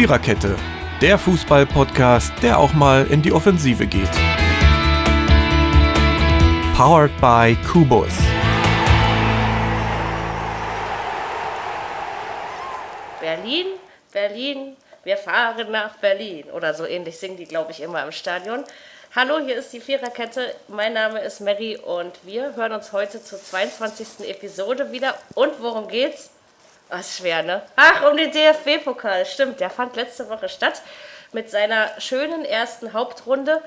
Viererkette, 0.00 0.56
der 1.02 1.18
Fußball-Podcast, 1.18 2.32
der 2.42 2.58
auch 2.58 2.72
mal 2.72 3.06
in 3.08 3.20
die 3.20 3.32
Offensive 3.32 3.86
geht. 3.86 4.08
Powered 6.74 7.10
by 7.20 7.54
Kubus. 7.70 8.14
Berlin, 13.20 13.66
Berlin, 14.10 14.76
wir 15.04 15.18
fahren 15.18 15.70
nach 15.70 15.98
Berlin. 15.98 16.44
Oder 16.44 16.72
so 16.72 16.86
ähnlich 16.86 17.18
singen 17.18 17.36
die, 17.36 17.44
glaube 17.44 17.72
ich, 17.72 17.82
immer 17.82 18.02
im 18.02 18.12
Stadion. 18.12 18.64
Hallo, 19.14 19.38
hier 19.44 19.56
ist 19.56 19.70
die 19.74 19.80
Viererkette. 19.80 20.54
Mein 20.68 20.94
Name 20.94 21.20
ist 21.20 21.42
Mary 21.42 21.76
und 21.76 22.14
wir 22.24 22.56
hören 22.56 22.72
uns 22.72 22.94
heute 22.94 23.22
zur 23.22 23.38
22. 23.38 24.30
Episode 24.30 24.92
wieder. 24.92 25.14
Und 25.34 25.60
worum 25.60 25.88
geht's? 25.88 26.30
Oh, 26.92 26.96
ist 26.96 27.18
schwer, 27.18 27.42
ne? 27.44 27.62
Ach, 27.76 28.10
um 28.10 28.16
den 28.16 28.32
DFB-Pokal. 28.32 29.24
Stimmt, 29.24 29.60
der 29.60 29.70
fand 29.70 29.94
letzte 29.94 30.28
Woche 30.28 30.48
statt 30.48 30.82
mit 31.32 31.48
seiner 31.48 31.88
schönen 32.00 32.44
ersten 32.44 32.92
Hauptrunde 32.92 33.62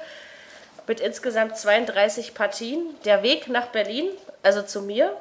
mit 0.87 0.99
insgesamt 0.99 1.57
32 1.57 2.33
Partien. 2.33 2.81
Der 3.05 3.23
Weg 3.23 3.47
nach 3.47 3.67
Berlin, 3.67 4.09
also 4.41 4.61
zu 4.61 4.81
mir, 4.81 5.15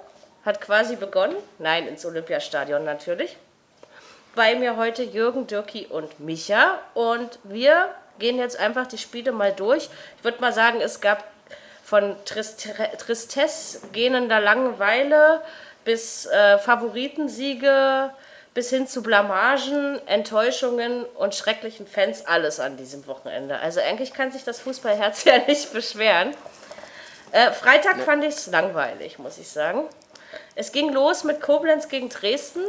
hat 0.45 0.61
quasi 0.61 0.97
begonnen. 0.97 1.37
Nein, 1.61 1.87
ins 1.87 2.05
Olympiastadion 2.05 2.85
natürlich. 2.85 3.37
Bei 4.35 4.57
mir 4.57 4.77
heute 4.77 5.05
Jürgen, 5.05 5.47
Dirki 5.47 5.87
und 5.87 6.19
Micha. 6.19 6.81
Und 6.95 7.39
wir 7.45 7.95
gehen 8.19 8.39
jetzt 8.39 8.59
einfach 8.59 8.89
die 8.89 8.99
Spiele 8.99 9.31
mal 9.31 9.53
durch. 9.53 9.89
Ich 10.19 10.25
würde 10.25 10.41
mal 10.41 10.53
sagen, 10.53 10.81
es 10.81 11.01
gab 11.01 11.25
von 11.85 12.17
Tristesse, 12.25 13.87
gähnender 13.93 14.41
Langeweile 14.41 15.43
bis 15.85 16.27
äh, 16.27 16.59
Favoritensiege, 16.59 18.11
bis 18.55 18.71
hin 18.71 18.87
zu 18.87 19.03
Blamagen, 19.03 20.01
Enttäuschungen 20.07 21.05
und 21.05 21.35
schrecklichen 21.35 21.87
Fans, 21.87 22.27
alles 22.27 22.61
an 22.61 22.77
diesem 22.77 23.07
Wochenende. 23.07 23.59
Also 23.59 23.81
eigentlich 23.81 24.13
kann 24.13 24.31
sich 24.31 24.45
das 24.45 24.61
Fußballherz 24.61 25.25
ja 25.25 25.39
nicht 25.47 25.73
beschweren. 25.73 26.35
Äh, 27.33 27.51
Freitag 27.53 27.99
ja. 27.99 28.05
fand 28.05 28.25
ich 28.25 28.35
es 28.35 28.47
langweilig, 28.49 29.19
muss 29.19 29.39
ich 29.39 29.49
sagen. 29.49 29.85
Es 30.55 30.73
ging 30.73 30.93
los 30.93 31.25
mit 31.25 31.41
Koblenz 31.41 31.89
gegen 31.89 32.09
Dresden. 32.09 32.63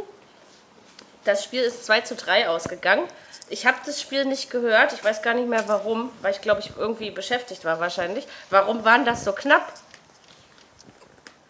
Das 1.24 1.44
Spiel 1.44 1.62
ist 1.62 1.84
2 1.86 2.00
zu 2.02 2.14
3 2.14 2.48
ausgegangen. 2.48 3.06
Ich 3.50 3.66
habe 3.66 3.76
das 3.84 4.00
Spiel 4.00 4.24
nicht 4.24 4.50
gehört. 4.50 4.94
Ich 4.94 5.04
weiß 5.04 5.20
gar 5.20 5.34
nicht 5.34 5.48
mehr 5.48 5.68
warum, 5.68 6.10
weil 6.22 6.32
ich 6.32 6.40
glaube, 6.40 6.60
ich 6.60 6.72
irgendwie 6.78 7.10
beschäftigt 7.10 7.64
war 7.64 7.78
wahrscheinlich. 7.78 8.26
Warum 8.48 8.84
waren 8.84 9.04
das 9.04 9.24
so 9.24 9.32
knapp? 9.32 9.70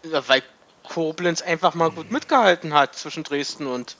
Ja, 0.02 0.26
weil 0.28 0.42
Koblenz 0.88 1.42
einfach 1.42 1.74
mal 1.74 1.90
gut 1.90 2.10
mitgehalten 2.10 2.74
hat 2.74 2.94
zwischen 2.94 3.24
Dresden 3.24 3.66
und 3.66 3.96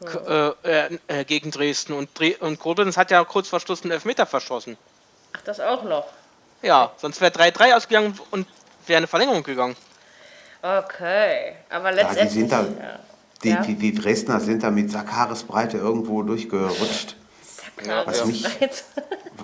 ja. 0.00 0.54
äh, 0.62 0.98
äh, 1.08 1.24
gegen 1.24 1.50
Dresden. 1.50 1.92
Und, 1.92 2.18
Dre 2.18 2.36
und 2.40 2.58
Koblenz 2.58 2.96
hat 2.96 3.10
ja 3.10 3.22
kurz 3.24 3.48
vor 3.48 3.60
Schluss 3.60 3.82
einen 3.82 3.92
Elfmeter 3.92 4.26
verschossen. 4.26 4.76
Ach, 5.36 5.42
das 5.42 5.60
auch 5.60 5.82
noch? 5.84 6.06
Ja, 6.62 6.92
sonst 6.96 7.20
wäre 7.20 7.32
3-3 7.32 7.76
ausgegangen 7.76 8.18
und 8.30 8.46
wäre 8.86 8.98
eine 8.98 9.06
Verlängerung 9.06 9.42
gegangen. 9.42 9.76
Okay, 10.62 11.56
aber 11.68 11.92
letztendlich... 11.92 12.18
Ja, 12.18 12.24
die, 12.24 12.30
sind 12.30 12.52
da, 12.52 12.62
ja. 12.62 12.98
Die, 13.42 13.48
ja. 13.50 13.62
die, 13.62 13.74
die, 13.74 13.94
Dresdner 13.94 14.40
sind 14.40 14.62
da 14.62 14.70
mit 14.70 14.90
Sakaresbreite 14.90 15.76
irgendwo 15.76 16.22
durchgerutscht. 16.22 17.16
Was 18.06 18.24
mich, 18.24 18.46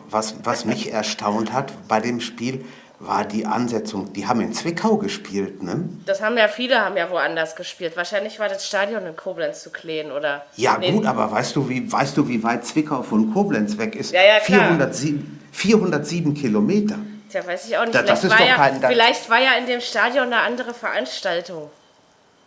was, 0.09 0.37
was 0.43 0.65
mich 0.65 0.91
erstaunt 0.91 1.53
hat 1.53 1.71
bei 1.87 2.01
dem 2.01 2.21
Spiel, 2.23 2.65
war 3.05 3.25
die 3.25 3.47
Ansetzung, 3.47 4.13
die 4.13 4.27
haben 4.27 4.41
in 4.41 4.53
Zwickau 4.53 4.97
gespielt, 4.97 5.63
ne? 5.63 5.89
Das 6.07 6.23
haben 6.23 6.37
ja 6.37 6.47
viele, 6.47 6.81
haben 6.81 6.97
ja 6.97 7.11
woanders 7.11 7.57
gespielt. 7.57 7.97
Wahrscheinlich 7.97 8.39
war 8.39 8.49
das 8.49 8.67
Stadion 8.67 9.05
in 9.07 9.17
Koblenz 9.17 9.63
zu 9.63 9.71
klären, 9.71 10.13
oder? 10.13 10.45
Ja 10.57 10.79
nee. 10.79 10.93
gut, 10.93 11.07
aber 11.07 11.31
weißt 11.31 11.57
du, 11.57 11.69
wie, 11.69 11.91
weißt 11.91 12.17
du, 12.17 12.29
wie 12.29 12.43
weit 12.43 12.65
Zwickau 12.65 13.03
von 13.03 13.33
Koblenz 13.33 13.77
weg 13.77 13.97
ist? 13.97 14.13
Ja, 14.13 14.23
ja, 14.23 14.39
klar. 14.39 14.69
407, 14.69 15.41
407 15.51 16.35
Kilometer. 16.35 16.97
Tja, 17.29 17.47
weiß 17.47 17.67
ich 17.67 17.77
auch 17.77 17.85
nicht. 17.85 17.95
Da, 17.95 18.15
vielleicht, 18.15 18.39
war 18.39 18.47
ja, 18.47 18.55
kein, 18.55 18.81
vielleicht 18.81 19.31
war 19.31 19.41
ja 19.41 19.53
in 19.59 19.67
dem 19.67 19.81
Stadion 19.81 20.27
eine 20.27 20.41
andere 20.41 20.73
Veranstaltung. 20.73 21.71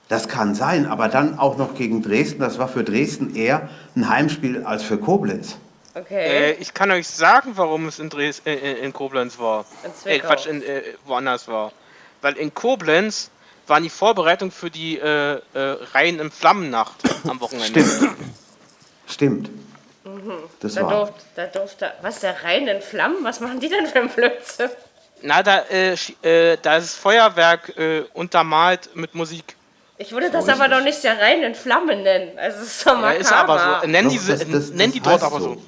Das 0.07 0.27
kann 0.27 0.55
sein, 0.55 0.85
aber 0.85 1.07
dann 1.09 1.39
auch 1.39 1.57
noch 1.57 1.75
gegen 1.75 2.01
Dresden. 2.01 2.39
Das 2.39 2.59
war 2.59 2.67
für 2.67 2.83
Dresden 2.83 3.35
eher 3.35 3.67
ein 3.95 4.07
Heimspiel 4.07 4.63
als 4.63 4.83
für 4.83 4.97
Koblenz. 4.97 5.57
Okay. 5.95 6.51
Äh, 6.51 6.51
ich 6.55 6.73
kann 6.73 6.91
euch 6.91 7.07
sagen, 7.07 7.53
warum 7.55 7.87
es 7.87 7.99
in, 7.99 8.09
Dres 8.09 8.41
äh, 8.45 8.53
äh 8.53 8.83
in 8.83 8.91
Koblenz 8.91 9.39
war. 9.39 9.65
In 10.03 10.11
äh, 10.11 10.19
Quatsch, 10.19 10.45
in, 10.45 10.61
äh, 10.61 10.83
woanders 11.05 11.47
war. 11.47 11.71
Weil 12.21 12.33
in 12.33 12.53
Koblenz 12.53 13.31
waren 13.65 13.81
die 13.81 13.89
Vorbereitungen 13.89 14.51
für 14.51 14.69
die 14.69 14.99
äh, 14.99 15.35
äh, 15.35 15.39
Reihen 15.93 16.19
im 16.19 16.31
Flammennacht 16.31 16.97
am 17.27 17.39
Wochenende. 17.39 17.81
Stimmt. 17.81 18.17
Stimmt. 19.07 19.49
Mhm. 20.03 20.33
Das 20.59 20.73
da, 20.73 20.81
war. 20.83 20.89
Durft, 20.91 21.13
da 21.35 21.45
durfte. 21.47 21.93
Was, 22.01 22.19
der 22.19 22.43
Reihen 22.43 22.67
in 22.67 22.81
Flammen? 22.81 23.23
Was 23.23 23.39
machen 23.39 23.61
die 23.61 23.69
denn 23.69 23.87
für 23.87 23.99
ein 23.99 24.09
Blödsinn? 24.09 24.69
Na, 25.21 25.41
da, 25.43 25.63
äh, 25.69 26.57
da 26.61 26.75
ist 26.75 26.95
Feuerwerk 26.95 27.73
untermalt 28.13 28.89
mit 28.95 29.15
Musik. 29.15 29.55
Ich 29.97 30.11
würde 30.11 30.29
das 30.29 30.49
aber 30.49 30.67
doch 30.67 30.81
nicht 30.81 31.01
der 31.05 31.19
Reihen 31.19 31.41
in 31.41 31.55
Flammen 31.55 32.03
nennen. 32.03 32.37
Also, 32.37 32.63
es 32.63 32.67
ist 32.67 32.85
doch 32.85 32.95
makaber. 32.95 33.13
Ja, 33.13 33.19
ist 33.21 33.31
aber 33.31 33.79
so. 33.81 33.87
Nennen, 33.87 34.09
diese, 34.09 34.37
das, 34.37 34.49
das, 34.49 34.69
nennen 34.71 34.91
die 34.91 34.99
dort 34.99 35.23
aber 35.23 35.39
so. 35.39 35.53
so. 35.53 35.61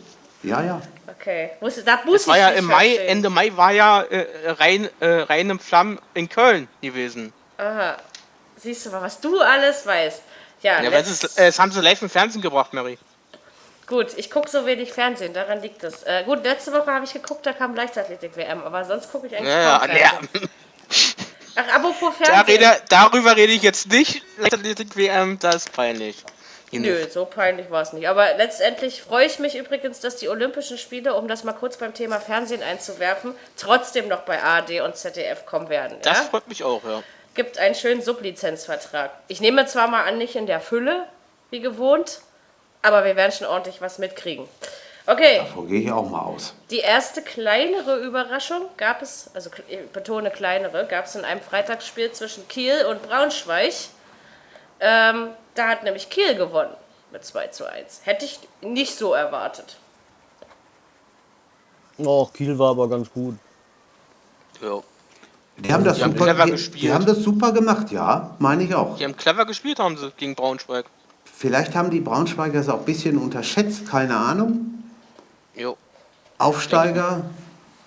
Ja, 0.43 0.61
ja. 0.61 0.81
Okay. 1.07 1.51
Muss, 1.61 1.83
da 1.83 2.01
muss 2.05 2.21
das 2.21 2.27
war 2.27 2.37
ja 2.37 2.49
im 2.49 2.65
Mai, 2.65 2.89
verstehen. 2.89 3.07
Ende 3.07 3.29
Mai 3.29 3.51
war 3.55 3.71
ja 3.71 4.01
äh, 4.03 4.51
rein, 4.51 4.89
äh, 4.99 5.07
rein 5.21 5.49
im 5.49 5.59
Flammen 5.59 5.99
in 6.13 6.29
Köln 6.29 6.67
gewesen. 6.81 7.33
Aha. 7.57 7.97
Siehst 8.55 8.85
du 8.85 8.91
mal, 8.91 9.01
was 9.01 9.19
du 9.19 9.39
alles 9.41 9.85
weißt. 9.85 10.21
Ja, 10.61 10.81
ja 10.81 10.89
das, 10.89 11.09
ist, 11.09 11.39
äh, 11.39 11.47
das 11.47 11.59
haben 11.59 11.71
sie 11.71 11.81
live 11.81 12.01
im 12.01 12.09
Fernsehen 12.09 12.41
gebracht, 12.41 12.73
Mary. 12.73 12.97
Gut, 13.87 14.17
ich 14.17 14.29
gucke 14.29 14.49
so 14.49 14.65
wenig 14.65 14.91
Fernsehen, 14.91 15.33
daran 15.33 15.61
liegt 15.61 15.83
es. 15.83 16.03
Äh, 16.03 16.23
gut, 16.25 16.43
letzte 16.43 16.73
Woche 16.73 16.91
habe 16.91 17.05
ich 17.05 17.13
geguckt, 17.13 17.45
da 17.45 17.53
kam 17.53 17.73
Leichtathletik-WM, 17.73 18.61
aber 18.63 18.83
sonst 18.83 19.11
gucke 19.11 19.27
ich 19.27 19.35
eigentlich 19.35 19.53
ja, 19.53 19.79
kaum. 19.79 19.95
Ja. 19.95 20.47
Ach, 21.55 21.75
apropos 21.75 22.15
Fernsehen. 22.15 22.59
Da 22.59 22.69
rede, 22.69 22.81
darüber 22.89 23.35
rede 23.35 23.53
ich 23.53 23.61
jetzt 23.61 23.89
nicht. 23.89 24.23
Leichtathletik-WM, 24.37 25.39
das 25.39 25.55
ist 25.55 25.71
peinlich. 25.71 26.17
Nö, 26.71 27.07
so 27.09 27.25
peinlich 27.25 27.71
war 27.71 27.81
es 27.81 27.93
nicht. 27.93 28.09
Aber 28.09 28.33
letztendlich 28.35 29.01
freue 29.01 29.25
ich 29.25 29.39
mich 29.39 29.55
übrigens, 29.55 30.01
dass 30.01 30.17
die 30.17 30.27
Olympischen 30.27 30.77
Spiele, 30.77 31.13
um 31.13 31.27
das 31.27 31.43
mal 31.43 31.53
kurz 31.53 31.77
beim 31.77 31.93
Thema 31.93 32.19
Fernsehen 32.19 32.61
einzuwerfen, 32.61 33.33
trotzdem 33.55 34.09
noch 34.09 34.21
bei 34.21 34.41
ARD 34.41 34.81
und 34.81 34.95
ZDF 34.97 35.45
kommen 35.45 35.69
werden. 35.69 35.97
Das 36.01 36.17
ja? 36.17 36.23
freut 36.25 36.47
mich 36.47 36.63
auch, 36.63 36.83
ja. 36.83 37.03
Gibt 37.35 37.57
einen 37.57 37.75
schönen 37.75 38.01
Sublizenzvertrag. 38.01 39.11
Ich 39.27 39.39
nehme 39.39 39.65
zwar 39.65 39.87
mal 39.87 40.03
an, 40.03 40.17
nicht 40.17 40.35
in 40.35 40.45
der 40.45 40.59
Fülle, 40.59 41.05
wie 41.51 41.61
gewohnt, 41.61 42.19
aber 42.81 43.05
wir 43.05 43.15
werden 43.15 43.31
schon 43.31 43.47
ordentlich 43.47 43.79
was 43.79 43.97
mitkriegen. 43.97 44.47
Okay. 45.05 45.37
Davon 45.37 45.69
gehe 45.69 45.81
ich 45.81 45.91
auch 45.91 46.09
mal 46.09 46.19
aus. 46.19 46.53
Die 46.69 46.79
erste 46.79 47.21
kleinere 47.21 47.99
Überraschung 47.99 48.63
gab 48.75 49.01
es, 49.01 49.31
also 49.33 49.49
ich 49.69 49.79
betone 49.93 50.31
kleinere, 50.31 50.85
gab 50.85 51.05
es 51.05 51.15
in 51.15 51.23
einem 51.23 51.39
Freitagsspiel 51.39 52.11
zwischen 52.11 52.45
Kiel 52.49 52.85
und 52.89 53.01
Braunschweig. 53.03 53.73
Ähm, 54.81 55.29
da 55.57 55.67
hat 55.67 55.83
nämlich 55.83 56.09
Kiel 56.09 56.35
gewonnen 56.35 56.73
mit 57.11 57.25
2 57.25 57.47
zu 57.47 57.69
1. 57.69 58.01
Hätte 58.03 58.25
ich 58.25 58.39
nicht 58.61 58.97
so 58.97 59.13
erwartet. 59.13 59.77
Oh, 61.97 62.25
Kiel 62.27 62.57
war 62.59 62.71
aber 62.71 62.87
ganz 62.89 63.11
gut. 63.11 63.37
Ja. 64.61 64.81
Die 65.57 65.73
haben, 65.73 65.83
das 65.83 65.97
die 65.97 66.03
super, 66.03 66.37
haben 66.37 66.55
die, 66.55 66.71
die, 66.71 66.93
haben 66.93 67.05
das 67.05 67.17
super 67.19 67.51
gemacht, 67.51 67.91
ja, 67.91 68.35
meine 68.37 68.63
ich 68.63 68.75
auch. 68.75 68.97
Die 68.97 69.03
haben 69.03 69.17
clever 69.17 69.45
gespielt, 69.45 69.79
haben 69.79 69.97
sie 69.97 70.11
gegen 70.15 70.35
Braunschweig. 70.35 70.85
Vielleicht 71.25 71.75
haben 71.75 71.89
die 71.89 71.99
Braunschweiger 71.99 72.59
es 72.59 72.69
auch 72.69 72.79
ein 72.79 72.85
bisschen 72.85 73.17
unterschätzt, 73.17 73.87
keine 73.87 74.15
Ahnung. 74.15 74.83
Jo. 75.55 75.75
Aufsteiger. 76.37 77.25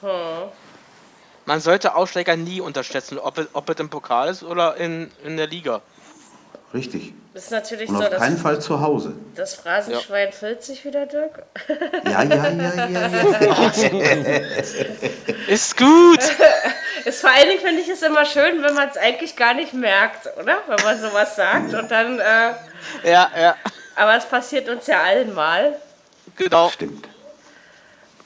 Hm. 0.00 0.08
Man 1.46 1.60
sollte 1.60 1.94
Aufsteiger 1.94 2.36
nie 2.36 2.60
unterschätzen, 2.60 3.18
ob 3.18 3.38
es, 3.38 3.46
ob 3.52 3.68
es 3.70 3.78
im 3.78 3.88
Pokal 3.88 4.28
ist 4.28 4.42
oder 4.42 4.76
in, 4.76 5.10
in 5.24 5.36
der 5.36 5.46
Liga. 5.46 5.80
Richtig. 6.74 7.12
Das 7.32 7.44
ist 7.44 7.52
natürlich 7.52 7.88
Und 7.88 7.98
so. 7.98 8.02
Auf 8.02 8.16
keinen 8.16 8.36
Fall 8.36 8.60
zu 8.60 8.80
Hause. 8.80 9.14
Das 9.36 9.54
Phrasenschwein 9.54 10.30
ja. 10.30 10.32
40 10.32 10.84
wieder, 10.84 11.06
Dirk? 11.06 11.44
Ja, 12.04 12.24
ja, 12.24 12.48
ja, 12.48 12.86
ja, 12.86 12.88
ja. 13.06 13.06
ist 15.46 15.76
gut. 15.76 16.18
ist 17.04 17.20
vor 17.20 17.30
allen 17.30 17.48
Dingen 17.48 17.60
finde 17.60 17.82
ich 17.82 17.88
es 17.88 18.02
immer 18.02 18.24
schön, 18.24 18.60
wenn 18.64 18.74
man 18.74 18.88
es 18.88 18.96
eigentlich 18.96 19.36
gar 19.36 19.54
nicht 19.54 19.72
merkt, 19.72 20.26
oder? 20.38 20.58
Wenn 20.66 20.84
man 20.84 21.00
sowas 21.00 21.36
sagt 21.36 21.72
und 21.72 21.88
dann. 21.88 22.18
Äh, 22.18 22.52
ja, 23.04 23.30
ja. 23.40 23.56
Aber 23.94 24.16
es 24.16 24.24
passiert 24.24 24.68
uns 24.68 24.88
ja 24.88 25.00
allen 25.00 25.32
mal. 25.32 25.76
Genau. 26.36 26.68
Stimmt. 26.70 27.06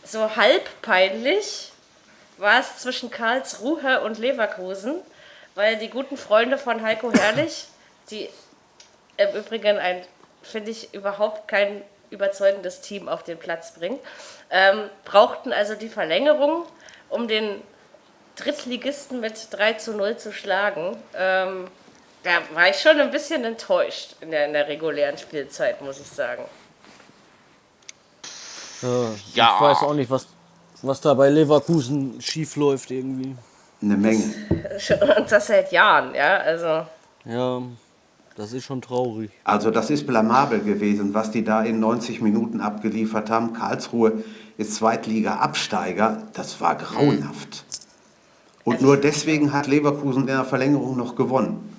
So 0.02 0.34
halb 0.34 0.66
peinlich 0.80 1.72
war 2.38 2.60
es 2.60 2.78
zwischen 2.78 3.10
Karlsruhe 3.10 4.00
und 4.00 4.18
Leverkusen, 4.18 4.94
weil 5.54 5.76
die 5.76 5.90
guten 5.90 6.16
Freunde 6.16 6.56
von 6.56 6.82
Heiko 6.82 7.12
Herrlich 7.12 7.66
die 8.10 8.28
im 9.16 9.36
Übrigen 9.36 9.78
ein, 9.78 10.02
finde 10.42 10.70
ich, 10.70 10.92
überhaupt 10.94 11.48
kein 11.48 11.82
überzeugendes 12.10 12.80
Team 12.80 13.08
auf 13.08 13.22
den 13.22 13.38
Platz 13.38 13.74
bringen, 13.74 13.98
ähm, 14.50 14.88
brauchten 15.04 15.52
also 15.52 15.74
die 15.74 15.88
Verlängerung, 15.88 16.64
um 17.08 17.28
den 17.28 17.62
Drittligisten 18.36 19.20
mit 19.20 19.48
3 19.50 19.74
zu 19.74 19.96
0 19.96 20.16
zu 20.16 20.32
schlagen. 20.32 20.96
Ähm, 21.14 21.68
da 22.22 22.30
war 22.54 22.68
ich 22.68 22.80
schon 22.80 22.98
ein 23.00 23.10
bisschen 23.10 23.44
enttäuscht 23.44 24.16
in 24.20 24.30
der, 24.30 24.46
in 24.46 24.52
der 24.54 24.66
regulären 24.66 25.18
Spielzeit, 25.18 25.82
muss 25.82 26.00
ich 26.00 26.06
sagen. 26.06 26.44
Ja, 28.82 28.88
ja. 29.34 29.56
Ich 29.56 29.60
weiß 29.60 29.78
auch 29.82 29.94
nicht, 29.94 30.10
was, 30.10 30.26
was 30.82 31.00
da 31.00 31.14
bei 31.14 31.28
Leverkusen 31.28 32.20
schief 32.20 32.56
läuft 32.56 32.90
irgendwie. 32.90 33.36
Eine 33.82 33.96
Menge. 33.96 34.22
Und 35.18 35.30
das 35.30 35.46
seit 35.46 35.70
Jahren, 35.70 36.14
ja, 36.14 36.38
also. 36.38 36.86
Ja, 37.26 37.62
das 38.36 38.52
ist 38.52 38.64
schon 38.64 38.82
traurig. 38.82 39.30
Also 39.44 39.70
das 39.70 39.90
ist 39.90 40.06
blamabel 40.06 40.60
gewesen, 40.60 41.14
was 41.14 41.30
die 41.30 41.44
da 41.44 41.62
in 41.62 41.80
90 41.80 42.20
Minuten 42.20 42.60
abgeliefert 42.60 43.30
haben. 43.30 43.52
Karlsruhe 43.52 44.24
ist 44.56 44.74
Zweitliga-Absteiger. 44.74 46.22
Das 46.32 46.60
war 46.60 46.76
grauenhaft. 46.76 47.64
Und 48.64 48.80
nur 48.80 48.96
deswegen 48.96 49.52
hat 49.52 49.66
Leverkusen 49.66 50.22
in 50.22 50.26
der 50.28 50.44
Verlängerung 50.44 50.96
noch 50.96 51.14
gewonnen. 51.14 51.70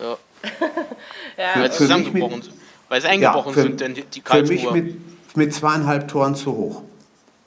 Ja. 0.00 0.16
ja. 1.36 1.48
Für, 1.52 1.60
weil, 1.60 1.70
für 1.70 1.98
mich 1.98 2.12
mit, 2.12 2.50
weil 2.88 3.00
sie 3.00 3.08
eingebrochen 3.08 3.48
ja, 3.48 3.54
für, 3.54 3.62
sind, 3.62 3.80
denn 3.80 3.94
die 3.94 4.20
Karlsruhe. 4.20 4.58
Für 4.58 4.72
mich 4.72 4.84
mit, 4.84 5.36
mit 5.36 5.54
zweieinhalb 5.54 6.08
Toren 6.08 6.34
zu 6.34 6.56
hoch. 6.56 6.82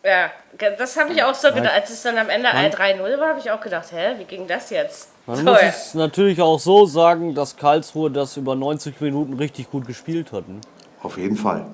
Ja, 0.03 0.31
das 0.77 0.97
habe 0.97 1.13
ich 1.13 1.23
auch 1.23 1.35
so 1.35 1.49
gedacht. 1.49 1.73
Als 1.73 1.89
es 1.89 2.01
dann 2.01 2.17
am 2.17 2.29
Ende 2.29 2.49
3-0 2.49 3.19
war, 3.19 3.29
habe 3.29 3.39
ich 3.39 3.51
auch 3.51 3.61
gedacht, 3.61 3.91
hä, 3.91 4.15
wie 4.17 4.23
ging 4.23 4.47
das 4.47 4.69
jetzt? 4.69 5.10
Man 5.27 5.45
Toll. 5.45 5.53
muss 5.53 5.61
es 5.61 5.93
natürlich 5.93 6.41
auch 6.41 6.59
so 6.59 6.85
sagen, 6.85 7.35
dass 7.35 7.55
Karlsruhe 7.55 8.09
das 8.09 8.37
über 8.37 8.55
90 8.55 8.99
Minuten 9.01 9.33
richtig 9.33 9.69
gut 9.69 9.85
gespielt 9.85 10.31
hat. 10.31 10.47
Ne? 10.47 10.61
Auf 11.03 11.17
jeden 11.17 11.37
Fall. 11.37 11.65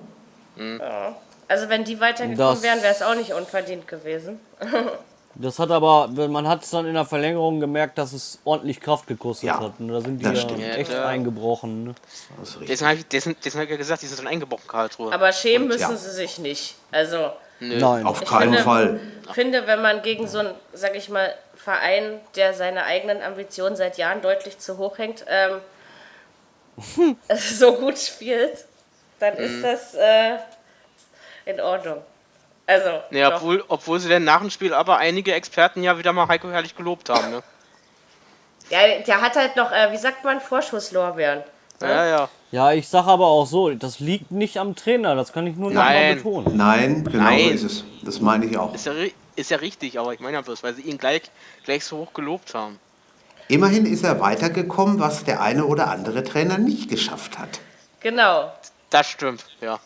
Mhm. 0.55 0.79
Ja. 0.79 1.15
Also 1.47 1.69
wenn 1.69 1.85
die 1.85 1.99
weitergekommen 1.99 2.61
wären, 2.61 2.81
wäre 2.81 2.93
es 2.93 3.01
auch 3.01 3.15
nicht 3.15 3.33
unverdient 3.33 3.87
gewesen. 3.87 4.39
das 5.35 5.59
hat 5.59 5.71
aber, 5.71 6.09
man 6.27 6.45
hat 6.45 6.63
es 6.63 6.71
dann 6.71 6.85
in 6.85 6.93
der 6.93 7.05
Verlängerung 7.05 7.61
gemerkt, 7.61 7.97
dass 7.97 8.11
es 8.11 8.39
ordentlich 8.43 8.81
Kraft 8.81 9.07
gekostet 9.07 9.47
ja, 9.47 9.59
hat. 9.61 9.73
Und 9.79 9.87
da 9.87 10.01
sind 10.01 10.19
die 10.19 10.25
ja 10.25 10.73
echt 10.73 10.91
ja, 10.91 11.05
eingebrochen. 11.05 11.85
Ne? 11.85 11.95
Deswegen 12.61 12.85
habe 12.85 12.97
ich, 12.97 13.07
deswegen, 13.07 13.37
deswegen 13.43 13.61
hab 13.61 13.65
ich 13.65 13.71
ja 13.71 13.77
gesagt, 13.77 14.01
die 14.01 14.07
sind 14.07 14.19
dann 14.19 14.27
eingebrochen, 14.27 14.67
Karlsruhe. 14.67 15.13
Aber 15.13 15.31
schämen 15.31 15.69
müssen 15.69 15.95
sie 15.95 16.11
sich 16.11 16.37
nicht. 16.37 16.75
Also 16.91 17.31
Nö. 17.59 17.77
Nein, 17.77 18.05
auf 18.05 18.23
keinen 18.23 18.53
finde, 18.53 18.63
Fall. 18.63 18.99
Ich 19.27 19.33
finde, 19.33 19.67
wenn 19.67 19.81
man 19.81 20.01
gegen 20.01 20.27
so 20.27 20.39
einen, 20.39 20.53
sag 20.73 20.95
ich 20.95 21.09
mal, 21.09 21.33
Verein, 21.55 22.19
der 22.35 22.53
seine 22.53 22.83
eigenen 22.83 23.21
Ambitionen 23.21 23.75
seit 23.75 23.97
Jahren 23.97 24.21
deutlich 24.21 24.59
zu 24.59 24.77
hoch 24.77 24.97
hängt, 24.97 25.25
ähm, 25.27 25.59
so 27.35 27.73
gut 27.73 27.97
spielt, 27.97 28.65
dann 29.19 29.33
mhm. 29.33 29.43
ist 29.43 29.63
das 29.63 29.95
äh, 29.95 30.37
in 31.45 31.59
Ordnung. 31.59 32.03
Also. 32.67 33.01
Ja, 33.11 33.35
obwohl, 33.35 33.63
obwohl 33.67 33.99
sie 33.99 34.09
dann 34.09 34.25
nach 34.25 34.41
dem 34.41 34.49
Spiel 34.49 34.73
aber 34.73 34.97
einige 34.97 35.33
Experten 35.33 35.83
ja 35.83 35.97
wieder 35.97 36.13
mal 36.13 36.27
Heiko 36.27 36.49
Herrlich 36.49 36.75
gelobt 36.75 37.09
haben, 37.09 37.31
ne? 37.31 37.43
Ja, 38.69 38.99
der 38.99 39.21
hat 39.21 39.35
halt 39.37 39.55
noch, 39.55 39.71
äh, 39.71 39.91
wie 39.91 39.97
sagt 39.97 40.25
man, 40.25 40.41
Vorschusslorbeeren. 40.41 41.39
Ne? 41.79 41.87
Ja, 41.87 42.05
ja. 42.05 42.29
Ja, 42.51 42.71
ich 42.71 42.87
sage 42.87 43.07
aber 43.07 43.27
auch 43.27 43.45
so, 43.45 43.69
das 43.71 43.99
liegt 43.99 44.31
nicht 44.31 44.57
am 44.57 44.75
Trainer, 44.75 45.15
das 45.15 45.33
kann 45.33 45.45
ich 45.47 45.57
nur 45.57 45.71
nochmal 45.71 46.15
betonen. 46.15 46.55
Nein, 46.55 47.03
genau 47.03 47.23
Nein. 47.23 47.49
ist 47.49 47.63
es. 47.63 47.83
Das 48.03 48.21
meine 48.21 48.45
ich 48.45 48.57
auch. 48.57 48.73
Ist 48.73 48.85
ja, 48.85 48.93
ist 49.35 49.51
ja 49.51 49.57
richtig, 49.57 49.99
aber 49.99 50.13
ich 50.13 50.21
meine 50.21 50.35
ja 50.35 50.41
bloß, 50.41 50.63
weil 50.63 50.73
sie 50.73 50.83
ihn 50.83 50.97
gleich, 50.97 51.23
gleich 51.65 51.83
so 51.83 51.97
hoch 51.97 52.13
gelobt 52.13 52.53
haben. 52.53 52.79
Immerhin 53.49 53.85
ist 53.85 54.03
er 54.03 54.19
weitergekommen, 54.19 54.99
was 54.99 55.23
der 55.23 55.41
eine 55.41 55.65
oder 55.65 55.89
andere 55.89 56.23
Trainer 56.23 56.57
nicht 56.57 56.89
geschafft 56.89 57.37
hat. 57.37 57.59
Genau. 57.99 58.51
Das 58.89 59.09
stimmt, 59.09 59.45
ja. 59.59 59.79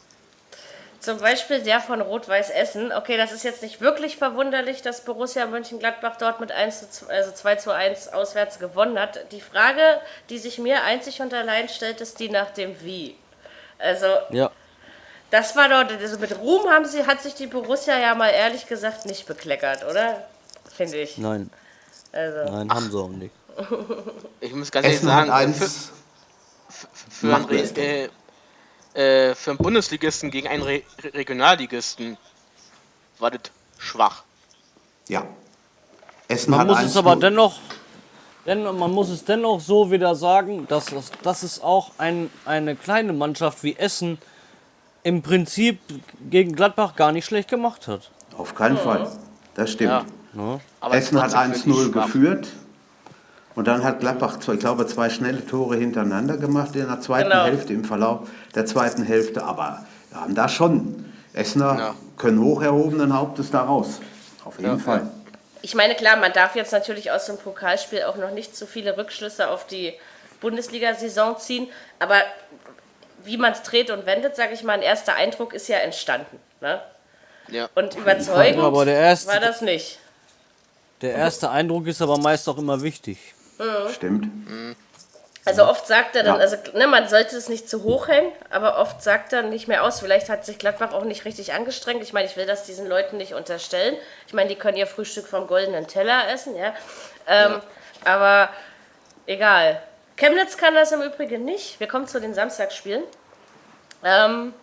Zum 1.02 1.18
Beispiel 1.18 1.64
der 1.64 1.82
von 1.82 2.00
Rot-Weiß 2.00 2.52
Essen. 2.52 2.92
Okay, 2.94 3.18
das 3.18 3.32
ist 3.32 3.44
jetzt 3.44 3.64
nicht 3.64 3.82
wirklich 3.82 4.18
verwunderlich, 4.18 4.84
dass 4.84 5.04
Borussia 5.04 5.48
Mönchengladbach 5.48 6.18
dort 6.18 6.40
mit 6.40 6.52
1 6.52 6.92
zu, 6.92 7.10
also 7.10 7.32
2 7.32 7.56
zu 7.56 7.72
1 7.72 8.10
auswärts 8.10 8.60
gewonnen 8.60 9.00
hat. 9.00 9.32
Die 9.32 9.42
Frage, 9.42 9.82
die 10.30 10.38
sich 10.38 10.60
mir 10.60 10.84
einzig 10.84 11.20
und 11.20 11.34
allein 11.34 11.70
stellt, 11.70 12.02
ist 12.02 12.20
die 12.20 12.30
nach 12.30 12.52
dem 12.52 12.80
Wie. 12.84 13.16
Also, 13.80 14.06
ja. 14.30 14.52
das 15.32 15.56
war 15.56 15.70
doch, 15.70 15.92
also 15.92 16.20
mit 16.20 16.38
Ruhm 16.38 16.70
haben 16.70 16.86
sie, 16.86 17.08
hat 17.08 17.20
sich 17.20 17.34
die 17.34 17.48
Borussia 17.48 17.98
ja 17.98 18.14
mal 18.14 18.30
ehrlich 18.30 18.68
gesagt 18.68 19.08
nicht 19.08 19.26
bekleckert, 19.26 19.84
oder? 19.90 20.28
Finde 20.72 20.98
ich. 20.98 21.18
Nein. 21.18 21.50
Also. 22.12 22.52
Nein, 22.54 22.72
haben 22.72 22.92
sie 22.92 22.98
auch 22.98 23.10
nicht. 23.10 23.34
Ich 24.40 24.54
muss 24.54 24.70
ganz 24.70 24.86
ehrlich 24.86 25.02
sagen, 25.02 25.54
für, 25.56 25.68
für, 26.70 26.88
für 27.10 27.36
ein, 27.36 27.76
äh, 27.78 28.10
äh, 28.94 29.36
für 29.36 29.52
einen 29.52 29.58
Bundesligisten 29.58 30.32
gegen 30.32 30.48
einen 30.48 30.64
Re 30.64 30.82
Regionalligisten 31.04 32.18
war 33.20 33.32
das 33.32 33.42
schwach. 33.78 34.24
Ja. 35.08 35.26
Essen 36.28 36.52
man 36.52 36.68
muss 36.68 36.82
es 36.82 36.96
aber 36.98 37.16
dennoch, 37.16 37.60
denn, 38.46 38.64
man 38.64 38.92
muss 38.92 39.10
es 39.10 39.24
dennoch 39.24 39.60
so 39.60 39.92
wieder 39.92 40.16
sagen, 40.16 40.68
dass, 40.68 40.86
dass, 40.86 41.12
dass 41.22 41.44
es 41.44 41.62
auch 41.62 41.92
ein, 41.98 42.30
eine 42.46 42.76
kleine 42.76 43.14
Mannschaft 43.14 43.64
wie 43.64 43.76
Essen 43.76 44.18
im 45.04 45.22
Prinzip 45.22 45.80
gegen 46.30 46.56
Gladbach 46.56 46.96
gar 46.96 47.12
nicht 47.12 47.26
schlecht 47.26 47.50
gemacht 47.50 47.88
hat. 47.88 48.12
Auf 48.38 48.56
keinen 48.56 48.78
Fall. 48.78 49.12
Das 49.56 49.72
stimmt. 49.72 49.92
Ja. 49.92 50.60
Ja. 50.82 50.90
Essen 50.92 51.22
hat 51.22 51.36
1-0 51.36 51.92
geführt. 51.92 52.48
Und 53.56 53.68
dann 53.68 53.84
hat 53.84 54.00
Gladbach, 54.00 54.38
ich 54.40 54.60
glaube, 54.60 54.88
zwei 54.88 55.10
schnelle 55.10 55.46
Tore 55.46 55.76
hintereinander 55.76 56.38
gemacht 56.38 56.76
in 56.76 56.88
der 56.88 57.02
zweiten 57.02 57.30
genau. 57.30 57.46
Hälfte, 57.46 57.74
im 57.74 57.84
Verlauf 57.84 58.30
der 58.56 58.66
zweiten 58.66 59.04
Hälfte. 59.04 59.44
Aber 59.44 59.86
wir 60.10 60.22
haben 60.22 60.36
da 60.36 60.48
schon, 60.48 61.06
Essener 61.34 61.78
ja. 61.78 61.96
können 62.18 62.42
hoch 62.42 62.62
erhobenen 62.62 63.18
Hauptes 63.18 63.52
da 63.52 63.64
raus. 63.64 64.00
Auf 64.46 64.58
jeden 64.58 64.78
ja. 64.78 64.78
Fall. 64.78 65.10
Ich 65.62 65.76
meine, 65.76 65.96
klar, 65.96 66.18
man 66.18 66.34
darf 66.34 66.56
jetzt 66.56 66.72
natürlich 66.72 67.12
aus 67.12 67.26
dem 67.26 67.38
Pokalspiel 67.38 68.04
auch 68.04 68.16
noch 68.16 68.32
nicht 68.32 68.56
zu 68.56 68.66
viele 68.66 68.98
Rückschlüsse 68.98 69.50
auf 69.50 69.68
die 69.68 69.94
Bundesliga-Saison 70.40 71.38
ziehen. 71.38 71.68
Aber 72.00 72.16
wie 73.24 73.38
man 73.38 73.52
es 73.52 73.62
dreht 73.62 73.92
und 73.92 74.06
wendet, 74.06 74.36
sage 74.36 74.54
ich 74.54 74.64
mal, 74.64 74.74
ein 74.74 74.82
erster 74.82 75.16
Eindruck 75.16 75.54
ist 75.54 75.68
ja 75.68 75.78
entstanden. 75.78 76.40
Ne? 76.62 76.82
Ja. 77.50 77.70
Und 77.76 77.96
überzeugend 77.96 78.62
war 78.62 79.40
das 79.40 79.62
nicht. 79.62 80.00
Der 81.02 81.16
erste 81.16 81.50
Eindruck 81.50 81.88
ist 81.88 82.02
aber 82.02 82.18
meist 82.18 82.48
auch 82.48 82.58
immer 82.58 82.82
wichtig. 82.82 83.18
Mhm. 83.62 83.94
Stimmt. 83.94 84.28
Also 85.44 85.66
oft 85.66 85.88
sagt 85.88 86.16
er 86.16 86.24
dann, 86.24 86.36
ja. 86.36 86.42
also 86.42 86.56
ne, 86.74 86.86
man 86.86 87.10
sollte 87.10 87.36
es 87.36 87.50
nicht 87.50 87.68
zu 87.68 87.82
hoch 87.84 88.08
hängen, 88.08 88.32
aber 88.52 88.78
oft 88.78 89.02
sagt 89.02 89.34
er 89.34 89.42
nicht 89.42 89.68
mehr 89.68 89.84
aus. 89.84 90.00
Vielleicht 90.00 90.30
hat 90.30 90.46
sich 90.46 90.60
Gladbach 90.60 90.94
auch 90.94 91.04
nicht 91.04 91.26
richtig 91.26 91.54
angestrengt. 91.54 92.04
Ich 92.04 92.14
meine, 92.14 92.28
ich 92.28 92.38
will 92.38 92.46
das 92.46 92.64
diesen 92.66 92.88
Leuten 92.88 93.18
nicht 93.18 93.34
unterstellen. 93.34 93.96
Ich 94.28 94.34
meine, 94.34 94.50
die 94.50 94.56
können 94.56 94.78
ihr 94.78 94.86
Frühstück 94.86 95.26
vom 95.26 95.48
goldenen 95.48 95.88
Teller 95.88 96.30
essen, 96.30 96.56
ja. 96.56 96.74
Ähm, 97.28 97.54
ja. 97.54 97.62
Aber 98.06 98.50
egal. 99.26 99.82
Chemnitz 100.16 100.58
kann 100.58 100.76
das 100.76 100.92
im 100.92 101.02
Übrigen 101.02 101.44
nicht. 101.44 101.80
Wir 101.80 101.88
kommen 101.88 102.08
zu 102.08 102.22
den 102.22 102.36
Samstagsspielen. 102.36 103.04
Ähm, 104.04 104.54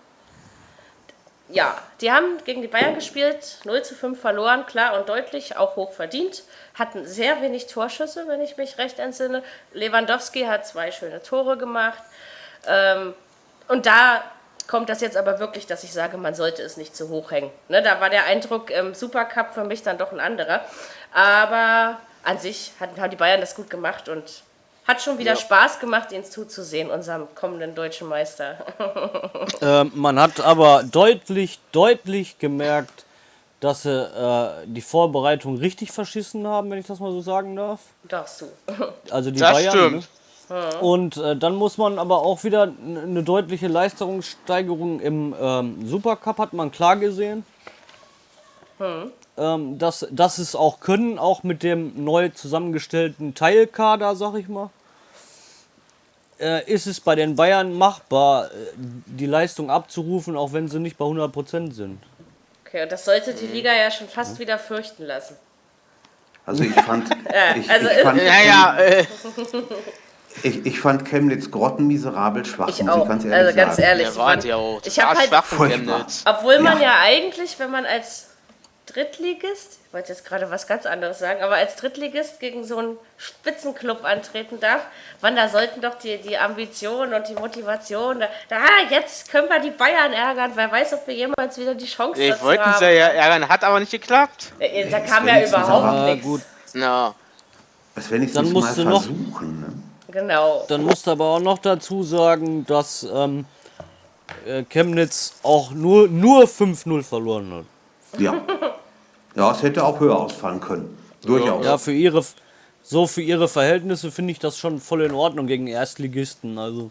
ja, 1.48 1.76
die 2.00 2.12
haben 2.12 2.38
gegen 2.44 2.62
die 2.62 2.68
Bayern 2.68 2.94
gespielt, 2.94 3.58
0 3.64 3.82
zu 3.82 3.94
5 3.94 4.20
verloren, 4.20 4.66
klar 4.66 4.98
und 4.98 5.08
deutlich, 5.08 5.56
auch 5.56 5.76
hoch 5.76 5.92
verdient. 5.92 6.44
Hatten 6.78 7.06
sehr 7.06 7.42
wenig 7.42 7.66
Torschüsse, 7.66 8.28
wenn 8.28 8.40
ich 8.40 8.56
mich 8.56 8.78
recht 8.78 8.98
entsinne. 8.98 9.42
Lewandowski 9.72 10.44
hat 10.44 10.66
zwei 10.66 10.92
schöne 10.92 11.22
Tore 11.22 11.56
gemacht. 11.56 12.02
Ähm, 12.66 13.14
und 13.68 13.86
da 13.86 14.22
kommt 14.68 14.88
das 14.88 15.00
jetzt 15.00 15.16
aber 15.16 15.40
wirklich, 15.40 15.66
dass 15.66 15.82
ich 15.82 15.92
sage, 15.92 16.18
man 16.18 16.34
sollte 16.34 16.62
es 16.62 16.76
nicht 16.76 16.94
zu 16.94 17.08
hoch 17.08 17.30
hängen. 17.30 17.50
Ne, 17.68 17.82
da 17.82 18.00
war 18.00 18.10
der 18.10 18.24
Eindruck 18.24 18.70
im 18.70 18.94
Supercup 18.94 19.54
für 19.54 19.64
mich 19.64 19.82
dann 19.82 19.98
doch 19.98 20.12
ein 20.12 20.20
anderer. 20.20 20.64
Aber 21.12 21.98
an 22.22 22.38
sich 22.38 22.72
haben 22.80 23.10
die 23.10 23.16
Bayern 23.16 23.40
das 23.40 23.54
gut 23.54 23.70
gemacht 23.70 24.08
und 24.08 24.42
hat 24.86 25.02
schon 25.02 25.18
wieder 25.18 25.32
ja. 25.32 25.36
Spaß 25.36 25.80
gemacht, 25.80 26.12
ihn 26.12 26.24
zuzusehen, 26.24 26.90
unserem 26.90 27.28
kommenden 27.34 27.74
deutschen 27.74 28.08
Meister. 28.08 28.56
ähm, 29.60 29.92
man 29.94 30.18
hat 30.18 30.40
aber 30.40 30.82
deutlich, 30.82 31.58
deutlich 31.72 32.38
gemerkt, 32.38 33.04
dass 33.60 33.82
sie 33.82 33.90
äh, 33.90 34.66
die 34.66 34.80
Vorbereitung 34.80 35.56
richtig 35.56 35.90
verschissen 35.92 36.46
haben, 36.46 36.70
wenn 36.70 36.78
ich 36.78 36.86
das 36.86 37.00
mal 37.00 37.12
so 37.12 37.20
sagen 37.20 37.56
darf. 37.56 37.80
Darfst 38.04 38.42
du. 38.42 38.46
Also 39.10 39.30
die 39.30 39.38
das 39.38 39.52
Bayern. 39.52 39.76
Stimmt. 39.76 40.08
Ne? 40.50 40.80
Und 40.80 41.16
äh, 41.18 41.36
dann 41.36 41.56
muss 41.56 41.76
man 41.76 41.98
aber 41.98 42.22
auch 42.22 42.42
wieder 42.44 42.62
eine 42.62 43.22
deutliche 43.22 43.68
Leistungssteigerung 43.68 45.00
im 45.00 45.34
ähm, 45.38 45.86
Supercup 45.86 46.38
hat 46.38 46.52
man 46.54 46.70
klar 46.70 46.96
gesehen. 46.96 47.44
Hm. 48.78 49.12
Ähm, 49.36 49.78
dass, 49.78 50.06
dass 50.10 50.38
es 50.38 50.56
auch 50.56 50.80
können, 50.80 51.18
auch 51.18 51.42
mit 51.42 51.62
dem 51.62 52.04
neu 52.04 52.30
zusammengestellten 52.30 53.34
Teilkader, 53.34 54.16
sag 54.16 54.36
ich 54.36 54.48
mal 54.48 54.70
äh, 56.40 56.70
ist 56.72 56.86
es 56.86 57.00
bei 57.00 57.14
den 57.14 57.36
Bayern 57.36 57.74
machbar, 57.74 58.46
äh, 58.46 58.48
die 58.76 59.26
Leistung 59.26 59.70
abzurufen, 59.70 60.36
auch 60.36 60.52
wenn 60.52 60.68
sie 60.68 60.80
nicht 60.80 60.96
bei 60.96 61.04
100% 61.04 61.72
sind. 61.72 61.98
Okay, 62.68 62.82
und 62.82 62.92
das 62.92 63.06
sollte 63.06 63.32
die 63.32 63.46
Liga 63.46 63.72
ja 63.72 63.90
schon 63.90 64.08
fast 64.08 64.38
wieder 64.38 64.58
fürchten 64.58 65.04
lassen. 65.04 65.36
Also 66.44 66.64
ich 66.64 66.74
fand, 66.74 67.08
ich, 67.56 67.70
also 67.70 67.88
ich 67.88 67.98
fand, 68.00 68.22
ja, 68.22 68.42
ja, 68.42 68.76
äh. 68.78 69.06
ich, 70.42 70.66
ich 70.66 70.80
fand 70.80 71.06
Chemnitz 71.06 71.50
grottenmiserabel 71.50 72.44
schwach, 72.44 72.68
ich 72.68 72.86
auch. 72.88 73.02
ich 73.02 73.08
ganz 73.08 73.24
ehrlich 73.24 73.46
also 73.46 73.56
ganz 73.56 73.78
ehrlich, 73.78 74.14
ja, 74.14 74.34
ja 74.34 74.56
auch. 74.56 74.82
ich 74.84 75.00
habe 75.00 75.18
halt, 75.18 75.30
Chemnitz. 75.44 76.24
obwohl 76.26 76.58
man 76.60 76.78
ja. 76.78 76.84
ja 76.84 76.94
eigentlich, 77.02 77.58
wenn 77.58 77.70
man 77.70 77.86
als 77.86 78.27
Drittligist, 78.92 79.78
ich 79.86 79.92
wollte 79.92 80.08
jetzt 80.12 80.24
gerade 80.24 80.50
was 80.50 80.66
ganz 80.66 80.86
anderes 80.86 81.18
sagen, 81.18 81.42
aber 81.42 81.56
als 81.56 81.76
Drittligist 81.76 82.40
gegen 82.40 82.64
so 82.64 82.78
einen 82.78 82.96
Spitzenclub 83.16 84.04
antreten 84.04 84.60
darf, 84.60 84.82
wann 85.20 85.36
da 85.36 85.48
sollten 85.48 85.80
doch 85.80 85.94
die, 85.98 86.18
die 86.18 86.38
Ambitionen 86.38 87.12
und 87.12 87.28
die 87.28 87.34
Motivation, 87.34 88.20
da, 88.20 88.28
da, 88.48 88.56
jetzt 88.90 89.30
können 89.30 89.48
wir 89.48 89.60
die 89.60 89.70
Bayern 89.70 90.12
ärgern, 90.12 90.52
wer 90.54 90.72
weiß, 90.72 90.94
ob 90.94 91.06
wir 91.06 91.14
jemals 91.14 91.58
wieder 91.58 91.74
die 91.74 91.86
Chance 91.86 92.20
haben. 92.20 92.36
Ich 92.36 92.42
wollten 92.42 92.74
sie 92.78 92.84
ja 92.84 93.08
ärgern, 93.08 93.48
hat 93.48 93.62
aber 93.62 93.80
nicht 93.80 93.92
geklappt. 93.92 94.52
Äh, 94.58 94.88
da 94.88 95.00
kam 95.00 95.28
ja 95.28 95.46
überhaupt 95.46 96.06
nichts. 96.06 96.24
Gut. 96.24 96.42
No. 96.74 97.14
Das 97.94 98.10
wäre 98.10 98.20
nicht 98.20 98.36
dann 98.36 98.50
musst 98.52 98.76
mal 98.76 98.84
du 98.84 98.90
noch, 98.90 99.02
versuchen. 99.02 99.60
Ne? 99.60 100.12
Genau. 100.12 100.64
Dann 100.68 100.82
musst 100.82 101.06
du 101.06 101.10
aber 101.10 101.24
auch 101.26 101.40
noch 101.40 101.58
dazu 101.58 102.02
sagen, 102.02 102.64
dass 102.64 103.02
ähm, 103.02 103.44
äh, 104.46 104.62
Chemnitz 104.64 105.34
auch 105.42 105.72
nur, 105.72 106.08
nur 106.08 106.44
5-0 106.44 107.02
verloren 107.02 107.52
hat. 107.52 107.64
Ja. 108.16 108.40
Ja, 109.34 109.52
es 109.52 109.62
hätte 109.62 109.84
auch 109.84 110.00
höher 110.00 110.18
ausfallen 110.18 110.60
können. 110.60 110.98
Durchaus. 111.22 111.64
Ja, 111.64 111.78
für 111.78 111.92
ihre, 111.92 112.24
so 112.82 113.06
für 113.06 113.22
ihre 113.22 113.48
Verhältnisse 113.48 114.10
finde 114.10 114.32
ich 114.32 114.38
das 114.38 114.58
schon 114.58 114.80
voll 114.80 115.02
in 115.02 115.12
Ordnung 115.12 115.46
gegen 115.46 115.66
Erstligisten. 115.66 116.58
Also. 116.58 116.90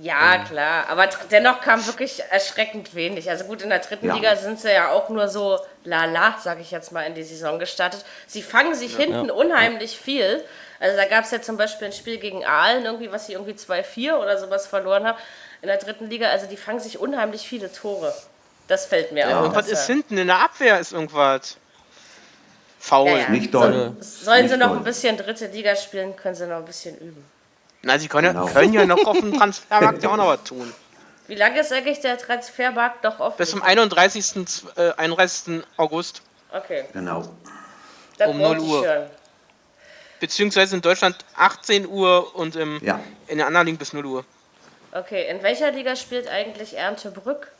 Ja, 0.00 0.38
klar, 0.44 0.88
aber 0.88 1.08
dennoch 1.30 1.60
kam 1.60 1.86
wirklich 1.86 2.22
erschreckend 2.30 2.94
wenig. 2.94 3.30
Also 3.30 3.44
gut, 3.44 3.62
in 3.62 3.70
der 3.70 3.78
dritten 3.78 4.06
ja. 4.06 4.14
Liga 4.14 4.36
sind 4.36 4.60
sie 4.60 4.72
ja 4.72 4.90
auch 4.90 5.08
nur 5.08 5.28
so 5.28 5.58
lala, 5.84 6.36
sage 6.42 6.60
ich 6.60 6.70
jetzt 6.70 6.92
mal, 6.92 7.02
in 7.02 7.14
die 7.14 7.22
Saison 7.22 7.58
gestartet. 7.58 8.04
Sie 8.26 8.42
fangen 8.42 8.74
sich 8.74 8.92
ja, 8.92 9.04
hinten 9.04 9.28
ja. 9.28 9.32
unheimlich 9.32 9.98
viel. 9.98 10.44
Also 10.80 10.96
da 10.96 11.06
gab 11.06 11.24
es 11.24 11.30
ja 11.30 11.40
zum 11.40 11.56
Beispiel 11.56 11.86
ein 11.86 11.92
Spiel 11.92 12.18
gegen 12.18 12.44
Aalen, 12.44 12.84
irgendwie, 12.84 13.10
was 13.10 13.26
sie 13.26 13.32
irgendwie 13.32 13.52
2-4 13.52 14.16
oder 14.16 14.36
sowas 14.38 14.66
verloren 14.66 15.06
haben 15.06 15.18
in 15.62 15.68
der 15.68 15.78
dritten 15.78 16.10
Liga. 16.10 16.28
Also 16.28 16.46
die 16.46 16.58
fangen 16.58 16.80
sich 16.80 16.98
unheimlich 16.98 17.48
viele 17.48 17.72
Tore. 17.72 18.12
Das 18.68 18.86
fällt 18.86 19.12
mir 19.12 19.28
ja. 19.28 19.38
auf. 19.38 19.44
Irgendwas 19.44 19.68
ist 19.68 19.86
hinten 19.86 20.18
in 20.18 20.26
der 20.26 20.38
Abwehr 20.38 20.80
ist 20.80 20.92
irgendwas. 20.92 21.56
Faul. 22.78 23.10
Ja, 23.10 23.28
Nicht 23.30 23.52
doll. 23.52 23.96
So, 24.00 24.24
sollen 24.24 24.42
Nicht 24.42 24.52
sie 24.52 24.58
noch 24.58 24.68
doll. 24.68 24.76
ein 24.78 24.84
bisschen 24.84 25.16
dritte 25.16 25.46
Liga 25.46 25.74
spielen, 25.74 26.14
können 26.14 26.34
sie 26.34 26.46
noch 26.46 26.58
ein 26.58 26.64
bisschen 26.64 26.96
üben. 26.98 27.24
Na, 27.82 27.98
sie 27.98 28.08
können, 28.08 28.32
genau. 28.32 28.46
können 28.46 28.72
ja 28.72 28.86
noch 28.86 29.04
auf 29.06 29.18
dem 29.18 29.32
Transfermarkt 29.38 30.02
ja 30.02 30.10
auch 30.10 30.16
noch 30.16 30.28
was 30.28 30.44
tun. 30.44 30.72
Wie 31.28 31.34
lange 31.34 31.60
ist 31.60 31.72
eigentlich 31.72 32.00
der 32.00 32.18
Transfermarkt 32.18 33.02
noch 33.02 33.18
offen? 33.18 33.38
Bis 33.38 33.50
zum 33.50 33.62
31. 33.62 34.64
Äh, 34.76 34.92
31. 34.96 35.62
August. 35.76 36.22
Okay. 36.52 36.84
Genau. 36.92 37.28
Das 38.18 38.28
um 38.28 38.38
0 38.38 38.58
Uhr. 38.60 38.84
Schon. 38.84 39.06
Beziehungsweise 40.20 40.76
in 40.76 40.82
Deutschland 40.82 41.16
18 41.36 41.86
Uhr 41.86 42.34
und 42.36 42.56
im, 42.56 42.80
ja. 42.82 43.00
in 43.26 43.38
der 43.38 43.46
anderen 43.46 43.66
Liga 43.66 43.78
bis 43.78 43.92
0 43.92 44.06
Uhr. 44.06 44.24
Okay, 44.92 45.28
in 45.28 45.42
welcher 45.42 45.72
Liga 45.72 45.94
spielt 45.94 46.28
eigentlich 46.28 46.76
Erntebrück? 46.76 47.52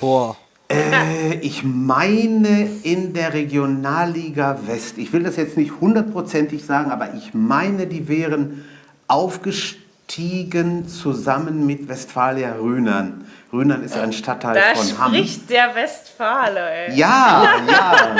Boah. 0.00 0.36
Äh, 0.70 1.34
ich 1.40 1.64
meine 1.64 2.68
in 2.84 3.12
der 3.12 3.34
Regionalliga 3.34 4.60
West. 4.66 4.98
Ich 4.98 5.12
will 5.12 5.24
das 5.24 5.36
jetzt 5.36 5.56
nicht 5.56 5.72
hundertprozentig 5.80 6.64
sagen, 6.64 6.92
aber 6.92 7.14
ich 7.14 7.34
meine, 7.34 7.86
die 7.86 8.08
wären 8.08 8.64
aufgestiegen 9.08 10.86
zusammen 10.86 11.66
mit 11.66 11.88
Westfalia 11.88 12.52
Rühnern. 12.52 13.26
Rühnern 13.52 13.82
ist 13.82 13.96
ein 13.96 14.12
Stadtteil 14.12 14.54
da 14.54 14.80
von 14.80 14.98
Hamm. 14.98 15.12
Da 15.12 15.18
spricht 15.18 15.50
der 15.50 15.74
Westfale, 15.74 16.70
ey. 16.70 16.94
Ja, 16.94 17.48
ja. 17.68 18.16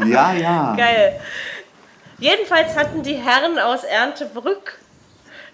ja, 0.06 0.32
ja. 0.32 0.74
Geil. 0.76 1.20
Jedenfalls 2.18 2.76
hatten 2.76 3.02
die 3.04 3.14
Herren 3.14 3.60
aus 3.60 3.84
Erntebrück 3.84 4.78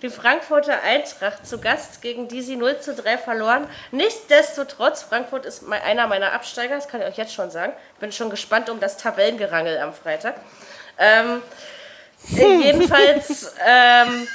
die 0.02 0.08
Frankfurter 0.08 0.82
Eintracht 0.82 1.46
zu 1.46 1.60
Gast, 1.60 2.00
gegen 2.02 2.28
die 2.28 2.42
sie 2.42 2.56
0 2.56 2.80
zu 2.80 2.94
3 2.94 3.18
verloren. 3.18 3.66
Nichtsdestotrotz, 3.90 5.02
Frankfurt 5.02 5.44
ist 5.44 5.64
einer 5.70 6.06
meiner 6.06 6.32
Absteiger, 6.32 6.74
das 6.74 6.88
kann 6.88 7.02
ich 7.02 7.08
euch 7.08 7.16
jetzt 7.16 7.34
schon 7.34 7.50
sagen. 7.50 7.72
Ich 7.94 8.00
bin 8.00 8.12
schon 8.12 8.30
gespannt 8.30 8.70
um 8.70 8.80
das 8.80 8.96
Tabellengerangel 8.96 9.78
am 9.78 9.92
Freitag. 9.92 10.36
Ähm, 10.98 11.42
hm. 12.28 12.62
Jedenfalls, 12.62 13.54
ähm, 13.66 14.26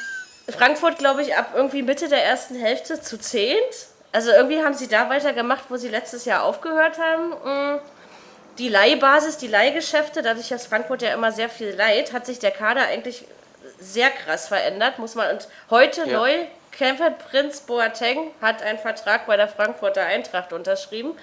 Frankfurt, 0.50 1.00
glaube 1.00 1.24
ich, 1.24 1.36
ab 1.36 1.52
irgendwie 1.56 1.82
Mitte 1.82 2.10
der 2.10 2.24
ersten 2.24 2.56
Hälfte 2.56 3.02
zu 3.02 3.18
zehnt. 3.18 3.60
Also 4.12 4.32
irgendwie 4.32 4.64
haben 4.64 4.76
sie 4.76 4.88
da 4.88 5.10
weitergemacht, 5.10 5.66
wo 5.70 5.78
sie 5.78 5.90
letztes 5.90 6.26
Jahr 6.26 6.44
aufgehört 6.44 7.00
haben. 7.00 7.34
Hm. 7.44 7.80
Die 8.60 8.70
Leihbasis, 8.70 9.38
die 9.38 9.48
Leihgeschäfte, 9.48 10.22
dadurch, 10.22 10.48
dass 10.48 10.68
Frankfurt 10.68 11.02
ja 11.02 11.14
immer 11.14 11.34
sehr 11.34 11.50
viel 11.50 11.72
leiht, 11.72 12.14
hat 12.14 12.26
sich 12.26 12.40
der 12.40 12.52
Kader 12.52 12.88
eigentlich 12.88 13.26
sehr 13.80 14.10
krass 14.10 14.48
verändert, 14.48 15.00
muss 15.00 15.16
man. 15.16 15.32
Und 15.32 15.48
heute 15.70 16.02
ja. 16.08 16.18
neu, 16.18 16.32
Kevin 16.72 17.14
Prinz 17.30 17.62
Boateng 17.62 18.32
hat 18.42 18.62
einen 18.62 18.80
Vertrag 18.80 19.26
bei 19.28 19.38
der 19.38 19.48
Frankfurter 19.48 20.06
Eintracht 20.06 20.54
unterschrieben. 20.54 21.14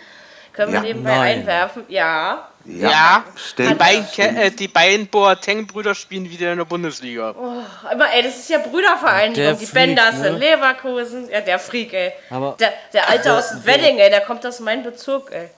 Können 0.52 0.74
ja, 0.74 0.82
wir 0.82 0.88
nebenbei 0.88 1.16
nein. 1.16 1.38
einwerfen? 1.40 1.84
Ja. 1.88 2.48
Ja, 2.64 2.90
ja 2.90 3.24
stimmt. 3.36 3.70
Die 3.70 3.74
beiden, 3.74 4.36
äh, 4.36 4.50
die 4.50 4.68
beiden 4.68 5.06
Boateng-Brüder 5.06 5.94
spielen 5.94 6.28
wieder 6.30 6.52
in 6.52 6.58
der 6.58 6.66
Bundesliga. 6.66 7.34
Oh, 7.38 7.62
aber 7.88 8.12
ey, 8.12 8.22
das 8.22 8.36
ist 8.36 8.50
ja 8.50 8.58
Brüdervereinigung. 8.58 9.58
Die 9.58 9.66
Benders 9.66 10.18
ne? 10.18 10.28
in 10.28 10.38
Leverkusen. 10.38 11.30
Ja, 11.30 11.40
der 11.40 11.58
Freak, 11.58 11.94
ey. 11.94 12.12
Aber 12.28 12.56
der, 12.60 12.72
der 12.92 13.08
Alte 13.08 13.32
aus 13.32 13.48
dem 13.50 13.66
Wedding, 13.66 13.98
ey, 13.98 14.10
der 14.10 14.20
kommt 14.20 14.44
aus 14.46 14.60
meinem 14.60 14.82
Bezug, 14.82 15.32
ey. 15.32 15.48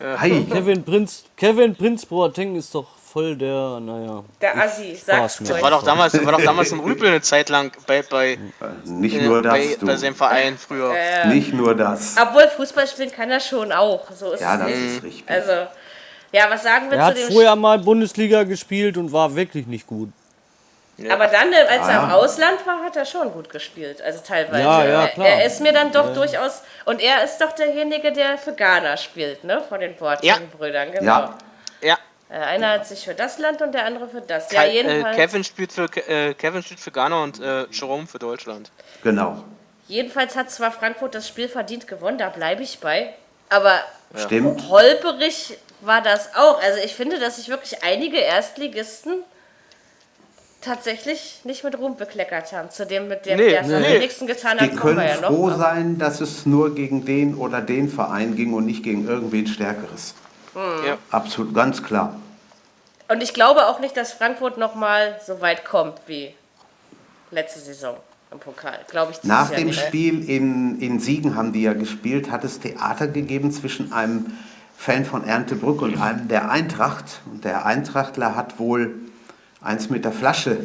Ja. 0.00 0.16
Kevin 0.52 0.84
Prinz, 0.84 1.24
Kevin 1.36 1.74
Prinz 1.74 2.04
Boateng 2.04 2.56
ist 2.56 2.74
doch 2.74 2.88
voll 3.16 3.34
der, 3.34 3.80
naja. 3.80 4.22
Der 4.42 4.58
Assi, 4.58 4.94
sag's 4.94 5.38
Der 5.38 5.62
war 5.62 5.70
doch 5.70 5.82
damals, 5.82 6.12
war 6.22 6.32
doch 6.32 6.44
damals 6.44 6.70
im 6.72 6.80
Rübel 6.80 7.08
eine 7.08 7.22
Zeit 7.22 7.48
lang 7.48 7.72
bei, 7.86 8.02
bei, 8.02 8.38
nicht 8.84 9.16
äh, 9.16 9.22
nur 9.22 9.40
das, 9.40 9.54
bei, 9.54 9.76
bei 9.80 9.96
seinem 9.96 10.14
Verein 10.14 10.58
früher. 10.58 10.94
Äh, 10.94 11.28
nicht 11.28 11.54
nur 11.54 11.74
das. 11.74 12.16
Obwohl 12.20 12.46
Fußball 12.48 12.86
spielen 12.86 13.10
kann 13.10 13.30
er 13.30 13.40
schon 13.40 13.72
auch. 13.72 14.10
So 14.10 14.32
ist 14.32 14.40
ja, 14.40 14.58
das 14.58 14.66
nicht. 14.66 14.96
ist 14.96 15.02
richtig. 15.02 15.24
Also, 15.28 15.52
ja, 16.30 16.50
was 16.50 16.62
sagen 16.62 16.90
wir 16.90 16.98
er 16.98 17.08
zu 17.08 17.14
dem 17.14 17.22
Er 17.22 17.26
hat 17.26 17.32
vorher 17.32 17.56
mal 17.56 17.78
Bundesliga 17.78 18.42
gespielt 18.42 18.98
und 18.98 19.10
war 19.10 19.34
wirklich 19.34 19.66
nicht 19.66 19.86
gut. 19.86 20.10
Ja. 20.98 21.14
Aber 21.14 21.28
dann, 21.28 21.54
äh, 21.54 21.56
als 21.70 21.84
ah, 21.84 21.92
er 21.92 22.02
im 22.02 22.10
Ausland 22.10 22.66
war, 22.66 22.82
hat 22.82 22.96
er 22.96 23.06
schon 23.06 23.32
gut 23.32 23.48
gespielt. 23.48 24.02
Also 24.02 24.20
teilweise. 24.26 24.62
Ja, 24.62 24.84
ja, 24.84 25.06
klar. 25.08 25.26
Er, 25.26 25.38
er 25.38 25.46
ist 25.46 25.62
mir 25.62 25.72
dann 25.72 25.90
doch 25.90 26.08
ja. 26.08 26.12
durchaus. 26.12 26.60
Und 26.84 27.00
er 27.00 27.24
ist 27.24 27.38
doch 27.38 27.52
derjenige, 27.52 28.12
der 28.12 28.36
für 28.36 28.52
Ghana 28.52 28.98
spielt, 28.98 29.42
ne? 29.42 29.62
Von 29.66 29.80
den 29.80 29.96
Boateng-Brüdern, 29.96 30.92
genau. 30.92 31.06
Ja. 31.06 31.38
Äh, 32.28 32.34
einer 32.38 32.70
hat 32.70 32.86
sich 32.86 33.04
für 33.04 33.14
das 33.14 33.38
Land 33.38 33.62
und 33.62 33.72
der 33.72 33.84
andere 33.84 34.08
für 34.08 34.20
das. 34.20 34.50
Ja, 34.50 34.64
jedenfalls. 34.64 35.16
Äh, 35.16 35.20
Kevin, 35.20 35.44
spielt 35.44 35.72
für, 35.72 35.84
äh, 36.08 36.34
Kevin 36.34 36.62
spielt 36.62 36.80
für 36.80 36.90
Ghana 36.90 37.22
und 37.22 37.40
äh, 37.40 37.66
Jerome 37.70 38.06
für 38.06 38.18
Deutschland. 38.18 38.70
Genau. 39.02 39.44
Jedenfalls 39.88 40.34
hat 40.34 40.50
zwar 40.50 40.72
Frankfurt 40.72 41.14
das 41.14 41.28
Spiel 41.28 41.48
verdient 41.48 41.86
gewonnen, 41.86 42.18
da 42.18 42.28
bleibe 42.28 42.62
ich 42.62 42.80
bei. 42.80 43.14
Aber 43.48 43.80
Stimmt. 44.16 44.68
holperig 44.68 45.56
war 45.80 46.02
das 46.02 46.34
auch. 46.34 46.60
Also 46.60 46.80
ich 46.84 46.94
finde, 46.94 47.20
dass 47.20 47.36
sich 47.36 47.48
wirklich 47.48 47.84
einige 47.84 48.18
Erstligisten 48.18 49.22
tatsächlich 50.60 51.40
nicht 51.44 51.62
mit 51.62 51.78
Ruhm 51.78 51.96
bekleckert 51.96 52.52
haben. 52.52 52.70
Zu 52.70 52.86
dem, 52.86 53.06
mit 53.06 53.24
dem 53.24 53.36
nee, 53.36 53.50
der 53.50 53.60
es 53.60 53.68
nee. 53.68 53.76
am 53.76 53.82
wenigsten 53.84 54.26
getan 54.26 54.58
hat, 54.58 54.72
Die 54.72 54.76
können 54.76 54.96
wir 54.96 55.06
ja 55.06 55.20
noch. 55.20 55.28
froh 55.28 55.50
sein, 55.50 55.98
dass 55.98 56.20
es 56.20 56.44
nur 56.44 56.74
gegen 56.74 57.04
den 57.04 57.36
oder 57.36 57.60
den 57.60 57.88
Verein 57.88 58.34
ging 58.34 58.52
und 58.52 58.66
nicht 58.66 58.82
gegen 58.82 59.06
irgendwen 59.06 59.46
Stärkeres. 59.46 60.14
Mhm. 60.56 60.86
Ja. 60.86 60.98
Absolut, 61.10 61.54
ganz 61.54 61.82
klar. 61.82 62.16
Und 63.08 63.22
ich 63.22 63.34
glaube 63.34 63.66
auch 63.66 63.78
nicht, 63.78 63.96
dass 63.96 64.12
Frankfurt 64.12 64.58
nochmal 64.58 65.20
so 65.24 65.40
weit 65.40 65.64
kommt 65.64 66.00
wie 66.06 66.34
letzte 67.30 67.60
Saison 67.60 67.96
im 68.32 68.40
Pokal. 68.40 68.78
Glaube 68.90 69.12
ich 69.12 69.22
Nach 69.22 69.50
dem 69.50 69.68
nicht. 69.68 69.80
Spiel 69.80 70.28
in, 70.28 70.80
in 70.80 70.98
Siegen 70.98 71.36
haben 71.36 71.52
die 71.52 71.62
ja 71.62 71.74
gespielt, 71.74 72.30
hat 72.30 72.42
es 72.42 72.58
Theater 72.58 73.06
gegeben 73.06 73.52
zwischen 73.52 73.92
einem 73.92 74.26
Fan 74.76 75.04
von 75.04 75.24
Erntebrück 75.24 75.82
und 75.82 76.00
einem 76.00 76.26
der 76.26 76.50
Eintracht. 76.50 77.20
Und 77.26 77.44
der 77.44 77.64
Eintrachtler 77.64 78.34
hat 78.34 78.58
wohl 78.58 78.94
eins 79.60 79.88
mit 79.88 80.04
der 80.04 80.12
Flasche 80.12 80.58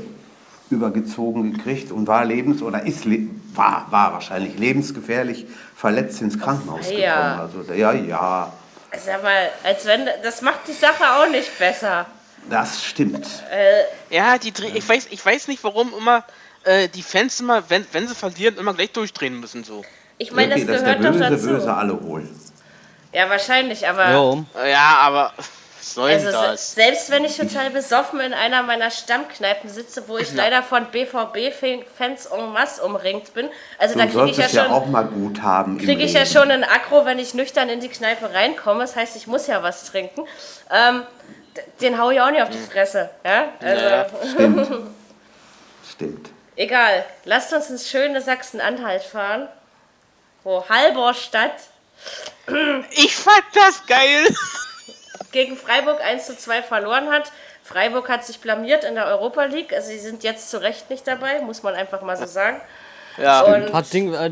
übergezogen 0.72 1.54
gekriegt 1.54 1.92
und 1.92 2.08
war 2.08 2.26
lebens- 2.26 2.62
oder 2.62 2.86
ist 2.86 3.06
war, 3.54 3.88
war 3.90 4.14
wahrscheinlich 4.14 4.58
lebensgefährlich 4.58 5.46
verletzt 5.76 6.22
ins 6.22 6.40
Krankenhaus 6.40 6.88
oh, 6.90 6.98
ja. 6.98 7.36
gekommen. 7.36 7.64
Also 7.66 7.74
ja, 7.74 7.92
ja. 7.92 8.54
Sag 8.98 9.24
mal, 9.24 9.50
als 9.64 9.86
wenn 9.86 10.08
das 10.22 10.42
macht 10.42 10.68
die 10.68 10.74
Sache 10.74 11.04
auch 11.04 11.28
nicht 11.30 11.58
besser. 11.58 12.06
Das 12.50 12.84
stimmt. 12.84 13.26
Äh, 13.52 13.84
ja, 14.14 14.38
die 14.38 14.54
ich 14.74 14.88
weiß, 14.88 15.08
ich 15.12 15.26
weiß 15.26 15.48
nicht, 15.48 15.64
warum 15.64 15.94
immer 15.98 16.24
äh, 16.64 16.90
die 16.90 17.04
Fans 17.04 17.40
immer, 17.40 17.70
wenn, 17.70 17.86
wenn 17.92 18.08
sie 18.08 18.16
verlieren, 18.16 18.58
immer 18.58 18.74
gleich 18.74 18.92
durchdrehen 18.92 19.40
müssen 19.40 19.64
so. 19.64 19.84
Ich 20.18 20.32
meine, 20.32 20.54
okay, 20.54 20.66
das 20.66 20.82
gehört 20.82 21.04
das 21.04 21.12
böse, 21.12 21.20
doch 21.20 21.30
dazu. 21.30 21.48
Böse 21.48 21.74
alle 21.74 22.04
wohl. 22.04 22.30
Ja, 23.14 23.30
wahrscheinlich, 23.30 23.88
aber. 23.88 24.12
Jo. 24.12 24.46
Ja, 24.66 24.98
aber 25.00 25.34
soll 25.82 26.12
also 26.12 26.32
das? 26.32 26.74
Selbst 26.74 27.10
wenn 27.10 27.26
ich 27.26 27.38
total 27.38 27.70
besoffen 27.70 28.20
in 28.20 28.34
einer 28.34 28.64
meiner 28.64 28.92
Stammkneipen 28.92 29.70
sitze, 29.70 30.08
wo 30.08 30.18
ich 30.18 30.30
ja. 30.30 30.38
leider 30.38 30.64
von 30.64 30.86
BVB-Fans 30.86 32.28
en 32.28 32.52
masse 32.54 32.84
umringt 32.84 33.34
bin, 33.34 33.50
also 33.78 33.96
du 33.96 34.00
da 34.00 34.06
kriege 34.06 34.30
ich 34.30 34.38
ja 34.38 34.50
schon 34.50 34.72
auch 34.72 34.86
mal 34.86 35.06
gut 35.06 35.42
haben. 35.42 35.78
Kriege 35.78 36.04
ich 36.04 36.14
ja 36.14 36.26
schon 36.26 36.52
einen 36.52 36.64
Akro, 36.64 37.06
wenn 37.06 37.20
ich 37.20 37.34
nüchtern 37.34 37.70
in 37.70 37.80
die 37.80 37.90
Kneipe 37.90 38.34
reinkomme. 38.34 38.82
Das 38.82 38.96
heißt, 38.96 39.16
ich 39.16 39.28
muss 39.28 39.48
ja 39.48 39.64
was 39.64 39.86
trinken. 39.86 40.26
Ähm, 40.70 41.04
den 41.82 42.00
hau 42.00 42.12
ich 42.12 42.22
auch 42.22 42.32
nicht 42.32 42.44
auf 42.44 42.50
die 42.50 42.58
Fresse. 42.58 43.10
Ja, 43.26 43.50
also. 43.60 43.86
Ja, 43.86 44.08
stimmt. 44.34 44.68
stimmt. 45.92 46.30
Egal, 46.56 47.06
lasst 47.26 47.54
uns 47.54 47.70
ins 47.70 47.90
schöne 47.90 48.22
Sachsen-Anhalt 48.22 49.04
fahren, 49.04 49.48
wo 50.44 50.68
Halborstadt. 50.70 51.56
Ich 52.92 53.16
fand 53.16 53.44
das 53.54 53.86
geil. 53.86 54.28
Gegen 55.32 55.56
Freiburg 55.58 56.02
1 56.02 56.26
zu 56.26 56.38
2 56.38 56.64
verloren 56.64 57.10
hat. 57.10 57.32
Freiburg 57.64 58.10
hat 58.10 58.26
sich 58.26 58.40
blamiert 58.40 58.84
in 58.84 58.96
der 58.96 59.06
Europa 59.06 59.46
League. 59.46 59.74
Also 59.74 59.90
sie 59.90 60.00
sind 60.00 60.24
jetzt 60.24 60.50
zu 60.50 60.62
Recht 60.62 60.90
nicht 60.90 61.08
dabei, 61.08 61.42
muss 61.42 61.64
man 61.64 61.76
einfach 61.76 62.02
mal 62.02 62.18
so 62.18 62.26
sagen. 62.26 62.60
Ja, 63.18 63.42
und 63.42 63.74
hat 63.74 63.92
Ding, 63.94 64.14
äh, 64.14 64.32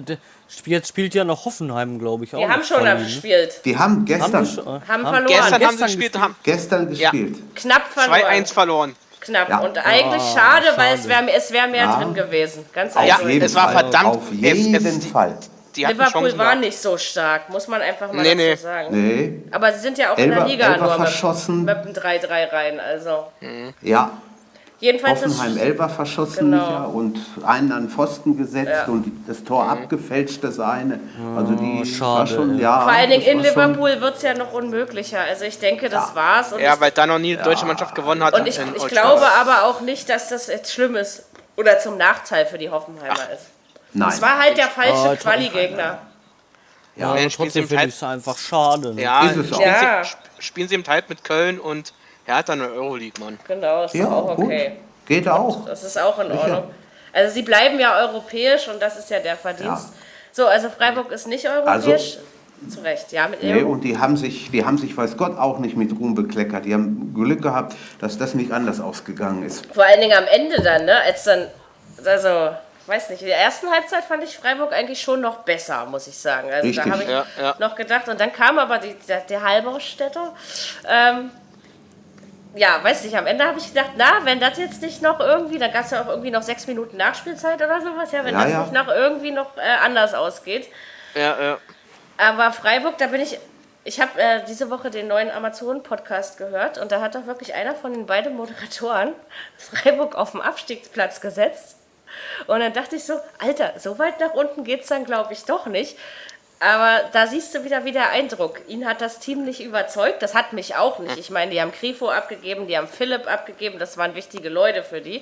jetzt 0.65 0.87
spielt 0.87 1.13
ja 1.13 1.23
noch 1.23 1.45
Hoffenheim, 1.45 1.99
glaube 1.99 2.23
ich. 2.23 2.31
Die 2.31 2.37
auch 2.37 2.49
haben 2.49 2.63
schon 2.63 2.83
ne? 2.83 2.97
gespielt. 2.97 3.61
Die 3.65 3.77
haben 3.77 4.05
gestern 4.05 4.33
haben, 4.33 4.45
die, 4.45 4.61
haben, 4.61 4.87
haben 4.87 5.01
verloren. 5.03 5.25
Gestern, 5.27 5.65
haben 5.65 5.77
sie 5.77 5.83
gespielt. 5.83 6.19
Haben, 6.19 6.35
gestern 6.43 6.89
gespielt. 6.89 7.37
Ja. 7.37 7.43
Knapp 7.55 7.87
verloren. 7.87 8.21
2-1 8.21 8.53
verloren. 8.53 8.95
Knapp. 9.19 9.49
Ja. 9.49 9.59
Und 9.59 9.77
eigentlich 9.77 10.21
oh, 10.21 10.35
schade, 10.35 10.67
schade, 10.67 10.77
weil 10.77 10.95
es 10.95 11.07
wäre 11.07 11.31
es 11.31 11.51
wär 11.51 11.67
mehr 11.67 11.83
ja. 11.83 11.97
drin 11.97 12.13
gewesen. 12.13 12.65
Ganz 12.73 12.95
einfach. 12.95 13.21
Ja, 13.21 13.29
es 13.29 13.55
war 13.55 13.71
verdammt. 13.71 14.15
Auf 14.15 14.31
jeden 14.31 14.73
es, 14.73 14.85
es, 14.85 15.05
Fall. 15.05 15.37
Liverpool 15.87 16.37
war 16.37 16.55
nicht 16.55 16.77
so 16.77 16.97
stark, 16.97 17.49
muss 17.49 17.67
man 17.67 17.81
einfach 17.81 18.11
mal 18.11 18.21
nee, 18.21 18.35
nee. 18.35 18.55
sagen. 18.55 18.87
Nee. 18.91 19.43
Aber 19.51 19.71
sie 19.73 19.79
sind 19.79 19.97
ja 19.97 20.13
auch 20.13 20.17
Elber, 20.17 20.33
in 20.33 20.39
der 20.39 20.47
Liga 20.47 20.73
Elber 20.73 20.85
nur 20.85 20.95
verschossen. 20.95 21.65
mit, 21.65 21.85
mit 21.85 22.03
einem 22.03 22.21
3-3 22.21 22.51
rein. 22.51 22.79
Also. 22.79 23.27
Ja, 23.81 24.11
Jedenfalls 24.81 25.25
Hoffenheim 25.25 25.57
Elfer 25.57 25.89
verschossen 25.89 26.51
genau. 26.51 26.89
und 26.91 27.19
einen 27.45 27.73
an 27.73 27.89
Pfosten 27.89 28.37
gesetzt 28.37 28.71
ja. 28.71 28.85
und 28.85 29.11
das 29.27 29.43
Tor 29.43 29.65
mhm. 29.65 29.71
abgefälscht, 29.71 30.41
das 30.41 30.57
eine. 30.57 31.01
Also 31.35 31.53
die 31.53 31.85
schade, 31.85 32.33
schon, 32.33 32.57
ja. 32.57 32.81
Vor 32.81 32.91
allen 32.91 33.09
Dingen 33.09 33.23
in 33.23 33.39
Liverpool 33.39 33.99
wird 33.99 34.15
es 34.15 34.21
ja 34.21 34.33
noch 34.35 34.53
unmöglicher. 34.53 35.19
Also 35.19 35.43
ich 35.43 35.59
denke, 35.59 35.89
das 35.89 36.11
ja. 36.11 36.15
war's. 36.15 36.53
Und 36.53 36.61
ja, 36.61 36.79
weil 36.79 36.91
da 36.91 37.05
noch 37.05 37.19
nie 37.19 37.35
die 37.35 37.43
deutsche 37.43 37.65
Mannschaft 37.65 37.93
gewonnen 37.93 38.23
hat. 38.23 38.33
Und 38.33 38.47
ich, 38.47 38.57
ich 38.57 38.87
glaube 38.87 39.25
aber 39.37 39.63
auch 39.63 39.81
nicht, 39.81 40.07
dass 40.07 40.29
das 40.29 40.47
jetzt 40.47 40.71
schlimm 40.71 40.95
ist 40.95 41.25
oder 41.57 41.79
zum 41.79 41.97
Nachteil 41.97 42.45
für 42.45 42.57
die 42.57 42.69
Hoffenheimer 42.69 43.15
Ach. 43.17 43.33
ist. 43.33 43.47
Nein. 43.93 44.09
Es 44.09 44.21
war 44.21 44.39
halt 44.39 44.57
der 44.57 44.67
falsche 44.67 45.13
oh, 45.13 45.15
Quali-Gegner. 45.15 45.99
Ja, 46.95 47.15
ja 47.15 47.29
trotzdem 47.29 47.67
finde 47.67 47.85
ich 47.85 47.95
es 47.95 48.03
einfach 48.03 48.37
schade. 48.37 48.93
Ne? 48.93 49.01
Ja, 49.01 49.29
ist 49.29 49.37
es 49.37 49.53
auch. 49.53 49.61
Ja. 49.61 50.01
Spielen 50.39 50.67
sie 50.67 50.75
im 50.75 50.83
Teil 50.83 51.03
mit 51.07 51.23
Köln 51.23 51.59
und 51.59 51.93
er 52.25 52.37
hat 52.37 52.49
dann 52.49 52.61
eine 52.61 52.71
Euroleague, 52.71 53.23
Mann. 53.23 53.39
Genau, 53.47 53.85
ist 53.85 53.95
ja, 53.95 54.07
auch 54.07 54.37
okay. 54.37 54.69
Gut. 54.69 54.77
Geht 55.07 55.27
auch. 55.27 55.65
Das 55.65 55.83
ist 55.83 55.99
auch 55.99 56.19
in 56.19 56.31
Ordnung. 56.31 56.63
Also 57.11 57.33
sie 57.33 57.41
bleiben 57.41 57.79
ja 57.79 57.97
europäisch 57.97 58.67
und 58.67 58.79
das 58.81 58.99
ist 58.99 59.09
ja 59.09 59.19
der 59.19 59.35
Verdienst. 59.35 59.87
Ja. 59.87 59.99
So, 60.31 60.45
also 60.45 60.69
Freiburg 60.69 61.11
ist 61.11 61.27
nicht 61.27 61.49
europäisch. 61.49 62.17
Also, 62.17 62.69
Zu 62.69 62.81
Recht, 62.81 63.11
ja. 63.11 63.27
Mit 63.27 63.41
nee, 63.41 63.63
und 63.63 63.81
die 63.81 63.97
haben, 63.97 64.15
sich, 64.15 64.51
die 64.51 64.63
haben 64.63 64.77
sich, 64.77 64.95
weiß 64.95 65.17
Gott, 65.17 65.37
auch 65.37 65.59
nicht 65.59 65.75
mit 65.75 65.91
Ruhm 65.97 66.13
bekleckert. 66.13 66.65
Die 66.65 66.73
haben 66.73 67.13
Glück 67.15 67.41
gehabt, 67.41 67.75
dass 67.99 68.17
das 68.17 68.35
nicht 68.35 68.51
anders 68.51 68.79
ausgegangen 68.79 69.43
ist. 69.43 69.65
Vor 69.73 69.85
allen 69.85 70.01
Dingen 70.01 70.15
am 70.15 70.25
Ende 70.25 70.61
dann, 70.61 70.85
ne? 70.85 71.01
Als 71.01 71.23
dann, 71.23 71.47
also, 72.05 72.51
weiß 72.89 73.11
nicht, 73.11 73.21
in 73.21 73.27
der 73.27 73.37
ersten 73.37 73.69
Halbzeit 73.69 74.03
fand 74.03 74.23
ich 74.23 74.35
Freiburg 74.35 74.73
eigentlich 74.73 75.01
schon 75.01 75.21
noch 75.21 75.39
besser, 75.39 75.85
muss 75.85 76.07
ich 76.07 76.17
sagen. 76.17 76.51
Also 76.51 76.67
Richtig. 76.67 76.83
da 76.83 76.91
habe 76.91 77.03
ich 77.03 77.09
ja, 77.09 77.25
ja. 77.39 77.55
noch 77.59 77.75
gedacht. 77.75 78.09
Und 78.09 78.19
dann 78.19 78.33
kam 78.33 78.57
aber 78.57 78.79
die, 78.79 78.95
der, 79.07 79.21
der 79.21 79.43
Halberstädter. 79.43 80.35
Ähm, 80.87 81.31
ja, 82.55 82.83
weiß 82.83 83.03
nicht, 83.03 83.15
am 83.15 83.27
Ende 83.27 83.45
habe 83.45 83.59
ich 83.59 83.67
gedacht, 83.67 83.91
na, 83.95 84.21
wenn 84.23 84.39
das 84.39 84.57
jetzt 84.57 84.81
nicht 84.81 85.01
noch 85.01 85.19
irgendwie, 85.19 85.59
da 85.59 85.67
gab 85.67 85.85
es 85.85 85.91
ja 85.91 86.01
auch 86.01 86.07
irgendwie 86.07 86.31
noch 86.31 86.41
sechs 86.41 86.65
Minuten 86.65 86.97
Nachspielzeit 86.97 87.61
oder 87.61 87.79
sowas, 87.79 88.11
ja, 88.11 88.25
wenn 88.25 88.33
ja, 88.33 88.43
das 88.43 88.57
nicht 88.57 88.73
noch 88.73 88.87
irgendwie 88.87 89.31
noch 89.31 89.55
äh, 89.57 89.61
anders 89.83 90.13
ausgeht. 90.15 90.67
Ja, 91.13 91.39
ja. 91.39 91.57
Aber 92.17 92.51
Freiburg, 92.51 92.97
da 92.97 93.07
bin 93.07 93.21
ich, 93.21 93.39
ich 93.83 94.01
habe 94.01 94.19
äh, 94.19 94.43
diese 94.47 94.69
Woche 94.71 94.89
den 94.89 95.07
neuen 95.07 95.29
Amazon-Podcast 95.29 96.37
gehört 96.37 96.79
und 96.79 96.91
da 96.91 97.01
hat 97.01 97.13
doch 97.13 97.27
wirklich 97.27 97.53
einer 97.53 97.75
von 97.75 97.93
den 97.93 98.07
beiden 98.07 98.35
Moderatoren 98.35 99.13
Freiburg 99.57 100.15
auf 100.15 100.31
den 100.31 100.41
Abstiegsplatz 100.41 101.21
gesetzt. 101.21 101.78
Und 102.47 102.59
dann 102.59 102.73
dachte 102.73 102.95
ich 102.95 103.03
so, 103.03 103.13
Alter, 103.37 103.73
so 103.77 103.99
weit 103.99 104.19
nach 104.19 104.33
unten 104.33 104.63
geht 104.63 104.81
es 104.81 104.87
dann, 104.87 105.05
glaube 105.05 105.33
ich, 105.33 105.45
doch 105.45 105.65
nicht. 105.65 105.97
Aber 106.59 107.01
da 107.13 107.27
siehst 107.27 107.55
du 107.55 107.63
wieder, 107.63 107.85
wie 107.85 107.93
der 107.93 108.09
Eindruck. 108.09 108.59
Ihn 108.67 108.85
hat 108.85 108.99
das 108.99 109.19
Team 109.19 109.45
nicht 109.45 109.63
überzeugt. 109.63 110.21
Das 110.21 110.35
hat 110.35 110.51
mich 110.51 110.75
auch 110.75 110.99
nicht. 110.99 111.17
Ich 111.17 111.29
meine, 111.29 111.51
die 111.51 111.61
haben 111.61 111.71
Grifo 111.71 112.09
abgegeben, 112.09 112.67
die 112.67 112.77
haben 112.77 112.87
Philipp 112.87 113.31
abgegeben. 113.31 113.79
Das 113.79 113.97
waren 113.97 114.13
wichtige 114.13 114.49
Leute 114.49 114.83
für 114.83 114.99
die. 114.99 115.21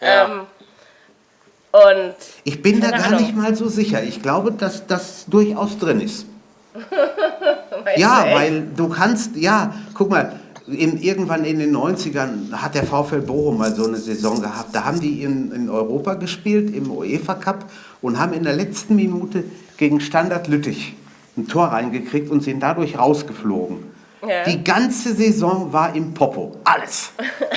Ja. 0.00 0.26
Ähm, 0.26 0.46
und 1.72 2.14
ich 2.44 2.62
bin 2.62 2.80
da 2.80 2.90
gar 2.90 3.06
Ahnung. 3.06 3.20
nicht 3.20 3.34
mal 3.34 3.54
so 3.54 3.68
sicher. 3.68 4.02
Ich 4.02 4.22
glaube, 4.22 4.52
dass 4.52 4.86
das 4.86 5.26
durchaus 5.26 5.78
drin 5.78 6.00
ist. 6.00 6.26
ja, 7.96 8.24
du, 8.24 8.34
weil 8.34 8.66
du 8.76 8.88
kannst, 8.88 9.36
ja, 9.36 9.74
guck 9.94 10.10
mal, 10.10 10.39
in, 10.70 11.00
irgendwann 11.00 11.44
in 11.44 11.58
den 11.58 11.74
90ern 11.74 12.52
hat 12.52 12.74
der 12.74 12.84
VfL 12.84 13.20
Bochum 13.20 13.58
mal 13.58 13.74
so 13.74 13.86
eine 13.86 13.96
Saison 13.96 14.40
gehabt. 14.40 14.74
Da 14.74 14.84
haben 14.84 15.00
die 15.00 15.22
in, 15.22 15.52
in 15.52 15.68
Europa 15.68 16.14
gespielt, 16.14 16.74
im 16.74 16.90
UEFA 16.90 17.34
Cup, 17.34 17.70
und 18.00 18.18
haben 18.18 18.32
in 18.32 18.44
der 18.44 18.54
letzten 18.54 18.96
Minute 18.96 19.44
gegen 19.76 20.00
Standard 20.00 20.48
Lüttich 20.48 20.94
ein 21.36 21.46
Tor 21.46 21.66
reingekriegt 21.66 22.30
und 22.30 22.42
sind 22.42 22.60
dadurch 22.60 22.98
rausgeflogen. 22.98 23.89
Ja. 24.26 24.44
Die 24.44 24.62
ganze 24.62 25.14
Saison 25.14 25.72
war 25.72 25.94
im 25.94 26.12
Popo. 26.12 26.56
Alles. 26.64 27.12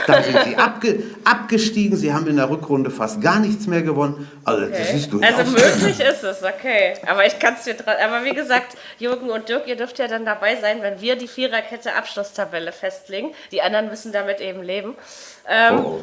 Dann 0.08 0.24
sind 0.24 0.44
sie 0.46 0.56
abge 0.56 1.04
abgestiegen. 1.24 1.98
Sie 1.98 2.14
haben 2.14 2.26
in 2.28 2.38
der 2.38 2.50
Rückrunde 2.50 2.90
fast 2.90 3.22
gar 3.22 3.40
nichts 3.40 3.68
mehr 3.68 3.82
gewonnen. 3.82 4.30
Also, 4.46 4.66
okay. 4.66 4.76
das 4.78 4.94
ist 4.94 5.12
durchaus 5.12 5.40
also 5.40 5.52
möglich 5.52 6.00
ist 6.00 6.24
es, 6.24 6.44
okay. 6.44 6.94
Aber 7.06 7.26
ich 7.26 7.38
kann 7.40 7.56
es 7.56 7.64
dir 7.64 7.76
Aber 7.88 8.24
wie 8.24 8.34
gesagt, 8.34 8.78
Jürgen 8.98 9.30
und 9.30 9.50
Dirk, 9.50 9.68
ihr 9.68 9.76
dürft 9.76 10.00
ja 10.00 10.08
dann 10.08 10.26
dabei 10.26 10.56
sein, 10.56 10.82
wenn 10.82 11.02
wir 11.02 11.16
die 11.18 11.28
Viererkette 11.28 11.96
Abschlusstabelle 11.96 12.72
festlegen. 12.72 13.32
Die 13.52 13.62
anderen 13.62 13.90
müssen 13.90 14.12
damit 14.12 14.40
eben 14.40 14.64
leben. 14.64 14.96
Ähm, 15.50 15.80
oh. 15.86 16.00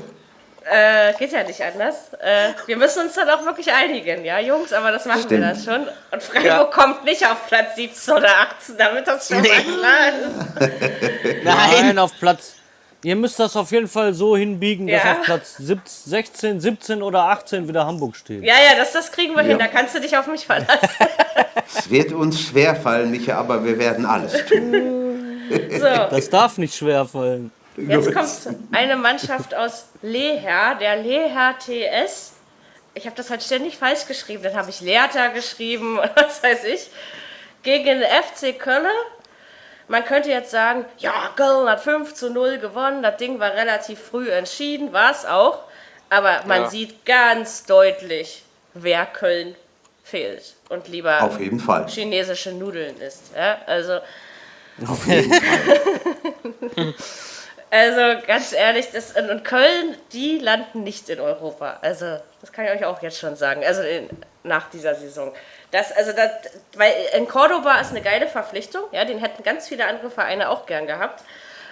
Äh, 0.65 1.15
geht 1.19 1.33
ja 1.33 1.43
nicht 1.43 1.63
anders. 1.63 2.13
Äh, 2.21 2.53
wir 2.67 2.77
müssen 2.77 3.07
uns 3.07 3.15
dann 3.15 3.29
auch 3.31 3.45
wirklich 3.45 3.73
einigen, 3.73 4.25
ja, 4.25 4.39
Jungs, 4.39 4.73
aber 4.73 4.93
das 4.93 5.07
machen 5.07 5.23
Stimmt. 5.23 5.41
wir 5.41 5.41
dann 5.41 5.59
schon. 5.59 5.89
Und 6.11 6.23
Freiburg 6.23 6.45
ja. 6.45 6.65
kommt 6.65 7.05
nicht 7.05 7.25
auf 7.27 7.47
Platz 7.49 7.77
17 7.77 8.15
oder 8.15 8.29
18, 8.29 8.77
damit 8.77 9.07
das 9.07 9.29
schon 9.29 9.41
nee. 9.41 9.49
mal 9.49 9.63
klar 9.63 10.69
ist. 10.69 11.45
Nein, 11.45 11.99
auf 11.99 12.13
Platz. 12.19 12.57
Ihr 13.03 13.17
müsst 13.17 13.41
das 13.41 13.57
auf 13.57 13.73
jeden 13.73 13.89
Fall 13.89 14.13
so 14.13 14.37
hinbiegen, 14.37 14.87
ja. 14.87 14.99
dass 14.99 15.19
auf 15.19 15.23
Platz 15.23 15.57
16, 16.05 16.61
17 16.61 17.03
oder 17.03 17.25
18 17.25 17.67
wieder 17.67 17.87
Hamburg 17.87 18.15
steht. 18.15 18.43
Ja, 18.45 18.55
ja, 18.55 18.77
das, 18.77 18.93
das 18.93 19.11
kriegen 19.11 19.35
wir 19.35 19.43
ja. 19.43 19.49
hin, 19.49 19.59
da 19.59 19.69
kannst 19.69 19.95
du 19.95 20.01
dich 20.01 20.15
auf 20.17 20.27
mich 20.27 20.45
verlassen. 20.45 20.89
es 21.75 21.91
wird 21.91 22.13
uns 22.13 22.39
schwerfallen, 22.39 23.11
Micha, 23.11 23.39
aber 23.39 23.65
wir 23.65 23.79
werden 23.79 24.05
alles 24.05 24.45
tun. 24.45 25.41
so. 25.71 25.87
Das 25.87 26.29
darf 26.29 26.59
nicht 26.59 26.75
schwerfallen. 26.75 27.51
Jetzt 27.77 28.13
kommt 28.13 28.57
eine 28.73 28.97
Mannschaft 28.97 29.55
aus 29.55 29.87
Leher, 30.03 30.75
der 30.75 30.97
Leher 30.97 31.55
TS. 31.59 32.33
Ich 32.95 33.07
habe 33.07 33.17
das 33.17 33.31
halt 33.31 33.43
ständig 33.43 33.77
falsch 33.79 34.07
geschrieben. 34.07 34.43
Dann 34.43 34.57
habe 34.57 34.71
ich 34.71 34.81
Lehrter 34.81 35.31
geschrieben, 35.31 35.99
was 36.15 36.43
weiß 36.43 36.65
ich. 36.65 36.89
Gegen 37.63 37.85
den 37.85 38.03
FC 38.03 38.59
Köln. 38.59 38.87
Man 39.89 40.05
könnte 40.05 40.31
jetzt 40.31 40.51
sagen, 40.51 40.85
ja, 40.99 41.31
Köln 41.37 41.69
hat 41.69 41.81
5 41.81 42.15
zu 42.15 42.31
0 42.31 42.59
gewonnen. 42.59 43.03
Das 43.03 43.17
Ding 43.17 43.39
war 43.41 43.53
relativ 43.55 43.99
früh 43.99 44.31
entschieden, 44.31 44.93
war 44.93 45.11
es 45.11 45.25
auch. 45.25 45.65
Aber 46.09 46.43
man 46.47 46.63
ja. 46.63 46.71
sieht 46.71 47.05
ganz 47.05 47.65
deutlich, 47.67 48.45
wer 48.75 49.07
Köln 49.07 49.55
fehlt 50.03 50.55
und 50.69 50.89
lieber 50.89 51.23
Auf 51.23 51.39
jeden 51.39 51.61
Fall. 51.61 51.87
chinesische 51.89 52.53
Nudeln 52.53 53.01
isst. 53.01 53.33
Ja? 53.37 53.59
Also. 53.67 54.01
Auf 54.87 55.07
jeden 55.07 55.33
Fall. 55.33 56.95
Also 57.71 58.27
ganz 58.27 58.53
ehrlich, 58.53 58.91
das, 58.93 59.13
und 59.13 59.45
Köln, 59.45 59.97
die 60.13 60.39
landen 60.39 60.83
nicht 60.83 61.09
in 61.09 61.21
Europa. 61.21 61.79
Also 61.83 62.19
das 62.41 62.53
kann 62.53 62.65
ich 62.65 62.73
euch 62.73 62.85
auch 62.85 63.01
jetzt 63.01 63.19
schon 63.19 63.37
sagen. 63.37 63.65
Also 63.65 63.83
in, 63.83 64.09
nach 64.43 64.69
dieser 64.71 64.95
Saison. 64.97 65.33
Das, 65.71 65.93
also 65.93 66.13
das, 66.13 66.31
weil 66.77 66.93
in 67.17 67.29
Cordoba 67.29 67.81
ist 67.81 67.91
eine 67.91 68.03
geile 68.03 68.27
Verpflichtung. 68.27 68.83
Ja, 68.91 69.05
den 69.05 69.19
hätten 69.19 69.45
ganz 69.45 69.69
viele 69.69 69.87
andere 69.87 70.11
Vereine 70.11 70.49
auch 70.49 70.67
gern 70.67 70.87
gehabt. 70.87 71.23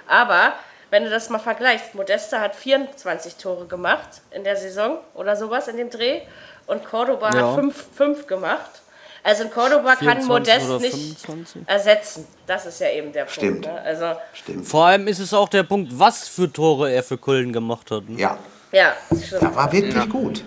Aber 0.06 0.52
wenn 0.90 1.04
du 1.04 1.10
das 1.10 1.30
mal 1.30 1.38
vergleichst, 1.38 1.94
Modesta 1.94 2.40
hat 2.40 2.54
24 2.54 3.36
Tore 3.36 3.66
gemacht 3.66 4.08
in 4.30 4.44
der 4.44 4.56
Saison 4.56 5.00
oder 5.14 5.36
sowas 5.36 5.66
in 5.68 5.76
dem 5.76 5.90
Dreh 5.90 6.22
und 6.66 6.84
Cordoba 6.84 7.30
ja. 7.34 7.56
hat 7.56 7.74
5 7.96 8.26
gemacht. 8.26 8.82
Also 9.28 9.42
in 9.42 9.50
Cordoba 9.50 9.94
kann 9.94 10.24
Modest 10.24 10.70
nicht 10.80 11.20
25? 11.20 11.68
ersetzen. 11.68 12.26
Das 12.46 12.64
ist 12.64 12.80
ja 12.80 12.88
eben 12.88 13.12
der 13.12 13.26
Stimmt. 13.26 13.66
Punkt. 13.66 13.66
Ne? 13.66 13.82
Also 13.82 14.18
Stimmt. 14.32 14.66
Vor 14.66 14.86
allem 14.86 15.06
ist 15.06 15.18
es 15.18 15.34
auch 15.34 15.50
der 15.50 15.64
Punkt, 15.64 15.90
was 15.98 16.26
für 16.26 16.50
Tore 16.50 16.90
er 16.90 17.02
für 17.02 17.18
Köln 17.18 17.52
gemacht 17.52 17.90
hat. 17.90 18.08
Ne? 18.08 18.18
Ja. 18.18 18.38
Ja, 18.72 18.94
stimmt. 19.14 19.42
Der 19.42 19.54
war 19.54 19.70
wirklich 19.70 19.94
ja. 19.94 20.06
gut. 20.06 20.44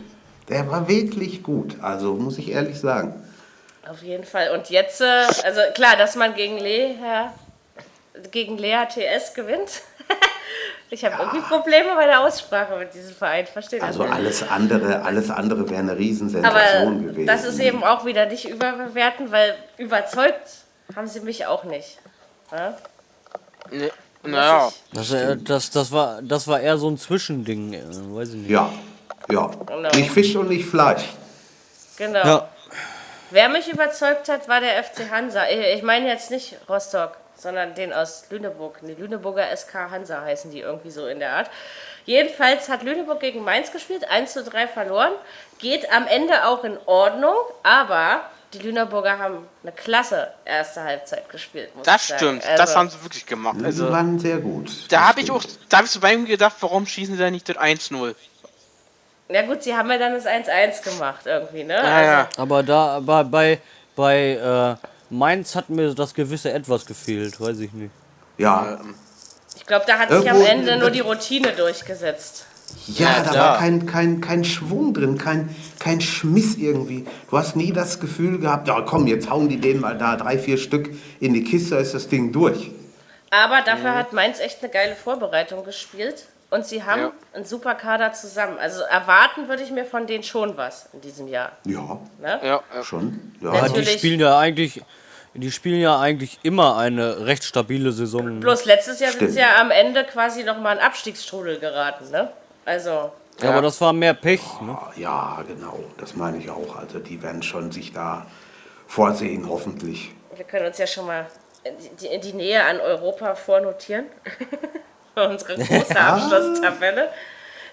Der 0.50 0.68
war 0.68 0.88
wirklich 0.88 1.44
gut. 1.44 1.76
Also 1.80 2.16
muss 2.16 2.40
ich 2.40 2.50
ehrlich 2.50 2.80
sagen. 2.80 3.24
Auf 3.88 4.02
jeden 4.02 4.24
Fall. 4.24 4.50
Und 4.50 4.72
jetzt, 4.72 5.00
äh, 5.00 5.06
also 5.44 5.62
klar, 5.76 5.96
dass 5.96 6.16
man 6.16 6.34
gegen 6.34 6.58
Lea, 6.58 6.96
gegen 8.32 8.58
Lea 8.58 8.88
TS 8.90 9.36
gewinnt. 9.36 9.84
Ich 10.94 11.06
habe 11.06 11.16
ja. 11.16 11.22
irgendwie 11.22 11.40
Probleme 11.40 11.96
bei 11.96 12.06
der 12.06 12.20
Aussprache 12.20 12.76
mit 12.76 12.94
diesem 12.94 13.16
Verein, 13.16 13.48
verstehe 13.48 13.82
Also 13.82 14.04
alles 14.04 14.44
andere, 14.44 15.02
alles 15.04 15.30
andere 15.30 15.68
wäre 15.70 15.80
eine 15.80 15.98
Riesensensation 15.98 16.98
Aber 16.98 17.08
gewesen. 17.08 17.28
Das 17.28 17.46
ist 17.46 17.60
eben 17.60 17.82
auch 17.82 18.06
wieder 18.06 18.26
nicht 18.26 18.50
überbewerten, 18.50 19.32
weil 19.32 19.56
überzeugt 19.78 20.50
haben 20.94 21.08
sie 21.08 21.22
mich 21.22 21.46
auch 21.46 21.64
nicht. 21.64 21.98
Ja? 22.52 22.78
Nee. 23.72 23.90
Naja. 24.24 24.70
Das, 24.94 25.12
äh, 25.14 25.38
das, 25.38 25.72
das, 25.72 25.94
war, 25.94 26.22
das 26.22 26.46
war 26.48 26.60
eher 26.60 26.78
so 26.78 26.90
ein 26.90 26.98
Zwischending, 26.98 27.74
äh, 27.74 27.82
weiß 27.88 28.30
ich 28.30 28.36
nicht. 28.36 28.50
Ja, 28.50 28.70
ja. 29.32 29.50
Genau. 29.66 29.90
Nicht 29.96 30.12
Fisch 30.12 30.36
und 30.36 30.50
nicht 30.50 30.66
Fleisch. 30.66 31.06
Genau. 31.98 32.26
Ja. 32.26 32.50
Wer 33.30 33.48
mich 33.48 33.72
überzeugt 33.72 34.28
hat, 34.28 34.50
war 34.50 34.60
der 34.60 34.84
FC 34.84 35.10
Hansa. 35.10 35.44
Ich 35.74 35.84
meine 35.84 36.10
jetzt 36.10 36.32
nicht 36.32 36.58
Rostock, 36.68 37.16
sondern 37.42 37.74
den 37.74 37.92
aus 37.92 38.26
Lüneburg. 38.30 38.80
Die 38.84 38.94
Lüneburger 38.94 39.46
SK 39.56 39.90
Hansa 39.90 40.22
heißen 40.22 40.52
die 40.52 40.60
irgendwie 40.60 40.92
so 40.92 41.08
in 41.08 41.20
der 41.20 41.34
Art. 41.34 41.50
Jedenfalls 42.06 42.70
hat 42.70 42.84
Lüneburg 42.84 43.20
gegen 43.20 43.44
Mainz 43.44 43.72
gespielt, 43.72 44.10
1 44.10 44.34
zu 44.34 44.44
3 44.44 44.68
verloren. 44.68 45.12
Geht 45.60 45.92
am 45.92 46.08
Ende 46.08 46.46
auch 46.46 46.64
in 46.64 46.78
Ordnung, 46.86 47.36
aber 47.64 48.22
die 48.54 48.60
Lüneburger 48.60 49.18
haben 49.18 49.48
eine 49.64 49.72
klasse 49.72 50.28
erste 50.46 50.84
Halbzeit 50.84 51.30
gespielt. 51.30 51.70
das 51.84 52.06
stimmt, 52.06 52.46
also, 52.46 52.58
das 52.58 52.76
haben 52.76 52.90
sie 52.90 53.02
wirklich 53.02 53.26
gemacht. 53.26 53.58
Also, 53.64 53.88
sie 53.88 53.92
waren 53.92 54.20
sehr 54.20 54.38
gut. 54.38 54.70
Da 54.90 55.08
habe 55.08 55.22
ich 55.22 55.32
auch, 55.32 55.44
da 55.70 55.78
habe 55.78 55.86
ich 55.86 55.92
so 55.92 56.00
bei 56.00 56.14
ihm 56.14 56.26
gedacht, 56.26 56.56
warum 56.60 56.86
schießen 56.86 57.16
sie 57.16 57.22
da 57.22 57.32
nicht 57.32 57.48
das 57.48 57.58
1-0? 57.58 58.16
Ja 59.30 59.44
gut, 59.44 59.64
sie 59.64 59.76
haben 59.76 59.90
ja 59.90 59.98
dann 59.98 60.14
das 60.14 60.26
1-1 60.26 60.84
gemacht 60.84 61.26
irgendwie, 61.26 61.64
ne? 61.64 61.76
Ja, 61.76 61.82
also. 61.82 62.12
ja. 62.12 62.30
Aber 62.38 62.64
da, 62.64 62.98
aber 62.98 63.24
bei, 63.24 63.60
bei 63.96 64.78
äh, 64.82 64.88
Mainz 65.12 65.56
hat 65.56 65.70
mir 65.70 65.94
das 65.94 66.14
gewisse 66.14 66.52
Etwas 66.52 66.86
gefehlt, 66.86 67.40
weiß 67.40 67.60
ich 67.60 67.74
nicht. 67.74 67.92
Ja. 68.38 68.80
Ich 69.56 69.66
glaube, 69.66 69.84
da 69.86 70.00
hat 70.00 70.10
sich 70.10 70.30
am 70.30 70.42
Ende 70.42 70.78
nur 70.78 70.90
die 70.90 71.02
Routine 71.02 71.52
durchgesetzt. 71.52 72.46
Ja, 72.88 73.18
ja 73.18 73.24
da 73.24 73.40
war 73.40 73.58
kein, 73.58 73.86
kein, 73.86 74.22
kein 74.22 74.46
Schwung 74.46 74.94
drin, 74.94 75.18
kein, 75.18 75.54
kein 75.80 76.00
Schmiss 76.00 76.56
irgendwie. 76.56 77.06
Du 77.30 77.38
hast 77.38 77.58
nie 77.58 77.74
das 77.74 78.00
Gefühl 78.00 78.40
gehabt, 78.40 78.70
ja 78.70 78.82
komm, 78.82 79.06
jetzt 79.08 79.30
hauen 79.30 79.50
die 79.50 79.60
den 79.60 79.82
mal 79.82 79.98
da 79.98 80.16
drei, 80.16 80.40
vier 80.40 80.58
Stück 80.58 80.90
in 81.20 81.34
die 81.34 81.44
Kiste, 81.44 81.76
ist 81.76 81.94
das 81.94 82.08
Ding 82.08 82.32
durch. 82.32 82.72
Aber 83.32 83.62
dafür 83.62 83.92
mhm. 83.92 83.96
hat 83.96 84.14
Mainz 84.14 84.40
echt 84.40 84.64
eine 84.64 84.72
geile 84.72 84.96
Vorbereitung 84.96 85.66
gespielt. 85.66 86.26
Und 86.50 86.66
sie 86.66 86.84
haben 86.84 87.02
ja. 87.02 87.12
einen 87.34 87.46
super 87.46 87.76
Kader 87.76 88.12
zusammen. 88.12 88.58
Also 88.60 88.82
erwarten 88.82 89.48
würde 89.48 89.64
ich 89.64 89.72
mir 89.72 89.86
von 89.86 90.06
denen 90.06 90.24
schon 90.24 90.58
was 90.58 90.90
in 90.92 91.00
diesem 91.00 91.30
Jahr. 91.30 91.54
Ja, 91.66 91.98
ne? 92.20 92.40
ja, 92.44 92.62
ja. 92.76 92.84
schon. 92.84 93.34
Ja. 93.40 93.56
ja 93.56 93.70
die 93.70 93.86
spielen 93.86 94.20
ja 94.20 94.38
eigentlich 94.38 94.82
die 95.34 95.52
spielen 95.52 95.80
ja 95.80 96.00
eigentlich 96.00 96.40
immer 96.44 96.78
eine 96.78 97.26
recht 97.26 97.44
stabile 97.44 97.92
Saison. 97.92 98.40
Bloß 98.40 98.66
letztes 98.66 99.00
Jahr 99.00 99.12
sind 99.12 99.32
sie 99.32 99.40
ja 99.40 99.60
am 99.60 99.72
Ende 99.72 100.04
quasi 100.04 100.44
nochmal 100.44 100.78
in 100.78 100.84
Abstiegsstrudel 100.84 101.60
geraten, 101.60 102.10
ne? 102.12 102.32
Also. 102.66 103.12
Ja, 103.42 103.50
aber 103.50 103.62
das 103.62 103.80
war 103.82 103.94
mehr 103.94 104.14
Pech. 104.14 104.42
Ne? 104.62 104.78
Ja, 104.98 105.44
genau. 105.48 105.80
Das 105.98 106.16
meine 106.16 106.38
ich 106.38 106.50
auch. 106.50 106.76
Also 106.76 107.00
die 107.00 107.22
werden 107.24 107.42
schon 107.42 107.72
sich 107.72 107.92
da 107.92 108.26
vorsehen, 108.88 109.48
hoffentlich. 109.48 110.12
Wir 110.36 110.46
können 110.46 110.68
uns 110.68 110.78
ja 110.78 110.86
schon 110.86 111.08
mal 111.08 111.26
in 111.64 112.22
die, 112.22 112.34
Nähe 112.34 112.64
an 112.64 112.80
Europa 112.80 113.34
vornotieren. 113.36 114.06
Unsere 115.16 115.56
große 115.64 116.00
Abschlusstabelle. 116.00 117.10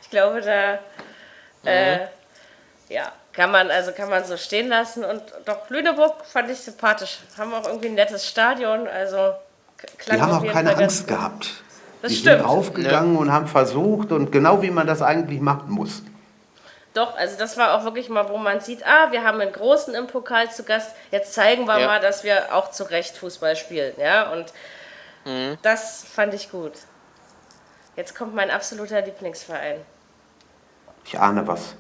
Ich 0.00 0.10
glaube, 0.10 0.40
da 0.40 0.78
äh, 1.68 2.06
ja, 2.88 3.12
kann 3.32 3.50
man, 3.50 3.70
also 3.70 3.92
kann 3.92 4.10
man 4.10 4.24
so 4.24 4.36
stehen 4.36 4.68
lassen. 4.68 5.04
Und 5.04 5.22
doch 5.44 5.68
Lüneburg 5.70 6.24
fand 6.24 6.50
ich 6.50 6.58
sympathisch. 6.58 7.18
Haben 7.36 7.54
auch 7.54 7.66
irgendwie 7.66 7.88
ein 7.88 7.94
nettes 7.94 8.26
Stadion. 8.26 8.88
Also 8.88 9.34
klang 9.98 10.16
Die 10.16 10.22
haben 10.22 10.48
auch 10.48 10.52
keine 10.52 10.76
Angst 10.76 11.06
gehabt. 11.06 11.62
Das 12.02 12.12
die 12.12 12.18
stimmt. 12.18 12.38
sind 12.38 12.46
aufgegangen 12.46 13.14
ja. 13.14 13.20
und 13.20 13.32
haben 13.32 13.48
versucht 13.48 14.12
und 14.12 14.30
genau 14.30 14.62
wie 14.62 14.70
man 14.70 14.86
das 14.86 15.02
eigentlich 15.02 15.40
machen 15.40 15.70
muss. 15.70 16.02
Doch, 16.94 17.16
also 17.16 17.36
das 17.38 17.56
war 17.56 17.74
auch 17.74 17.84
wirklich 17.84 18.08
mal, 18.08 18.28
wo 18.28 18.38
man 18.38 18.60
sieht, 18.60 18.86
ah, 18.86 19.12
wir 19.12 19.22
haben 19.22 19.40
einen 19.40 19.52
Großen 19.52 19.94
im 19.94 20.06
Pokal 20.06 20.50
zu 20.50 20.64
Gast, 20.64 20.94
jetzt 21.10 21.34
zeigen 21.34 21.66
wir 21.66 21.78
ja. 21.78 21.86
mal, 21.86 22.00
dass 22.00 22.24
wir 22.24 22.54
auch 22.54 22.70
zu 22.70 22.84
Recht 22.84 23.16
Fußball 23.16 23.56
spielen, 23.56 23.94
ja, 23.98 24.32
und 24.32 24.46
mhm. 25.24 25.58
das 25.62 26.04
fand 26.04 26.34
ich 26.34 26.50
gut. 26.50 26.72
Jetzt 27.94 28.16
kommt 28.16 28.34
mein 28.34 28.50
absoluter 28.50 29.02
Lieblingsverein. 29.02 29.80
Ich 31.04 31.18
ahne 31.18 31.46
was. 31.46 31.74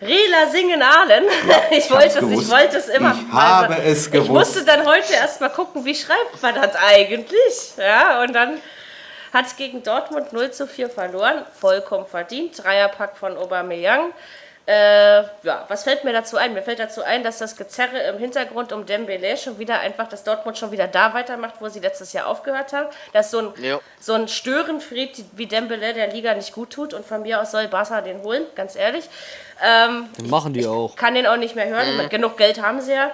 Rela 0.00 0.46
singen 0.50 0.80
Ahlen. 0.80 1.24
Ja, 1.48 1.62
ich, 1.70 1.90
wollte 1.90 2.18
es, 2.18 2.30
ich 2.44 2.50
wollte 2.50 2.76
es 2.78 2.88
immer. 2.88 3.16
Ich 3.18 3.32
habe 3.32 3.74
es 3.82 4.10
gewusst. 4.10 4.28
Ich 4.28 4.32
musste 4.32 4.64
dann 4.64 4.86
heute 4.86 5.12
erst 5.12 5.40
mal 5.40 5.48
gucken, 5.48 5.84
wie 5.84 5.94
schreibt 5.94 6.40
man 6.40 6.54
das 6.54 6.76
eigentlich. 6.76 7.72
Ja, 7.76 8.22
und 8.22 8.32
dann 8.32 8.60
hat 9.32 9.56
gegen 9.56 9.82
Dortmund 9.82 10.32
0 10.32 10.50
zu 10.52 10.66
4 10.66 10.88
verloren, 10.88 11.44
vollkommen 11.58 12.06
verdient. 12.06 12.62
Dreierpack 12.62 13.16
von 13.16 13.36
Aubameyang. 13.36 14.12
Äh, 14.68 15.22
ja, 15.44 15.64
was 15.68 15.84
fällt 15.84 16.04
mir 16.04 16.12
dazu 16.12 16.36
ein? 16.36 16.52
Mir 16.52 16.60
fällt 16.60 16.78
dazu 16.78 17.02
ein, 17.02 17.24
dass 17.24 17.38
das 17.38 17.56
Gezerre 17.56 18.00
im 18.08 18.18
Hintergrund 18.18 18.70
um 18.70 18.84
Dembele 18.84 19.38
schon 19.38 19.58
wieder 19.58 19.80
einfach, 19.80 20.10
dass 20.10 20.24
Dortmund 20.24 20.58
schon 20.58 20.72
wieder 20.72 20.86
da 20.86 21.14
weitermacht, 21.14 21.54
wo 21.60 21.70
sie 21.70 21.80
letztes 21.80 22.12
Jahr 22.12 22.26
aufgehört 22.26 22.74
haben. 22.74 22.86
Dass 23.14 23.30
so 23.30 23.38
ein, 23.38 23.62
ja. 23.62 23.80
so 23.98 24.12
ein 24.12 24.28
Störenfried 24.28 25.24
wie 25.32 25.46
Dembele 25.46 25.94
der 25.94 26.08
Liga 26.12 26.34
nicht 26.34 26.52
gut 26.52 26.68
tut 26.68 26.92
und 26.92 27.06
von 27.06 27.22
mir 27.22 27.40
aus 27.40 27.50
soll 27.50 27.66
Barca 27.68 28.02
den 28.02 28.20
holen, 28.22 28.44
ganz 28.56 28.76
ehrlich. 28.76 29.08
Ähm, 29.64 30.10
den 30.18 30.28
machen 30.28 30.52
die 30.52 30.66
auch. 30.66 30.94
Kann 30.96 31.14
den 31.14 31.26
auch 31.26 31.38
nicht 31.38 31.56
mehr 31.56 31.68
hören. 31.68 31.96
Mhm. 31.96 32.10
Genug 32.10 32.36
Geld 32.36 32.60
haben 32.60 32.82
sie 32.82 32.92
ja. 32.92 33.10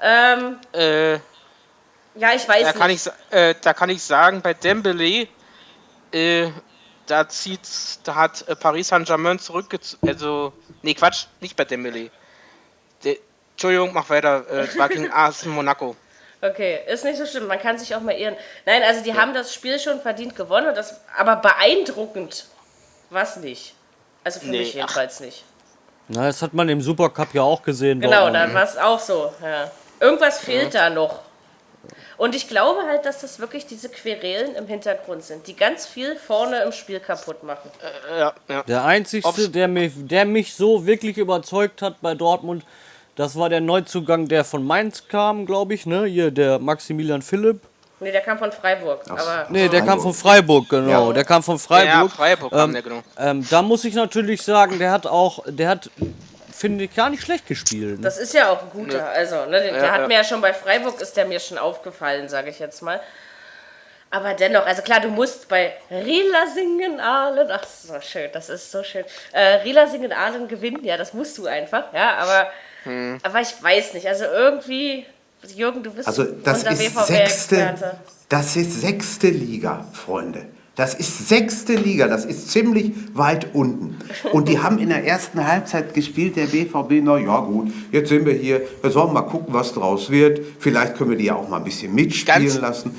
Ähm, 0.00 0.56
äh, 0.72 1.12
ja, 1.12 2.32
ich 2.34 2.48
weiß 2.48 2.62
da 2.62 2.68
nicht. 2.68 2.74
Kann 2.74 2.90
ich, 2.90 3.10
äh, 3.32 3.54
da 3.60 3.74
kann 3.74 3.90
ich 3.90 4.02
sagen, 4.02 4.40
bei 4.40 4.54
Dembele 4.54 5.28
äh, 6.10 6.50
da 7.06 7.28
zieht, 7.28 7.60
da 8.04 8.14
hat 8.14 8.46
äh, 8.48 8.56
Paris 8.56 8.88
Saint-Germain 8.88 9.38
zurückgezogen. 9.38 10.08
Also, 10.08 10.52
nee, 10.82 10.94
Quatsch, 10.94 11.26
nicht 11.40 11.56
bei 11.56 11.64
Dembele. 11.64 12.10
De 13.04 13.18
Entschuldigung, 13.52 13.92
mach 13.92 14.08
weiter. 14.10 14.44
Äh, 14.50 14.60
es 14.60 14.78
war 14.78 14.88
gegen 14.88 15.10
AS 15.12 15.44
Monaco. 15.46 15.96
Okay, 16.42 16.80
ist 16.86 17.04
nicht 17.04 17.16
so 17.16 17.26
schlimm. 17.26 17.46
Man 17.46 17.58
kann 17.58 17.78
sich 17.78 17.94
auch 17.94 18.00
mal 18.00 18.14
irren. 18.14 18.36
Nein, 18.66 18.82
also 18.82 19.02
die 19.02 19.10
ja. 19.10 19.16
haben 19.16 19.32
das 19.32 19.54
Spiel 19.54 19.78
schon 19.78 20.00
verdient 20.00 20.36
gewonnen, 20.36 20.74
das, 20.74 21.00
aber 21.16 21.36
beeindruckend 21.36 22.46
was 23.10 23.36
nicht. 23.36 23.74
Also 24.24 24.40
für 24.40 24.46
nee, 24.46 24.58
mich 24.58 24.74
jedenfalls 24.74 25.16
ach. 25.16 25.24
nicht. 25.24 25.44
Na, 26.08 26.26
das 26.26 26.42
hat 26.42 26.52
man 26.52 26.68
im 26.68 26.80
Supercup 26.80 27.34
ja 27.34 27.42
auch 27.42 27.62
gesehen. 27.62 28.00
Genau, 28.00 28.30
dann 28.30 28.54
war 28.54 28.64
es 28.64 28.76
auch 28.76 29.00
so. 29.00 29.32
Ja. 29.42 29.70
Irgendwas 30.00 30.38
fehlt 30.38 30.74
ja. 30.74 30.88
da 30.88 30.94
noch. 30.94 31.20
Und 32.16 32.34
ich 32.34 32.48
glaube 32.48 32.82
halt, 32.86 33.04
dass 33.04 33.20
das 33.20 33.38
wirklich 33.38 33.66
diese 33.66 33.88
Querelen 33.88 34.54
im 34.54 34.66
Hintergrund 34.66 35.22
sind, 35.22 35.46
die 35.46 35.54
ganz 35.54 35.86
viel 35.86 36.16
vorne 36.16 36.62
im 36.62 36.72
Spiel 36.72 37.00
kaputt 37.00 37.42
machen. 37.42 37.70
Äh, 37.82 38.20
ja, 38.20 38.32
ja. 38.48 38.62
Der 38.62 38.84
einzige, 38.84 39.48
der 39.48 39.68
mich, 39.68 39.92
der 39.96 40.24
mich 40.24 40.54
so 40.54 40.86
wirklich 40.86 41.18
überzeugt 41.18 41.82
hat 41.82 42.00
bei 42.00 42.14
Dortmund, 42.14 42.64
das 43.16 43.38
war 43.38 43.48
der 43.48 43.60
Neuzugang, 43.60 44.28
der 44.28 44.44
von 44.44 44.64
Mainz 44.64 45.08
kam, 45.08 45.46
glaube 45.46 45.74
ich, 45.74 45.86
ne? 45.86 46.04
Hier, 46.04 46.30
der 46.30 46.58
Maximilian 46.58 47.22
Philipp. 47.22 47.60
Nee, 47.98 48.12
der 48.12 48.20
kam 48.20 48.38
von 48.38 48.52
Freiburg. 48.52 49.00
Ach, 49.08 49.12
aber 49.12 49.46
nee, 49.48 49.68
der 49.68 49.80
kam 49.82 49.98
von 49.98 50.12
Freiburg, 50.12 50.68
genau. 50.68 51.08
Ja. 51.08 51.12
Der 51.14 51.24
kam 51.24 51.42
von 51.42 51.58
Freiburg. 51.58 52.10
Ja, 52.10 52.16
Freiburg 52.16 52.52
ähm, 52.52 52.58
kam 52.58 52.72
der, 52.74 52.82
genau. 52.82 53.02
Ähm, 53.18 53.46
da 53.48 53.62
muss 53.62 53.84
ich 53.84 53.94
natürlich 53.94 54.42
sagen, 54.42 54.78
der 54.78 54.90
hat 54.90 55.06
auch, 55.06 55.42
der 55.46 55.68
hat 55.70 55.90
finde 56.56 56.84
ich, 56.84 56.94
gar 56.94 57.10
nicht 57.10 57.22
schlecht 57.22 57.46
gespielt. 57.46 57.98
Ne? 57.98 58.02
Das 58.02 58.18
ist 58.18 58.32
ja 58.34 58.50
auch 58.50 58.62
ein 58.62 58.70
guter. 58.70 58.98
Ne. 58.98 59.08
Also, 59.08 59.44
ne, 59.44 59.60
der 59.60 59.76
ja, 59.76 59.90
hat 59.92 60.00
ja. 60.02 60.06
mir 60.08 60.14
ja 60.14 60.24
schon 60.24 60.40
bei 60.40 60.52
Freiburg, 60.52 61.00
ist 61.00 61.16
der 61.16 61.26
mir 61.26 61.40
schon 61.40 61.58
aufgefallen, 61.58 62.28
sage 62.28 62.50
ich 62.50 62.58
jetzt 62.58 62.82
mal. 62.82 63.00
Aber 64.10 64.34
dennoch, 64.34 64.64
also 64.64 64.82
klar, 64.82 65.00
du 65.00 65.08
musst 65.08 65.48
bei 65.48 65.74
Rila 65.90 66.46
singen 66.54 67.00
Ahlen, 67.00 67.48
ach, 67.50 67.64
so 67.64 68.00
schön, 68.00 68.30
das 68.32 68.48
ist 68.48 68.70
so 68.70 68.82
schön. 68.82 69.04
Äh, 69.32 69.56
Rila 69.56 69.88
singen 69.88 70.12
Ahlen 70.12 70.48
gewinnen, 70.48 70.84
ja, 70.84 70.96
das 70.96 71.12
musst 71.12 71.36
du 71.38 71.46
einfach, 71.46 71.92
ja, 71.92 72.16
aber, 72.16 72.50
hm. 72.84 73.18
aber 73.22 73.40
ich 73.40 73.60
weiß 73.60 73.94
nicht, 73.94 74.06
also 74.06 74.24
irgendwie, 74.24 75.04
Jürgen, 75.54 75.82
du 75.82 75.92
bist 75.92 76.06
also 76.06 76.24
das 76.24 76.58
unser 76.58 76.70
ist 76.70 77.06
sechste, 77.06 77.98
Das 78.28 78.56
ist 78.56 78.80
sechste 78.80 79.28
Liga, 79.28 79.84
Freunde. 79.92 80.46
Das 80.76 80.92
ist 80.92 81.28
sechste 81.28 81.72
Liga, 81.72 82.06
das 82.06 82.26
ist 82.26 82.50
ziemlich 82.50 82.92
weit 83.14 83.54
unten. 83.54 83.96
Und 84.32 84.46
die 84.46 84.58
haben 84.58 84.78
in 84.78 84.90
der 84.90 85.06
ersten 85.06 85.46
Halbzeit 85.46 85.94
gespielt, 85.94 86.36
der 86.36 86.44
BVB, 86.44 87.02
na 87.02 87.16
ja 87.16 87.40
gut, 87.40 87.72
jetzt 87.90 88.10
sind 88.10 88.26
wir 88.26 88.34
hier, 88.34 88.60
wir 88.82 88.90
sollen 88.90 89.14
mal 89.14 89.22
gucken, 89.22 89.54
was 89.54 89.72
draus 89.72 90.10
wird. 90.10 90.38
Vielleicht 90.58 90.96
können 90.96 91.10
wir 91.10 91.16
die 91.16 91.24
ja 91.24 91.34
auch 91.34 91.48
mal 91.48 91.56
ein 91.56 91.64
bisschen 91.64 91.94
mitspielen 91.94 92.46
ganz, 92.46 92.60
lassen. 92.60 92.94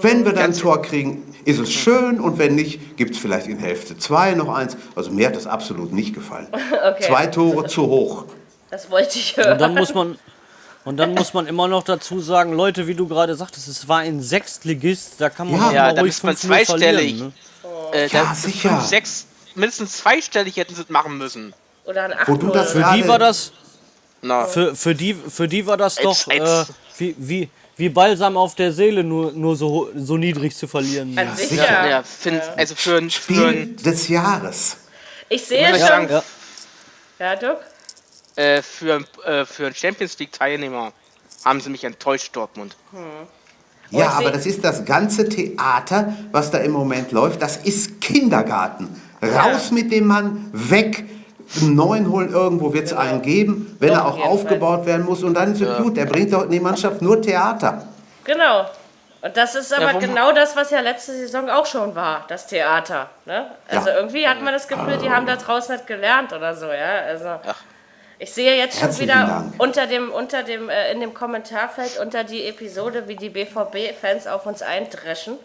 Wenn 0.00 0.24
wir 0.24 0.32
dann 0.32 0.52
ein 0.52 0.56
Tor 0.56 0.82
kriegen, 0.82 1.24
ist 1.44 1.58
es 1.58 1.72
schön 1.72 2.20
und 2.20 2.38
wenn 2.38 2.54
nicht, 2.54 2.96
gibt 2.96 3.16
es 3.16 3.18
vielleicht 3.18 3.48
in 3.48 3.58
Hälfte 3.58 3.98
zwei 3.98 4.34
noch 4.34 4.48
eins. 4.48 4.76
Also 4.94 5.10
mir 5.10 5.26
hat 5.26 5.34
das 5.34 5.48
absolut 5.48 5.92
nicht 5.92 6.14
gefallen. 6.14 6.46
Okay. 6.70 7.04
Zwei 7.08 7.26
Tore 7.26 7.66
zu 7.66 7.82
hoch. 7.82 8.24
Das 8.70 8.90
wollte 8.90 9.18
ich 9.18 9.36
hören. 9.36 9.52
Und 9.52 9.60
dann 9.60 9.74
muss 9.74 9.92
man, 9.92 10.16
und 10.84 10.96
dann 10.96 11.14
muss 11.14 11.34
man 11.34 11.46
immer 11.46 11.68
noch 11.68 11.82
dazu 11.82 12.20
sagen, 12.20 12.52
Leute, 12.52 12.86
wie 12.86 12.94
du 12.94 13.06
gerade 13.06 13.34
sagtest, 13.34 13.68
es 13.68 13.86
war 13.86 13.98
ein 13.98 14.22
Sechstligist, 14.22 15.14
da 15.18 15.28
kann 15.28 15.50
man 15.50 15.60
ja, 15.72 15.92
ja 15.92 16.00
ruhig 16.00 16.14
fünf 16.14 16.40
zweistellig. 16.40 17.20
Ne? 17.20 17.32
Oh. 17.62 17.92
Äh, 17.92 18.06
ja, 18.08 18.34
sicher. 18.34 18.70
Fünf, 18.70 18.84
sechs, 18.84 19.26
mindestens 19.54 19.98
zweistellig 19.98 20.56
hätten 20.56 20.74
sie 20.74 20.82
es 20.82 20.88
machen 20.88 21.18
müssen. 21.18 21.54
Oder 21.84 22.04
ein 22.04 22.14
Wo 22.26 22.34
du 22.34 22.48
das 22.48 22.72
Für 22.72 22.92
die 22.94 23.06
war 23.06 23.18
das. 23.18 23.52
No. 24.22 24.46
Für, 24.46 24.76
für, 24.76 24.94
die, 24.94 25.14
für 25.14 25.48
die 25.48 25.66
war 25.66 25.76
das 25.76 25.96
doch 25.96 26.28
äh, 26.28 26.64
wie, 26.98 27.14
wie, 27.18 27.50
wie 27.76 27.88
Balsam 27.88 28.36
auf 28.36 28.54
der 28.54 28.72
Seele, 28.72 29.02
nur, 29.02 29.32
nur 29.32 29.56
so, 29.56 29.88
so 29.96 30.18
niedrig 30.18 30.54
zu 30.54 30.68
verlieren. 30.68 31.14
Ja, 31.14 31.34
sicher. 31.34 31.88
Ja, 31.88 32.02
find, 32.02 32.42
also 32.56 32.74
für 32.74 32.98
ein 32.98 33.10
Spiel 33.10 33.76
des 33.76 34.08
Jahres. 34.08 34.76
Ich 35.28 35.46
sehe 35.46 35.68
schon. 35.78 36.08
Ja, 36.08 36.22
ja. 37.18 37.36
Dirk? 37.36 37.60
Äh, 38.40 38.62
für, 38.62 39.04
äh, 39.26 39.44
für 39.44 39.66
einen 39.66 39.74
Champions 39.74 40.18
League-Teilnehmer 40.18 40.92
haben 41.44 41.60
sie 41.60 41.68
mich 41.68 41.84
enttäuscht, 41.84 42.34
Dortmund. 42.34 42.74
Hm. 42.90 43.26
Ja, 43.90 44.12
aber 44.12 44.30
das 44.30 44.46
ist 44.46 44.64
das 44.64 44.86
ganze 44.86 45.28
Theater, 45.28 46.14
was 46.32 46.50
da 46.50 46.56
im 46.58 46.70
Moment 46.70 47.12
läuft. 47.12 47.42
Das 47.42 47.58
ist 47.58 48.00
Kindergarten. 48.00 48.88
Raus 49.20 49.68
ja. 49.68 49.74
mit 49.74 49.92
dem 49.92 50.06
Mann, 50.06 50.48
weg. 50.54 51.04
Einen 51.60 51.74
neuen 51.74 52.10
holen, 52.10 52.32
irgendwo 52.32 52.72
wird 52.72 52.84
es 52.84 52.90
genau. 52.92 53.02
einen 53.02 53.22
geben, 53.22 53.76
wenn 53.78 53.90
Doch, 53.90 53.96
er 53.96 54.06
auch 54.06 54.24
aufgebaut 54.24 54.86
werden 54.86 55.04
muss. 55.04 55.22
Und 55.22 55.34
dann 55.34 55.52
ist 55.52 55.60
es 55.60 55.68
ja. 55.68 55.82
gut. 55.82 55.98
Er 55.98 56.06
bringt 56.06 56.32
doch 56.32 56.44
in 56.44 56.50
die 56.50 56.60
Mannschaft 56.60 57.02
nur 57.02 57.20
Theater. 57.20 57.88
Genau. 58.24 58.70
Und 59.20 59.36
das 59.36 59.54
ist 59.54 59.74
aber 59.74 59.92
ja, 59.92 59.98
genau 59.98 60.32
das, 60.32 60.56
was 60.56 60.70
ja 60.70 60.80
letzte 60.80 61.12
Saison 61.12 61.50
auch 61.50 61.66
schon 61.66 61.94
war, 61.94 62.24
das 62.28 62.46
Theater. 62.46 63.10
Ne? 63.26 63.50
Also 63.68 63.90
ja. 63.90 63.96
irgendwie 63.96 64.26
hat 64.26 64.40
man 64.40 64.54
das 64.54 64.66
Gefühl, 64.66 64.96
die 64.96 65.10
haben 65.10 65.26
da 65.26 65.36
draußen 65.36 65.74
nicht 65.74 65.86
gelernt 65.86 66.32
oder 66.32 66.54
so, 66.54 66.66
ja. 66.66 67.00
Also 67.06 67.28
Ach. 67.46 67.56
Ich 68.20 68.32
sehe 68.32 68.56
jetzt 68.56 68.78
schon 68.78 68.96
wieder 68.98 69.26
Dank. 69.26 69.54
unter 69.58 69.86
dem, 69.86 70.10
unter 70.12 70.42
dem, 70.42 70.68
äh, 70.68 70.92
in 70.92 71.00
dem 71.00 71.14
Kommentarfeld 71.14 71.98
unter 72.00 72.22
die 72.22 72.44
Episode, 72.44 73.08
wie 73.08 73.16
die 73.16 73.30
BVB-Fans 73.30 74.26
auf 74.26 74.44
uns 74.44 74.60
eindreschen. 74.60 75.38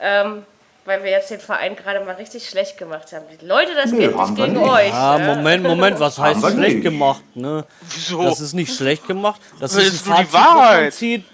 Ähm, 0.00 0.44
weil 0.86 1.02
wir 1.02 1.10
jetzt 1.10 1.30
den 1.30 1.40
Verein 1.40 1.76
gerade 1.76 2.04
mal 2.04 2.14
richtig 2.14 2.48
schlecht 2.48 2.76
gemacht 2.78 3.12
haben. 3.12 3.24
Leute, 3.40 3.74
das 3.74 3.90
nee, 3.90 4.06
geht 4.06 4.16
nicht 4.16 4.36
gegen 4.36 4.52
nicht. 4.54 4.70
euch. 4.70 4.88
Ja, 4.88 5.18
ja, 5.18 5.34
Moment, 5.34 5.62
Moment, 5.62 6.00
was 6.00 6.18
heißt 6.20 6.40
schlecht 6.40 6.56
nicht. 6.76 6.82
gemacht? 6.82 7.22
Ne? 7.34 7.64
Wieso? 7.82 8.22
Das 8.22 8.40
ist 8.40 8.54
nicht 8.54 8.74
schlecht 8.74 9.06
gemacht. 9.06 9.40
Das, 9.60 9.72
das 9.74 9.84
ist 9.84 10.06
ein 10.06 10.26
Fazit, 10.26 10.28
die 10.28 10.32
Wahrheit. 10.32 10.94
Zieht. 10.94 11.24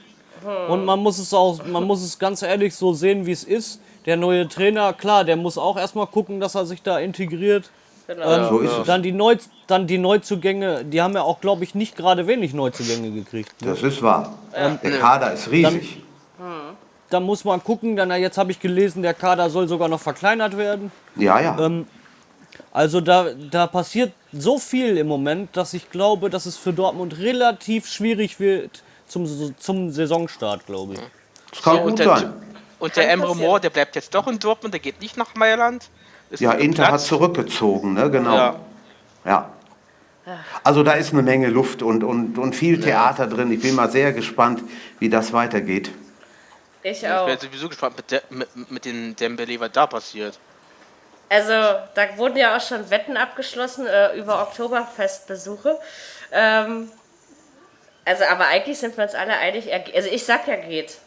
Und 0.68 0.84
man 0.84 0.98
muss 1.00 1.18
es 1.18 1.34
auch, 1.34 1.64
man 1.66 1.84
muss 1.84 2.02
es 2.02 2.18
ganz 2.18 2.42
ehrlich 2.42 2.74
so 2.74 2.92
sehen, 2.92 3.26
wie 3.26 3.32
es 3.32 3.44
ist. 3.44 3.80
Der 4.06 4.16
neue 4.16 4.48
Trainer, 4.48 4.94
klar, 4.94 5.24
der 5.24 5.36
muss 5.36 5.58
auch 5.58 5.76
erstmal 5.76 6.06
gucken, 6.06 6.40
dass 6.40 6.54
er 6.54 6.64
sich 6.64 6.82
da 6.82 6.98
integriert. 6.98 7.70
Genau. 8.10 8.28
Ähm, 8.28 8.48
so 8.48 8.58
ist 8.58 8.72
es. 8.72 8.86
Dann 8.86 9.04
die, 9.04 9.12
Neu, 9.12 9.36
dann 9.68 9.86
die 9.86 9.98
Neuzugänge, 9.98 10.84
die 10.84 11.00
haben 11.00 11.14
ja 11.14 11.22
auch, 11.22 11.40
glaube 11.40 11.62
ich, 11.62 11.76
nicht 11.76 11.96
gerade 11.96 12.26
wenig 12.26 12.52
Neuzugänge 12.52 13.12
gekriegt. 13.12 13.54
Das 13.60 13.84
ist 13.84 14.02
wahr. 14.02 14.34
Ähm, 14.52 14.80
der 14.82 14.98
Kader 14.98 15.32
ist 15.32 15.48
riesig. 15.48 16.02
Dann, 16.36 16.76
da 17.08 17.20
muss 17.20 17.44
man 17.44 17.62
gucken, 17.62 17.94
dann 17.94 18.10
jetzt 18.10 18.36
habe 18.36 18.50
ich 18.50 18.58
gelesen, 18.58 19.02
der 19.02 19.14
Kader 19.14 19.48
soll 19.48 19.68
sogar 19.68 19.88
noch 19.88 20.00
verkleinert 20.00 20.56
werden. 20.56 20.90
Ja, 21.14 21.40
ja. 21.40 21.56
Ähm, 21.60 21.86
also 22.72 23.00
da, 23.00 23.26
da 23.48 23.68
passiert 23.68 24.12
so 24.32 24.58
viel 24.58 24.96
im 24.96 25.06
Moment, 25.06 25.56
dass 25.56 25.72
ich 25.72 25.88
glaube, 25.88 26.30
dass 26.30 26.46
es 26.46 26.56
für 26.56 26.72
Dortmund 26.72 27.16
relativ 27.18 27.86
schwierig 27.86 28.40
wird 28.40 28.82
zum, 29.06 29.56
zum 29.56 29.92
Saisonstart, 29.92 30.66
glaube 30.66 30.94
ich. 30.94 31.00
Das 31.52 31.62
kann 31.62 31.80
gut 31.84 31.98
sein. 31.98 32.32
Und 32.80 32.96
der 32.96 33.08
Emre 33.08 33.36
Moore, 33.36 33.60
der 33.60 33.70
bleibt 33.70 33.94
jetzt 33.94 34.12
doch 34.16 34.26
in 34.26 34.40
Dortmund, 34.40 34.74
der 34.74 34.80
geht 34.80 35.00
nicht 35.00 35.16
nach 35.16 35.36
Mailand. 35.36 35.90
Ist 36.30 36.40
ja, 36.40 36.52
Inter 36.52 36.84
Platz. 36.84 36.92
hat 36.92 37.00
zurückgezogen, 37.00 37.94
ne? 37.94 38.10
genau. 38.10 38.36
Ja. 38.36 38.56
ja. 39.24 39.50
Also 40.62 40.82
da 40.82 40.92
ist 40.92 41.12
eine 41.12 41.22
Menge 41.22 41.48
Luft 41.48 41.82
und, 41.82 42.04
und, 42.04 42.38
und 42.38 42.54
viel 42.54 42.80
Theater 42.80 43.26
drin. 43.26 43.50
Ich 43.50 43.60
bin 43.60 43.74
mal 43.74 43.90
sehr 43.90 44.12
gespannt, 44.12 44.62
wie 44.98 45.08
das 45.08 45.32
weitergeht. 45.32 45.90
Ich 46.82 47.06
auch. 47.08 47.26
Ich 47.26 47.38
bin 47.38 47.50
sowieso 47.50 47.68
gespannt 47.68 47.96
mit, 47.96 48.10
de, 48.10 48.20
mit, 48.30 48.70
mit 48.70 48.84
den 48.84 49.16
Dembele, 49.16 49.58
was 49.60 49.72
da 49.72 49.86
passiert. 49.86 50.38
Also, 51.28 51.52
da 51.94 52.16
wurden 52.16 52.36
ja 52.36 52.56
auch 52.56 52.60
schon 52.60 52.90
Wetten 52.90 53.16
abgeschlossen 53.16 53.86
äh, 53.86 54.16
über 54.16 54.42
Oktoberfestbesuche. 54.42 55.78
Ähm, 56.32 56.90
also, 58.04 58.24
aber 58.24 58.46
eigentlich 58.46 58.78
sind 58.78 58.96
wir 58.96 59.04
uns 59.04 59.14
alle 59.14 59.36
einig. 59.36 59.68
Also, 59.94 60.08
ich 60.10 60.24
sag 60.24 60.48
ja, 60.48 60.56
geht. 60.56 60.98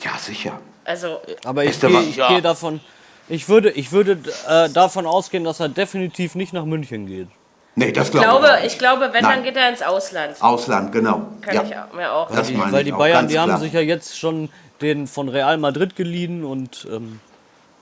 Ja, 0.00 0.16
sicher. 0.18 0.58
Also, 0.84 1.20
aber 1.44 1.64
ich 1.64 1.80
gehe 1.80 1.90
ja. 2.10 2.28
geh 2.28 2.40
davon. 2.40 2.80
Ich 3.28 3.48
würde, 3.48 3.70
ich 3.70 3.92
würde 3.92 4.18
äh, 4.48 4.68
davon 4.70 5.06
ausgehen, 5.06 5.44
dass 5.44 5.60
er 5.60 5.68
definitiv 5.68 6.34
nicht 6.34 6.52
nach 6.52 6.64
München 6.64 7.06
geht. 7.06 7.28
Nee, 7.74 7.92
das 7.92 8.08
ich 8.08 8.12
glaube 8.12 8.48
ich. 8.60 8.72
Ich 8.72 8.78
glaube, 8.78 9.10
wenn, 9.12 9.22
Nein. 9.22 9.36
dann 9.36 9.44
geht 9.44 9.56
er 9.56 9.70
ins 9.70 9.82
Ausland. 9.82 10.42
Ausland, 10.42 10.92
genau. 10.92 11.28
Kann 11.40 11.54
ja. 11.54 11.62
ich 11.62 11.96
mir 11.96 12.12
auch. 12.12 12.28
Das 12.30 12.48
weil 12.48 12.54
die, 12.54 12.72
weil 12.72 12.84
die 12.84 12.92
Bayern, 12.92 13.28
die 13.28 13.38
haben 13.38 13.56
sich 13.58 13.72
ja 13.72 13.80
jetzt 13.80 14.18
schon 14.18 14.50
den 14.82 15.06
von 15.06 15.28
Real 15.28 15.56
Madrid 15.58 15.96
geliehen 15.96 16.44
und. 16.44 16.86
Ähm, 16.90 17.20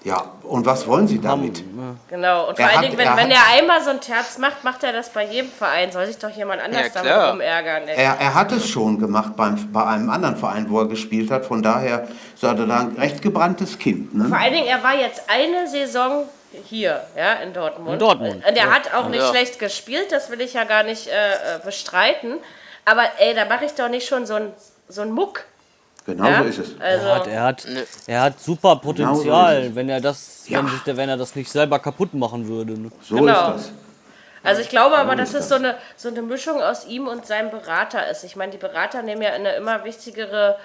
ja, 0.02 0.24
und 0.44 0.64
was 0.64 0.86
wollen 0.86 1.06
Sie 1.06 1.20
damit? 1.20 1.62
Genau, 2.08 2.48
und 2.48 2.56
vor 2.56 2.66
allen 2.66 2.82
Dingen, 2.82 2.96
wenn 2.96 3.06
er, 3.06 3.16
wenn 3.18 3.30
er 3.30 3.46
einmal 3.52 3.82
so 3.82 3.90
ein 3.90 4.00
Terz 4.00 4.38
macht, 4.38 4.64
macht 4.64 4.82
er 4.82 4.92
das 4.92 5.10
bei 5.10 5.26
jedem 5.26 5.50
Verein. 5.50 5.92
Soll 5.92 6.06
sich 6.06 6.16
doch 6.16 6.30
jemand 6.30 6.62
anders 6.62 6.94
ja, 6.94 7.02
damit 7.02 7.34
umärgern. 7.34 7.82
Er, 7.86 8.16
er 8.18 8.34
hat 8.34 8.50
es 8.52 8.66
schon 8.66 8.98
gemacht 8.98 9.36
beim, 9.36 9.70
bei 9.72 9.84
einem 9.84 10.08
anderen 10.08 10.36
Verein, 10.36 10.70
wo 10.70 10.80
er 10.80 10.88
gespielt 10.88 11.30
hat. 11.30 11.44
Von 11.44 11.62
daher 11.62 12.08
ist 12.34 12.42
er 12.42 12.54
da 12.54 12.62
ein 12.64 12.96
recht 12.96 13.20
gebranntes 13.20 13.78
Kind. 13.78 14.14
Ne? 14.14 14.24
Vor 14.26 14.38
allen 14.38 14.54
Dingen, 14.54 14.66
er 14.66 14.82
war 14.82 14.94
jetzt 14.94 15.22
eine 15.28 15.68
Saison 15.68 16.24
hier, 16.64 17.02
ja, 17.16 17.34
in 17.34 17.52
Dortmund. 17.52 17.92
In 17.92 17.98
Dortmund. 17.98 18.36
Und 18.36 18.56
er 18.56 18.66
ja. 18.66 18.70
hat 18.70 18.94
auch 18.94 19.08
nicht 19.08 19.20
ja. 19.20 19.28
schlecht 19.28 19.58
gespielt, 19.58 20.10
das 20.10 20.30
will 20.30 20.40
ich 20.40 20.54
ja 20.54 20.64
gar 20.64 20.82
nicht 20.82 21.08
äh, 21.08 21.58
bestreiten. 21.64 22.38
Aber 22.86 23.02
ey, 23.18 23.34
da 23.34 23.44
mache 23.44 23.66
ich 23.66 23.72
doch 23.72 23.88
nicht 23.88 24.08
schon 24.08 24.24
so 24.24 24.34
ein, 24.34 24.52
so 24.88 25.02
ein 25.02 25.12
Muck. 25.12 25.44
Genau 26.06 26.26
ja? 26.26 26.42
so 26.42 26.48
ist 26.48 26.58
es. 26.58 26.80
Also 26.80 27.06
er, 27.06 27.14
hat, 27.14 27.26
er, 27.26 27.42
hat, 27.42 27.66
er 28.06 28.22
hat 28.22 28.40
super 28.40 28.76
Potenzial, 28.76 29.56
genau 29.56 29.68
so 29.68 29.74
wenn, 29.76 29.88
er 29.88 30.00
das, 30.00 30.48
ja. 30.48 30.58
wenn, 30.58 30.68
sich, 30.68 30.80
wenn 30.84 31.08
er 31.08 31.16
das 31.16 31.34
nicht 31.36 31.50
selber 31.50 31.78
kaputt 31.78 32.14
machen 32.14 32.48
würde. 32.48 32.72
Ne? 32.72 32.90
So 33.02 33.16
genau. 33.16 33.54
ist 33.54 33.66
das. 33.66 33.72
Also 34.42 34.62
ich 34.62 34.70
glaube 34.70 34.96
aber, 34.96 35.16
dass 35.16 35.34
es 35.34 35.48
so 35.48 35.56
eine, 35.56 35.76
so 35.96 36.08
eine 36.08 36.22
Mischung 36.22 36.62
aus 36.62 36.86
ihm 36.86 37.06
und 37.06 37.26
seinem 37.26 37.50
Berater 37.50 38.08
ist. 38.10 38.24
Ich 38.24 38.36
meine, 38.36 38.52
die 38.52 38.58
Berater 38.58 39.02
nehmen 39.02 39.20
ja 39.20 39.32
eine 39.32 39.52
immer 39.52 39.84
wichtigere 39.84 40.56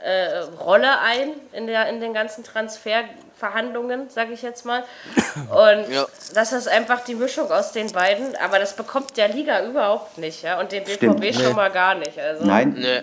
äh, 0.00 0.38
Rolle 0.60 1.00
ein 1.00 1.32
in, 1.52 1.66
der, 1.66 1.88
in 1.88 2.00
den 2.00 2.14
ganzen 2.14 2.44
Transferverhandlungen, 2.44 4.08
sage 4.10 4.34
ich 4.34 4.42
jetzt 4.42 4.64
mal. 4.64 4.84
Und 5.34 5.90
ja. 5.92 6.06
das 6.34 6.52
ist 6.52 6.68
einfach 6.68 7.00
die 7.00 7.16
Mischung 7.16 7.50
aus 7.50 7.72
den 7.72 7.90
beiden. 7.90 8.36
Aber 8.36 8.58
das 8.60 8.76
bekommt 8.76 9.16
der 9.16 9.28
Liga 9.28 9.64
überhaupt 9.64 10.18
nicht. 10.18 10.42
Ja? 10.42 10.60
Und 10.60 10.70
den 10.70 10.84
BVB 10.84 10.96
Stimmt. 10.98 11.34
schon 11.34 11.46
nee. 11.46 11.54
mal 11.54 11.70
gar 11.70 11.94
nicht. 11.96 12.18
Also. 12.18 12.44
Nein. 12.44 12.76
Nee. 12.78 13.02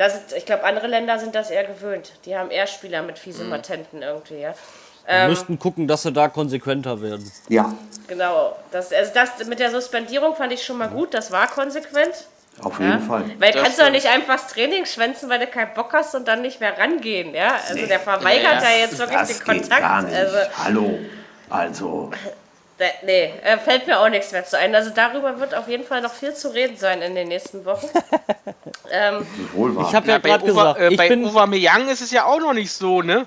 Das 0.00 0.14
ist, 0.14 0.32
ich 0.34 0.46
glaube, 0.46 0.64
andere 0.64 0.86
Länder 0.86 1.18
sind 1.18 1.34
das 1.34 1.50
eher 1.50 1.64
gewöhnt. 1.64 2.12
Die 2.24 2.34
haben 2.34 2.50
eher 2.50 2.66
Spieler 2.66 3.02
mit 3.02 3.18
fiesen 3.18 3.48
mhm. 3.48 3.50
Patenten 3.50 4.00
irgendwie, 4.00 4.40
ja. 4.40 4.54
Wir 5.04 5.14
ähm, 5.14 5.28
müssten 5.28 5.58
gucken, 5.58 5.86
dass 5.86 6.04
sie 6.04 6.10
da 6.10 6.28
konsequenter 6.28 7.02
werden. 7.02 7.30
Ja. 7.50 7.74
Genau. 8.08 8.56
Das, 8.70 8.94
also 8.94 9.10
das 9.12 9.46
mit 9.46 9.58
der 9.58 9.70
Suspendierung 9.70 10.34
fand 10.34 10.54
ich 10.54 10.64
schon 10.64 10.78
mal 10.78 10.88
gut. 10.88 11.12
Das 11.12 11.30
war 11.32 11.48
konsequent. 11.48 12.14
Auf 12.62 12.78
jeden 12.78 12.92
ja? 12.92 12.98
Fall. 12.98 13.24
Weil 13.38 13.52
das 13.52 13.62
kannst 13.62 13.78
du 13.78 13.82
doch 13.82 13.90
nicht 13.90 14.06
einfach 14.06 14.36
das 14.36 14.46
Training 14.46 14.86
schwänzen, 14.86 15.28
weil 15.28 15.40
du 15.40 15.46
keinen 15.48 15.74
Bock 15.74 15.92
hast 15.92 16.14
und 16.14 16.26
dann 16.26 16.40
nicht 16.40 16.60
mehr 16.60 16.78
rangehen, 16.78 17.34
ja? 17.34 17.56
Also 17.68 17.74
nee. 17.74 17.86
der 17.86 18.00
verweigert 18.00 18.62
ja, 18.62 18.70
ja 18.70 18.78
jetzt 18.78 18.98
wirklich 18.98 19.36
den 19.36 19.44
Kontakt. 19.44 19.84
Also, 19.84 20.36
Hallo. 20.64 20.98
Also. 21.50 22.10
Nee, 23.02 23.34
äh, 23.44 23.58
fällt 23.58 23.86
mir 23.86 23.98
auch 24.00 24.08
nichts 24.08 24.32
mehr 24.32 24.44
zu 24.44 24.58
ein. 24.58 24.74
Also 24.74 24.90
darüber 24.90 25.38
wird 25.38 25.54
auf 25.54 25.68
jeden 25.68 25.84
Fall 25.84 26.00
noch 26.00 26.12
viel 26.12 26.34
zu 26.34 26.48
reden 26.48 26.76
sein 26.76 27.02
in 27.02 27.14
den 27.14 27.28
nächsten 27.28 27.64
Wochen. 27.64 27.86
ähm, 28.90 29.26
Ich 29.54 29.94
habe 29.94 30.06
ja, 30.06 30.14
ja 30.14 30.18
gerade 30.18 30.44
gesagt, 30.44 30.80
äh, 30.80 30.96
bei 30.96 31.08
bin 31.08 31.26
Aubameyang 31.26 31.88
ist 31.88 32.00
es 32.00 32.10
ja 32.10 32.24
auch 32.24 32.40
noch 32.40 32.54
nicht 32.54 32.72
so, 32.72 33.02
ne? 33.02 33.26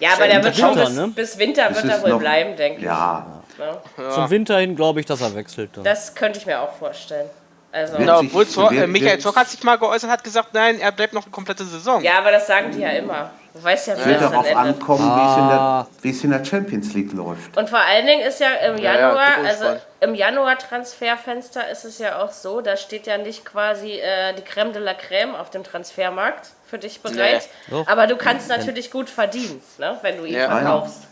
Ja, 0.00 0.14
aber 0.14 0.26
der 0.26 0.42
wird 0.42 0.56
schon 0.56 0.74
bis, 0.74 0.90
ne? 0.90 1.08
bis 1.08 1.38
Winter 1.38 1.74
wird 1.74 1.84
er 1.84 2.02
wohl 2.02 2.10
noch, 2.10 2.18
bleiben, 2.18 2.56
denke 2.56 2.78
ich. 2.80 2.84
Ja. 2.84 3.42
ja. 3.58 4.10
Zum 4.10 4.30
Winter 4.30 4.58
hin 4.58 4.74
glaube 4.74 5.00
ich, 5.00 5.06
dass 5.06 5.20
er 5.20 5.34
wechselt. 5.34 5.70
Dann. 5.76 5.84
Das 5.84 6.14
könnte 6.14 6.38
ich 6.38 6.46
mir 6.46 6.60
auch 6.60 6.74
vorstellen. 6.74 7.28
Also 7.70 7.96
genau, 7.96 8.20
obwohl 8.20 8.46
äh, 8.76 8.86
Michael 8.86 9.18
Zock 9.18 9.36
hat 9.36 9.48
sich 9.48 9.62
mal 9.64 9.76
geäußert, 9.76 10.08
hat 10.08 10.22
gesagt, 10.22 10.54
nein, 10.54 10.78
er 10.78 10.92
bleibt 10.92 11.12
noch 11.12 11.24
eine 11.24 11.32
komplette 11.32 11.64
Saison. 11.64 12.02
Ja, 12.02 12.18
aber 12.18 12.30
das 12.30 12.46
sagen 12.46 12.70
die 12.70 12.80
ja 12.80 12.90
immer. 12.90 13.30
Du 13.54 13.62
weißt 13.62 13.86
ja, 13.86 13.96
wie 13.96 14.06
wird 14.06 14.20
darauf 14.20 14.44
endet. 14.44 14.56
ankommen, 14.56 15.08
ah. 15.08 15.86
wie 16.02 16.10
es 16.10 16.24
in 16.24 16.30
der 16.30 16.44
Champions 16.44 16.92
League 16.92 17.12
läuft. 17.12 17.56
Und 17.56 17.70
vor 17.70 17.78
allen 17.78 18.04
Dingen 18.04 18.26
ist 18.26 18.40
ja 18.40 18.52
im 18.66 18.78
Januar, 18.78 19.38
ja, 19.38 19.42
ja, 19.44 19.48
also 19.48 19.80
im 20.00 20.16
Januar 20.16 20.58
Transferfenster 20.58 21.70
ist 21.70 21.84
es 21.84 21.98
ja 21.98 22.20
auch 22.20 22.32
so, 22.32 22.62
da 22.62 22.76
steht 22.76 23.06
ja 23.06 23.16
nicht 23.16 23.44
quasi 23.44 23.92
äh, 23.92 24.34
die 24.34 24.42
Creme 24.42 24.72
de 24.72 24.82
la 24.82 24.94
Creme 24.94 25.36
auf 25.36 25.50
dem 25.50 25.62
Transfermarkt 25.62 26.50
für 26.66 26.78
dich 26.78 27.00
bereit. 27.00 27.48
Nee. 27.70 27.84
Aber 27.86 28.08
du 28.08 28.16
kannst 28.16 28.48
natürlich 28.48 28.90
gut 28.90 29.08
verdienen, 29.08 29.62
ne, 29.78 29.98
wenn 30.02 30.16
du 30.16 30.24
ihn 30.24 30.34
ja. 30.34 30.48
verkaufst. 30.50 31.02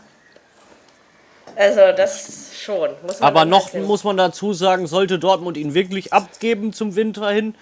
Also 1.55 1.79
das 1.95 2.51
schon. 2.59 2.89
Aber 3.21 3.45
noch 3.45 3.73
muss 3.73 4.03
man 4.03 4.17
dazu 4.17 4.51
sagen, 4.51 4.87
sollte 4.87 5.17
Dortmund 5.17 5.55
ihn 5.55 5.73
wirklich 5.73 6.11
abgeben 6.11 6.73
zum 6.73 6.97
Winter 6.97 7.29
hin, 7.29 7.55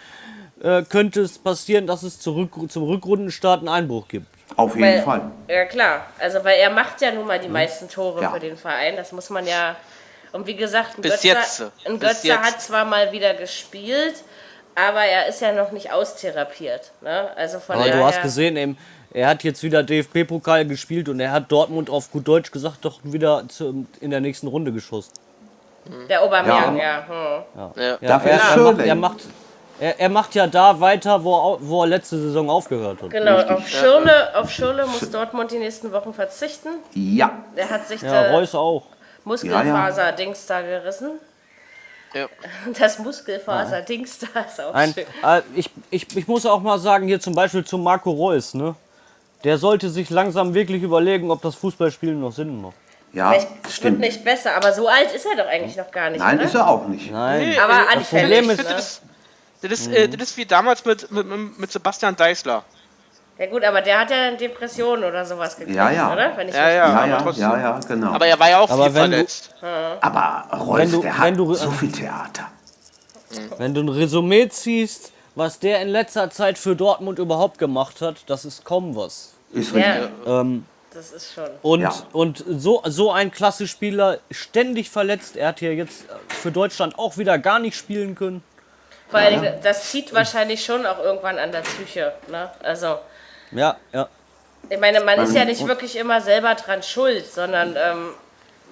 äh, 0.63 0.81
könnte 0.81 1.21
es 1.21 1.37
passieren, 1.37 1.85
dass 1.85 2.01
es 2.01 2.19
zurück, 2.19 2.53
zum 2.69 2.83
Rückrundenstart 2.83 3.59
einen 3.59 3.69
Einbruch 3.69 4.07
gibt. 4.07 4.27
Auf 4.55 4.75
jeden 4.75 4.87
weil, 4.87 5.01
Fall. 5.01 5.31
Ja, 5.47 5.65
klar. 5.65 6.05
Also, 6.19 6.43
weil 6.43 6.59
er 6.59 6.69
macht 6.69 7.01
ja 7.01 7.11
nun 7.11 7.27
mal 7.27 7.39
die 7.39 7.47
mhm. 7.47 7.53
meisten 7.53 7.89
Tore 7.89 8.21
ja. 8.21 8.31
für 8.31 8.39
den 8.39 8.57
Verein. 8.57 8.95
Das 8.95 9.11
muss 9.11 9.29
man 9.29 9.45
ja. 9.45 9.75
Und 10.31 10.47
wie 10.47 10.55
gesagt, 10.55 10.97
ein 10.97 11.01
Bis 11.01 11.21
Götzer, 11.21 11.27
jetzt. 11.27 11.63
Ein 11.85 11.99
Götzer 11.99 12.27
jetzt. 12.27 12.41
hat 12.41 12.61
zwar 12.61 12.85
mal 12.85 13.11
wieder 13.11 13.33
gespielt, 13.33 14.15
aber 14.75 15.03
er 15.03 15.27
ist 15.27 15.41
ja 15.41 15.51
noch 15.51 15.71
nicht 15.71 15.91
austherapiert. 15.91 16.91
Ne? 17.01 17.29
Also 17.35 17.59
von 17.59 17.75
aber 17.75 17.89
du 17.89 18.03
hast 18.03 18.21
gesehen, 18.21 18.55
eben, 18.55 18.77
er 19.13 19.27
hat 19.27 19.43
jetzt 19.43 19.61
wieder 19.61 19.83
DFB-Pokal 19.83 20.65
gespielt 20.65 21.09
und 21.09 21.19
er 21.19 21.31
hat 21.31 21.51
Dortmund 21.51 21.89
auf 21.89 22.11
gut 22.11 22.27
Deutsch 22.27 22.51
gesagt 22.51 22.85
doch 22.85 22.99
wieder 23.03 23.43
zu, 23.49 23.85
in 23.99 24.09
der 24.09 24.21
nächsten 24.21 24.47
Runde 24.47 24.71
geschossen. 24.71 25.11
Der 26.07 26.21
Aubameyang, 26.21 26.77
ja. 26.77 26.83
ja. 26.83 27.07
Hm. 27.07 27.43
ja. 27.55 27.71
ja. 27.75 27.97
ja. 27.99 28.21
Er, 28.23 28.31
er, 28.31 28.65
macht, 28.65 28.79
er, 28.79 28.95
macht, 28.95 29.19
er, 29.81 29.99
er, 29.99 30.09
macht 30.09 30.35
ja 30.35 30.45
da 30.45 30.79
weiter, 30.79 31.23
wo, 31.23 31.57
wo 31.59 31.81
er 31.81 31.87
letzte 31.87 32.21
Saison 32.21 32.51
aufgehört 32.51 33.01
hat. 33.01 33.09
Genau, 33.09 33.39
auf 33.41 33.67
Schirle, 33.67 34.35
auf 34.35 34.51
Schirle 34.51 34.85
muss 34.85 35.09
Dortmund 35.09 35.49
die 35.49 35.57
nächsten 35.57 35.91
Wochen 35.91 36.13
verzichten. 36.13 36.69
Ja. 36.93 37.31
Er 37.55 37.67
hat 37.71 37.87
sich 37.87 37.99
ja, 37.99 38.29
Reus 38.29 38.53
auch. 38.53 38.83
Muskelfaser-Dings 39.23 40.45
da 40.45 40.61
gerissen. 40.61 41.13
Ja. 42.13 42.27
Das 42.77 42.99
Muskelfaser-Dings 42.99 44.19
da 44.19 44.41
ist 44.41 44.61
auch 44.61 44.75
Ein, 44.75 44.93
schön. 44.93 45.05
Äh, 45.23 45.41
ich, 45.55 45.71
ich, 45.89 46.15
ich 46.15 46.27
muss 46.27 46.45
auch 46.45 46.61
mal 46.61 46.77
sagen, 46.77 47.07
hier 47.07 47.19
zum 47.19 47.33
Beispiel 47.33 47.65
zu 47.65 47.79
Marco 47.79 48.11
Reus, 48.11 48.53
ne? 48.53 48.75
Der 49.43 49.57
sollte 49.57 49.89
sich 49.89 50.11
langsam 50.11 50.53
wirklich 50.53 50.83
überlegen, 50.83 51.31
ob 51.31 51.41
das 51.41 51.55
Fußballspielen 51.55 52.21
noch 52.21 52.33
Sinn 52.33 52.61
macht. 52.61 52.75
Ja, 53.13 53.31
Vielleicht 53.31 53.47
stimmt. 53.71 53.99
wird 53.99 54.11
nicht 54.11 54.23
besser, 54.23 54.55
aber 54.55 54.73
so 54.73 54.87
alt 54.87 55.11
ist 55.11 55.25
er 55.25 55.43
doch 55.43 55.49
eigentlich 55.49 55.75
noch 55.75 55.89
gar 55.89 56.11
nicht. 56.11 56.19
Nein, 56.19 56.37
oder? 56.37 56.45
ist 56.45 56.53
er 56.53 56.67
auch 56.67 56.87
nicht. 56.87 57.11
Nein. 57.11 57.49
Nee, 57.49 57.57
aber 57.57 57.89
anfällig. 57.91 58.47
ist, 58.47 58.57
ne? 58.57 58.63
das, 58.63 59.01
das, 59.61 59.71
ist, 59.71 59.87
mhm. 59.89 59.95
äh, 59.95 60.07
das 60.07 60.31
ist 60.31 60.37
wie 60.37 60.45
damals 60.45 60.83
mit, 60.85 61.11
mit, 61.11 61.59
mit 61.59 61.71
Sebastian 61.71 62.15
Deißler. 62.15 62.63
Ja 63.37 63.47
gut, 63.47 63.63
aber 63.63 63.81
der 63.81 64.01
hat 64.01 64.11
ja 64.11 64.29
dann 64.29 64.37
Depressionen 64.37 65.03
oder 65.03 65.25
sowas 65.25 65.57
gekriegt, 65.57 65.75
ja, 65.75 65.89
ja. 65.89 66.13
oder? 66.13 66.37
Wenn 66.37 66.49
ich 66.49 66.53
ja, 66.53 66.69
ja, 66.69 66.75
ja, 66.75 67.05
ja, 67.07 67.31
ja, 67.31 67.57
ja, 67.57 67.79
genau. 67.79 68.11
Aber 68.11 68.27
er 68.27 68.39
war 68.39 68.49
ja 68.49 68.59
auch 68.59 68.69
aber 68.69 68.83
viel 68.83 68.93
verletzt. 68.93 69.55
Du, 69.59 69.65
aber 70.01 70.57
Rolf, 70.59 70.91
du, 70.91 71.01
der 71.01 71.17
hat 71.17 71.37
du, 71.37 71.53
so 71.55 71.71
viel 71.71 71.91
Theater. 71.91 72.51
Wenn 73.57 73.73
du 73.73 73.81
ein 73.81 73.89
Resümee 73.89 74.47
ziehst, 74.49 75.11
was 75.35 75.59
der 75.59 75.81
in 75.81 75.87
letzter 75.87 76.29
Zeit 76.29 76.57
für 76.57 76.75
Dortmund 76.75 77.17
überhaupt 77.17 77.57
gemacht 77.57 78.01
hat, 78.01 78.17
das 78.27 78.45
ist 78.45 78.63
kaum 78.63 78.95
was. 78.95 79.33
Ist 79.53 79.73
richtig. 79.73 80.09
Ja. 80.25 80.41
Ähm, 80.41 80.65
das 80.93 81.11
ist 81.11 81.33
schon. 81.33 81.49
Und, 81.61 81.81
ja. 81.81 81.93
und 82.11 82.43
so, 82.47 82.81
so 82.85 83.11
ein 83.11 83.31
klasse 83.31 83.67
Spieler, 83.67 84.19
ständig 84.29 84.89
verletzt. 84.89 85.37
Er 85.37 85.47
hat 85.47 85.59
hier 85.59 85.73
jetzt 85.73 86.05
für 86.27 86.51
Deutschland 86.51 86.99
auch 86.99 87.17
wieder 87.17 87.39
gar 87.39 87.59
nicht 87.59 87.77
spielen 87.77 88.13
können. 88.13 88.43
Vor 89.11 89.19
allem, 89.19 89.43
ja. 89.43 89.51
das 89.61 89.91
zieht 89.91 90.13
wahrscheinlich 90.13 90.63
schon 90.63 90.85
auch 90.85 90.99
irgendwann 90.99 91.37
an 91.37 91.51
der 91.51 91.59
Psyche. 91.59 92.13
Ne? 92.29 92.49
Also. 92.63 92.97
Ja, 93.51 93.75
ja. 93.93 94.07
Ich 94.69 94.79
meine, 94.79 95.01
man 95.01 95.19
ist 95.19 95.35
ja 95.35 95.43
nicht 95.43 95.67
wirklich 95.67 95.97
immer 95.97 96.21
selber 96.21 96.55
dran 96.55 96.81
schuld, 96.81 97.25
sondern 97.25 97.75
ähm, 97.75 98.09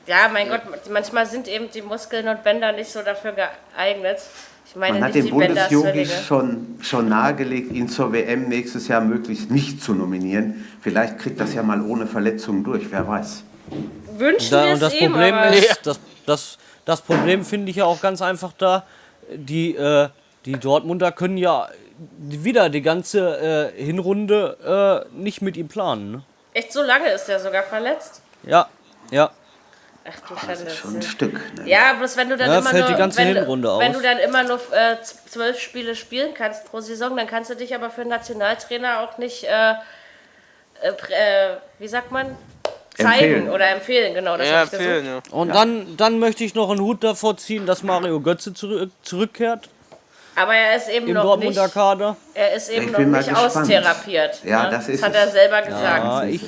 ja, 0.07 0.29
mein 0.31 0.49
Gott, 0.49 0.61
manchmal 0.89 1.25
sind 1.25 1.47
eben 1.47 1.69
die 1.71 1.81
Muskeln 1.81 2.27
und 2.27 2.43
Bänder 2.43 2.71
nicht 2.71 2.89
so 2.89 3.01
dafür 3.01 3.33
geeignet. 3.33 4.19
Ich 4.65 4.75
meine, 4.75 4.99
Man 4.99 5.03
hat 5.05 5.15
dem 5.15 5.29
Bundesjogi 5.29 6.05
schon, 6.05 6.77
schon 6.81 7.09
nahegelegt, 7.09 7.71
ihn 7.73 7.89
zur 7.89 8.13
WM 8.13 8.49
nächstes 8.49 8.87
Jahr 8.87 9.01
möglichst 9.01 9.49
nicht 9.49 9.81
zu 9.83 9.93
nominieren. 9.93 10.65
Vielleicht 10.81 11.19
kriegt 11.19 11.39
das 11.39 11.53
ja 11.53 11.63
mal 11.63 11.81
ohne 11.81 12.05
Verletzungen 12.07 12.63
durch, 12.63 12.89
wer 12.91 13.07
weiß. 13.07 13.43
Wünschen 14.17 14.51
da, 14.51 14.65
wir 14.65 14.73
und 14.73 14.81
das 14.81 14.93
es 14.93 14.99
Problem 14.99 15.35
ihm, 15.35 15.53
ist, 15.53 15.79
das, 15.83 15.99
das, 16.25 16.57
das 16.85 17.01
Problem 17.01 17.43
finde 17.43 17.71
ich 17.71 17.77
ja 17.77 17.85
auch 17.85 17.99
ganz 17.99 18.21
einfach 18.21 18.53
da, 18.57 18.85
die, 19.33 19.75
äh, 19.75 20.09
die 20.45 20.53
Dortmunder 20.53 21.11
können 21.11 21.37
ja 21.37 21.69
wieder 22.17 22.69
die 22.69 22.81
ganze 22.81 23.73
äh, 23.77 23.83
Hinrunde 23.83 25.05
äh, 25.11 25.15
nicht 25.15 25.41
mit 25.41 25.57
ihm 25.57 25.67
planen. 25.67 26.11
Ne? 26.11 26.23
Echt 26.53 26.71
so 26.71 26.81
lange 26.81 27.09
ist 27.09 27.27
er 27.29 27.39
sogar 27.39 27.63
verletzt? 27.63 28.21
Ja, 28.43 28.69
ja. 29.11 29.31
Ach 30.05 30.19
du 30.27 30.35
Schande. 30.35 30.47
Das 30.47 30.61
ist 30.61 30.77
schon 30.77 30.95
ein 30.95 31.01
Stück. 31.01 31.33
Ne? 31.33 31.69
Ja, 31.69 31.93
bloß 31.93 32.17
wenn 32.17 32.29
du 32.29 32.37
dann 32.37 32.49
ja, 32.49 32.59
immer 32.59 32.73
nur, 32.73 32.87
die 32.87 32.95
ganze 32.95 33.19
wenn, 33.19 33.35
Hinrunde 33.35 33.77
wenn 33.79 33.93
du 33.93 34.01
dann 34.01 34.17
immer 34.17 34.43
nur 34.43 34.59
äh, 34.71 34.97
zwölf 35.03 35.59
Spiele 35.59 35.95
spielen 35.95 36.33
kannst 36.33 36.65
pro 36.65 36.79
Saison, 36.79 37.15
dann 37.15 37.27
kannst 37.27 37.49
du 37.49 37.55
dich 37.55 37.75
aber 37.75 37.89
für 37.89 38.01
einen 38.01 38.09
Nationaltrainer 38.09 39.01
auch 39.01 39.17
nicht, 39.17 39.43
äh, 39.43 39.71
äh, 40.81 41.57
wie 41.77 41.87
sagt 41.87 42.11
man, 42.11 42.37
zeigen 42.97 43.33
empfehlen. 43.33 43.49
oder 43.49 43.69
empfehlen, 43.69 44.13
genau. 44.13 44.37
Das 44.37 44.49
ja, 44.49 44.61
empfehlen, 44.63 45.05
ja. 45.05 45.21
Und 45.31 45.49
ja. 45.49 45.53
Dann, 45.53 45.97
dann 45.97 46.19
möchte 46.19 46.43
ich 46.43 46.55
noch 46.55 46.69
einen 46.69 46.81
Hut 46.81 47.03
davor 47.03 47.37
ziehen, 47.37 47.65
dass 47.65 47.83
Mario 47.83 48.19
Götze 48.19 48.53
zurück, 48.53 48.91
zurückkehrt. 49.01 49.69
Aber 50.39 50.55
er 50.55 50.77
ist 50.77 50.89
eben 50.89 51.07
Im 51.07 51.15
noch 51.15 51.23
Dortmunder 51.23 51.63
nicht. 51.63 51.73
Kader. 51.73 52.15
Er 52.33 52.53
ist 52.53 52.69
eben 52.69 52.91
noch 52.91 52.99
nicht 52.99 53.35
austherapiert. 53.35 54.41
Ja, 54.45 54.63
ne? 54.63 54.69
das 54.71 54.87
ist. 54.87 55.01
Das 55.01 55.09
hat 55.09 55.15
er 55.15 55.27
selber 55.27 55.61
gesagt. 55.61 56.03
Ja, 56.05 56.23
ich, 56.23 56.41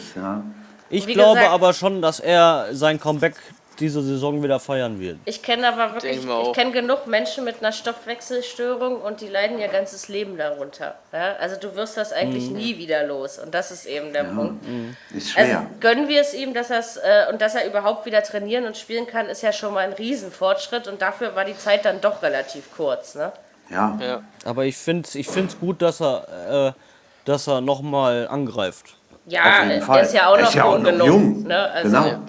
ich 0.90 1.08
glaube 1.08 1.40
gesagt, 1.40 1.54
aber 1.54 1.74
schon, 1.74 2.02
dass 2.02 2.20
er 2.20 2.68
sein 2.72 3.00
Comeback 3.00 3.36
diese 3.82 4.02
Saison 4.02 4.42
wieder 4.44 4.60
feiern 4.60 5.00
wird. 5.00 5.18
Ich 5.26 5.42
kenne 5.42 5.68
aber 5.68 5.94
wirklich, 5.94 6.20
ich 6.24 6.54
kenne 6.54 6.72
genug 6.72 7.08
Menschen 7.08 7.44
mit 7.44 7.60
einer 7.60 7.72
Stoffwechselstörung 7.72 9.02
und 9.02 9.22
die 9.22 9.28
leiden 9.28 9.60
ihr 9.60 9.70
ganzes 9.70 10.08
Leben 10.08 10.38
darunter. 10.38 10.96
Ja? 11.12 11.36
Also 11.40 11.56
du 11.60 11.76
wirst 11.76 11.98
das 11.98 12.14
eigentlich 12.14 12.50
mhm. 12.50 12.58
nie 12.58 12.78
wieder 12.78 13.06
los 13.06 13.40
und 13.40 13.54
das 13.54 13.72
ist 13.72 13.86
eben 13.86 14.14
der 14.14 14.26
ja, 14.26 14.34
Punkt. 14.34 14.68
Mhm. 14.68 14.96
Ist 15.16 15.32
schwer. 15.32 15.60
Also 15.60 15.68
gönnen 15.80 16.08
wir 16.08 16.22
es 16.22 16.34
ihm, 16.34 16.54
dass 16.54 16.70
äh, 16.70 17.26
und 17.32 17.42
dass 17.42 17.56
er 17.56 17.66
überhaupt 17.66 18.06
wieder 18.06 18.22
trainieren 18.24 18.66
und 18.66 18.78
spielen 18.78 19.08
kann, 19.08 19.28
ist 19.28 19.42
ja 19.42 19.52
schon 19.52 19.74
mal 19.74 19.82
ein 19.86 19.94
Riesenfortschritt 19.94 20.88
und 20.88 21.02
dafür 21.02 21.36
war 21.36 21.46
die 21.46 21.58
Zeit 21.58 21.84
dann 21.86 22.00
doch 22.02 22.22
relativ 22.22 22.72
kurz. 22.76 23.16
Ne? 23.16 23.32
Ja. 23.72 23.98
ja. 24.02 24.22
Aber 24.46 24.66
ich 24.66 24.78
finde 24.78 25.08
es 25.08 25.16
ich 25.16 25.28
gut, 25.60 25.82
dass 25.82 26.02
er, 26.02 26.68
äh, 26.68 26.80
dass 27.26 27.48
er 27.48 27.62
nochmal 27.62 28.28
angreift. 28.28 28.96
Ja, 29.26 29.64
er 29.64 30.02
ist 30.02 30.14
ja 30.14 30.28
auch 30.28 30.38
noch, 30.38 30.48
ist 30.48 30.56
ja 30.56 30.64
auch 30.66 30.80
noch 30.80 31.06
jung. 31.06 31.44
Ne? 31.44 31.72
Also, 31.72 31.90
genau. 31.90 32.08
Ja. 32.08 32.20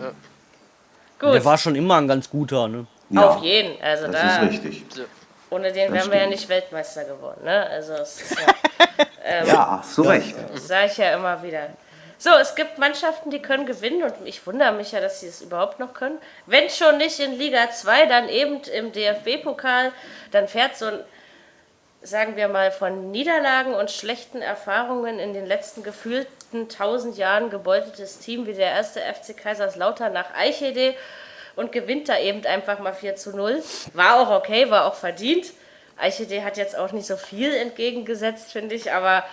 Gut. 1.19 1.35
Der 1.35 1.45
war 1.45 1.57
schon 1.57 1.75
immer 1.75 1.97
ein 1.97 2.09
ganz 2.09 2.29
guter, 2.29 2.69
ne? 2.69 2.87
Ja, 3.11 3.29
Auf 3.29 3.43
jeden. 3.43 3.81
Also 3.83 4.09
das 4.09 4.21
da, 4.21 4.43
ist 4.43 4.51
richtig. 4.51 4.85
Ohne 5.51 5.71
den 5.71 5.75
das 5.75 5.93
wären 5.93 5.99
stimmt. 6.01 6.13
wir 6.13 6.21
ja 6.21 6.27
nicht 6.27 6.49
Weltmeister 6.49 7.05
geworden, 7.05 7.45
ne? 7.45 7.67
Also 7.67 7.93
es 7.93 8.23
ist 8.23 8.41
ja, 8.41 8.47
ähm, 9.25 9.47
ja 9.47 9.79
hast 9.79 9.99
du 9.99 10.03
recht. 10.03 10.35
Das 10.53 10.67
sage 10.67 10.87
ich 10.87 10.97
ja 10.97 11.15
immer 11.15 11.43
wieder. 11.43 11.69
So, 12.19 12.31
es 12.41 12.55
gibt 12.55 12.79
Mannschaften, 12.79 13.31
die 13.31 13.43
können 13.43 13.67
gewinnen 13.67 14.03
und 14.05 14.15
ich 14.25 14.47
wundere 14.47 14.73
mich 14.73 14.93
ja, 14.93 15.01
dass 15.01 15.21
sie 15.21 15.27
es 15.27 15.43
überhaupt 15.43 15.81
noch 15.81 15.93
können. 15.93 16.19
Wenn 16.47 16.71
schon 16.71 16.99
nicht 16.99 17.19
in 17.19 17.37
Liga 17.37 17.71
2, 17.71 18.07
dann 18.07 18.29
eben 18.29 18.61
im 18.63 18.93
DFB-Pokal, 18.93 19.91
dann 20.31 20.47
fährt 20.47 20.77
so 20.77 20.87
ein 20.87 21.01
sagen 22.03 22.37
wir 22.37 22.49
mal, 22.49 22.73
von 22.73 23.11
Niederlagen 23.11 23.75
und 23.75 23.91
schlechten 23.91 24.43
Erfahrungen 24.43 25.19
in 25.19 25.33
den 25.33 25.47
letzten 25.47 25.83
gefühlten 25.83 26.69
tausend 26.69 27.17
Jahren 27.17 27.51
gebeutetes 27.51 28.19
Team 28.19 28.47
wie 28.47 28.55
der 28.55 28.71
erste 28.71 29.01
FC 29.01 29.37
Kaiserslautern 29.37 30.13
nach 30.13 30.35
Eichede 30.35 30.95
und 31.55 31.71
gewinnt 31.71 32.09
da 32.09 32.19
eben 32.19 32.45
einfach 32.45 32.79
mal 32.81 32.93
4 32.93 33.17
zu 33.17 33.37
0. 33.37 33.63
War 33.95 34.21
auch 34.21 34.31
okay, 34.31 34.71
war 34.71 34.87
auch 34.87 34.95
verdient. 34.95 35.53
Eichede 35.97 36.43
hat 36.45 36.57
jetzt 36.57 36.77
auch 36.77 36.93
nicht 36.93 37.07
so 37.07 37.17
viel 37.17 37.55
entgegengesetzt, 37.55 38.51
finde 38.51 38.75
ich, 38.75 38.93
aber 38.93 39.25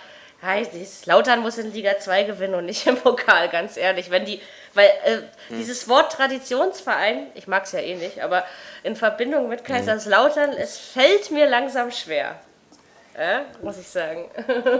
ja, 0.42 0.62
Lautern 1.04 1.40
muss 1.40 1.58
in 1.58 1.70
Liga 1.72 1.98
2 1.98 2.22
gewinnen 2.22 2.54
und 2.54 2.66
nicht 2.66 2.86
im 2.86 2.96
Pokal, 3.02 3.48
ganz 3.48 3.76
ehrlich. 3.76 4.10
Wenn 4.10 4.24
die, 4.24 4.40
weil 4.72 4.88
äh, 5.04 5.16
hm. 5.48 5.58
dieses 5.58 5.88
Wort 5.88 6.12
Traditionsverein, 6.12 7.26
ich 7.34 7.46
mag 7.46 7.64
es 7.64 7.72
ja 7.72 7.80
eh 7.80 7.94
nicht, 7.94 8.20
aber 8.20 8.44
in 8.82 8.96
Verbindung 8.96 9.48
mit 9.48 9.64
Kaiserslautern, 9.64 10.52
es 10.52 10.78
fällt 10.78 11.30
mir 11.30 11.46
langsam 11.46 11.90
schwer 11.90 12.40
äh, 13.14 13.40
muss 13.62 13.78
ich 13.78 13.88
sagen. 13.88 14.26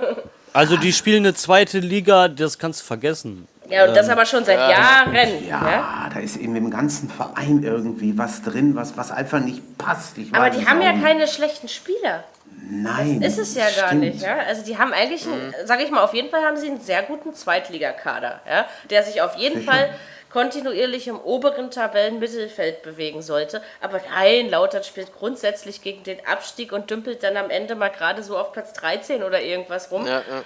also 0.52 0.76
die 0.76 0.92
spielen 0.92 1.24
eine 1.24 1.34
zweite 1.34 1.78
Liga, 1.78 2.28
das 2.28 2.58
kannst 2.58 2.80
du 2.80 2.84
vergessen. 2.84 3.46
Ja, 3.68 3.86
und 3.86 3.96
das 3.96 4.06
ähm, 4.06 4.12
aber 4.12 4.26
schon 4.26 4.44
seit 4.44 4.58
Jahren. 4.58 5.14
Ja, 5.46 5.70
ja, 5.70 6.10
da 6.12 6.18
ist 6.20 6.36
in 6.36 6.54
dem 6.54 6.70
ganzen 6.70 7.08
Verein 7.08 7.62
irgendwie 7.62 8.18
was 8.18 8.42
drin, 8.42 8.74
was, 8.74 8.96
was 8.96 9.12
einfach 9.12 9.40
nicht 9.40 9.78
passt. 9.78 10.18
Ich 10.18 10.34
aber 10.34 10.50
die 10.50 10.66
haben 10.66 10.82
ja 10.82 10.92
keine 10.92 11.28
schlechten 11.28 11.68
Spieler. 11.68 12.24
Nein. 12.68 13.20
Das 13.20 13.38
ist 13.38 13.50
es 13.50 13.54
ja 13.54 13.66
stimmt. 13.66 13.90
gar 13.90 13.94
nicht. 13.94 14.22
Ja? 14.22 14.38
Also 14.46 14.64
die 14.64 14.76
haben 14.78 14.92
eigentlich, 14.92 15.24
mhm. 15.24 15.54
sage 15.64 15.84
ich 15.84 15.90
mal, 15.90 16.02
auf 16.02 16.14
jeden 16.14 16.30
Fall 16.30 16.42
haben 16.42 16.56
sie 16.56 16.68
einen 16.68 16.80
sehr 16.80 17.02
guten 17.02 17.34
Zweitligakader, 17.34 18.40
ja? 18.48 18.66
der 18.90 19.02
sich 19.02 19.22
auf 19.22 19.36
jeden 19.36 19.60
Sicher. 19.60 19.72
Fall 19.72 19.90
kontinuierlich 20.30 21.08
im 21.08 21.20
oberen 21.20 21.70
Tabellenmittelfeld 21.70 22.82
bewegen 22.82 23.20
sollte. 23.20 23.62
Aber 23.80 24.00
nein, 24.10 24.48
Lautern 24.48 24.84
spielt 24.84 25.14
grundsätzlich 25.14 25.82
gegen 25.82 26.04
den 26.04 26.24
Abstieg 26.26 26.72
und 26.72 26.90
dümpelt 26.90 27.22
dann 27.22 27.36
am 27.36 27.50
Ende 27.50 27.74
mal 27.74 27.90
gerade 27.90 28.22
so 28.22 28.38
auf 28.38 28.52
Platz 28.52 28.72
13 28.74 29.22
oder 29.22 29.40
irgendwas 29.42 29.90
rum. 29.90 30.06
Ja, 30.06 30.22
ja. 30.28 30.44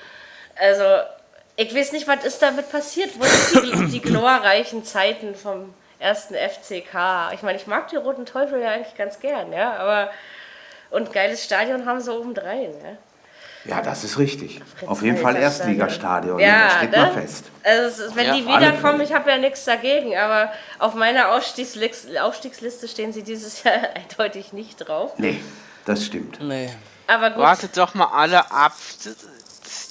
Also, 0.56 0.84
ich 1.56 1.74
weiß 1.74 1.92
nicht, 1.92 2.08
was 2.08 2.24
ist 2.24 2.42
damit 2.42 2.70
passiert. 2.70 3.10
Wo 3.18 3.24
sind 3.24 3.64
die, 3.64 3.86
die 3.92 4.00
glorreichen 4.00 4.84
Zeiten 4.84 5.34
vom 5.34 5.74
ersten 5.98 6.34
FCK? 6.34 7.32
Ich 7.34 7.42
meine, 7.42 7.58
ich 7.58 7.66
mag 7.66 7.88
die 7.88 7.96
Roten 7.96 8.26
Teufel 8.26 8.60
ja 8.60 8.70
eigentlich 8.70 8.96
ganz 8.96 9.20
gern, 9.20 9.52
ja, 9.52 9.74
aber 9.74 10.10
und 10.90 11.12
geiles 11.12 11.44
Stadion 11.44 11.86
haben 11.86 12.00
sie 12.00 12.12
obendrein, 12.12 12.72
ja. 12.82 12.96
Ja, 13.64 13.80
das 13.80 14.04
ist 14.04 14.18
richtig. 14.18 14.60
Auf 14.86 15.02
jeden 15.02 15.16
Fall 15.16 15.36
Erstligastadion. 15.36 16.38
Ja, 16.38 16.64
das 16.64 16.74
steht 16.74 16.90
ne? 16.90 16.98
mal 16.98 17.12
fest. 17.12 17.46
Also, 17.62 18.14
wenn 18.14 18.26
ja, 18.26 18.34
die 18.34 18.46
wiederkommen, 18.46 19.00
ich 19.00 19.12
habe 19.14 19.30
ja 19.30 19.38
nichts 19.38 19.64
dagegen, 19.64 20.14
aber 20.16 20.52
auf 20.78 20.94
meiner 20.94 21.32
Aufstiegsliste, 21.32 22.22
Aufstiegsliste 22.22 22.88
stehen 22.88 23.12
sie 23.12 23.22
dieses 23.22 23.62
Jahr 23.62 23.74
eindeutig 23.94 24.52
nicht 24.52 24.76
drauf. 24.76 25.12
Nee, 25.16 25.40
das 25.86 26.04
stimmt. 26.04 26.40
Nee. 26.42 26.70
Aber 27.06 27.30
gut. 27.30 27.42
Wartet 27.42 27.76
doch 27.76 27.94
mal 27.94 28.08
alle 28.12 28.50
ab. 28.50 28.72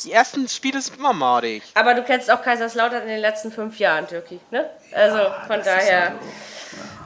Die 0.04 0.12
ersten 0.12 0.48
Spiele 0.48 0.80
sind 0.82 1.00
immer 1.00 1.14
madig. 1.14 1.64
Aber 1.74 1.96
du 1.96 2.04
kennst 2.04 2.30
auch 2.30 2.42
Kaiserslautern 2.42 3.04
in 3.04 3.08
den 3.08 3.22
letzten 3.22 3.52
fünf 3.52 3.80
Jahren, 3.80 4.08
Türki, 4.08 4.40
ne? 4.52 4.70
Also 4.94 5.18
ja, 5.18 5.44
von 5.48 5.60
daher. 5.64 6.02
Also, 6.08 6.18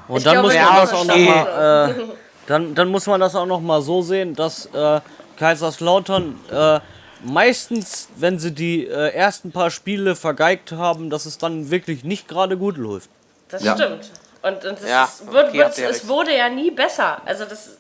Und 0.08 0.26
dann 0.26 0.34
glaube, 0.34 0.48
muss 0.48 0.56
man 0.56 0.76
das 0.76 0.94
auch 0.94 1.06
noch 1.06 1.18
mal, 1.18 1.90
äh, 1.90 2.04
dann, 2.48 2.76
dann 2.76 2.88
muss 2.90 3.08
man 3.08 3.20
das 3.22 3.36
auch 3.36 3.46
noch 3.46 3.62
mal 3.62 3.82
so 3.82 4.02
sehen, 4.02 4.36
dass 4.36 4.66
äh, 4.68 5.00
Kaiserslautern 5.38 6.40
äh, 6.52 6.80
meistens, 7.24 8.10
wenn 8.16 8.40
sie 8.40 8.52
die 8.52 8.88
äh, 8.88 9.14
ersten 9.14 9.52
paar 9.52 9.72
Spiele 9.72 10.16
vergeigt 10.16 10.72
haben, 10.72 11.10
dass 11.10 11.26
es 11.26 11.38
dann 11.38 11.72
wirklich 11.72 12.04
nicht 12.04 12.28
gerade 12.28 12.58
gut 12.58 12.78
läuft. 12.78 13.10
Das 13.50 13.64
ja. 13.64 13.76
stimmt. 13.76 14.12
Und, 14.42 14.66
und 14.66 14.82
ja, 14.82 15.06
ist, 15.06 15.32
wird, 15.32 15.50
okay, 15.50 15.58
wird, 15.58 15.78
es 15.80 16.08
wurde 16.08 16.36
ja 16.36 16.50
nie 16.50 16.72
besser. 16.72 17.22
Also 17.26 17.46
das 17.46 17.78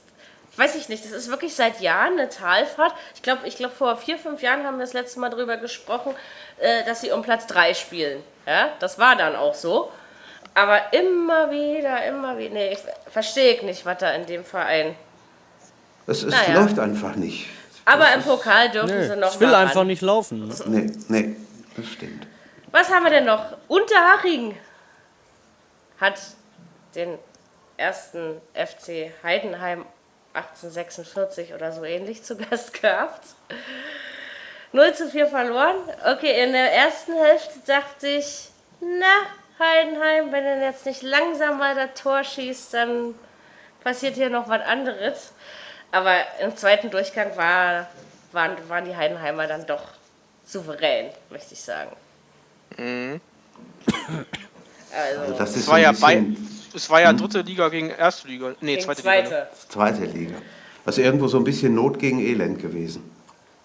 weiß 0.57 0.75
ich 0.75 0.89
nicht, 0.89 1.05
das 1.05 1.11
ist 1.11 1.29
wirklich 1.29 1.55
seit 1.55 1.81
Jahren 1.81 2.13
eine 2.13 2.29
Talfahrt. 2.29 2.93
Ich 3.15 3.21
glaube, 3.21 3.47
ich 3.47 3.57
glaub, 3.57 3.73
vor 3.73 3.95
vier, 3.97 4.17
fünf 4.17 4.41
Jahren 4.41 4.65
haben 4.65 4.77
wir 4.77 4.85
das 4.85 4.93
letzte 4.93 5.19
Mal 5.19 5.29
darüber 5.29 5.57
gesprochen, 5.57 6.15
äh, 6.59 6.83
dass 6.85 7.01
sie 7.01 7.11
um 7.11 7.21
Platz 7.21 7.45
drei 7.47 7.73
spielen. 7.73 8.23
Ja, 8.45 8.69
das 8.79 8.97
war 8.97 9.15
dann 9.15 9.35
auch 9.35 9.53
so. 9.53 9.91
Aber 10.55 10.91
immer 10.91 11.51
wieder, 11.51 12.03
immer 12.05 12.37
wieder, 12.39 12.53
nee, 12.55 12.73
ich 12.73 12.79
verstehe 13.11 13.63
nicht, 13.63 13.85
was 13.85 13.99
da 13.99 14.11
in 14.13 14.25
dem 14.25 14.43
Verein 14.43 14.95
es, 16.07 16.23
es 16.23 16.33
naja. 16.33 16.61
läuft 16.61 16.79
einfach 16.79 17.15
nicht. 17.15 17.47
Aber 17.85 18.05
das 18.05 18.15
im 18.15 18.23
Pokal 18.23 18.71
dürfen 18.71 18.97
nee, 18.97 19.07
sie 19.07 19.15
noch. 19.15 19.33
Es 19.33 19.39
will 19.39 19.53
einfach 19.53 19.77
ran. 19.77 19.87
nicht 19.87 20.01
laufen. 20.01 20.51
Nee, 20.65 20.91
nee, 21.07 21.35
das 21.75 21.85
stimmt. 21.87 22.27
Was 22.71 22.89
haben 22.89 23.03
wir 23.03 23.11
denn 23.11 23.25
noch? 23.25 23.57
Unterhaching 23.67 24.57
hat 25.99 26.19
den 26.95 27.17
ersten 27.77 28.41
FC 28.53 29.11
Heidenheim 29.23 29.85
1846 30.33 31.53
oder 31.53 31.71
so 31.71 31.83
ähnlich 31.83 32.23
zu 32.23 32.37
Gast 32.37 32.73
gehabt. 32.81 33.25
0 34.73 34.93
zu 34.93 35.09
4 35.09 35.27
verloren. 35.27 35.77
Okay, 36.05 36.43
in 36.43 36.51
der 36.51 36.73
ersten 36.73 37.13
Hälfte 37.13 37.59
dachte 37.65 38.07
ich, 38.07 38.49
na, 38.81 39.65
Heidenheim, 39.65 40.31
wenn 40.31 40.43
er 40.43 40.61
jetzt 40.61 40.85
nicht 40.85 41.01
langsam 41.01 41.57
mal 41.57 41.73
das 41.73 41.99
Tor 41.99 42.23
schießt, 42.23 42.73
dann 42.73 43.15
passiert 43.83 44.15
hier 44.15 44.29
noch 44.29 44.49
was 44.49 44.61
anderes. 44.61 45.33
Aber 45.91 46.15
im 46.41 46.55
zweiten 46.55 46.89
Durchgang 46.89 47.35
war, 47.37 47.87
waren, 48.31 48.57
waren 48.67 48.85
die 48.85 48.95
Heidenheimer 48.95 49.47
dann 49.47 49.65
doch 49.65 49.83
souverän, 50.45 51.09
möchte 51.29 51.53
ich 51.53 51.61
sagen. 51.61 51.95
Mhm. 52.77 53.21
Also, 54.95 55.21
also 55.21 55.33
das 55.33 55.55
ist 55.55 55.67
war 55.67 55.79
ja 55.79 55.91
bei, 55.91 56.23
es 56.73 56.89
war 56.89 57.01
ja 57.01 57.13
dritte 57.13 57.41
Liga 57.41 57.69
gegen 57.69 57.89
erste 57.89 58.27
Liga. 58.27 58.53
Nee, 58.61 58.75
gegen 58.75 58.85
zweite, 58.85 59.01
zweite. 59.01 59.29
Liga. 59.29 59.39
Ne? 59.39 59.47
Zweite 59.69 60.05
Liga. 60.05 60.35
Also 60.85 61.01
irgendwo 61.01 61.27
so 61.27 61.37
ein 61.37 61.43
bisschen 61.43 61.75
Not 61.75 61.99
gegen 61.99 62.19
Elend 62.19 62.61
gewesen. 62.61 63.11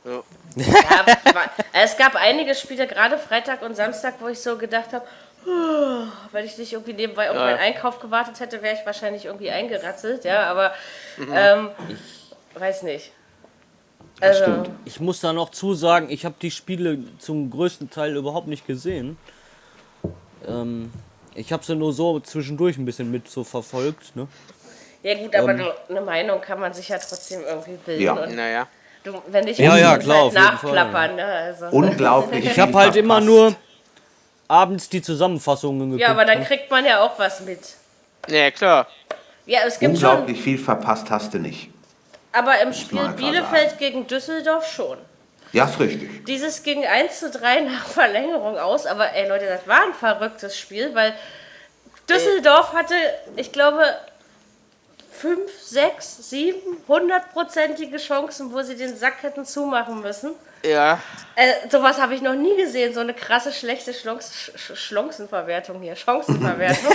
Ja. 0.04 0.22
ja 0.56 1.46
es 1.72 1.96
gab 1.96 2.16
einige 2.16 2.54
Spiele, 2.54 2.86
gerade 2.86 3.18
Freitag 3.18 3.62
und 3.62 3.76
Samstag, 3.76 4.14
wo 4.20 4.28
ich 4.28 4.40
so 4.40 4.58
gedacht 4.58 4.92
habe, 4.92 5.06
wenn 5.45 6.45
ich 6.45 6.59
nicht 6.59 6.72
irgendwie 6.72 6.93
nebenbei 6.93 7.30
auf 7.30 7.36
ja. 7.36 7.43
meinen 7.43 7.59
Einkauf 7.59 8.01
gewartet 8.01 8.40
hätte, 8.40 8.62
wäre 8.62 8.76
ich 8.78 8.86
wahrscheinlich 8.86 9.24
irgendwie 9.24 9.51
eingeratzelt. 9.51 10.24
Ja, 10.24 10.45
aber 10.45 10.72
mhm. 11.16 11.32
ähm, 11.34 11.70
ich 11.88 12.61
weiß 12.61 12.82
nicht. 12.84 13.12
Also, 14.20 14.43
stimmt. 14.43 14.70
Ich 14.84 15.01
muss 15.01 15.20
da 15.20 15.32
noch 15.32 15.51
zusagen, 15.51 16.09
ich 16.11 16.24
habe 16.24 16.36
die 16.40 16.51
Spiele 16.51 16.99
zum 17.18 17.51
größten 17.51 17.90
Teil 17.90 18.16
überhaupt 18.16 18.47
nicht 18.47 18.66
gesehen. 18.66 19.16
Ähm, 20.47 20.93
ich 21.34 21.53
habe 21.53 21.64
sie 21.64 21.74
nur 21.74 21.93
so 21.93 22.20
zwischendurch 22.20 22.76
ein 22.78 22.84
bisschen 22.84 23.11
mit 23.11 23.28
so 23.28 23.43
verfolgt. 23.43 24.14
Ne? 24.14 24.28
Ja 25.03 25.14
gut, 25.14 25.34
aber 25.34 25.53
ähm, 25.53 25.66
eine 25.88 26.01
Meinung 26.03 26.40
kann 26.40 26.61
man 26.61 26.72
sich 26.72 26.88
ja 26.88 26.99
trotzdem 26.99 27.43
irgendwie 27.45 27.78
bilden. 27.84 28.03
Ja. 28.03 28.26
Naja. 28.26 28.68
Du, 29.03 29.20
wenn 29.26 29.49
ich 29.49 29.59
ja, 29.59 29.76
ja, 29.76 29.99
klar, 29.99 30.24
halt 30.24 30.34
nachklappern. 30.34 31.16
Ne? 31.16 31.24
Also. 31.24 31.66
Unglaublich. 31.66 32.45
Ich 32.45 32.59
habe 32.61 32.72
halt 32.74 32.95
immer 32.95 33.20
nur 33.20 33.57
abends 34.53 34.88
die 34.90 35.00
Zusammenfassungen 35.00 35.90
geguckt. 35.90 36.03
Ja, 36.03 36.09
aber 36.09 36.26
dann 36.26 36.44
kriegt 36.44 36.70
man 36.70 36.84
ja 36.84 37.00
auch 37.00 37.18
was 37.18 37.40
mit. 37.40 37.59
Ja, 38.28 38.50
klar. 38.50 38.86
Ja, 39.46 39.61
es 39.66 39.78
gibt 39.78 39.94
Unglaublich 39.94 40.36
schon, 40.36 40.44
viel 40.44 40.59
verpasst 40.59 41.11
hast 41.11 41.32
du 41.32 41.38
nicht. 41.38 41.70
Aber 42.32 42.61
im 42.61 42.72
Spiel 42.72 43.09
Bielefeld 43.16 43.78
gegen 43.78 44.07
Düsseldorf 44.07 44.70
schon. 44.70 44.98
Ja, 45.53 45.64
ist 45.64 45.80
richtig. 45.80 46.24
Dieses 46.26 46.62
ging 46.62 46.84
1 46.84 47.20
zu 47.20 47.30
3 47.30 47.61
nach 47.62 47.86
Verlängerung 47.98 48.59
aus, 48.59 48.86
aber 48.86 49.12
ey 49.14 49.28
Leute, 49.28 49.46
das 49.46 49.66
war 49.66 49.84
ein 49.84 49.94
verrücktes 49.94 50.59
Spiel, 50.59 50.94
weil 50.94 51.14
Düsseldorf 52.09 52.74
hatte, 52.74 52.94
ich 53.36 53.53
glaube, 53.53 53.84
5, 55.12 55.50
6, 55.60 56.30
7 56.30 56.58
hundertprozentige 56.88 57.98
Chancen, 57.98 58.52
wo 58.52 58.62
sie 58.62 58.76
den 58.76 58.96
Sack 58.96 59.22
hätten 59.22 59.44
zumachen 59.44 60.00
müssen. 60.00 60.32
Ja. 60.64 61.00
Äh, 61.36 61.68
sowas 61.70 62.00
habe 62.00 62.14
ich 62.14 62.22
noch 62.22 62.34
nie 62.34 62.56
gesehen, 62.56 62.94
so 62.94 63.00
eine 63.00 63.14
krasse, 63.14 63.52
schlechte 63.52 63.92
Schlonzenverwertung 63.94 65.80
hier, 65.82 65.96
Chancenverwertung. 65.96 66.94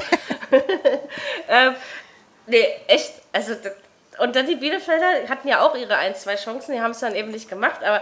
ähm, 1.47 1.75
nee, 2.47 2.65
echt, 2.87 3.13
also 3.31 3.53
und 4.19 4.35
dann 4.35 4.47
die 4.47 4.55
Bielefelder 4.55 5.29
hatten 5.29 5.47
ja 5.47 5.61
auch 5.61 5.75
ihre 5.75 5.95
ein, 5.95 6.15
zwei 6.15 6.35
Chancen, 6.35 6.73
die 6.73 6.81
haben 6.81 6.91
es 6.91 6.99
dann 6.99 7.13
eben 7.13 7.31
nicht 7.31 7.49
gemacht, 7.49 7.83
aber 7.83 8.01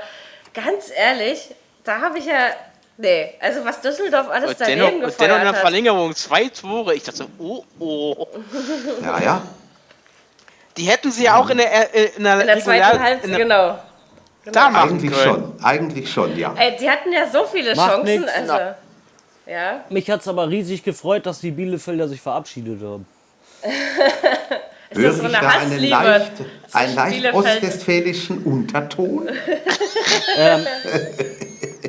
ganz 0.53 0.89
ehrlich, 0.95 1.53
da 1.83 2.01
habe 2.01 2.19
ich 2.19 2.25
ja. 2.25 2.49
Nee, 2.97 3.33
also 3.41 3.65
was 3.65 3.81
Düsseldorf 3.81 4.29
alles 4.29 4.51
und 4.51 4.61
daneben 4.61 4.79
dennoch, 4.79 5.07
gefeuert 5.07 5.19
dennoch 5.19 5.37
in 5.37 5.51
der 5.51 5.53
Verlängerung 5.55 6.15
zwei 6.15 6.47
Tore. 6.47 6.95
Ich 6.95 7.03
dachte, 7.03 7.27
oh, 7.37 7.65
oh. 7.77 8.27
Ja, 9.03 9.21
ja. 9.21 9.41
Die 10.77 10.83
hätten 10.83 11.11
sie 11.11 11.23
ja 11.23 11.37
auch 11.37 11.49
in 11.49 11.57
der, 11.57 11.95
äh, 11.95 12.09
in 12.17 12.23
der, 12.23 12.41
in 12.41 12.47
der 12.47 12.59
zweiten 12.59 12.99
Halbzeit, 12.99 13.37
genau. 13.37 13.79
genau. 14.43 14.51
Da 14.51 14.67
eigentlich 14.67 15.11
können. 15.11 15.23
schon, 15.23 15.63
eigentlich 15.63 16.11
schon, 16.11 16.37
ja. 16.37 16.53
Ey, 16.57 16.75
die 16.77 16.89
hatten 16.89 17.11
ja 17.11 17.27
so 17.29 17.45
viele 17.45 17.75
Macht 17.75 17.91
Chancen. 17.91 18.21
Nix. 18.21 18.31
Also, 18.35 18.53
ja. 19.47 19.83
Mich 19.89 20.09
hat 20.09 20.21
es 20.21 20.27
aber 20.27 20.49
riesig 20.49 20.83
gefreut, 20.83 21.25
dass 21.25 21.39
die 21.39 21.51
Bielefelder 21.51 22.07
sich 22.07 22.21
verabschiedet 22.21 22.81
haben. 22.81 23.05
Ist 24.89 24.99
Höre 24.99 25.09
das 25.09 25.17
so 25.17 25.23
eine 25.23 25.33
ich 25.33 25.39
da 25.39 25.49
einen 25.49 25.83
leicht, 25.89 26.31
einen 26.73 26.95
leicht 26.95 27.33
ostwestfälischen 27.33 28.43
Unterton? 28.43 29.27
ähm, 30.37 30.67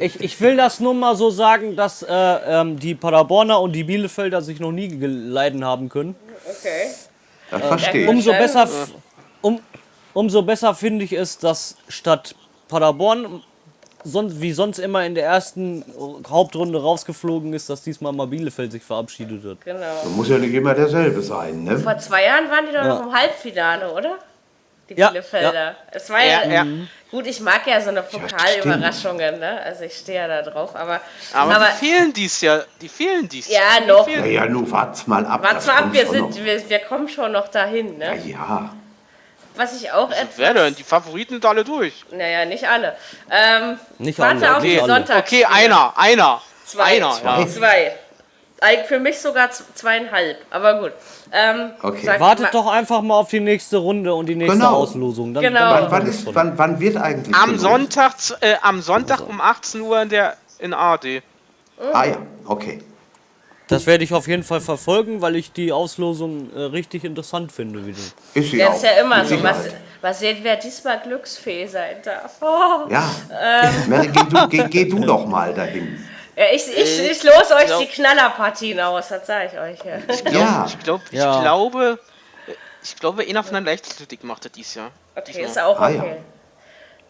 ich, 0.01 0.21
ich 0.21 0.41
will 0.41 0.57
das 0.57 0.81
nur 0.81 0.95
mal 0.95 1.15
so 1.15 1.31
sagen, 1.31 1.77
dass 1.77 2.03
äh, 2.03 2.07
ähm, 2.11 2.79
die 2.79 2.95
Paderborner 2.95 3.61
und 3.61 3.73
die 3.73 3.85
Bielefelder 3.85 4.41
sich 4.41 4.61
noch 4.61 4.73
nie 4.73 4.89
geleiden 4.89 5.65
haben 5.65 5.91
können. 5.91 6.17
Okay. 6.49 6.89
Das 7.51 7.63
verstehe 7.63 8.03
ich. 8.03 8.09
Umso 8.09 8.33
besser, 8.33 8.69
um, 9.41 9.61
umso 10.15 10.43
besser 10.43 10.75
finde 10.75 11.05
ich 11.05 11.13
es, 11.13 11.39
dass 11.39 11.77
statt 11.89 12.35
Paderborn 12.69 13.43
sonst, 14.07 14.41
wie 14.41 14.53
sonst 14.53 14.79
immer 14.79 15.05
in 15.05 15.15
der 15.15 15.25
ersten 15.25 15.85
Hauptrunde 16.29 16.81
rausgeflogen 16.81 17.53
ist, 17.53 17.69
dass 17.69 17.83
diesmal 17.83 18.13
mal 18.13 18.27
Bielefeld 18.27 18.73
sich 18.73 18.83
verabschiedet 18.83 19.45
hat. 19.45 19.65
Genau. 19.65 19.81
Das 19.81 20.11
muss 20.11 20.29
ja 20.29 20.39
nicht 20.39 20.55
immer 20.55 20.75
derselbe 20.75 21.21
sein, 21.23 21.65
ne? 21.65 21.79
Vor 21.79 21.99
zwei 21.99 22.25
Jahren 22.25 22.49
waren 22.49 22.67
die 22.67 22.73
doch 22.73 22.85
ja. 22.85 22.89
noch 22.89 23.07
im 23.07 23.13
Halbfinale, 23.13 23.93
oder? 23.93 24.19
Die 24.89 24.95
ja, 24.95 25.09
Bielefelder. 25.09 25.65
Ja. 25.65 25.77
Es 25.91 26.09
war 26.11 26.25
ja, 26.25 26.45
ja, 26.49 26.67
gut, 27.17 27.27
ich 27.27 27.41
mag 27.41 27.67
ja 27.67 27.81
so 27.81 27.89
eine 27.89 28.03
Pokalüberraschungen, 28.03 29.39
ne? 29.39 29.63
Also 29.65 29.85
ich 29.85 29.97
stehe 29.97 30.19
ja 30.19 30.29
da 30.29 30.43
drauf, 30.43 30.77
aber. 30.77 31.01
Aber, 31.33 31.57
aber 31.57 31.69
die 31.69 31.87
fehlen 31.87 32.13
dies 32.13 32.43
ja, 32.43 32.63
die 32.81 32.89
fehlen 32.89 33.27
dies 33.27 33.49
Ja, 33.49 33.81
noch. 33.87 34.07
Ja, 34.07 34.25
ja, 34.25 34.47
nun 34.47 34.71
wart's 34.71 35.07
mal 35.07 35.25
ab. 35.25 35.43
Wart's 35.43 35.67
mal 35.67 35.77
ab, 35.77 35.93
wir, 35.93 36.07
sind, 36.07 36.45
wir, 36.45 36.69
wir 36.69 36.79
kommen 36.81 37.09
schon 37.09 37.33
noch 37.33 37.49
dahin, 37.49 37.97
ne? 37.97 38.17
Ja, 38.17 38.39
ja. 38.39 38.75
Was 39.55 39.81
ich 39.81 39.91
auch 39.91 40.11
etwas. 40.11 40.37
Wer 40.37 40.53
denn? 40.53 40.75
Die 40.75 40.83
Favoriten 40.83 41.35
sind 41.35 41.47
alle 41.47 41.65
durch. 41.65 42.05
Naja, 42.11 42.45
nicht 42.45 42.69
alle. 42.69 42.95
Ähm, 43.31 43.79
nicht 43.99 44.19
warte 44.19 44.47
alle. 44.47 44.57
auf 44.59 44.63
die 44.63 44.79
Sonntag. 44.79 45.25
Okay, 45.25 45.47
einer, 45.47 45.95
einer. 45.97 46.43
Zwei. 46.67 46.97
Einer, 46.97 47.13
zwei. 47.13 47.41
Ja. 47.41 47.49
zwei. 47.49 47.99
Für 48.89 48.99
mich 48.99 49.19
sogar 49.19 49.51
zweieinhalb, 49.51 50.39
aber 50.51 50.81
gut. 50.81 50.93
Ähm, 51.31 51.73
okay. 51.83 52.19
Wartet 52.19 52.55
doch 52.55 52.67
einfach 52.67 53.03
mal 53.03 53.19
auf 53.19 53.29
die 53.29 53.41
nächste 53.41 53.77
Runde 53.77 54.15
und 54.15 54.27
die 54.27 54.35
nächste 54.35 54.57
genau. 54.57 54.77
Auslosung. 54.77 55.35
Dann, 55.35 55.45
genau. 55.45 55.75
Dann 55.75 55.91
wann, 55.91 56.07
ist, 56.07 56.35
wann, 56.35 56.57
wann, 56.57 56.81
wird 56.81 56.97
eigentlich? 56.97 57.37
Am 57.37 57.59
Sonntag, 57.59 58.15
äh, 58.41 58.55
am 58.63 58.81
Sonntag 58.81 59.21
also. 59.21 59.31
um 59.31 59.41
18 59.43 59.81
Uhr 59.83 60.01
in 60.03 60.09
der 60.09 60.37
in 60.59 60.73
ARD. 60.73 61.05
Mhm. 61.05 61.21
Ah 61.93 62.05
ja, 62.07 62.17
okay. 62.47 62.81
Das 63.69 63.87
werde 63.87 64.05
ich 64.05 64.15
auf 64.15 64.29
jeden 64.29 64.45
Fall 64.45 64.61
verfolgen, 64.61 65.21
weil 65.21 65.35
ich 65.35 65.53
die 65.53 65.73
Auslosung 65.73 66.51
äh, 66.55 66.61
richtig 66.61 67.05
interessant 67.05 67.51
finde. 67.51 67.85
Wieder. 67.85 67.99
Ist 68.33 68.51
sie 68.53 68.59
ja, 68.59 68.69
auch. 68.69 68.77
ist 68.77 68.85
ja 68.85 68.93
immer 69.03 69.25
so. 69.25 69.43
Was, 69.43 69.57
was 70.01 70.21
sehen, 70.21 70.39
wer 70.43 70.57
diesmal 70.57 71.01
glücksfee 71.01 71.67
sein 71.67 71.97
darf. 72.03 72.37
Oh. 72.41 72.89
Ja. 72.91 73.11
Ähm. 73.39 73.71
Mary, 73.89 74.09
geh, 74.09 74.23
du, 74.23 74.49
geh, 74.49 74.65
geh 74.69 74.85
du 74.85 75.01
doch 75.01 75.27
mal 75.27 75.53
dahin. 75.53 75.99
Ja, 76.37 76.45
ich, 76.53 76.69
ich, 76.69 77.01
ich 77.01 77.23
los 77.23 77.51
euch 77.51 77.67
glaub, 77.67 77.81
die 77.81 77.87
Knallerpartien 77.87 78.79
aus, 78.81 79.09
das 79.09 79.27
sage 79.27 79.51
ich 79.53 79.59
euch. 79.59 79.79
Ja. 79.85 79.97
Ich, 80.07 80.25
glaub, 80.25 80.35
ja. 80.35 80.67
ich, 80.67 80.79
glaub, 80.81 81.01
ich 81.11 81.19
ja. 81.19 81.41
glaube, 81.41 81.99
ich 82.83 82.97
glaube, 82.97 83.23
einer 83.23 83.43
von 83.43 83.55
der 83.55 83.63
Leichtathletik 83.63 84.23
macht 84.23 84.45
er 84.45 84.51
dies 84.51 84.75
Jahr. 84.75 84.91
Okay, 85.15 85.25
diesmal. 85.29 85.47
ist 85.47 85.59
auch 85.59 85.81
okay. 85.81 86.01
Ah, 86.01 86.07
ja. 86.07 86.17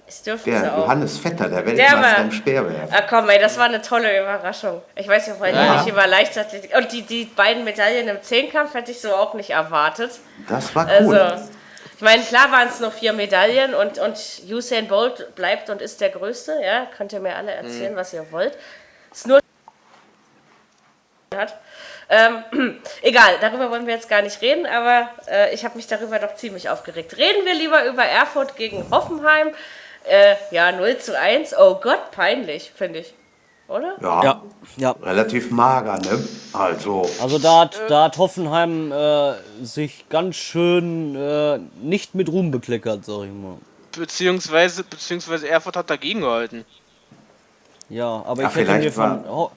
Es 0.08 0.22
dürfen 0.22 0.52
der. 0.52 0.76
Johannes 0.76 1.18
Vetter, 1.18 1.48
der 1.48 1.66
Weltmeister 1.66 2.00
der 2.00 2.18
im 2.18 2.30
Speerwerfen. 2.30 2.94
Ah, 2.94 3.02
komm, 3.08 3.28
ey, 3.28 3.40
das 3.40 3.58
war 3.58 3.64
eine 3.64 3.82
tolle 3.82 4.20
Überraschung. 4.20 4.80
Ich 4.94 5.08
weiß 5.08 5.26
nicht, 5.26 5.40
weil 5.40 5.52
ja. 5.52 5.82
ich 5.82 5.88
über 5.88 6.06
Leichtathletik. 6.06 6.76
Und 6.76 6.92
die, 6.92 7.02
die 7.02 7.24
beiden 7.24 7.64
Medaillen 7.64 8.06
im 8.06 8.22
Zehnkampf 8.22 8.74
hätte 8.74 8.92
ich 8.92 9.00
so 9.00 9.12
auch 9.12 9.34
nicht 9.34 9.50
erwartet. 9.50 10.12
Das 10.48 10.72
war 10.76 10.86
cool. 11.00 11.18
Also, 11.18 11.44
ich 11.96 12.02
meine, 12.02 12.22
klar 12.22 12.52
waren 12.52 12.68
es 12.68 12.78
nur 12.78 12.92
vier 12.92 13.14
Medaillen 13.14 13.74
und, 13.74 13.98
und 13.98 14.16
Usain 14.48 14.86
Bolt 14.86 15.34
bleibt 15.34 15.70
und 15.70 15.82
ist 15.82 16.00
der 16.00 16.10
Größte. 16.10 16.54
Ja, 16.62 16.86
könnt 16.96 17.12
ihr 17.12 17.20
mir 17.20 17.34
alle 17.34 17.50
erzählen, 17.50 17.94
mhm. 17.94 17.96
was 17.96 18.12
ihr 18.12 18.30
wollt. 18.30 18.56
Ist 19.16 19.26
nur 19.26 19.40
hat. 21.34 21.58
Ähm, 22.10 22.44
egal, 23.02 23.36
darüber 23.40 23.70
wollen 23.70 23.86
wir 23.86 23.94
jetzt 23.94 24.10
gar 24.10 24.20
nicht 24.20 24.42
reden, 24.42 24.66
aber 24.66 25.08
äh, 25.26 25.54
ich 25.54 25.64
habe 25.64 25.76
mich 25.76 25.86
darüber 25.86 26.18
doch 26.18 26.34
ziemlich 26.36 26.68
aufgeregt. 26.68 27.16
Reden 27.16 27.46
wir 27.46 27.54
lieber 27.54 27.86
über 27.86 28.04
Erfurt 28.04 28.56
gegen 28.56 28.84
Hoffenheim. 28.90 29.48
Äh, 30.04 30.34
ja, 30.50 30.70
0 30.70 30.98
zu 30.98 31.18
1. 31.18 31.54
Oh 31.58 31.76
Gott, 31.82 32.10
peinlich, 32.10 32.70
finde 32.74 32.98
ich. 33.00 33.14
Oder? 33.68 33.96
Ja, 34.02 34.22
ja, 34.22 34.42
ja, 34.76 34.90
relativ 35.02 35.50
mager, 35.50 35.98
ne? 35.98 36.22
Also. 36.52 37.08
Also 37.20 37.38
da 37.38 37.60
hat, 37.60 37.80
da 37.88 38.04
hat 38.04 38.18
Hoffenheim 38.18 38.92
äh, 38.92 39.32
sich 39.62 40.08
ganz 40.10 40.36
schön 40.36 41.16
äh, 41.16 41.58
nicht 41.80 42.14
mit 42.14 42.28
Ruhm 42.28 42.50
bekleckert, 42.50 43.06
sag 43.06 43.24
ich 43.24 43.32
mal. 43.32 43.56
Beziehungsweise, 43.92 44.84
beziehungsweise 44.84 45.48
Erfurt 45.48 45.76
hat 45.76 45.88
dagegen 45.88 46.20
gehalten. 46.20 46.66
Ja, 47.88 48.22
aber 48.26 48.42
ja, 48.42 48.48
ich 48.48 48.54
hätte 48.56 48.72
mir 48.72 48.92
von 48.92 49.28
Ho 49.28 49.50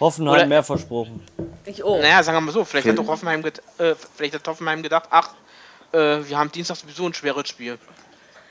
Hoffenheim 0.00 0.34
Oder 0.34 0.46
mehr 0.46 0.62
versprochen. 0.62 1.20
Ich 1.64 1.82
auch. 1.82 1.98
Naja, 1.98 2.22
sagen 2.22 2.36
wir 2.36 2.42
mal 2.42 2.52
so, 2.52 2.64
vielleicht 2.64 2.86
hat, 2.86 2.96
doch 2.96 3.08
Hoffenheim, 3.08 3.44
äh, 3.44 3.94
vielleicht 4.14 4.34
hat 4.34 4.46
Hoffenheim 4.46 4.80
gedacht, 4.80 5.08
ach, 5.10 5.30
äh, 5.92 5.98
wir 5.98 6.38
haben 6.38 6.52
Dienstag 6.52 6.76
sowieso 6.76 7.06
ein 7.06 7.14
schweres 7.14 7.48
Spiel. 7.48 7.78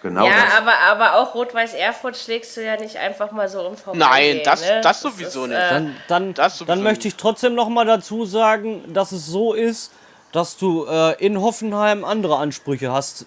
Genau 0.01 0.25
ja, 0.25 0.33
das. 0.45 0.57
aber, 0.57 0.73
aber 0.91 1.15
auch 1.15 1.33
Rot-Weiß 1.33 1.73
Erfurt 1.73 2.17
schlägst 2.17 2.55
du 2.55 2.63
ja 2.63 2.77
nicht 2.77 2.97
einfach 2.97 3.31
mal 3.31 3.49
so 3.49 3.61
um 3.61 3.75
Nein, 3.93 4.41
das, 4.43 4.61
ne? 4.61 4.81
das 4.81 5.01
sowieso 5.01 5.47
das 5.47 5.73
ist, 5.73 5.81
nicht. 5.81 5.95
Äh, 5.97 6.03
dann, 6.07 6.33
dann, 6.35 6.49
sowieso 6.51 6.65
dann 6.65 6.83
möchte 6.83 7.07
ich 7.07 7.15
trotzdem 7.15 7.55
noch 7.55 7.69
mal 7.69 7.85
dazu 7.85 8.25
sagen, 8.25 8.93
dass 8.93 9.11
es 9.11 9.25
so 9.25 9.53
ist, 9.53 9.91
dass 10.33 10.57
du 10.57 10.85
äh, 10.85 11.13
in 11.25 11.41
Hoffenheim 11.41 12.03
andere 12.03 12.37
Ansprüche 12.37 12.91
hast. 12.91 13.25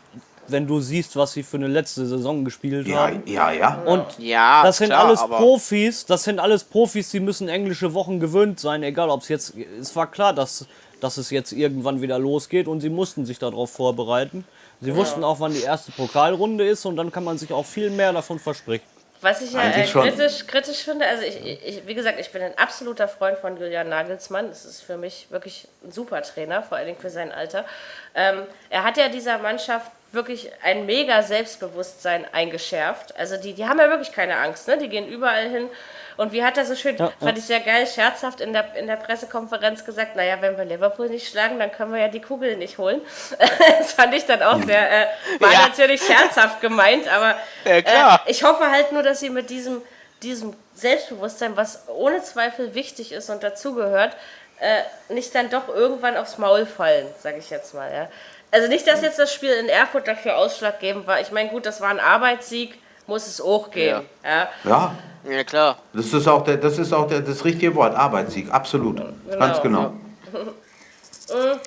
Wenn 0.52 0.66
du 0.66 0.80
siehst, 0.80 1.16
was 1.16 1.32
sie 1.32 1.42
für 1.42 1.56
eine 1.56 1.68
letzte 1.68 2.06
Saison 2.06 2.44
gespielt 2.44 2.86
Ja, 2.86 3.08
haben. 3.08 3.22
ja, 3.26 3.52
ja. 3.52 3.82
Und 3.84 4.06
Ja, 4.18 4.62
das 4.62 4.78
sind 4.78 4.88
klar, 4.88 5.06
alles 5.06 5.20
Profis, 5.20 6.06
das 6.06 6.24
sind 6.24 6.38
alles 6.38 6.64
Profis, 6.64 7.10
die 7.10 7.20
müssen 7.20 7.48
englische 7.48 7.94
Wochen 7.94 8.20
gewöhnt 8.20 8.60
sein, 8.60 8.82
egal 8.82 9.10
ob 9.10 9.22
es 9.22 9.28
jetzt, 9.28 9.54
es 9.80 9.94
war 9.96 10.10
klar, 10.10 10.32
dass, 10.32 10.66
dass 11.00 11.16
es 11.16 11.30
jetzt 11.30 11.52
irgendwann 11.52 12.00
wieder 12.02 12.18
losgeht 12.18 12.68
und 12.68 12.80
sie 12.80 12.90
mussten 12.90 13.26
sich 13.26 13.38
darauf 13.38 13.70
vorbereiten. 13.70 14.44
Sie 14.82 14.94
wussten 14.96 15.24
auch, 15.24 15.40
wann 15.40 15.52
die 15.52 15.60
erste 15.60 15.92
Pokalrunde 15.92 16.66
ist 16.66 16.86
und 16.86 16.96
dann 16.96 17.12
kann 17.12 17.22
man 17.24 17.36
sich 17.36 17.52
auch 17.52 17.66
viel 17.66 17.90
mehr 17.90 18.12
davon 18.14 18.38
versprechen. 18.38 18.84
Was 19.22 19.42
ich 19.42 19.52
ja 19.52 19.60
Eigentlich 19.60 19.94
äh, 19.94 20.00
kritisch, 20.00 20.46
kritisch 20.46 20.78
finde, 20.78 21.04
also 21.06 21.22
ich, 21.22 21.38
ich, 21.44 21.86
wie 21.86 21.94
gesagt, 21.94 22.18
ich 22.18 22.30
bin 22.32 22.40
ein 22.40 22.56
absoluter 22.56 23.06
Freund 23.06 23.36
von 23.36 23.58
Julian 23.58 23.90
Nagelsmann. 23.90 24.48
Das 24.48 24.64
ist 24.64 24.80
für 24.80 24.96
mich 24.96 25.26
wirklich 25.28 25.68
ein 25.84 25.92
super 25.92 26.22
Trainer, 26.22 26.62
vor 26.62 26.78
allen 26.78 26.86
Dingen 26.86 26.98
für 26.98 27.10
sein 27.10 27.30
Alter. 27.30 27.66
Ähm, 28.14 28.44
er 28.70 28.84
hat 28.84 28.96
ja 28.96 29.10
dieser 29.10 29.36
Mannschaft 29.36 29.90
wirklich 30.12 30.50
ein 30.62 30.86
mega 30.86 31.22
Selbstbewusstsein 31.22 32.26
eingeschärft. 32.32 33.16
Also 33.16 33.36
die, 33.36 33.52
die 33.54 33.66
haben 33.66 33.78
ja 33.78 33.88
wirklich 33.88 34.12
keine 34.12 34.36
Angst, 34.38 34.66
ne? 34.68 34.76
Die 34.78 34.88
gehen 34.88 35.06
überall 35.08 35.48
hin. 35.48 35.68
Und 36.16 36.32
wie 36.32 36.44
hat 36.44 36.58
er 36.58 36.66
so 36.66 36.74
schön, 36.74 36.96
Ja, 36.98 37.12
fand 37.20 37.38
ich 37.38 37.44
sehr 37.44 37.60
geil, 37.60 37.86
scherzhaft 37.86 38.40
in 38.40 38.52
der, 38.52 38.74
in 38.74 38.86
der 38.86 38.96
Pressekonferenz 38.96 39.86
gesagt, 39.86 40.16
naja, 40.16 40.36
wenn 40.40 40.58
wir 40.58 40.64
Liverpool 40.66 41.08
nicht 41.08 41.28
schlagen, 41.30 41.58
dann 41.58 41.72
können 41.72 41.92
wir 41.92 42.00
ja 42.00 42.08
die 42.08 42.20
Kugel 42.20 42.56
nicht 42.56 42.76
holen. 42.76 43.00
das 43.78 43.92
fand 43.92 44.12
ich 44.14 44.26
dann 44.26 44.42
auch 44.42 44.60
sehr, 44.62 44.90
äh, 44.90 45.06
war 45.38 45.52
Ja. 45.52 45.68
natürlich 45.68 46.02
scherzhaft 46.02 46.60
gemeint, 46.60 47.08
aber 47.08 47.36
Ja, 47.64 48.16
äh, 48.26 48.30
ich 48.30 48.42
hoffe 48.42 48.70
halt 48.70 48.92
nur, 48.92 49.02
dass 49.02 49.20
sie 49.20 49.30
mit 49.30 49.48
diesem, 49.48 49.80
diesem 50.22 50.54
Selbstbewusstsein, 50.74 51.56
was 51.56 51.88
ohne 51.88 52.22
Zweifel 52.22 52.74
wichtig 52.74 53.12
ist 53.12 53.30
und 53.30 53.42
dazugehört, 53.42 54.14
äh, 54.58 54.82
nicht 55.14 55.34
dann 55.34 55.48
doch 55.48 55.68
irgendwann 55.68 56.18
aufs 56.18 56.36
Maul 56.36 56.66
fallen, 56.66 57.06
sage 57.22 57.38
ich 57.38 57.48
jetzt 57.48 57.72
mal. 57.72 57.90
Ja. 57.90 58.08
Also 58.50 58.68
nicht, 58.68 58.86
dass 58.86 59.02
jetzt 59.02 59.18
das 59.18 59.32
Spiel 59.32 59.52
in 59.52 59.68
Erfurt 59.68 60.08
dafür 60.08 60.36
ausschlaggebend 60.36 61.06
war. 61.06 61.20
Ich 61.20 61.30
meine, 61.30 61.50
gut, 61.50 61.66
das 61.66 61.80
war 61.80 61.88
ein 61.90 62.00
Arbeitssieg, 62.00 62.78
muss 63.06 63.26
es 63.26 63.40
auch 63.40 63.70
geben. 63.70 64.06
Ja. 64.24 64.48
Ja, 64.64 64.94
Ja, 65.28 65.44
klar. 65.44 65.78
das 65.92 66.12
ist 66.12 66.26
auch, 66.26 66.42
der, 66.44 66.56
das, 66.56 66.78
ist 66.78 66.92
auch 66.92 67.06
der, 67.06 67.20
das 67.20 67.44
richtige 67.44 67.74
Wort, 67.74 67.94
Arbeitssieg, 67.94 68.50
absolut. 68.50 69.00
Ganz 69.38 69.60
genau. 69.62 69.92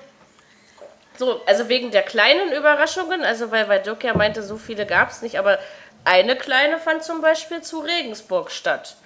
So, 1.16 1.40
also 1.46 1.68
wegen 1.68 1.92
der 1.92 2.02
kleinen 2.02 2.52
Überraschungen, 2.52 3.22
also 3.22 3.52
weil, 3.52 3.68
weil 3.68 3.80
Dirk 3.80 4.02
ja 4.02 4.16
meinte, 4.16 4.42
so 4.42 4.56
viele 4.56 4.84
gab 4.84 5.10
es 5.10 5.22
nicht, 5.22 5.38
aber 5.38 5.58
eine 6.04 6.34
kleine 6.34 6.78
fand 6.78 7.04
zum 7.04 7.20
Beispiel 7.20 7.62
zu 7.62 7.78
Regensburg 7.78 8.50
statt. 8.50 8.96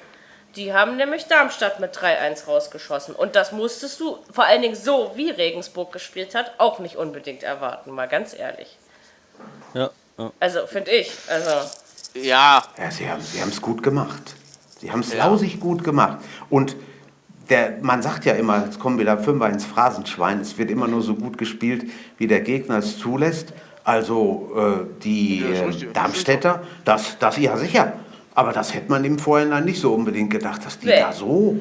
Die 0.56 0.72
haben 0.72 0.96
nämlich 0.96 1.26
Darmstadt 1.26 1.78
mit 1.78 1.94
3-1 1.96 2.46
rausgeschossen. 2.46 3.14
Und 3.14 3.36
das 3.36 3.52
musstest 3.52 4.00
du, 4.00 4.18
vor 4.32 4.44
allen 4.44 4.62
Dingen 4.62 4.74
so, 4.74 5.12
wie 5.14 5.30
Regensburg 5.30 5.92
gespielt 5.92 6.34
hat, 6.34 6.52
auch 6.58 6.78
nicht 6.78 6.96
unbedingt 6.96 7.42
erwarten, 7.42 7.92
mal 7.92 8.08
ganz 8.08 8.34
ehrlich. 8.34 8.76
Ja, 9.74 9.90
ja. 10.18 10.32
Also, 10.40 10.66
finde 10.66 10.90
ich. 10.90 11.12
Also, 11.28 11.50
Ja, 12.14 12.62
Ja, 12.76 12.90
sie 12.90 13.08
haben 13.08 13.20
sie 13.20 13.38
es 13.38 13.60
gut 13.60 13.82
gemacht. 13.82 14.34
Sie 14.80 14.90
haben 14.90 15.00
es 15.00 15.14
lausig 15.14 15.60
gut 15.60 15.84
gemacht. 15.84 16.18
Und 16.50 16.76
der, 17.50 17.78
man 17.80 18.02
sagt 18.02 18.24
ja 18.24 18.34
immer, 18.34 18.64
jetzt 18.64 18.78
kommen 18.78 18.98
wieder 18.98 19.18
Fünfer 19.18 19.48
ins 19.48 19.64
Phrasenschwein, 19.64 20.40
es 20.40 20.58
wird 20.58 20.70
immer 20.70 20.86
nur 20.86 21.02
so 21.02 21.14
gut 21.14 21.38
gespielt, 21.38 21.84
wie 22.18 22.26
der 22.26 22.40
Gegner 22.40 22.78
es 22.78 22.98
zulässt. 22.98 23.52
Also 23.84 24.52
äh, 24.54 25.02
die 25.02 25.40
Ja, 25.40 25.68
äh. 25.68 25.92
Darmstädter, 25.92 26.62
das, 26.84 27.18
das 27.18 27.38
ja 27.38 27.56
sicher. 27.56 27.94
Aber 28.38 28.52
das 28.52 28.72
hätte 28.72 28.88
man 28.88 29.04
im 29.04 29.18
Vorhinein 29.18 29.64
nicht 29.64 29.80
so 29.80 29.92
unbedingt 29.92 30.30
gedacht, 30.30 30.64
dass 30.64 30.78
die 30.78 30.86
Nee. 30.86 31.00
da 31.00 31.12
so. 31.12 31.58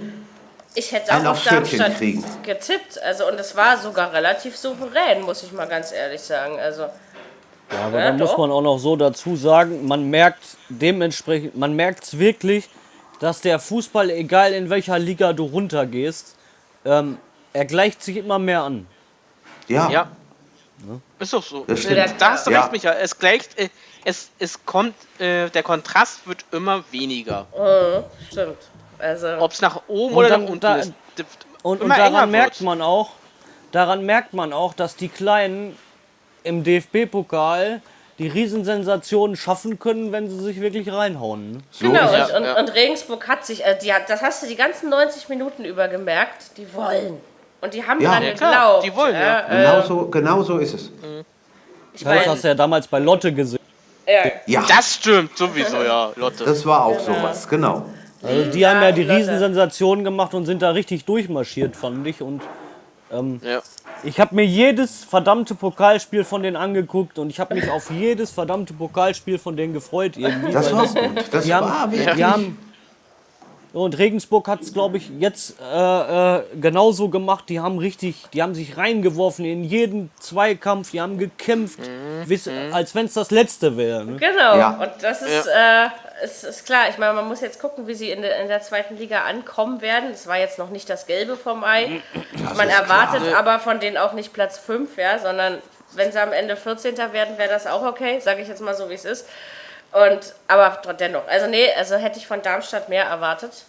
ich 0.75 0.91
hätte 0.91 1.11
auch 1.11 1.25
auf 1.25 1.43
Darmstadt 1.43 1.97
kriegen. 1.97 2.23
getippt. 2.43 3.01
Also, 3.01 3.27
und 3.27 3.39
es 3.39 3.55
war 3.55 3.77
sogar 3.79 4.13
relativ 4.13 4.55
souverän, 4.55 5.23
muss 5.23 5.41
ich 5.41 5.51
mal 5.51 5.65
ganz 5.67 5.91
ehrlich 5.91 6.21
sagen. 6.21 6.59
Also, 6.59 6.83
Ja, 6.83 7.79
aber 7.87 7.97
Ja, 7.99 8.05
dann 8.09 8.17
muss 8.19 8.37
man 8.37 8.51
auch 8.51 8.61
noch 8.61 8.77
so 8.77 8.95
dazu 8.95 9.35
sagen, 9.35 9.87
man 9.87 10.07
merkt 10.11 10.43
dementsprechend, 10.69 11.57
man 11.57 11.73
merkt 11.75 12.03
es 12.03 12.19
wirklich, 12.19 12.69
dass 13.19 13.41
der 13.41 13.57
Fußball, 13.57 14.11
egal 14.11 14.53
in 14.53 14.69
welcher 14.69 14.99
Liga 14.99 15.33
du 15.33 15.45
runtergehst, 15.45 16.35
ähm, 16.85 17.17
er 17.53 17.65
gleicht 17.65 18.03
sich 18.03 18.17
immer 18.17 18.37
mehr 18.37 18.61
an. 18.61 18.85
Ja, 19.67 19.89
ja. 19.89 20.07
Ist 21.17 21.33
doch 21.33 21.41
so. 21.43 21.65
Das 21.67 21.83
Äh. 21.85 22.05
Da 22.19 22.31
hast 22.33 22.45
du 22.45 22.51
Ja. 22.51 22.61
recht, 22.61 22.71
Michael. 22.71 22.97
Es 23.01 23.17
gleicht, 23.17 23.57
äh, 23.57 23.69
es, 24.09 24.29
es 24.39 24.65
kommt, 24.65 24.95
äh, 25.19 25.49
der 25.49 25.63
Kontrast 25.63 26.25
wird 26.27 26.45
immer 26.51 26.81
weniger. 26.91 27.45
stimmt. 28.31 28.55
Also, 28.99 29.27
Ob 29.39 29.51
es 29.51 29.61
nach 29.61 29.81
oben 29.89 30.13
Und 30.13 30.19
oder 30.19 30.29
dann 30.29 30.43
nach 30.45 30.49
unten 30.49 30.59
da- 30.61 30.75
ist. 30.77 30.93
Und, 31.61 31.81
und 31.81 31.89
daran 31.89 32.31
merkt 32.31 32.61
man 32.61 32.81
auch, 32.81 33.09
daran 33.73 34.05
merkt 34.05 34.33
man 34.33 34.53
auch, 34.53 34.73
dass 34.73 34.95
die 34.95 35.09
Kleinen 35.09 35.77
im 36.43 36.63
DFB-Pokal 36.63 37.81
die 38.17 38.27
Riesensensationen 38.29 39.35
schaffen 39.35 39.77
können, 39.77 40.11
wenn 40.13 40.29
sie 40.29 40.39
sich 40.39 40.61
wirklich 40.61 40.91
reinhauen. 40.91 41.61
So 41.69 41.87
Genau, 41.91 42.09
und, 42.11 42.31
und, 42.47 42.55
und 42.57 42.73
Regensburg 42.73 43.27
hat 43.27 43.45
sich, 43.45 43.65
äh, 43.65 43.77
die 43.79 43.93
hat, 43.93 44.09
das 44.09 44.21
hast 44.21 44.41
du 44.41 44.47
die 44.47 44.55
ganzen 44.55 44.89
90 44.89 45.27
Minuten 45.29 45.65
über 45.65 45.87
gemerkt, 45.89 46.57
die 46.57 46.73
wollen. 46.73 47.19
Und 47.61 47.73
die 47.73 47.85
haben 47.85 47.99
Ja. 48.01 48.11
dran 48.13 48.23
Ja, 48.23 48.33
klar, 48.33 48.51
geglaubt. 48.51 48.85
die 48.85 48.95
wollen, 48.95 49.13
ja. 49.15 49.39
äh, 49.47 49.57
Genau 49.63 49.81
so, 49.81 50.05
genau 50.07 50.41
so 50.43 50.57
ist 50.59 50.73
es. 50.75 50.91
ich 51.93 52.03
Das 52.03 52.25
hast 52.27 52.43
du 52.43 52.47
ja 52.47 52.53
damals 52.55 52.87
bei 52.87 52.99
Lotte 52.99 53.33
gesehen. 53.33 53.56
Ja, 54.45 54.63
Das 54.67 54.95
stimmt 54.95 55.37
sowieso, 55.37 55.83
ja, 55.83 56.11
Lotte. 56.15 56.45
das 56.45 56.65
war 56.65 56.85
auch 56.85 56.99
sowas, 56.99 57.47
genau. 57.47 57.85
Also 58.23 58.51
die 58.51 58.65
haben 58.65 58.81
ja 58.81 58.91
die 58.91 59.03
Lotte. 59.03 59.19
Riesensensationen 59.19 60.03
gemacht 60.03 60.33
und 60.33 60.45
sind 60.45 60.61
da 60.61 60.71
richtig 60.71 61.05
durchmarschiert, 61.05 61.75
fand 61.75 62.07
ich. 62.07 62.21
Und 62.21 62.41
ja. 63.41 63.61
ich 64.03 64.19
habe 64.19 64.35
mir 64.35 64.45
jedes 64.45 65.03
verdammte 65.03 65.55
Pokalspiel 65.55 66.23
von 66.23 66.43
denen 66.43 66.55
angeguckt 66.55 67.19
und 67.19 67.29
ich 67.29 67.39
habe 67.39 67.55
mich 67.55 67.69
auf 67.69 67.89
jedes 67.91 68.31
verdammte 68.31 68.73
Pokalspiel 68.73 69.37
von 69.37 69.55
denen 69.55 69.73
gefreut 69.73 70.17
irgendwie. 70.17 70.51
Das 70.51 70.73
war 70.73 70.87
gut. 70.87 71.25
Das 71.31 71.45
die 71.45 71.53
haben, 71.53 71.67
war 71.67 71.91
wirklich. 71.91 72.15
die 72.15 72.25
haben 72.25 72.57
und 73.73 73.97
Regensburg 73.97 74.47
hat 74.47 74.61
es, 74.61 74.73
glaube 74.73 74.97
ich, 74.97 75.09
jetzt 75.19 75.55
äh, 75.61 76.37
äh, 76.37 76.43
genauso 76.59 77.09
gemacht. 77.09 77.45
Die 77.49 77.59
haben 77.59 77.77
richtig, 77.77 78.25
die 78.33 78.41
haben 78.41 78.55
sich 78.55 78.77
reingeworfen 78.77 79.45
in 79.45 79.63
jeden 79.63 80.09
Zweikampf, 80.19 80.91
die 80.91 81.01
haben 81.01 81.17
gekämpft, 81.17 81.79
wiss, 82.25 82.49
als 82.71 82.95
wenn 82.95 83.05
es 83.05 83.13
das 83.13 83.31
letzte 83.31 83.77
wäre. 83.77 84.05
Ne? 84.05 84.17
genau. 84.17 84.57
Ja. 84.57 84.69
Und 84.81 84.91
das 85.01 85.21
ist, 85.21 85.47
äh, 85.47 85.87
ist, 86.23 86.43
ist 86.43 86.65
klar. 86.65 86.89
Ich 86.89 86.97
meine, 86.97 87.13
man 87.13 87.27
muss 87.27 87.41
jetzt 87.41 87.59
gucken, 87.59 87.87
wie 87.87 87.93
sie 87.93 88.09
in 88.09 88.21
der, 88.21 88.39
in 88.41 88.47
der 88.47 88.61
zweiten 88.61 88.97
Liga 88.97 89.21
ankommen 89.21 89.81
werden. 89.81 90.11
Es 90.11 90.27
war 90.27 90.37
jetzt 90.37 90.57
noch 90.57 90.69
nicht 90.69 90.89
das 90.89 91.05
Gelbe 91.05 91.35
vom 91.35 91.63
Ei. 91.63 92.01
man 92.55 92.69
ist 92.69 92.79
erwartet 92.79 93.23
klar. 93.23 93.39
aber 93.39 93.59
von 93.59 93.79
denen 93.79 93.97
auch 93.97 94.13
nicht 94.13 94.33
Platz 94.33 94.57
5, 94.57 94.97
ja, 94.97 95.19
sondern 95.19 95.61
wenn 95.93 96.11
sie 96.11 96.21
am 96.21 96.33
Ende 96.33 96.55
14. 96.55 96.97
werden, 96.97 97.37
wäre 97.37 97.49
das 97.49 97.67
auch 97.67 97.83
okay, 97.83 98.19
sage 98.19 98.41
ich 98.41 98.47
jetzt 98.47 98.61
mal 98.61 98.75
so, 98.75 98.89
wie 98.89 98.93
es 98.93 99.05
ist. 99.05 99.27
Und, 99.91 100.33
aber 100.47 100.81
dennoch, 100.93 101.27
also 101.27 101.47
nee, 101.47 101.67
also 101.77 101.95
hätte 101.95 102.19
ich 102.19 102.27
von 102.27 102.41
Darmstadt 102.41 102.89
mehr 102.89 103.05
erwartet. 103.05 103.63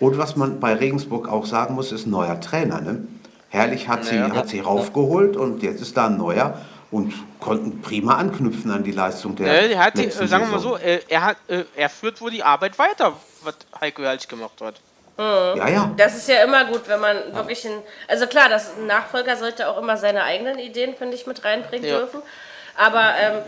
Und 0.00 0.18
was 0.18 0.36
man 0.36 0.60
bei 0.60 0.74
Regensburg 0.74 1.28
auch 1.28 1.46
sagen 1.46 1.74
muss, 1.74 1.92
ist 1.92 2.06
ein 2.06 2.10
neuer 2.10 2.38
Trainer. 2.40 2.80
Ne? 2.80 3.06
Herrlich 3.48 3.88
hat 3.88 4.04
sie, 4.04 4.16
Ja. 4.16 4.34
hat 4.34 4.48
sie 4.48 4.60
raufgeholt 4.60 5.36
und 5.36 5.62
jetzt 5.62 5.80
ist 5.80 5.96
da 5.96 6.06
ein 6.06 6.18
neuer 6.18 6.58
und 6.90 7.14
konnten 7.40 7.80
prima 7.80 8.16
anknüpfen 8.16 8.70
an 8.70 8.84
die 8.84 8.90
Leistung 8.92 9.36
der 9.36 9.70
Äh, 9.70 9.76
hat 9.76 9.96
die, 9.96 10.02
letzten 10.04 10.26
sagen 10.26 10.44
wir 10.44 10.50
mal 10.50 10.58
Saison. 10.58 10.78
so, 10.78 10.84
äh, 10.84 11.00
er, 11.08 11.24
hat, 11.24 11.36
äh, 11.48 11.64
er 11.74 11.88
führt 11.88 12.20
wohl 12.20 12.30
die 12.30 12.42
Arbeit 12.42 12.78
weiter, 12.78 13.14
was 13.42 13.54
Heiko 13.80 14.02
Herrlich 14.02 14.28
gemacht 14.28 14.60
hat. 14.60 14.74
Ja, 15.18 15.66
ja. 15.68 15.90
Das 15.96 16.14
ist 16.14 16.28
ja 16.28 16.44
immer 16.44 16.66
gut, 16.66 16.82
wenn 16.88 17.00
man 17.00 17.16
wirklich 17.34 17.64
ein. 17.66 17.72
Also 18.06 18.26
klar, 18.26 18.50
das, 18.50 18.76
ein 18.76 18.86
Nachfolger 18.86 19.34
sollte 19.36 19.66
auch 19.66 19.78
immer 19.78 19.96
seine 19.96 20.22
eigenen 20.24 20.58
Ideen, 20.58 20.94
finde 20.94 21.14
ich, 21.16 21.26
mit 21.26 21.42
reinbringen 21.42 21.88
Ja. 21.88 21.98
dürfen. 22.00 22.20
Aber 22.76 23.14
ähm, 23.18 23.38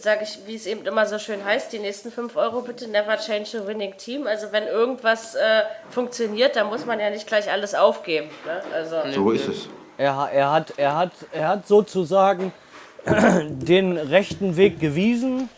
sage 0.00 0.20
ich, 0.24 0.38
wie 0.46 0.54
es 0.56 0.66
eben 0.66 0.84
immer 0.86 1.06
so 1.06 1.18
schön 1.18 1.44
heißt, 1.44 1.72
die 1.72 1.78
nächsten 1.78 2.10
5 2.10 2.36
Euro 2.36 2.60
bitte 2.62 2.88
never 2.88 3.16
change 3.16 3.60
a 3.62 3.66
winning 3.66 3.96
team. 3.96 4.26
Also 4.26 4.48
wenn 4.52 4.64
irgendwas 4.66 5.34
äh, 5.34 5.62
funktioniert, 5.90 6.56
dann 6.56 6.66
muss 6.68 6.84
man 6.86 6.98
ja 7.00 7.10
nicht 7.10 7.26
gleich 7.26 7.50
alles 7.50 7.74
aufgeben. 7.74 8.28
Ne? 8.44 8.60
Also 8.74 8.96
So 9.12 9.30
ist 9.30 9.48
es. 9.48 9.68
Er, 9.98 10.28
er, 10.32 10.52
hat, 10.52 10.74
er, 10.76 10.96
hat, 10.96 11.12
er 11.32 11.48
hat 11.48 11.66
sozusagen 11.66 12.52
den 13.48 13.96
rechten 13.96 14.56
Weg 14.56 14.80
gewiesen 14.80 15.48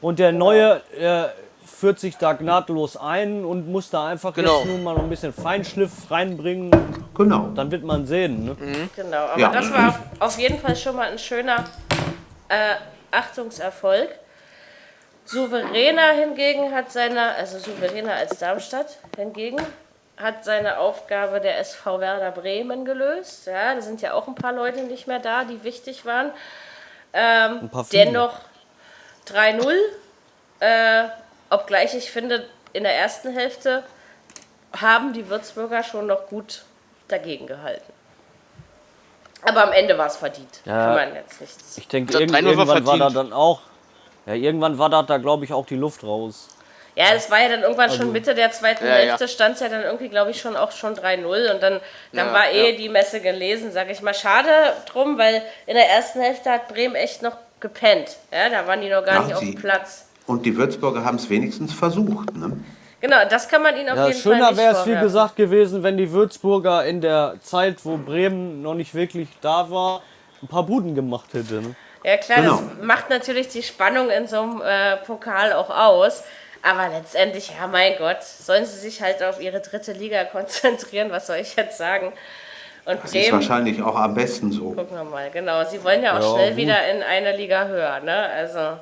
und 0.00 0.18
der 0.18 0.32
neue 0.32 0.80
äh, 0.98 1.24
führt 1.64 1.98
sich 1.98 2.16
da 2.18 2.32
gnadlos 2.34 2.96
ein 2.96 3.44
und 3.44 3.68
muss 3.70 3.88
da 3.90 4.08
einfach 4.08 4.34
Genau. 4.34 4.58
jetzt 4.58 4.66
nur 4.66 4.78
mal 4.78 4.94
noch 4.94 5.02
ein 5.04 5.08
bisschen 5.08 5.32
Feinschliff 5.32 6.10
reinbringen. 6.10 6.70
Genau. 7.14 7.48
Dann 7.54 7.70
wird 7.70 7.84
man 7.84 8.06
sehen. 8.06 8.44
Ne? 8.46 8.56
Genau, 8.96 9.16
aber 9.18 9.40
Ja. 9.40 9.50
das 9.52 9.72
war 9.72 9.88
auf, 9.88 9.98
auf 10.18 10.38
jeden 10.38 10.58
Fall 10.58 10.76
schon 10.76 10.96
mal 10.96 11.10
ein 11.10 11.18
schöner 11.18 11.64
äh, 12.48 12.74
Achtungserfolg. 13.10 14.10
Souveräner 15.24 16.12
hingegen 16.12 16.74
hat 16.74 16.90
seine, 16.90 17.34
also 17.34 17.58
souveräner 17.58 18.14
als 18.14 18.38
Darmstadt 18.38 18.98
hingegen, 19.16 19.58
hat 20.16 20.44
seine 20.44 20.78
Aufgabe 20.78 21.40
der 21.40 21.58
SV 21.60 22.00
Werder 22.00 22.32
Bremen 22.32 22.84
gelöst. 22.84 23.46
Ja, 23.46 23.74
da 23.74 23.80
sind 23.80 24.02
ja 24.02 24.12
auch 24.14 24.26
ein 24.26 24.34
paar 24.34 24.52
Leute 24.52 24.82
nicht 24.82 25.06
mehr 25.06 25.20
da, 25.20 25.44
die 25.44 25.62
wichtig 25.62 26.04
waren. 26.04 26.32
Ähm, 27.12 27.70
dennoch 27.92 28.40
3-0. 29.28 29.74
Äh, 30.60 31.08
obgleich 31.48 31.94
ich 31.94 32.10
finde, 32.10 32.48
in 32.72 32.82
der 32.82 32.94
ersten 32.94 33.32
Hälfte 33.32 33.82
haben 34.78 35.12
die 35.12 35.28
Würzburger 35.28 35.82
schon 35.82 36.06
noch 36.06 36.28
gut 36.28 36.62
dagegen 37.08 37.46
gehalten. 37.46 37.92
Aber 39.42 39.64
am 39.64 39.72
Ende 39.72 39.96
war 39.96 40.06
es 40.06 40.16
verdient. 40.16 40.60
Ja, 40.64 40.86
Kann 40.86 40.94
man 40.94 41.14
jetzt 41.14 41.40
nichts. 41.40 41.78
Ich 41.78 41.88
denke, 41.88 42.12
irgend, 42.12 42.34
irgendwann 42.34 42.68
war, 42.68 42.86
war 42.86 42.98
da 42.98 43.10
dann 43.10 43.32
auch. 43.32 43.60
Ja, 44.26 44.34
irgendwann 44.34 44.78
war 44.78 44.90
da, 44.90 45.02
da 45.02 45.16
glaube 45.18 45.44
ich, 45.44 45.52
auch 45.52 45.66
die 45.66 45.76
Luft 45.76 46.04
raus. 46.04 46.48
Ja, 46.96 47.14
das 47.14 47.30
war 47.30 47.40
ja 47.40 47.48
dann 47.48 47.62
irgendwann 47.62 47.88
also, 47.90 48.02
schon 48.02 48.12
Mitte 48.12 48.34
der 48.34 48.50
zweiten 48.50 48.84
ja, 48.84 48.92
Hälfte, 48.92 49.24
ja. 49.24 49.28
stand 49.28 49.54
es 49.54 49.60
ja 49.60 49.68
dann 49.68 49.82
irgendwie, 49.82 50.08
glaube 50.08 50.32
ich, 50.32 50.40
schon 50.40 50.56
auch 50.56 50.72
schon 50.72 50.94
3-0 50.94 51.24
und 51.54 51.62
dann, 51.62 51.80
dann 52.12 52.26
ja, 52.26 52.32
war 52.32 52.50
eh 52.50 52.76
die 52.76 52.88
Messe 52.88 53.20
gelesen, 53.20 53.72
sage 53.72 53.92
ich 53.92 54.02
mal. 54.02 54.12
Schade 54.12 54.50
drum, 54.86 55.16
weil 55.16 55.42
in 55.66 55.74
der 55.74 55.88
ersten 55.88 56.20
Hälfte 56.20 56.50
hat 56.50 56.68
Bremen 56.68 56.96
echt 56.96 57.22
noch 57.22 57.36
gepennt. 57.60 58.16
Ja, 58.32 58.48
da 58.48 58.66
waren 58.66 58.80
die 58.80 58.88
noch 58.88 59.04
gar 59.04 59.24
nicht 59.24 59.34
auf 59.34 59.40
dem 59.40 59.54
Platz. 59.54 60.06
Und 60.26 60.44
die 60.44 60.56
Würzburger 60.56 61.04
haben 61.04 61.16
es 61.16 61.30
wenigstens 61.30 61.72
versucht, 61.72 62.36
ne? 62.36 62.58
Genau, 63.00 63.16
das 63.28 63.48
kann 63.48 63.62
man 63.62 63.76
ihnen 63.76 63.88
auf 63.88 63.96
ja, 63.96 64.08
jeden 64.08 64.20
Fall 64.20 64.32
Schöner 64.34 64.56
wäre 64.56 64.74
es, 64.74 64.86
wie 64.86 64.96
gesagt, 64.96 65.36
gewesen, 65.36 65.82
wenn 65.82 65.96
die 65.96 66.12
Würzburger 66.12 66.84
in 66.84 67.00
der 67.00 67.36
Zeit, 67.40 67.84
wo 67.84 67.96
Bremen 67.96 68.60
noch 68.62 68.74
nicht 68.74 68.94
wirklich 68.94 69.28
da 69.40 69.70
war, 69.70 70.02
ein 70.42 70.48
paar 70.48 70.64
Buden 70.64 70.94
gemacht 70.94 71.32
hätten. 71.32 71.76
Ja 72.04 72.16
klar, 72.16 72.40
genau. 72.40 72.56
das 72.56 72.84
macht 72.84 73.10
natürlich 73.10 73.48
die 73.48 73.62
Spannung 73.62 74.10
in 74.10 74.26
so 74.26 74.40
einem 74.40 74.62
äh, 74.62 74.96
Pokal 74.98 75.52
auch 75.52 75.70
aus. 75.70 76.24
Aber 76.62 76.88
letztendlich, 76.88 77.52
ja 77.58 77.66
mein 77.66 77.96
Gott, 77.96 78.22
sollen 78.22 78.66
sie 78.66 78.78
sich 78.78 79.00
halt 79.00 79.22
auf 79.22 79.40
ihre 79.40 79.60
dritte 79.60 79.92
Liga 79.92 80.24
konzentrieren, 80.24 81.10
was 81.10 81.26
soll 81.26 81.36
ich 81.36 81.56
jetzt 81.56 81.78
sagen? 81.78 82.12
Und 82.84 83.02
das 83.02 83.10
Bremen, 83.10 83.24
ist 83.24 83.32
wahrscheinlich 83.32 83.82
auch 83.82 83.96
am 83.96 84.14
besten 84.14 84.52
so. 84.52 84.72
Gucken 84.72 84.96
wir 84.96 85.04
mal, 85.04 85.30
genau. 85.30 85.64
Sie 85.64 85.82
wollen 85.84 86.02
ja 86.02 86.18
auch 86.18 86.22
ja, 86.22 86.34
schnell 86.34 86.50
gut. 86.50 86.56
wieder 86.58 86.88
in 86.90 87.02
eine 87.02 87.36
Liga 87.36 87.66
höher, 87.66 88.00
ne? 88.00 88.28
Also. 88.28 88.78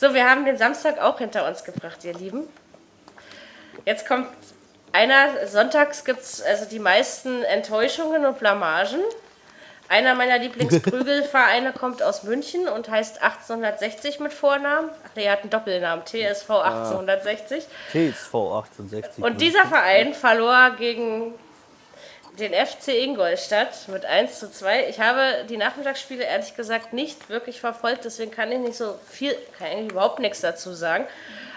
So, 0.00 0.14
wir 0.14 0.30
haben 0.30 0.44
den 0.44 0.56
Samstag 0.56 0.98
auch 0.98 1.18
hinter 1.18 1.44
uns 1.48 1.64
gebracht, 1.64 2.04
ihr 2.04 2.14
Lieben. 2.14 2.44
Jetzt 3.84 4.06
kommt 4.06 4.28
einer, 4.92 5.44
sonntags 5.48 6.04
gibt 6.04 6.20
es 6.20 6.40
also 6.40 6.66
die 6.66 6.78
meisten 6.78 7.42
Enttäuschungen 7.42 8.24
und 8.24 8.38
Blamagen. 8.38 9.00
Einer 9.88 10.14
meiner 10.14 10.38
Lieblingsprügelvereine 10.38 11.72
kommt 11.72 12.00
aus 12.04 12.22
München 12.22 12.68
und 12.68 12.88
heißt 12.88 13.20
1860 13.20 14.20
mit 14.20 14.32
Vornamen. 14.32 14.88
Ach 15.04 15.10
nee, 15.16 15.24
er 15.24 15.32
hat 15.32 15.40
einen 15.40 15.50
Doppelnamen, 15.50 16.04
TSV 16.06 16.48
1860. 16.48 17.64
TSV 17.90 18.34
1860. 18.34 19.24
Und 19.24 19.40
dieser 19.40 19.66
Verein 19.66 20.14
verlor 20.14 20.76
gegen 20.78 21.34
den 22.38 22.52
FC 22.52 22.88
Ingolstadt 22.88 23.88
mit 23.88 24.04
1 24.04 24.38
zu 24.38 24.50
2. 24.50 24.88
Ich 24.88 25.00
habe 25.00 25.44
die 25.48 25.56
Nachmittagsspiele 25.56 26.24
ehrlich 26.24 26.56
gesagt 26.56 26.92
nicht 26.92 27.28
wirklich 27.28 27.60
verfolgt, 27.60 28.04
deswegen 28.04 28.30
kann 28.30 28.52
ich 28.52 28.58
nicht 28.58 28.76
so 28.76 28.98
viel, 29.08 29.36
kann 29.58 29.68
ich 29.78 29.90
überhaupt 29.90 30.18
nichts 30.18 30.40
dazu 30.40 30.72
sagen. 30.72 31.06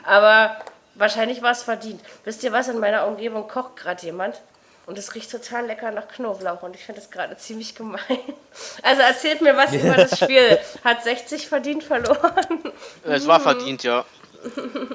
Aber 0.04 0.58
wahrscheinlich 0.96 1.42
war 1.42 1.52
es 1.52 1.64
verdient. 1.64 2.02
Wisst 2.24 2.44
ihr 2.44 2.52
was, 2.52 2.68
in 2.68 2.80
meiner 2.80 3.08
Umgebung 3.08 3.48
kocht 3.48 3.78
gerade 3.78 4.04
jemand 4.06 4.42
und 4.86 4.98
es 4.98 5.14
riecht 5.16 5.32
total 5.32 5.68
lecker 5.68 5.92
nach 5.92 6.08
Knoblauch 6.08 6.64
und 6.64 6.76
ich 6.76 6.84
finde 6.84 7.02
das 7.02 7.12
gerade 7.12 7.38
ziemlich 7.38 7.76
gemein. 7.76 8.00
Also 8.84 9.02
erzählt 9.02 9.42
mir 9.42 9.56
was 9.56 9.74
über 9.74 9.96
das 9.96 10.20
Spiel. 10.24 10.60
Hat 10.84 11.04
60 11.04 11.48
verdient 11.48 11.84
verloren? 11.84 12.74
Es 13.06 13.26
war 13.28 13.40
verdient, 13.40 13.84
ja. 13.84 14.04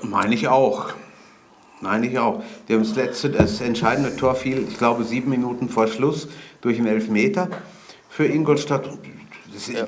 Meine 0.02 0.34
ich 0.34 0.48
auch. 0.48 0.90
Meine 1.80 2.06
ich 2.06 2.18
auch. 2.18 2.42
Das 2.68 2.94
letzte, 2.94 3.30
das 3.30 3.60
entscheidende 3.60 4.16
Tor 4.16 4.34
fiel, 4.34 4.66
ich 4.68 4.78
glaube, 4.78 5.04
sieben 5.04 5.30
Minuten 5.30 5.68
vor 5.68 5.88
Schluss 5.88 6.28
durch 6.60 6.78
einen 6.78 6.86
Elfmeter 6.86 7.48
für 8.08 8.24
Ingolstadt. 8.24 8.88
Das, 9.52 9.68
ja. 9.68 9.84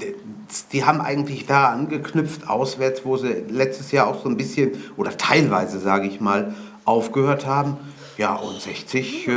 Die 0.72 0.84
haben 0.84 1.01
eigentlich 1.01 1.47
da 1.47 1.68
angeknüpft, 1.68 2.49
auswärts, 2.49 3.05
wo 3.05 3.16
sie 3.16 3.45
letztes 3.49 3.93
Jahr 3.93 4.07
auch 4.07 4.22
so 4.22 4.28
ein 4.28 4.36
bisschen, 4.36 4.72
oder 4.97 5.16
teilweise, 5.16 5.78
sage 5.78 6.09
ich 6.09 6.20
mal, 6.20 6.55
aufgehört 6.84 7.47
haben. 7.47 7.76
Ja, 8.16 8.34
und 8.34 8.61
60 8.61 9.28
äh, 9.28 9.32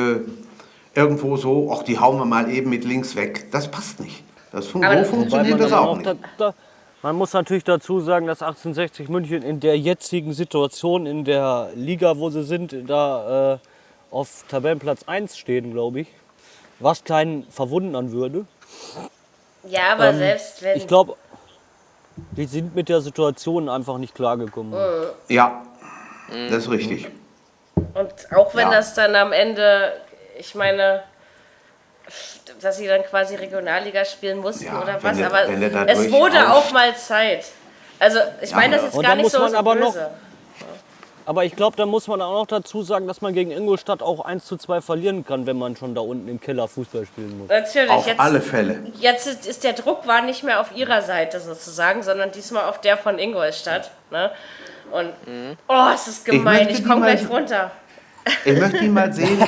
irgendwo 0.95 1.37
so, 1.37 1.71
ach, 1.73 1.83
die 1.83 1.99
hauen 1.99 2.17
wir 2.17 2.25
mal 2.25 2.49
eben 2.49 2.69
mit 2.69 2.83
links 2.83 3.15
weg. 3.15 3.47
Das 3.51 3.69
passt 3.69 3.99
nicht. 3.99 4.23
Das 4.51 4.67
fun 4.67 4.83
so 4.83 5.03
funktioniert 5.09 5.59
das 5.59 5.71
auch, 5.71 5.87
auch 5.87 5.97
nicht. 5.97 6.07
Da, 6.07 6.15
da, 6.37 6.53
man 7.01 7.15
muss 7.15 7.33
natürlich 7.33 7.63
dazu 7.63 7.99
sagen, 7.99 8.27
dass 8.27 8.41
1860 8.41 9.09
München 9.09 9.41
in 9.43 9.59
der 9.59 9.77
jetzigen 9.77 10.33
Situation 10.33 11.05
in 11.05 11.25
der 11.25 11.69
Liga, 11.75 12.17
wo 12.17 12.29
sie 12.29 12.43
sind, 12.43 12.75
da 12.87 13.53
äh, 13.53 13.57
auf 14.11 14.45
Tabellenplatz 14.49 15.03
1 15.07 15.37
stehen, 15.37 15.71
glaube 15.71 16.01
ich. 16.01 16.07
Was 16.79 17.03
keinen 17.03 17.43
verwundern 17.51 18.11
würde. 18.11 18.45
Ja, 19.63 19.93
aber 19.93 20.09
ähm, 20.09 20.17
selbst 20.17 20.61
wenn. 20.63 20.77
Ich 20.77 20.87
glaube, 20.87 21.15
die 22.31 22.45
sind 22.45 22.75
mit 22.75 22.89
der 22.89 23.01
Situation 23.01 23.69
einfach 23.69 23.97
nicht 23.97 24.15
klargekommen. 24.15 24.71
Mhm. 24.71 25.05
Ja, 25.29 25.63
das 26.49 26.63
ist 26.63 26.69
richtig. 26.69 27.07
Und 27.75 28.13
auch 28.35 28.53
wenn 28.55 28.69
ja. 28.69 28.77
das 28.77 28.93
dann 28.93 29.15
am 29.15 29.31
Ende, 29.31 29.93
ich 30.37 30.55
meine, 30.55 31.03
dass 32.61 32.77
sie 32.77 32.87
dann 32.87 33.03
quasi 33.03 33.35
Regionalliga 33.35 34.05
spielen 34.05 34.39
mussten 34.39 34.65
ja, 34.65 34.81
oder 34.81 35.01
was, 35.01 35.17
der, 35.17 35.27
aber 35.27 35.87
es 35.87 36.11
wurde 36.11 36.51
auch 36.51 36.71
mal 36.71 36.95
Zeit. 36.95 37.45
Also 37.99 38.19
ich 38.41 38.51
ja, 38.51 38.55
meine 38.55 38.77
das 38.77 38.85
jetzt 38.85 39.01
gar 39.01 39.15
nicht 39.15 39.29
so, 39.29 39.47
so 39.47 39.55
aber 39.55 39.75
böse. 39.75 39.85
Noch, 39.85 39.95
aber 41.25 41.45
ich 41.45 41.55
glaube, 41.55 41.77
da 41.77 41.85
muss 41.85 42.07
man 42.07 42.21
auch 42.21 42.33
noch 42.33 42.47
dazu 42.47 42.81
sagen, 42.83 43.07
dass 43.07 43.21
man 43.21 43.33
gegen 43.33 43.51
Ingolstadt 43.51 44.01
auch 44.01 44.25
1 44.25 44.45
zu 44.45 44.57
2 44.57 44.81
verlieren 44.81 45.25
kann, 45.25 45.45
wenn 45.45 45.57
man 45.57 45.75
schon 45.75 45.93
da 45.93 46.01
unten 46.01 46.27
im 46.27 46.41
Keller 46.41 46.67
Fußball 46.67 47.05
spielen 47.05 47.37
muss. 47.37 47.49
Natürlich. 47.49 47.91
Auf 47.91 48.07
jetzt, 48.07 48.19
alle 48.19 48.41
Fälle. 48.41 48.79
Jetzt 48.99 49.45
ist 49.45 49.63
der 49.63 49.73
Druck 49.73 50.07
war 50.07 50.21
nicht 50.21 50.43
mehr 50.43 50.59
auf 50.59 50.75
ihrer 50.75 51.01
Seite 51.01 51.39
sozusagen, 51.39 52.03
sondern 52.03 52.31
diesmal 52.31 52.65
auf 52.65 52.81
der 52.81 52.97
von 52.97 53.19
Ingolstadt. 53.19 53.91
Ne? 54.09 54.31
Und 54.91 55.13
mhm. 55.27 55.57
oh, 55.67 55.89
es 55.93 56.07
ist 56.07 56.25
gemein, 56.25 56.69
ich, 56.69 56.79
ich 56.79 56.85
komme 56.85 57.05
gleich 57.05 57.29
runter. 57.29 57.71
Ich 58.45 58.59
möchte 58.59 58.77
ihn 58.77 58.93
mal 58.93 59.11
sehen 59.11 59.43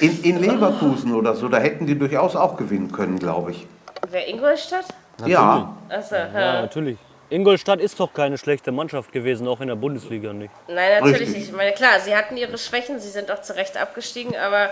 in, 0.00 0.22
in, 0.22 0.40
Leverkusen 0.40 1.14
oder 1.14 1.34
so. 1.34 1.48
Da 1.48 1.58
hätten 1.58 1.86
die 1.86 1.98
durchaus 1.98 2.36
auch 2.36 2.56
gewinnen 2.56 2.92
können, 2.92 3.18
glaube 3.18 3.52
ich. 3.52 3.66
Wer 4.10 4.28
Ingolstadt? 4.28 4.86
Natürlich. 5.18 5.34
Ja. 5.34 5.76
Achso, 5.88 6.14
ja, 6.14 6.62
natürlich. 6.62 6.98
Ingolstadt 7.30 7.80
ist 7.80 8.00
doch 8.00 8.12
keine 8.12 8.38
schlechte 8.38 8.72
Mannschaft 8.72 9.12
gewesen, 9.12 9.46
auch 9.48 9.60
in 9.60 9.68
der 9.68 9.74
Bundesliga 9.74 10.32
nicht. 10.32 10.52
Nein, 10.66 10.92
natürlich 10.92 11.20
Richtig. 11.20 11.36
nicht. 11.36 11.48
Ich 11.48 11.54
meine, 11.54 11.72
klar, 11.72 12.00
sie 12.00 12.16
hatten 12.16 12.36
ihre 12.36 12.56
Schwächen, 12.56 13.00
sie 13.00 13.10
sind 13.10 13.30
auch 13.30 13.42
zu 13.42 13.54
Recht 13.54 13.76
abgestiegen, 13.76 14.34
aber 14.34 14.70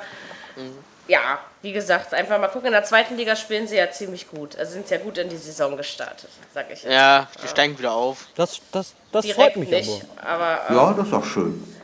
mhm. 0.57 0.72
ja, 1.07 1.38
wie 1.61 1.72
gesagt, 1.72 2.14
einfach 2.14 2.40
mal 2.40 2.49
gucken. 2.49 2.68
In 2.68 2.72
der 2.72 2.84
zweiten 2.84 3.16
Liga 3.16 3.36
spielen 3.36 3.66
sie 3.66 3.76
ja 3.76 3.90
ziemlich 3.90 4.30
gut. 4.30 4.57
Also 4.57 4.72
sind 4.72 4.88
ja 4.88 4.97
gut 4.97 5.18
in 5.18 5.28
die 5.28 5.36
Saison 5.36 5.76
gestartet, 5.76 6.30
sag 6.55 6.66
ich 6.72 6.82
jetzt. 6.82 6.92
Ja, 6.92 7.28
die 7.42 7.49
steigen 7.49 7.78
wieder 7.78 7.92
auf. 7.92 8.26
Das, 8.34 8.61
das, 8.72 8.94
das 9.12 9.30
freut 9.32 9.57
mich 9.57 9.68
nicht, 9.68 10.03
aber. 10.16 10.44
aber 10.44 10.61
ähm, 10.70 10.76
ja, 10.76 10.94
das 10.94 11.09
ist 11.09 11.14
auch 11.14 11.24
schön. 11.24 11.75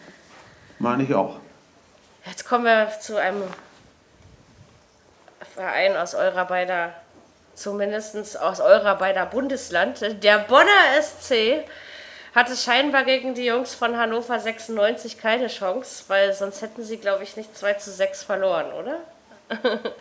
Meine 0.82 1.04
ich 1.04 1.14
auch. 1.14 1.36
Jetzt 2.26 2.44
kommen 2.44 2.64
wir 2.64 2.90
zu 3.00 3.16
einem 3.16 3.44
Verein 5.54 5.96
aus 5.96 6.16
eurer 6.16 6.44
beider, 6.44 6.92
zumindest 7.54 8.40
aus 8.40 8.60
eurer 8.60 8.96
beider 8.96 9.24
Bundesland. 9.26 10.00
Der 10.24 10.38
Bonner 10.40 11.00
SC 11.00 11.64
hatte 12.34 12.56
scheinbar 12.56 13.04
gegen 13.04 13.34
die 13.34 13.44
Jungs 13.44 13.76
von 13.76 13.96
Hannover 13.96 14.40
96 14.40 15.18
keine 15.18 15.46
Chance, 15.46 16.06
weil 16.08 16.32
sonst 16.32 16.62
hätten 16.62 16.82
sie, 16.82 16.96
glaube 16.96 17.22
ich, 17.22 17.36
nicht 17.36 17.56
2 17.56 17.74
zu 17.74 17.92
6 17.92 18.24
verloren, 18.24 18.72
oder? 18.72 18.96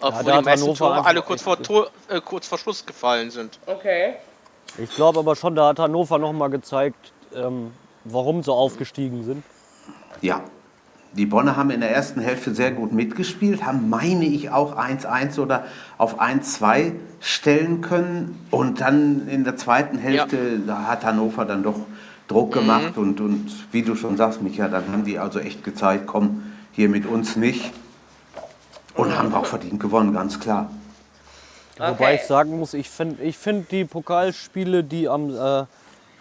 Obwohl 0.00 0.32
ja, 0.32 0.38
die 0.38 0.44
meisten 0.44 0.74
Tore 0.74 1.04
alle 1.04 1.20
kurz 1.20 1.42
vor, 1.42 1.62
Tor, 1.62 1.90
äh, 2.08 2.22
kurz 2.22 2.48
vor 2.48 2.56
Schluss 2.56 2.86
gefallen 2.86 3.30
sind. 3.30 3.58
Okay. 3.66 4.14
Ich 4.78 4.94
glaube 4.94 5.18
aber 5.18 5.36
schon, 5.36 5.54
da 5.54 5.68
hat 5.68 5.78
Hannover 5.78 6.16
nochmal 6.16 6.48
gezeigt, 6.48 7.12
ähm, 7.34 7.74
warum 8.04 8.42
sie 8.42 8.50
aufgestiegen 8.50 9.22
sind. 9.22 9.44
Ja, 10.20 10.42
die 11.16 11.26
Bonner 11.26 11.56
haben 11.56 11.70
in 11.70 11.80
der 11.80 11.90
ersten 11.90 12.20
Hälfte 12.20 12.54
sehr 12.54 12.72
gut 12.72 12.92
mitgespielt, 12.92 13.64
haben, 13.64 13.88
meine 13.88 14.26
ich, 14.26 14.50
auch 14.50 14.76
1-1 14.76 15.38
oder 15.40 15.64
auf 15.96 16.20
1-2 16.20 16.92
stellen 17.20 17.80
können. 17.80 18.46
Und 18.50 18.80
dann 18.82 19.26
in 19.28 19.44
der 19.44 19.56
zweiten 19.56 19.96
Hälfte 19.96 20.60
ja. 20.66 20.86
hat 20.86 21.04
Hannover 21.04 21.46
dann 21.46 21.62
doch 21.62 21.80
Druck 22.28 22.52
gemacht. 22.52 22.96
Mhm. 22.96 23.02
Und, 23.02 23.20
und 23.20 23.72
wie 23.72 23.82
du 23.82 23.96
schon 23.96 24.16
sagst, 24.16 24.42
Micha, 24.42 24.68
dann 24.68 24.92
haben 24.92 25.04
die 25.04 25.18
also 25.18 25.38
echt 25.38 25.64
gezeigt, 25.64 26.06
komm, 26.06 26.42
hier 26.72 26.90
mit 26.90 27.06
uns 27.06 27.36
nicht. 27.36 27.72
Und 28.94 29.16
haben 29.16 29.32
auch 29.34 29.46
verdient 29.46 29.80
gewonnen, 29.80 30.12
ganz 30.12 30.38
klar. 30.38 30.70
Okay. 31.78 31.90
Wobei 31.90 32.14
ich 32.14 32.22
sagen 32.22 32.58
muss, 32.58 32.72
ich 32.74 32.88
finde 32.88 33.22
ich 33.22 33.36
find 33.36 33.70
die 33.70 33.84
Pokalspiele, 33.84 34.82
die 34.82 35.08
am, 35.08 35.30
äh, 35.30 35.64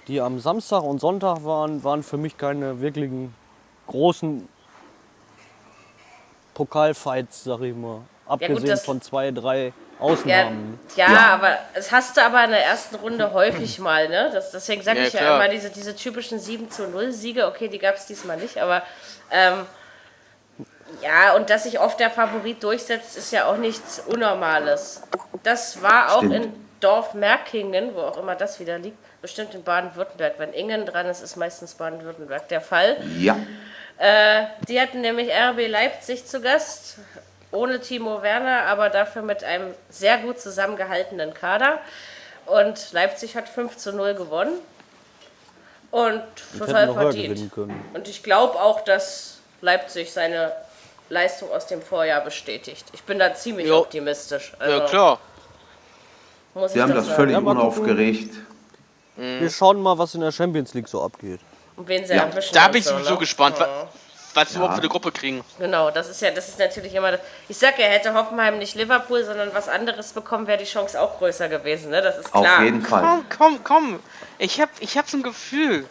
die 0.07 0.19
am 0.19 0.39
Samstag 0.39 0.83
und 0.83 0.99
Sonntag 0.99 1.45
waren, 1.45 1.83
waren 1.83 2.03
für 2.03 2.17
mich 2.17 2.37
keine 2.37 2.81
wirklichen 2.81 3.33
großen 3.87 4.47
Pokalfights, 6.53 7.43
sag 7.43 7.61
ich 7.61 7.75
mal. 7.75 8.01
Abgesehen 8.27 8.65
ja 8.65 8.75
gut, 8.75 8.83
von 8.83 9.01
zwei, 9.01 9.31
drei 9.31 9.73
Ausnahmen. 9.99 10.79
Ja, 10.95 11.07
ja, 11.07 11.13
ja, 11.13 11.27
aber 11.33 11.57
es 11.73 11.91
hast 11.91 12.17
du 12.17 12.23
aber 12.23 12.43
in 12.43 12.51
der 12.51 12.65
ersten 12.65 12.95
Runde 12.95 13.33
häufig 13.33 13.79
mal, 13.79 14.09
ne? 14.09 14.29
Das, 14.33 14.51
deswegen 14.51 14.81
sage 14.81 15.01
ja, 15.01 15.07
ich 15.07 15.13
ja 15.13 15.35
immer, 15.35 15.47
diese, 15.47 15.69
diese 15.69 15.95
typischen 15.95 16.39
7 16.39 16.69
zu 16.69 16.87
0 16.87 17.11
Siege, 17.11 17.47
okay, 17.47 17.67
die 17.67 17.79
gab 17.79 17.95
es 17.95 18.05
diesmal 18.05 18.37
nicht, 18.37 18.57
aber 18.57 18.83
ähm, 19.31 19.65
ja, 21.01 21.35
und 21.35 21.49
dass 21.49 21.63
sich 21.63 21.79
oft 21.79 21.99
der 21.99 22.09
Favorit 22.09 22.63
durchsetzt, 22.63 23.17
ist 23.17 23.31
ja 23.31 23.45
auch 23.45 23.57
nichts 23.57 24.01
Unnormales. 24.05 25.03
Das 25.43 25.81
war 25.81 26.13
auch 26.13 26.19
Stimmt. 26.19 26.35
in 26.35 26.53
Dorf 26.79 27.13
Merkingen, 27.13 27.95
wo 27.95 28.01
auch 28.01 28.17
immer 28.17 28.35
das 28.35 28.59
wieder 28.59 28.77
liegt, 28.77 28.97
bestimmt 29.21 29.55
in 29.55 29.63
Baden-Württemberg. 29.63 30.35
Wenn 30.37 30.53
Ingen 30.53 30.85
dran 30.85 31.07
ist, 31.07 31.21
ist 31.21 31.35
meistens 31.35 31.73
Baden-Württemberg 31.75 32.47
der 32.49 32.61
Fall. 32.61 32.97
Ja. 33.17 33.37
Äh, 33.97 34.45
die 34.67 34.79
hatten 34.79 35.01
nämlich 35.01 35.29
RB 35.31 35.67
Leipzig 35.67 36.25
zu 36.25 36.41
Gast 36.41 36.97
ohne 37.51 37.79
Timo 37.79 38.21
Werner, 38.21 38.63
aber 38.63 38.89
dafür 38.89 39.21
mit 39.21 39.43
einem 39.43 39.73
sehr 39.89 40.17
gut 40.17 40.39
zusammengehaltenen 40.39 41.33
Kader. 41.33 41.79
Und 42.45 42.91
Leipzig 42.91 43.35
hat 43.35 43.49
5 43.49 43.77
zu 43.77 43.93
0 43.93 44.13
gewonnen. 44.15 44.59
Und 45.91 46.21
total 46.57 46.93
verdient. 46.93 47.51
Und 47.93 48.07
ich 48.07 48.21
glaube 48.21 48.59
auch, 48.59 48.81
dass 48.81 49.37
Leipzig 49.61 50.11
seine 50.11 50.51
Leistung 51.09 51.51
aus 51.51 51.67
dem 51.67 51.81
Vorjahr 51.81 52.21
bestätigt. 52.21 52.85
Ich 52.91 53.03
bin 53.03 53.17
da 53.17 53.33
ziemlich 53.33 53.67
jo. 53.67 53.79
optimistisch. 53.79 54.53
Also, 54.59 54.77
ja, 54.77 54.85
klar. 54.85 55.19
Sie 56.67 56.81
haben 56.81 56.93
das 56.93 57.05
sagen. 57.05 57.15
völlig 57.15 57.37
unaufgeregt. 57.37 58.33
Mhm. 59.15 59.39
Wir 59.39 59.49
schauen 59.49 59.81
mal, 59.81 59.97
was 59.97 60.15
in 60.15 60.21
der 60.21 60.31
Champions 60.31 60.73
League 60.73 60.87
so 60.87 61.01
abgeht. 61.01 61.39
Und 61.75 61.87
wen 61.87 62.05
sie 62.05 62.13
ja. 62.13 62.29
Da 62.53 62.67
bin 62.67 62.79
ich 62.79 62.85
sowieso 62.85 63.13
ne? 63.13 63.17
gespannt. 63.17 63.57
Ja 63.59 63.87
was 64.35 64.49
sie 64.49 64.55
überhaupt 64.57 64.75
für 64.75 64.81
eine 64.81 64.89
Gruppe 64.89 65.11
kriegen. 65.11 65.43
Genau, 65.59 65.91
das 65.91 66.09
ist 66.09 66.21
ja, 66.21 66.31
das 66.31 66.49
ist 66.49 66.59
natürlich 66.59 66.93
immer 66.93 67.11
das. 67.11 67.21
Ich 67.47 67.57
sag 67.57 67.79
ja, 67.79 67.85
hätte 67.85 68.13
Hoffenheim 68.13 68.57
nicht 68.57 68.75
Liverpool, 68.75 69.23
sondern 69.23 69.53
was 69.53 69.69
anderes 69.69 70.13
bekommen, 70.13 70.47
wäre 70.47 70.57
die 70.57 70.65
Chance 70.65 70.99
auch 71.01 71.17
größer 71.17 71.47
gewesen, 71.49 71.89
ne? 71.91 72.01
Das 72.01 72.17
ist 72.17 72.31
klar. 72.31 72.57
Auf 72.57 72.63
jeden 72.63 72.81
Fall. 72.81 73.01
Komm, 73.01 73.25
komm, 73.37 73.63
komm. 73.63 73.99
Ich 74.37 74.59
hab, 74.59 74.69
ich 74.79 74.97
hab 74.97 75.09
so 75.09 75.17
ein 75.17 75.23
Gefühl, 75.23 75.85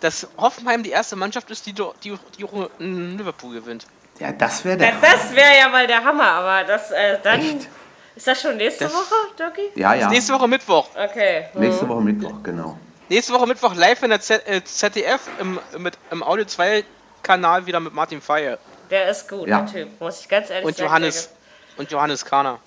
dass 0.00 0.26
Hoffenheim 0.36 0.82
die 0.82 0.90
erste 0.90 1.16
Mannschaft 1.16 1.50
ist, 1.50 1.66
die, 1.66 1.74
die, 1.74 2.18
die 2.38 2.46
Liverpool 2.78 3.54
gewinnt. 3.54 3.86
Ja, 4.18 4.32
das 4.32 4.64
wäre 4.64 4.78
der. 4.78 4.88
Ja, 4.88 4.94
das 5.00 5.34
wäre 5.34 5.58
ja 5.58 5.68
mal 5.68 5.86
der 5.86 6.02
Hammer, 6.02 6.30
aber 6.30 6.64
das 6.64 6.90
äh, 6.90 7.18
dann. 7.22 7.40
Echt? 7.40 7.68
Ist 8.14 8.26
das 8.26 8.42
schon 8.42 8.58
nächste 8.58 8.84
das, 8.84 8.92
Woche, 8.92 9.14
Doki? 9.38 9.70
Ja, 9.74 9.94
ja. 9.94 10.08
Nächste 10.08 10.34
Woche 10.34 10.46
Mittwoch. 10.46 10.86
Okay. 10.94 11.46
Nächste 11.54 11.88
Woche 11.88 12.02
Mittwoch, 12.02 12.42
genau. 12.42 12.78
Nächste 13.12 13.34
Woche 13.34 13.46
Mittwoch 13.46 13.74
live 13.74 14.02
in 14.04 14.08
der 14.08 14.22
Z 14.22 14.48
äh, 14.48 14.64
ZDF 14.64 15.28
im, 15.38 15.60
mit, 15.76 15.98
im 16.10 16.22
Audio 16.22 16.46
2 16.46 16.82
Kanal 17.22 17.66
wieder 17.66 17.78
mit 17.78 17.92
Martin 17.92 18.22
Feier. 18.22 18.56
Der 18.88 19.10
ist 19.10 19.28
gut, 19.28 19.46
ja. 19.46 19.60
der 19.60 19.70
Typ, 19.70 20.00
muss 20.00 20.20
ich 20.20 20.28
ganz 20.30 20.48
ehrlich 20.48 20.64
und 20.64 20.78
sagen. 20.78 20.88
Johannes, 20.88 21.28
und 21.76 21.90
Johannes 21.90 22.24
Kahner. 22.24 22.58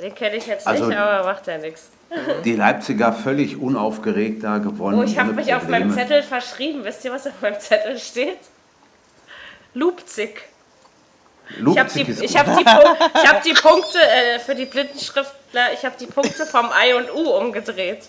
Den 0.00 0.14
kenne 0.14 0.36
ich 0.36 0.46
jetzt 0.46 0.68
also, 0.68 0.86
nicht, 0.86 0.96
aber 0.96 1.26
macht 1.26 1.48
ja 1.48 1.58
nichts. 1.58 1.88
Die 2.44 2.54
Leipziger 2.54 3.12
völlig 3.12 3.60
unaufgeregt 3.60 4.44
da 4.44 4.58
gewonnen. 4.58 5.00
Oh, 5.00 5.02
ich 5.02 5.18
habe 5.18 5.32
mich 5.32 5.52
auf 5.52 5.66
meinem 5.66 5.92
Zettel 5.92 6.22
verschrieben. 6.22 6.84
Wisst 6.84 7.04
ihr, 7.04 7.10
was 7.10 7.26
auf 7.26 7.40
meinem 7.42 7.58
Zettel 7.58 7.98
steht? 7.98 8.38
Lupzig. 9.74 10.44
Ich 11.50 11.76
habe 11.76 11.90
die, 11.92 12.02
ich 12.02 12.38
hab 12.38 12.56
die, 12.56 12.64
hab 13.28 13.42
die 13.42 13.54
Punkte 13.54 13.98
äh, 13.98 14.38
für 14.38 14.54
die 14.54 14.66
Blindenschriftler, 14.66 15.72
ich 15.72 15.84
habe 15.84 15.96
die 15.98 16.06
Punkte 16.06 16.46
vom 16.46 16.66
I 16.66 16.94
und 16.94 17.12
U 17.12 17.30
umgedreht. 17.30 18.04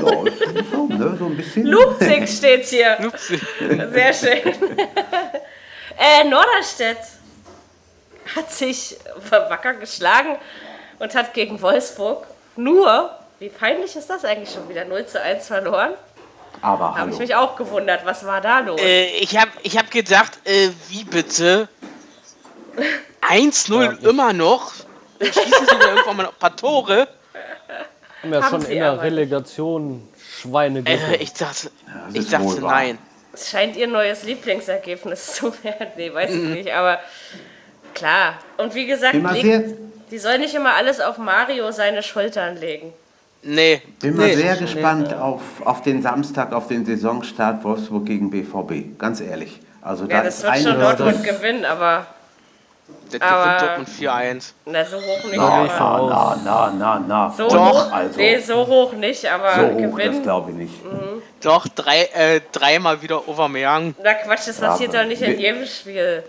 Ja, 0.00 0.64
so, 0.72 0.86
ne, 0.86 1.16
so 1.18 1.26
ein 1.26 1.36
bisschen. 1.36 1.66
Lupzig 1.66 2.28
steht 2.28 2.64
hier. 2.66 2.96
Lupzig. 3.00 3.40
Sehr 3.58 4.12
schön. 4.12 4.54
äh, 5.98 6.24
Norderstedt 6.24 6.98
hat 8.34 8.50
sich 8.50 8.96
wacker 9.28 9.74
geschlagen 9.74 10.36
und 10.98 11.14
hat 11.14 11.34
gegen 11.34 11.60
Wolfsburg 11.60 12.26
nur, 12.56 13.10
wie 13.38 13.48
peinlich 13.48 13.96
ist 13.96 14.10
das 14.10 14.24
eigentlich 14.24 14.52
schon 14.52 14.68
wieder, 14.68 14.84
0 14.84 15.06
zu 15.06 15.20
1 15.20 15.46
verloren. 15.46 15.94
Aber 16.62 16.94
habe 16.94 17.10
ich 17.10 17.18
mich 17.18 17.34
auch 17.34 17.56
gewundert, 17.56 18.04
was 18.04 18.24
war 18.26 18.40
da 18.40 18.60
los? 18.60 18.80
Äh, 18.80 19.06
ich 19.18 19.36
habe 19.38 19.50
ich 19.62 19.78
hab 19.78 19.90
gedacht, 19.90 20.38
äh, 20.44 20.68
wie 20.88 21.04
bitte? 21.04 21.68
1-0 23.22 23.82
ja, 23.82 24.10
immer 24.10 24.32
noch? 24.32 24.72
Schießen 25.20 25.42
sie 25.42 25.78
da 25.78 25.88
irgendwann 25.90 26.16
mal 26.16 26.26
ein 26.26 26.34
paar 26.38 26.56
Tore? 26.56 27.08
Haben 28.22 28.32
ja 28.32 28.42
schon 28.48 28.62
in 28.62 28.78
der 28.78 29.02
Relegation 29.02 30.08
Schweine 30.40 30.82
äh, 30.84 31.16
Ich 31.16 31.32
dachte, 31.34 31.70
ja, 31.86 32.08
ich 32.12 32.28
dachte 32.28 32.60
nein. 32.60 32.98
Es 33.32 33.50
scheint 33.50 33.76
ihr 33.76 33.86
neues 33.86 34.24
Lieblingsergebnis 34.24 35.26
zu 35.34 35.52
werden. 35.62 35.88
Nee, 35.96 36.12
weiß 36.12 36.30
mhm. 36.30 36.48
ich 36.48 36.64
nicht, 36.64 36.72
aber 36.72 36.98
klar. 37.94 38.38
Und 38.56 38.74
wie 38.74 38.86
gesagt, 38.86 39.14
legt, 39.14 39.76
die 40.10 40.18
soll 40.18 40.38
nicht 40.38 40.54
immer 40.54 40.74
alles 40.74 41.00
auf 41.00 41.18
Mario 41.18 41.70
seine 41.70 42.02
Schultern 42.02 42.56
legen. 42.56 42.92
Nee. 43.42 43.80
Bin 44.00 44.16
mal 44.16 44.26
nee. 44.26 44.34
sehr 44.34 44.56
gespannt 44.56 45.08
nee. 45.10 45.16
auf, 45.16 45.42
auf 45.64 45.82
den 45.82 46.02
Samstag, 46.02 46.52
auf 46.52 46.68
den 46.68 46.84
Saisonstart 46.84 47.64
Wolfsburg 47.64 48.04
gegen 48.04 48.30
BVB. 48.30 48.98
Ganz 48.98 49.20
ehrlich. 49.20 49.60
Also 49.80 50.04
ja, 50.04 50.18
da 50.18 50.24
das 50.24 50.42
wird 50.42 50.58
schon 50.58 50.78
Dortmund 50.78 51.24
gewinnen, 51.24 51.64
aber 51.64 52.06
der 53.12 53.22
aber, 53.22 53.66
Dortmund 53.66 53.88
4-1. 53.88 54.52
Na, 54.66 54.84
so 54.84 54.96
hoch 54.96 55.24
nicht. 55.24 55.36
Na, 55.36 55.66
na, 55.66 56.36
na, 56.44 56.70
na, 56.70 56.98
na. 57.06 57.30
So 57.30 57.48
Doch, 57.48 57.92
also. 57.92 58.18
Nee, 58.18 58.38
so 58.38 58.66
hoch 58.66 58.92
nicht, 58.92 59.26
aber 59.26 59.54
so 59.54 59.62
hoch, 59.62 59.76
gewinnen. 59.76 60.14
das 60.14 60.22
glaube 60.22 60.50
ich 60.50 60.56
nicht. 60.56 60.84
Mhm. 60.84 61.22
Doch, 61.42 61.66
drei, 61.68 62.04
äh, 62.14 62.40
dreimal 62.52 63.00
wieder 63.02 63.16
Aubameyang. 63.16 63.94
Na 64.02 64.14
Quatsch, 64.14 64.48
das 64.48 64.58
passiert 64.58 64.92
ja, 64.92 65.02
doch 65.02 65.08
nicht 65.08 65.22
in 65.22 65.38
jedem 65.38 65.66
Spiel. 65.66 66.22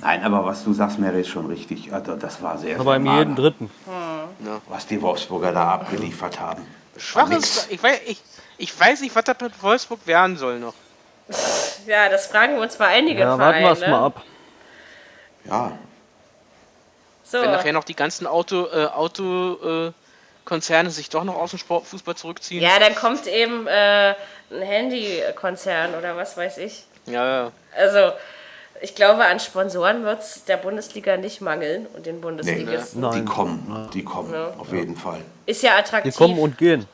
Nein, 0.00 0.22
aber 0.22 0.44
was 0.44 0.64
du 0.64 0.72
sagst, 0.72 0.98
Mary, 0.98 1.22
ist 1.22 1.28
schon 1.28 1.46
richtig. 1.46 1.92
Also, 1.92 2.14
das 2.16 2.42
war 2.42 2.58
sehr, 2.58 2.78
Aber 2.78 2.96
in 2.96 3.06
jedem 3.06 3.34
dritten. 3.34 3.70
Hm. 3.86 4.60
Was 4.68 4.86
die 4.86 5.00
Wolfsburger 5.00 5.52
da 5.52 5.68
abgeliefert 5.70 6.38
haben. 6.40 6.66
Schwach 6.96 7.30
ist, 7.30 7.70
ich 7.70 7.82
weiß, 7.82 8.00
ich, 8.06 8.20
ich 8.58 8.78
weiß 8.78 9.00
nicht, 9.00 9.16
was 9.16 9.24
das 9.24 9.40
mit 9.40 9.62
Wolfsburg 9.62 10.06
werden 10.06 10.36
soll 10.36 10.58
noch. 10.58 10.74
Ja, 11.86 12.08
das 12.08 12.26
fragen 12.26 12.56
wir 12.56 12.62
uns 12.62 12.76
bei 12.76 12.86
einigen 12.86 13.20
ja, 13.20 13.36
Vereinen. 13.36 13.64
Warten 13.64 13.80
wir 13.80 13.86
es 13.86 13.90
mal 13.90 14.06
ab. 14.06 14.22
Ja. 15.44 15.78
So. 17.24 17.40
Wenn 17.40 17.50
nachher 17.50 17.72
noch 17.72 17.84
die 17.84 17.96
ganzen 17.96 18.26
Auto, 18.26 18.66
äh, 18.66 18.86
Auto 18.86 19.92
äh, 20.48 20.90
sich 20.90 21.08
doch 21.08 21.24
noch 21.24 21.36
aus 21.36 21.50
dem 21.50 21.58
Sportfußball 21.58 22.14
zurückziehen. 22.14 22.62
Ja, 22.62 22.78
dann 22.78 22.94
kommt 22.94 23.26
eben 23.26 23.66
äh, 23.66 24.14
ein 24.50 24.62
Handykonzern 24.62 25.94
oder 25.94 26.16
was 26.16 26.36
weiß 26.36 26.58
ich. 26.58 26.84
Ja, 27.06 27.26
ja. 27.26 27.52
Also, 27.76 28.12
ich 28.82 28.94
glaube, 28.94 29.24
an 29.24 29.40
Sponsoren 29.40 30.04
wird 30.04 30.20
es 30.20 30.44
der 30.44 30.58
Bundesliga 30.58 31.16
nicht 31.16 31.40
mangeln 31.40 31.86
und 31.94 32.06
den 32.06 32.20
Bundesligisten. 32.20 33.00
Nee, 33.00 33.20
die 33.20 33.24
kommen, 33.24 33.88
die 33.94 34.04
kommen, 34.04 34.32
ja. 34.32 34.52
auf 34.58 34.72
jeden 34.72 34.96
Fall. 34.96 35.20
Ist 35.46 35.62
ja 35.62 35.78
attraktiv. 35.78 36.12
Die 36.12 36.18
kommen 36.18 36.38
und 36.38 36.58
gehen. 36.58 36.86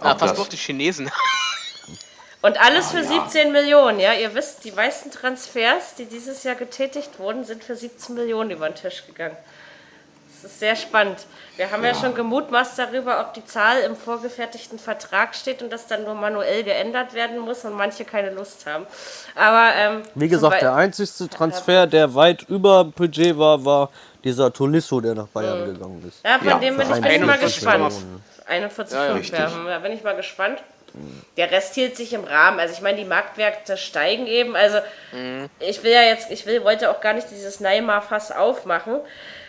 Ah, 0.00 0.14
pass 0.14 0.38
auf 0.38 0.48
die 0.48 0.56
Chinesen. 0.56 1.10
Und 2.42 2.58
alles 2.60 2.88
ah, 2.88 2.90
für 2.90 3.02
ja. 3.02 3.22
17 3.24 3.52
Millionen, 3.52 4.00
ja. 4.00 4.14
Ihr 4.14 4.34
wisst, 4.34 4.64
die 4.64 4.72
meisten 4.72 5.10
Transfers, 5.10 5.94
die 5.96 6.06
dieses 6.06 6.42
Jahr 6.42 6.54
getätigt 6.54 7.18
wurden, 7.18 7.44
sind 7.44 7.62
für 7.62 7.76
17 7.76 8.14
Millionen 8.14 8.50
über 8.50 8.68
den 8.68 8.74
Tisch 8.74 9.04
gegangen. 9.06 9.36
Das 10.42 10.52
ist 10.52 10.60
sehr 10.60 10.74
spannend. 10.74 11.18
Wir 11.56 11.70
haben 11.70 11.84
ja, 11.84 11.90
ja 11.90 11.94
schon 11.94 12.14
gemutmaßt 12.14 12.78
darüber, 12.78 13.20
ob 13.20 13.34
die 13.34 13.44
Zahl 13.44 13.80
im 13.80 13.94
vorgefertigten 13.94 14.78
Vertrag 14.78 15.34
steht 15.34 15.62
und 15.62 15.70
das 15.70 15.86
dann 15.86 16.04
nur 16.04 16.14
manuell 16.14 16.62
geändert 16.62 17.12
werden 17.12 17.38
muss 17.40 17.62
und 17.66 17.74
manche 17.74 18.06
keine 18.06 18.30
Lust 18.30 18.64
haben. 18.64 18.86
Aber 19.34 19.74
ähm, 19.76 20.02
wie 20.14 20.28
gesagt, 20.28 20.62
der 20.62 20.74
einzigste 20.74 21.28
Transfer, 21.28 21.86
der 21.86 22.14
weit 22.14 22.44
über 22.48 22.84
Budget 22.84 23.36
war, 23.36 23.62
war 23.62 23.90
dieser 24.24 24.50
Tolisso, 24.50 25.02
der 25.02 25.14
nach 25.14 25.26
Bayern 25.26 25.60
mhm. 25.60 25.74
gegangen 25.74 26.04
ist. 26.08 26.24
Ja, 26.24 26.38
von 26.38 26.48
ja, 26.48 26.58
dem 26.58 26.76
bin 26.78 26.90
ich, 26.90 27.00
bin 27.02 27.10
ich 27.10 27.20
mal 27.20 27.38
gespannt. 27.38 27.92
41,5 28.48 29.32
ja, 29.32 29.70
ja, 29.70 29.78
bin 29.78 29.92
ich 29.92 30.02
mal 30.02 30.16
gespannt. 30.16 30.62
Der 31.36 31.50
Rest 31.50 31.74
hielt 31.74 31.96
sich 31.96 32.12
im 32.12 32.24
Rahmen. 32.24 32.60
Also 32.60 32.74
ich 32.74 32.80
meine, 32.80 32.98
die 32.98 33.04
Marktwerte 33.04 33.76
steigen 33.76 34.26
eben. 34.26 34.56
Also 34.56 34.78
mhm. 35.12 35.48
ich 35.60 35.82
will 35.82 35.92
ja 35.92 36.02
jetzt, 36.02 36.30
ich 36.30 36.46
will, 36.46 36.64
wollte 36.64 36.90
auch 36.90 37.00
gar 37.00 37.12
nicht 37.12 37.30
dieses 37.30 37.60
Neymar-Fass 37.60 38.32
aufmachen. 38.32 39.00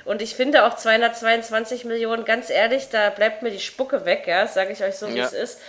Und 0.05 0.21
ich 0.21 0.35
finde 0.35 0.65
auch 0.65 0.75
222 0.75 1.85
Millionen, 1.85 2.25
ganz 2.25 2.49
ehrlich, 2.49 2.89
da 2.89 3.09
bleibt 3.09 3.43
mir 3.43 3.51
die 3.51 3.59
Spucke 3.59 4.05
weg, 4.05 4.23
ja, 4.25 4.47
sage 4.47 4.71
ich 4.71 4.83
euch 4.83 4.95
so, 4.95 5.07
wie 5.09 5.17
ja. 5.17 5.25
es 5.25 5.33
ist. 5.33 5.59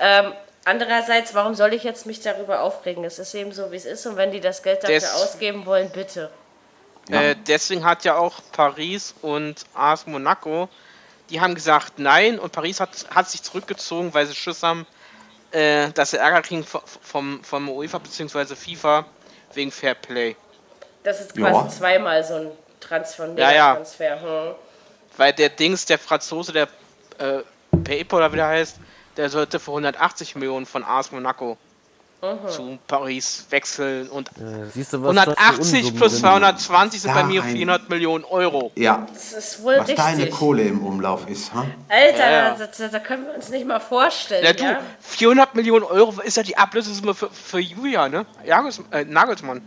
Ähm, 0.00 0.32
andererseits, 0.64 1.34
warum 1.34 1.54
soll 1.54 1.74
ich 1.74 1.84
jetzt 1.84 2.06
mich 2.06 2.20
darüber 2.20 2.62
aufregen? 2.62 3.04
Es 3.04 3.18
ist 3.18 3.34
eben 3.34 3.52
so, 3.52 3.70
wie 3.72 3.76
es 3.76 3.84
ist. 3.84 4.06
Und 4.06 4.16
wenn 4.16 4.30
die 4.30 4.40
das 4.40 4.62
Geld 4.62 4.82
dafür 4.82 4.94
Des 4.94 5.14
ausgeben 5.14 5.66
wollen, 5.66 5.90
bitte. 5.90 6.30
Ja. 7.08 7.22
Äh, 7.22 7.36
deswegen 7.46 7.84
hat 7.84 8.04
ja 8.04 8.16
auch 8.16 8.40
Paris 8.52 9.14
und 9.20 9.64
AS 9.74 10.06
Monaco, 10.06 10.68
die 11.30 11.40
haben 11.40 11.54
gesagt 11.54 11.98
nein 11.98 12.38
und 12.38 12.52
Paris 12.52 12.80
hat, 12.80 12.90
hat 13.14 13.28
sich 13.28 13.42
zurückgezogen, 13.42 14.14
weil 14.14 14.26
sie 14.26 14.34
Schiss 14.34 14.62
haben, 14.62 14.86
äh, 15.54 15.90
dass 15.92 16.10
sie 16.10 16.18
Ärger 16.18 16.42
kriegen 16.42 16.64
vom, 16.64 17.42
vom 17.44 17.68
UEFA 17.68 17.98
bzw. 17.98 18.56
FIFA 18.56 19.06
wegen 19.54 19.70
Fair 19.70 19.94
Play. 19.94 20.36
Das 21.04 21.20
ist 21.20 21.34
quasi 21.34 21.54
ja. 21.54 21.68
zweimal 21.68 22.24
so 22.24 22.34
ein 22.34 22.50
Transfer. 22.80 23.32
Ja, 23.36 23.52
ja. 23.52 23.74
Transfer. 23.74 24.20
Hm. 24.20 24.54
Weil 25.16 25.32
der 25.32 25.50
Dings, 25.50 25.86
der 25.86 25.98
Franzose, 25.98 26.52
der 26.52 26.68
äh, 27.18 27.42
PayPal 27.84 28.18
oder 28.18 28.32
wie 28.32 28.36
der 28.36 28.48
heißt, 28.48 28.78
der 29.16 29.30
sollte 29.30 29.60
für 29.60 29.70
180 29.70 30.34
Millionen 30.34 30.66
von 30.66 30.82
AS 30.82 31.12
Monaco 31.12 31.56
Aha. 32.24 32.48
zu 32.48 32.78
Paris 32.86 33.46
wechseln 33.50 34.08
und 34.08 34.30
ja, 34.36 34.84
du, 34.90 34.96
180 34.96 35.94
plus 35.94 36.20
220 36.20 37.02
sind 37.02 37.12
bei 37.14 37.24
mir 37.24 37.42
400 37.42 37.90
Millionen 37.90 38.24
Euro. 38.24 38.72
Ja, 38.76 39.06
das 39.12 39.32
ist 39.32 39.62
wohl 39.62 39.74
was 39.74 39.88
richtig. 39.88 39.96
deine 39.96 40.30
Kohle 40.30 40.62
im 40.62 40.84
Umlauf 40.84 41.28
ist. 41.28 41.52
Hm? 41.52 41.70
Alter, 41.88 42.18
ja, 42.18 42.30
ja. 42.30 42.56
Da, 42.56 42.88
da, 42.88 42.98
können 42.98 43.26
wir 43.26 43.34
uns 43.34 43.50
nicht 43.50 43.66
mal 43.66 43.80
vorstellen. 43.80 44.44
Ja, 44.44 44.52
du, 44.52 44.80
400 45.00 45.54
Millionen 45.54 45.84
Euro 45.84 46.14
ist 46.22 46.36
ja 46.36 46.42
die 46.42 46.56
Ablösesumme 46.56 47.14
für, 47.14 47.28
für 47.30 47.58
Julia, 47.58 48.08
ne? 48.08 48.24
Jagels, 48.44 48.80
äh, 48.90 49.04
Nagelsmann. 49.04 49.60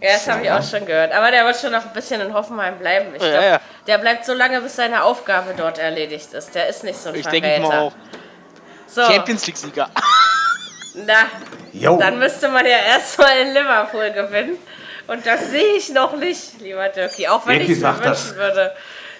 Ja, 0.00 0.12
das 0.12 0.28
habe 0.28 0.42
ich 0.42 0.50
auch 0.50 0.62
schon 0.62 0.84
gehört. 0.84 1.12
Aber 1.12 1.30
der 1.30 1.44
wird 1.44 1.56
schon 1.56 1.72
noch 1.72 1.84
ein 1.84 1.92
bisschen 1.92 2.20
in 2.20 2.34
Hoffenheim 2.34 2.78
bleiben. 2.78 3.14
Ich 3.14 3.20
glaub, 3.20 3.42
ja, 3.42 3.60
Der 3.86 3.98
bleibt 3.98 4.24
so 4.24 4.34
lange, 4.34 4.60
bis 4.60 4.76
seine 4.76 5.02
Aufgabe 5.02 5.54
dort 5.56 5.78
erledigt 5.78 6.32
ist. 6.32 6.54
Der 6.54 6.68
ist 6.68 6.84
nicht 6.84 6.98
so 6.98 7.10
ein 7.10 7.14
Ich 7.14 7.26
denke 7.26 7.60
mal 7.60 7.78
auch. 7.78 7.92
So. 8.86 9.02
Champions 9.02 9.46
League-Sieger. 9.46 9.88
Na, 10.94 11.26
jo. 11.72 11.98
dann 11.98 12.18
müsste 12.18 12.48
man 12.48 12.64
ja 12.64 12.78
erstmal 12.78 13.38
in 13.38 13.48
Liverpool 13.48 14.10
gewinnen. 14.12 14.58
Und 15.06 15.26
das 15.26 15.50
sehe 15.50 15.76
ich 15.76 15.90
noch 15.90 16.16
nicht, 16.16 16.60
lieber 16.60 16.88
Dirkie, 16.88 17.28
auch 17.28 17.46
wenn 17.46 17.60
ich 17.60 17.70
es 17.70 17.80
mir 17.80 17.88
wünschen 17.88 18.04
das, 18.04 18.34
würde. 18.36 18.72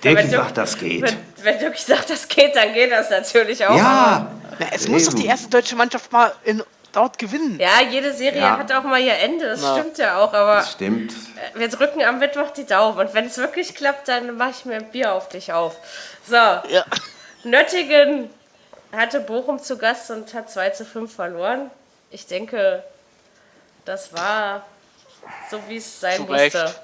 Dirkie 0.03 0.29
sagt, 0.29 0.57
das 0.57 0.79
geht. 0.79 1.03
Wenn, 1.03 1.17
wenn 1.43 1.59
Dirkie 1.59 1.83
sagt, 1.83 2.11
das 2.11 2.29
geht, 2.29 2.57
dann 2.57 2.73
geht 2.73 2.91
das 2.91 3.11
natürlich 3.11 3.67
auch. 3.67 3.77
Ja, 3.77 4.31
Na, 4.59 4.67
es 4.73 4.89
muss 4.89 5.07
doch 5.07 5.15
die 5.15 5.27
erste 5.27 5.51
deutsche 5.51 5.77
Mannschaft 5.77 6.11
mal 6.13 6.33
in 6.45 6.63
dort 6.95 7.19
gewinnen. 7.19 7.59
Ja, 7.59 7.83
jede 7.89 8.13
Serie 8.13 8.41
ja. 8.41 8.59
hat 8.59 8.73
auch 8.73 8.85
mal 8.85 9.01
ihr 9.01 9.17
Ende, 9.19 9.47
das 9.47 9.61
Na. 9.63 9.77
stimmt 9.77 9.99
ja 9.99 10.19
auch, 10.19 10.33
aber 10.33 10.57
das 10.57 10.73
stimmt. 10.73 11.13
Äh, 11.13 11.59
wir 11.59 11.69
drücken 11.69 12.03
am 12.03 12.19
Mittwoch 12.19 12.51
die 12.51 12.65
Daumen 12.65 12.99
und 12.99 13.15
wenn 13.15 13.27
es 13.27 13.37
wirklich 13.37 13.75
klappt, 13.75 14.09
dann 14.09 14.37
mache 14.37 14.51
ich 14.51 14.65
mir 14.65 14.77
ein 14.77 14.91
Bier 14.91 15.13
auf 15.13 15.29
dich 15.29 15.53
auf. 15.53 15.77
So, 16.27 16.37
ja. 16.37 16.85
Nöttingen 17.43 18.31
hatte 18.95 19.21
Bochum 19.21 19.63
zu 19.63 19.79
Gast 19.79 20.11
und 20.11 20.33
hat 20.35 20.51
2 20.51 20.71
zu 20.71 20.85
5 20.85 21.13
verloren. 21.13 21.71
Ich 22.11 22.27
denke, 22.27 22.85
das 23.85 24.13
war 24.13 24.65
so, 25.51 25.61
wie 25.69 25.77
es 25.77 26.01
sein 26.01 26.23
musste. 26.23 26.75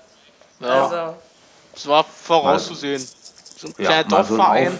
Ja. 0.61 0.85
Also. 0.85 1.17
Es 1.75 1.87
war 1.87 2.05
vorauszusehen. 2.05 3.07
So 3.57 3.69
ein 3.69 3.75
kleiner 3.75 3.95
ja, 3.97 4.03
Dorfverein. 4.05 4.79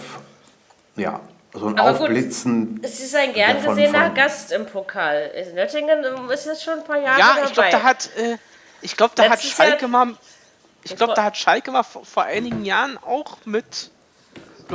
So 0.95 1.01
ja, 1.01 1.19
so 1.53 1.67
ein 1.67 1.79
Aber 1.79 1.99
Aufblitzen. 1.99 2.75
Gut, 2.75 2.85
es 2.85 2.99
ist 2.99 3.15
ein 3.15 3.33
gern 3.33 3.63
gesehener 3.63 4.09
Gast 4.11 4.51
im 4.51 4.65
Pokal. 4.65 5.31
In 5.35 5.55
Nöttingen 5.55 6.03
ist 6.29 6.45
jetzt 6.45 6.63
schon 6.63 6.79
ein 6.79 6.83
paar 6.83 6.97
Jahre 6.97 7.19
ja, 7.19 7.35
dabei. 7.35 7.47
ich 7.47 7.53
glaube, 7.53 7.69
da 7.71 7.83
hat, 7.83 8.09
äh, 8.17 8.37
ich 8.81 8.97
glaube, 8.97 9.13
da 9.15 9.29
hat 9.29 9.41
Schalke 9.41 9.87
mal, 9.87 10.15
ich 10.83 10.95
glaube, 10.95 11.13
da 11.13 11.23
hat 11.23 11.37
Schalke 11.37 11.71
mal 11.71 11.83
vor, 11.83 12.05
vor, 12.05 12.23
einigen 12.23 12.63
Jahren 12.65 12.97
auch 12.97 13.37
mit, 13.45 13.91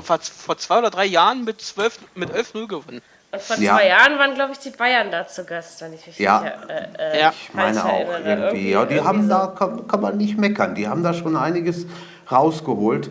vor, 0.02 0.18
vor 0.20 0.58
zwei 0.58 0.78
oder 0.78 0.90
drei 0.90 1.06
Jahren 1.06 1.44
mit 1.44 1.60
12, 1.60 1.98
mit 2.14 2.30
11-0 2.30 2.66
gewonnen. 2.66 3.02
Und 3.32 3.42
vor 3.42 3.56
ja. 3.56 3.74
zwei 3.74 3.88
Jahren 3.88 4.18
waren, 4.18 4.34
glaube 4.34 4.52
ich, 4.52 4.58
die 4.58 4.70
Bayern 4.70 5.10
da 5.10 5.26
zu 5.26 5.44
Gast, 5.44 5.80
wenn 5.82 5.92
ich 5.92 6.06
mich 6.06 6.18
ja. 6.18 6.40
nicht 6.40 6.70
äh, 6.70 7.16
äh, 7.16 7.20
ja. 7.20 7.30
Ich 7.30 7.54
meine 7.54 7.84
auch 7.84 8.08
irgendwie. 8.08 8.30
irgendwie. 8.30 8.70
Ja, 8.70 8.84
die 8.84 9.00
haben 9.00 9.22
so. 9.22 9.28
da, 9.28 9.46
kann, 9.48 9.86
kann 9.88 10.00
man 10.00 10.16
nicht 10.16 10.38
meckern. 10.38 10.74
Die 10.74 10.88
haben 10.88 11.02
da 11.02 11.12
schon 11.12 11.36
einiges 11.36 11.86
rausgeholt 12.30 13.10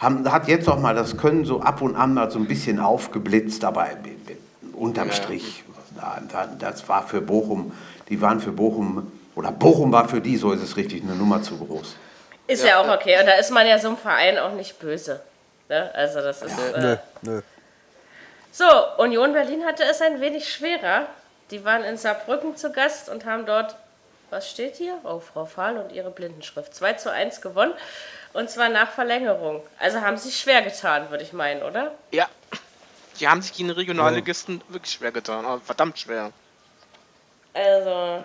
haben, 0.00 0.30
hat 0.32 0.48
jetzt 0.48 0.68
auch 0.68 0.78
mal 0.78 0.94
das 0.94 1.16
Können 1.16 1.44
so 1.44 1.60
ab 1.60 1.82
und 1.82 1.94
an 1.94 2.14
mal 2.14 2.30
so 2.30 2.38
ein 2.38 2.46
bisschen 2.46 2.80
aufgeblitzt, 2.80 3.64
aber 3.64 3.86
unterm 4.72 5.08
ja. 5.08 5.14
Strich, 5.14 5.62
das 6.58 6.88
war 6.88 7.06
für 7.06 7.20
Bochum, 7.20 7.72
die 8.08 8.20
waren 8.20 8.40
für 8.40 8.52
Bochum, 8.52 9.12
oder 9.36 9.52
Bochum 9.52 9.92
war 9.92 10.08
für 10.08 10.20
die, 10.20 10.36
so 10.36 10.52
ist 10.52 10.62
es 10.62 10.76
richtig, 10.76 11.02
eine 11.02 11.14
Nummer 11.14 11.42
zu 11.42 11.58
groß. 11.58 11.96
Ist 12.46 12.64
ja, 12.64 12.70
ja 12.70 12.80
auch 12.80 12.88
okay. 12.88 13.20
Und 13.20 13.26
da 13.26 13.34
ist 13.34 13.50
man 13.50 13.66
ja 13.66 13.78
so 13.78 13.88
einem 13.88 13.96
Verein 13.98 14.38
auch 14.38 14.54
nicht 14.54 14.78
böse. 14.80 15.20
Ne? 15.70 15.88
Also 15.94 16.20
das 16.20 16.42
ist. 16.42 16.58
Ja. 16.58 16.66
Äh, 16.72 16.80
nö, 16.80 16.96
nö. 17.22 17.42
So, 18.50 18.66
Union 18.98 19.32
Berlin 19.32 19.64
hatte 19.64 19.84
es 19.84 20.02
ein 20.02 20.20
wenig 20.20 20.52
schwerer. 20.52 21.06
Die 21.52 21.64
waren 21.64 21.84
in 21.84 21.96
Saarbrücken 21.96 22.56
zu 22.56 22.72
Gast 22.72 23.08
und 23.08 23.24
haben 23.24 23.46
dort, 23.46 23.76
was 24.30 24.50
steht 24.50 24.74
hier? 24.74 24.98
Oh, 25.04 25.20
Frau 25.20 25.46
Fahl 25.46 25.78
und 25.78 25.92
ihre 25.92 26.10
Blindenschrift. 26.10 26.74
2 26.74 26.94
zu 26.94 27.12
1 27.12 27.40
gewonnen. 27.40 27.72
Und 28.32 28.50
zwar 28.50 28.68
nach 28.68 28.90
Verlängerung. 28.90 29.62
Also 29.78 30.00
haben 30.00 30.16
sie 30.16 30.30
sich 30.30 30.40
schwer 30.40 30.62
getan, 30.62 31.08
würde 31.10 31.22
ich 31.22 31.32
meinen, 31.32 31.62
oder? 31.62 31.94
Ja. 32.10 32.28
Die 33.20 33.28
haben 33.28 33.40
sich 33.40 33.52
gegen 33.52 33.70
Regionalligisten 33.70 34.62
ja. 34.66 34.74
wirklich 34.74 34.92
schwer 34.92 35.12
getan. 35.12 35.46
Aber 35.46 35.60
verdammt 35.60 36.00
schwer. 36.00 36.32
Also. 37.54 38.24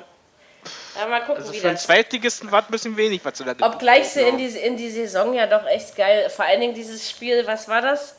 Ja, 0.97 1.07
mal 1.07 1.21
gucken, 1.21 1.41
also 1.41 1.53
wie 1.53 1.59
für 1.59 1.71
das. 1.71 1.83
Zweitligisten 1.83 2.51
war 2.51 2.63
ein 2.63 2.71
bisschen 2.71 2.95
wenig, 2.97 3.23
was 3.23 3.37
du 3.37 3.43
da 3.43 3.53
Obgleich 3.65 4.09
sie 4.09 4.21
in 4.21 4.37
die, 4.37 4.47
in 4.47 4.77
die 4.77 4.89
Saison 4.89 5.33
ja 5.33 5.47
doch 5.47 5.65
echt 5.67 5.95
geil. 5.95 6.29
Vor 6.29 6.45
allen 6.45 6.61
Dingen 6.61 6.73
dieses 6.73 7.09
Spiel, 7.09 7.45
was 7.45 7.67
war 7.67 7.81
das? 7.81 8.15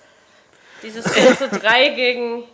Dieses 0.83 1.11
4 1.11 1.39
zu 1.39 1.49
3 1.61 1.89
gegen. 1.91 2.45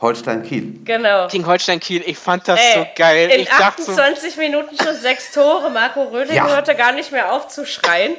Holstein 0.00 0.42
Kiel. 0.42 0.80
Genau. 0.84 1.28
Gegen 1.28 1.46
Holstein 1.46 1.80
Kiel. 1.80 2.02
Ich 2.04 2.18
fand 2.18 2.48
das 2.48 2.58
Ey, 2.60 2.74
so 2.74 2.86
geil. 2.96 3.30
In 3.30 3.40
ich 3.40 3.52
28 3.52 4.34
so 4.34 4.40
Minuten 4.40 4.76
schon 4.76 4.96
sechs 4.96 5.32
Tore. 5.32 5.70
Marco 5.70 6.02
Röding 6.04 6.36
ja. 6.36 6.48
hörte 6.48 6.74
gar 6.74 6.92
nicht 6.92 7.12
mehr 7.12 7.32
auf 7.32 7.48
zu 7.48 7.64
schreien 7.64 8.16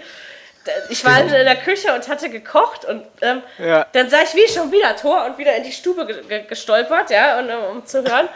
ich 0.89 1.03
war 1.05 1.21
in 1.21 1.29
der 1.29 1.55
Küche 1.55 1.93
und 1.93 2.07
hatte 2.07 2.29
gekocht 2.29 2.85
und 2.85 3.05
ähm, 3.21 3.41
ja. 3.59 3.85
dann 3.91 4.09
sah 4.09 4.21
ich 4.23 4.33
wie 4.33 4.51
schon 4.51 4.71
wieder 4.71 4.95
Tor 4.95 5.25
und 5.25 5.37
wieder 5.37 5.55
in 5.55 5.63
die 5.63 5.71
Stube 5.71 6.05
ge 6.05 6.43
gestolpert, 6.47 7.09
ja, 7.09 7.39
und, 7.39 7.49
um 7.49 7.85
zu 7.85 8.03
hören. 8.03 8.27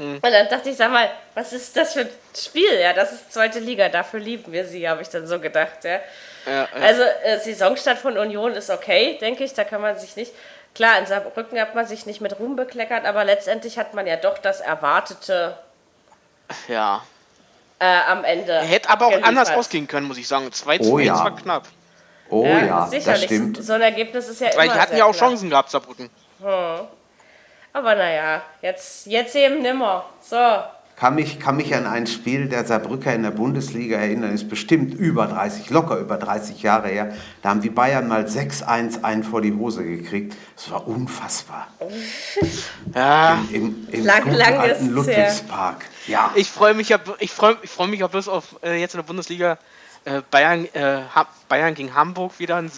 Hm. 0.00 0.14
Und 0.14 0.22
dann 0.22 0.48
dachte 0.48 0.70
ich, 0.70 0.76
sag 0.76 0.90
mal, 0.90 1.10
was 1.34 1.52
ist 1.52 1.76
das 1.76 1.92
für 1.92 2.00
ein 2.00 2.10
Spiel? 2.34 2.80
Ja, 2.80 2.94
das 2.94 3.12
ist 3.12 3.32
zweite 3.32 3.58
Liga, 3.58 3.90
dafür 3.90 4.18
lieben 4.18 4.50
wir 4.50 4.64
sie, 4.64 4.88
habe 4.88 5.02
ich 5.02 5.10
dann 5.10 5.26
so 5.26 5.38
gedacht, 5.38 5.84
ja. 5.84 6.00
ja, 6.46 6.52
ja. 6.52 6.68
Also 6.80 7.02
äh, 7.02 7.38
Saisonstart 7.38 7.98
von 7.98 8.16
Union 8.16 8.54
ist 8.54 8.70
okay, 8.70 9.18
denke 9.20 9.44
ich, 9.44 9.52
da 9.52 9.64
kann 9.64 9.82
man 9.82 9.98
sich 9.98 10.16
nicht. 10.16 10.32
Klar, 10.74 10.98
in 10.98 11.06
Saarbrücken 11.06 11.60
hat 11.60 11.74
man 11.74 11.86
sich 11.86 12.06
nicht 12.06 12.22
mit 12.22 12.38
Ruhm 12.38 12.56
bekleckert, 12.56 13.04
aber 13.04 13.24
letztendlich 13.24 13.76
hat 13.76 13.92
man 13.92 14.06
ja 14.06 14.16
doch 14.16 14.38
das 14.38 14.60
erwartete 14.60 15.58
ja 16.66 17.02
äh, 17.78 17.84
am 18.08 18.24
Ende. 18.24 18.58
Hätte 18.60 18.88
aber 18.88 19.06
auch 19.06 19.10
geliefert. 19.10 19.28
anders 19.28 19.50
ausgehen 19.50 19.86
können, 19.86 20.06
muss 20.06 20.16
ich 20.16 20.28
sagen. 20.28 20.50
2 20.50 20.78
zu 20.78 20.92
oh, 20.92 20.96
1 20.96 21.06
ja. 21.06 21.24
war 21.24 21.36
knapp. 21.36 21.68
Oh 22.30 22.46
ja, 22.46 22.88
ja 22.90 22.90
das 23.04 23.24
stimmt. 23.24 23.62
So 23.62 23.74
ein 23.74 23.82
Ergebnis 23.82 24.28
ist 24.28 24.40
ja 24.40 24.48
Weil 24.54 24.64
immer 24.64 24.74
die 24.74 24.80
hatten 24.80 24.96
ja 24.96 25.04
auch 25.04 25.10
knapp. 25.10 25.28
Chancen 25.28 25.50
gehabt, 25.50 25.70
Saarbrücken. 25.70 26.08
Hm. 26.40 26.86
Aber 27.72 27.94
naja, 27.94 28.42
jetzt, 28.62 29.06
jetzt 29.06 29.36
eben 29.36 29.62
nimmer. 29.62 30.04
So, 30.20 30.36
kann 31.00 31.14
mich, 31.14 31.40
kann 31.40 31.56
mich 31.56 31.74
an 31.74 31.86
ein 31.86 32.06
Spiel 32.06 32.50
der 32.50 32.66
Saarbrücker 32.66 33.14
in 33.14 33.22
der 33.22 33.30
Bundesliga 33.30 33.96
erinnern, 33.96 34.34
ist 34.34 34.50
bestimmt 34.50 34.92
über 34.92 35.26
30, 35.26 35.70
locker 35.70 35.96
über 35.96 36.18
30 36.18 36.60
Jahre 36.60 36.88
her. 36.88 37.14
Da 37.40 37.48
haben 37.48 37.62
die 37.62 37.70
Bayern 37.70 38.06
mal 38.06 38.26
6-1 38.26 39.02
einen 39.02 39.24
vor 39.24 39.40
die 39.40 39.54
Hose 39.54 39.82
gekriegt. 39.82 40.36
Das 40.56 40.70
war 40.70 40.86
unfassbar. 40.86 41.68
ja. 42.94 43.38
Im, 43.50 43.54
im, 43.54 43.88
im 43.92 44.04
lang, 44.04 44.30
lang 44.30 44.58
alten 44.58 44.90
Ludwigspark. 44.90 45.86
Ja. 46.06 46.32
Ich 46.34 46.50
freue 46.50 46.74
mich 46.74 46.90
ja, 46.90 46.98
ich 47.18 47.30
freue 47.30 47.56
ich 47.62 47.70
freu 47.70 47.86
mich 47.86 48.00
ja 48.00 48.06
bloß 48.06 48.28
auf 48.28 48.56
äh, 48.62 48.78
jetzt 48.78 48.92
in 48.92 48.98
der 48.98 49.06
Bundesliga 49.06 49.56
äh, 50.04 50.22
Bayern, 50.30 50.66
äh, 50.72 51.00
Bayern 51.48 51.74
gegen 51.74 51.94
Hamburg 51.94 52.38
wieder 52.38 52.56
ein. 52.56 52.70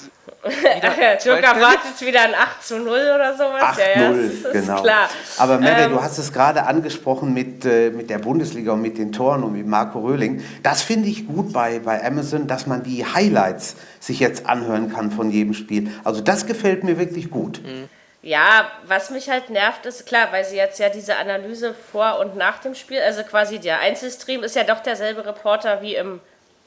Wieder 0.44 1.16
Dirk 1.24 1.44
erwartet 1.44 2.00
wieder 2.00 2.22
ein 2.22 2.34
8 2.34 2.64
zu 2.64 2.78
0 2.78 2.88
oder 2.88 3.36
sowas. 3.36 3.62
8 3.62 3.78
ja, 3.78 4.02
ja, 4.02 4.12
das 4.42 4.52
genau. 4.52 4.82
Klar. 4.82 5.08
Aber 5.38 5.58
Mary, 5.58 5.82
ähm, 5.82 5.92
du 5.92 6.02
hast 6.02 6.18
es 6.18 6.32
gerade 6.32 6.64
angesprochen 6.64 7.32
mit, 7.32 7.64
äh, 7.64 7.90
mit 7.90 8.10
der 8.10 8.18
Bundesliga 8.18 8.72
und 8.72 8.82
mit 8.82 8.98
den 8.98 9.12
Toren 9.12 9.44
und 9.44 9.52
mit 9.52 9.66
Marco 9.66 10.00
Röhling. 10.00 10.42
Das 10.64 10.82
finde 10.82 11.08
ich 11.08 11.28
gut 11.28 11.52
bei, 11.52 11.78
bei 11.78 12.04
Amazon, 12.04 12.48
dass 12.48 12.66
man 12.66 12.82
die 12.82 13.04
Highlights 13.04 13.76
sich 14.00 14.18
jetzt 14.18 14.46
anhören 14.46 14.92
kann 14.92 15.12
von 15.12 15.30
jedem 15.30 15.54
Spiel. 15.54 15.92
Also 16.02 16.22
das 16.22 16.46
gefällt 16.46 16.82
mir 16.82 16.98
wirklich 16.98 17.30
gut. 17.30 17.62
Mhm. 17.62 17.88
Ja, 18.24 18.68
was 18.86 19.10
mich 19.10 19.28
halt 19.28 19.50
nervt, 19.50 19.84
ist 19.84 20.06
klar, 20.06 20.28
weil 20.30 20.44
sie 20.44 20.56
jetzt 20.56 20.78
ja 20.78 20.88
diese 20.88 21.16
Analyse 21.16 21.74
vor 21.74 22.20
und 22.20 22.36
nach 22.36 22.58
dem 22.58 22.76
Spiel, 22.76 23.00
also 23.00 23.22
quasi 23.24 23.58
der 23.58 23.80
Einzelstream 23.80 24.44
ist 24.44 24.54
ja 24.54 24.62
doch 24.62 24.80
derselbe 24.80 25.26
Reporter 25.26 25.82
wie 25.82 25.96
im 25.96 26.20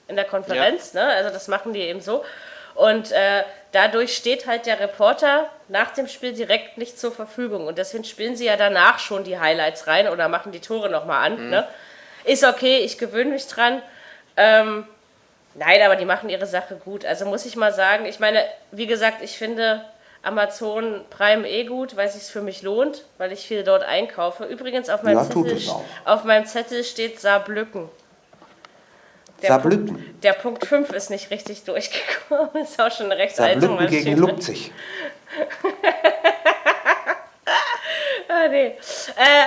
in 0.08 0.16
der 0.16 0.26
Konferenz. 0.26 0.94
Ja. 0.94 1.06
Ne? 1.06 1.14
Also 1.14 1.30
das 1.30 1.48
machen 1.48 1.74
die 1.74 1.82
eben 1.82 2.02
so. 2.02 2.24
Und 2.76 3.12
äh, 3.12 3.44
dadurch 3.72 4.16
steht 4.16 4.48
halt 4.48 4.66
der 4.66 4.80
Reporter 4.80 5.50
nach 5.70 5.92
dem 5.92 6.08
Spiel 6.08 6.34
direkt 6.34 6.78
nicht 6.78 7.00
zur 7.00 7.12
Verfügung. 7.12 7.68
Und 7.68 7.78
deswegen 7.78 8.04
spielen 8.04 8.36
sie 8.36 8.46
ja 8.46 8.58
danach 8.58 9.00
schon 9.00 9.24
die 9.24 9.40
Highlights 9.40 9.88
rein 9.88 10.10
oder 10.10 10.28
machen 10.28 10.52
die 10.52 10.60
Tore 10.60 10.90
nochmal 10.90 11.26
an. 11.26 11.46
Mhm. 11.46 11.50
Ne? 11.52 11.68
Ist 12.26 12.44
okay, 12.44 12.80
ich 12.80 12.98
gewöhne 12.98 13.32
mich 13.32 13.48
dran. 13.48 13.82
Ähm, 14.36 14.86
nein, 15.54 15.82
aber 15.84 15.96
die 15.96 16.06
machen 16.06 16.30
ihre 16.30 16.46
Sache 16.46 16.76
gut. 16.76 17.06
Also 17.06 17.26
muss 17.26 17.46
ich 17.46 17.56
mal 17.56 17.74
sagen, 17.74 18.06
ich 18.06 18.20
meine, 18.20 18.44
wie 18.72 18.88
gesagt, 18.88 19.22
ich 19.22 19.38
finde 19.38 19.82
Amazon 20.22 21.06
Prime 21.12 21.48
eh 21.48 21.64
gut, 21.66 21.96
weil 21.96 22.08
es 22.08 22.16
sich 22.16 22.24
für 22.24 22.42
mich 22.42 22.62
lohnt, 22.62 23.04
weil 23.18 23.32
ich 23.32 23.48
viel 23.48 23.64
dort 23.64 23.84
einkaufe. 23.84 24.44
Übrigens 24.46 24.90
auf 24.90 25.04
meinem, 25.04 25.20
ja, 25.20 25.24
Zettel, 25.24 25.62
auf 26.04 26.24
meinem 26.26 26.46
Zettel 26.46 26.84
steht 26.84 27.22
Saarblücken. 27.22 27.90
Der 29.42 29.50
Saarbrücken. 29.50 29.88
Punkt, 29.88 30.24
der 30.24 30.34
Punkt 30.34 30.66
5 30.66 30.92
ist 30.92 31.10
nicht 31.10 31.30
richtig 31.30 31.64
durchgekommen. 31.64 32.56
Ist 32.64 32.80
auch 32.82 32.92
schon 32.92 33.12
recht 33.12 33.36
Saarbrücken 33.36 33.80
alt. 33.80 33.90
gegen 33.90 34.18
Lupzig. 34.18 34.72
ah, 38.30 38.48
nee. 38.50 38.68
Äh, 38.68 39.46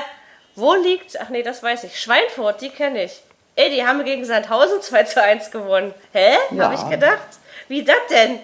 wo 0.54 0.74
liegt, 0.74 1.18
ach 1.20 1.30
nee, 1.30 1.42
das 1.42 1.62
weiß 1.62 1.84
ich. 1.84 2.00
Schweinfurt, 2.00 2.60
die 2.60 2.70
kenne 2.70 3.04
ich. 3.04 3.22
Ey, 3.56 3.70
die 3.70 3.84
haben 3.84 4.04
gegen 4.04 4.24
Sandhausen 4.24 4.82
2 4.82 5.02
zu 5.04 5.22
1 5.22 5.50
gewonnen. 5.50 5.94
Hä? 6.12 6.36
Ja. 6.50 6.64
Habe 6.64 6.74
ich 6.74 6.88
gedacht. 6.88 7.28
Wie 7.68 7.84
das 7.84 7.96
denn? 8.10 8.40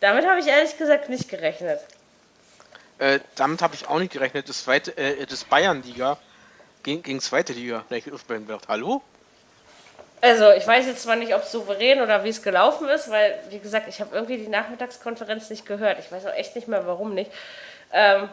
Damit 0.00 0.26
habe 0.26 0.40
ich 0.40 0.46
ehrlich 0.46 0.76
gesagt 0.78 1.08
nicht 1.08 1.28
gerechnet. 1.28 1.80
Äh, 2.98 3.20
damit 3.34 3.62
habe 3.62 3.74
ich 3.74 3.88
auch 3.88 3.98
nicht 3.98 4.12
gerechnet. 4.12 4.48
Das, 4.48 4.64
zweite, 4.64 4.96
äh, 4.96 5.26
das 5.26 5.44
Bayern-Liga 5.44 6.18
gegen, 6.82 7.02
gegen 7.02 7.20
zweite 7.20 7.52
Liga 7.52 7.84
gleich 7.88 8.06
wird. 8.06 8.68
Hallo? 8.68 9.02
Also 10.20 10.50
ich 10.50 10.66
weiß 10.66 10.86
jetzt 10.86 11.02
zwar 11.02 11.16
nicht, 11.16 11.34
ob 11.34 11.42
es 11.42 11.52
souverän 11.52 12.00
oder 12.00 12.24
wie 12.24 12.28
es 12.28 12.42
gelaufen 12.42 12.88
ist, 12.88 13.10
weil, 13.10 13.38
wie 13.50 13.58
gesagt, 13.58 13.88
ich 13.88 14.00
habe 14.00 14.14
irgendwie 14.14 14.38
die 14.38 14.48
Nachmittagskonferenz 14.48 15.50
nicht 15.50 15.66
gehört. 15.66 15.98
Ich 16.00 16.10
weiß 16.10 16.26
auch 16.26 16.34
echt 16.34 16.56
nicht 16.56 16.68
mehr, 16.68 16.86
warum 16.86 17.14
nicht. 17.14 17.30
Ähm, 17.92 18.28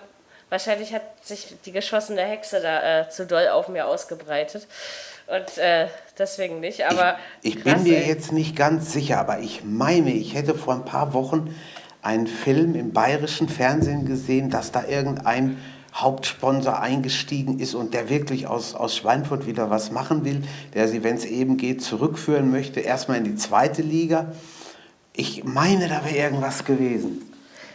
wahrscheinlich 0.49 0.93
hat 0.93 1.03
sich 1.23 1.55
die 1.65 1.71
geschossene 1.71 2.21
Hexe 2.21 2.61
da 2.61 3.01
äh, 3.01 3.09
zu 3.09 3.25
doll 3.25 3.47
auf 3.49 3.67
mir 3.67 3.88
ausgebreitet. 3.88 4.67
Und 5.27 5.57
äh, 5.57 5.88
deswegen 6.17 6.59
nicht. 6.59 6.86
Aber 6.86 7.17
ich, 7.41 7.55
ich 7.55 7.63
krass, 7.63 7.83
bin 7.83 7.83
mir 7.83 7.97
ey. 7.97 8.07
jetzt 8.07 8.31
nicht 8.31 8.55
ganz 8.55 8.91
sicher, 8.93 9.19
aber 9.19 9.39
ich 9.39 9.63
meine, 9.63 10.11
ich 10.11 10.36
hätte 10.36 10.55
vor 10.55 10.73
ein 10.73 10.86
paar 10.86 11.13
Wochen 11.13 11.55
einen 12.01 12.27
Film 12.27 12.75
im 12.75 12.93
bayerischen 12.93 13.49
Fernsehen 13.49 14.05
gesehen, 14.05 14.51
dass 14.51 14.71
da 14.71 14.86
irgendein 14.86 15.57
Hauptsponsor 15.95 16.79
eingestiegen 16.79 17.59
ist 17.59 17.73
und 17.73 17.93
der 17.93 18.09
wirklich 18.09 18.47
aus, 18.47 18.75
aus 18.75 18.97
Schweinfurt 18.97 19.45
wieder 19.47 19.69
was 19.69 19.91
machen 19.91 20.25
will, 20.25 20.43
der 20.73 20.89
sie, 20.89 21.03
wenn 21.03 21.15
es 21.15 21.23
eben 21.23 21.55
geht, 21.55 21.81
zurückführen 21.81 22.51
möchte, 22.51 22.81
erstmal 22.81 23.17
in 23.17 23.23
die 23.23 23.35
zweite 23.35 23.81
Liga. 23.81 24.27
Ich 25.13 25.45
meine, 25.45 25.87
da 25.87 26.03
wäre 26.03 26.15
irgendwas 26.15 26.65
gewesen. 26.65 27.31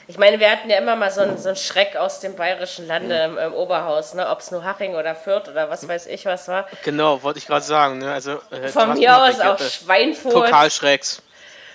Ich 0.07 0.19
meine, 0.19 0.39
wir 0.39 0.51
hatten 0.51 0.69
ja 0.69 0.77
immer 0.79 0.97
mal 0.97 1.11
so 1.11 1.21
einen, 1.21 1.39
so 1.39 1.49
einen 1.49 1.57
Schreck 1.57 1.97
aus 1.97 2.21
dem 2.21 2.35
bayerischen 2.35 2.87
Lande 2.87 3.17
im, 3.17 3.39
im 3.39 3.55
Oberhaus, 3.55 4.13
ne? 4.13 4.29
ob 4.29 4.41
es 4.41 4.51
nur 4.51 4.65
Haching 4.65 4.97
oder 4.97 5.15
Fürth 5.15 5.49
oder 5.49 5.71
was 5.71 5.87
weiß 5.87 6.09
ich 6.09 6.27
was 6.27 6.49
war. 6.49 6.67
Genau, 6.85 7.23
wollte 7.23 7.39
ich 7.39 7.47
gerade 7.47 7.65
sagen. 7.65 7.99
Ne? 7.99 8.13
Also, 8.13 8.41
äh, 8.51 8.69
Von 8.69 8.95
mir 8.95 9.17
aus 9.17 9.41
auch 9.41 9.59
Schweinfurt. 9.59 10.35
Pokalschrecks. 10.35 11.23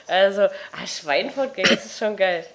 Also, 0.06 0.42
ah, 0.44 0.86
Schweinfurt, 0.86 1.58
das 1.58 1.86
ist 1.86 1.98
schon 1.98 2.18
geil. 2.18 2.46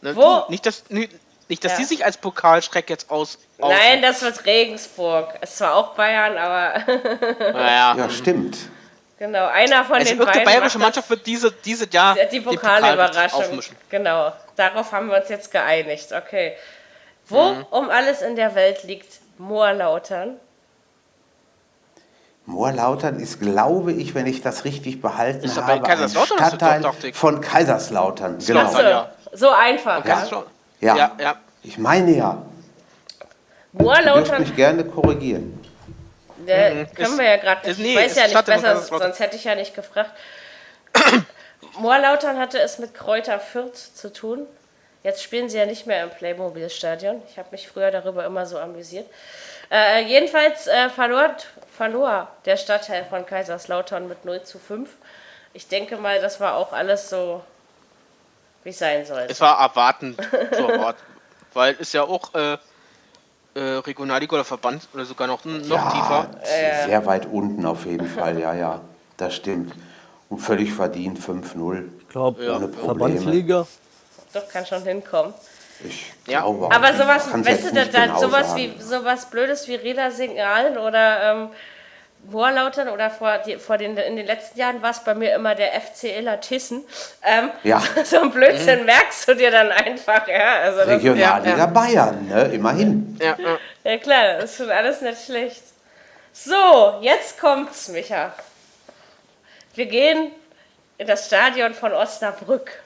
Ne, 0.00 0.14
Wo? 0.14 0.20
Du, 0.20 0.50
nicht, 0.50 0.64
dass, 0.64 0.88
nicht, 0.90 1.10
nicht, 1.48 1.64
dass 1.64 1.72
ja. 1.72 1.78
die 1.78 1.84
sich 1.84 2.04
als 2.04 2.16
Pokalschreck 2.16 2.88
jetzt 2.88 3.10
aus. 3.10 3.38
Nein, 3.58 4.02
das 4.02 4.22
wird 4.22 4.44
Regensburg. 4.46 5.28
Ist 5.42 5.58
zwar 5.58 5.74
auch 5.76 5.94
Bayern, 5.94 6.36
aber. 6.36 6.80
naja. 7.38 7.94
Ja, 7.96 8.10
stimmt. 8.10 8.56
Genau, 9.18 9.46
einer 9.46 9.84
von 9.84 9.96
also 9.96 10.08
den 10.08 10.18
beiden. 10.18 10.40
Die 10.40 10.44
bayerische 10.44 10.78
Mannschaft 10.78 11.08
wird 11.08 11.26
diese, 11.26 11.52
diese 11.52 11.88
Jahr 11.88 12.16
die 12.30 12.40
Pokalüberraschung. 12.40 13.42
Pokal 13.42 13.60
genau, 13.88 14.32
darauf 14.56 14.90
haben 14.92 15.08
wir 15.08 15.18
uns 15.18 15.28
jetzt 15.28 15.52
geeinigt. 15.52 16.12
Okay. 16.12 16.56
Wo 17.28 17.52
mhm. 17.52 17.66
um 17.70 17.90
alles 17.90 18.22
in 18.22 18.36
der 18.36 18.54
Welt 18.54 18.82
liegt 18.82 19.20
Moorlautern? 19.38 20.36
Moorlautern 22.46 23.18
ist, 23.18 23.40
glaube 23.40 23.92
ich, 23.92 24.14
wenn 24.14 24.26
ich 24.26 24.42
das 24.42 24.64
richtig 24.64 25.00
behalten 25.00 25.44
ist 25.44 25.56
habe, 25.56 25.88
ein 25.88 26.08
Stadtteil 26.08 26.84
von 27.14 27.40
Kaiserslautern. 27.40 28.38
Genau. 28.38 28.78
Ja. 28.78 29.12
So 29.32 29.48
einfach. 29.48 30.04
Ja. 30.04 30.44
Ja. 30.80 30.96
ja. 30.96 31.16
ja. 31.18 31.36
Ich 31.62 31.78
meine 31.78 32.16
ja. 32.16 32.42
Moorlautern. 33.72 34.42
Ich 34.42 34.48
mich 34.48 34.56
gerne 34.56 34.84
korrigieren. 34.84 35.60
Ja, 36.46 36.70
mhm. 36.70 36.94
können 36.94 37.12
ist, 37.12 37.18
wir 37.18 37.24
ja 37.24 37.36
gerade. 37.36 37.70
Ich 37.70 37.78
nee, 37.78 37.96
weiß 37.96 38.16
ja 38.16 38.28
nicht 38.28 38.46
besser, 38.46 38.76
sonst 38.76 39.18
hätte 39.18 39.36
ich 39.36 39.44
ja 39.44 39.54
nicht 39.54 39.74
gefragt. 39.74 40.10
Moorlautern 41.78 42.38
hatte 42.38 42.58
es 42.58 42.78
mit 42.78 42.94
Kräuter 42.94 43.40
Fürth 43.40 43.76
zu 43.94 44.12
tun. 44.12 44.46
Jetzt 45.02 45.22
spielen 45.22 45.48
sie 45.48 45.58
ja 45.58 45.66
nicht 45.66 45.86
mehr 45.86 46.02
im 46.02 46.10
Playmobil-Stadion. 46.10 47.22
Ich 47.28 47.38
habe 47.38 47.48
mich 47.50 47.68
früher 47.68 47.90
darüber 47.90 48.24
immer 48.24 48.46
so 48.46 48.58
amüsiert. 48.58 49.06
Äh, 49.70 50.04
jedenfalls 50.04 50.66
äh, 50.66 50.88
verlor, 50.88 51.36
verlor 51.76 52.28
der 52.46 52.56
Stadtteil 52.56 53.04
von 53.04 53.26
Kaiserslautern 53.26 54.08
mit 54.08 54.24
0 54.24 54.42
zu 54.44 54.58
5. 54.58 54.88
Ich 55.52 55.68
denke 55.68 55.96
mal, 55.96 56.20
das 56.20 56.40
war 56.40 56.56
auch 56.56 56.72
alles 56.72 57.10
so, 57.10 57.42
wie 58.64 58.70
es 58.70 58.78
sein 58.78 59.04
soll. 59.06 59.26
Es 59.28 59.40
war 59.40 59.60
erwarten 59.60 60.16
zu 60.52 60.66
erwarten. 60.66 61.00
Weil 61.54 61.76
es 61.78 61.92
ja 61.92 62.02
auch 62.02 62.34
äh, 62.34 62.58
äh, 63.54 63.60
Regionalliga 63.60 64.34
oder 64.34 64.44
Verband 64.44 64.88
oder 64.92 65.04
sogar 65.04 65.28
noch, 65.28 65.44
noch 65.44 65.68
ja, 65.68 65.90
tiefer. 65.90 66.30
Sehr 66.86 67.06
weit 67.06 67.26
unten 67.26 67.64
auf 67.64 67.86
jeden 67.86 68.08
Fall, 68.08 68.40
ja, 68.40 68.54
ja. 68.54 68.80
Das 69.16 69.36
stimmt. 69.36 69.72
Und 70.28 70.38
völlig 70.38 70.72
verdient 70.72 71.20
5-0. 71.20 71.84
Ich 72.00 72.08
glaube, 72.08 72.44
ja. 72.44 72.58
Verbandsliga. 72.58 73.66
Doch, 74.32 74.48
kann 74.48 74.66
schon 74.66 74.82
hinkommen. 74.82 75.32
Ich 75.84 76.12
ja. 76.26 76.40
glaube 76.40 76.74
Aber 76.74 76.92
sowas, 76.94 77.28
weißt 77.32 77.66
du, 77.66 77.74
da, 77.74 77.84
genau 77.84 78.20
sowas, 78.20 78.56
wie, 78.56 78.74
sowas 78.80 79.26
Blödes 79.26 79.68
wie 79.68 79.74
Reda 79.74 80.10
Signalen 80.10 80.78
oder 80.78 81.32
ähm, 81.32 81.48
Moorlautern 82.30 82.88
oder 82.88 83.10
vor, 83.10 83.38
die, 83.38 83.56
vor 83.58 83.78
den, 83.78 83.96
in 83.96 84.16
den 84.16 84.26
letzten 84.26 84.58
Jahren 84.58 84.82
war 84.82 84.90
es 84.90 85.00
bei 85.00 85.14
mir 85.14 85.34
immer 85.34 85.54
der 85.54 85.72
FCL 85.80 86.38
Tissen. 86.40 86.84
Ähm, 87.22 87.50
ja. 87.62 87.82
So 88.04 88.20
ein 88.20 88.30
Blödsinn 88.30 88.80
mhm. 88.80 88.86
merkst 88.86 89.28
du 89.28 89.34
dir 89.34 89.50
dann 89.50 89.70
einfach. 89.70 90.26
Ja, 90.28 90.62
also 90.62 90.80
Regionalliga 90.82 91.58
ja, 91.58 91.66
Bayern, 91.66 92.28
ne? 92.28 92.50
immerhin. 92.52 93.18
Ja, 93.20 93.36
ja, 93.84 93.98
klar, 93.98 94.38
das 94.38 94.52
ist 94.52 94.56
schon 94.58 94.70
alles 94.70 95.00
nicht 95.00 95.24
schlecht. 95.24 95.62
So, 96.32 96.98
jetzt 97.00 97.38
kommt's, 97.38 97.88
Micha. 97.88 98.32
Wir 99.74 99.86
gehen 99.86 100.32
in 100.98 101.06
das 101.06 101.26
Stadion 101.26 101.74
von 101.74 101.92
Osnabrück. 101.92 102.83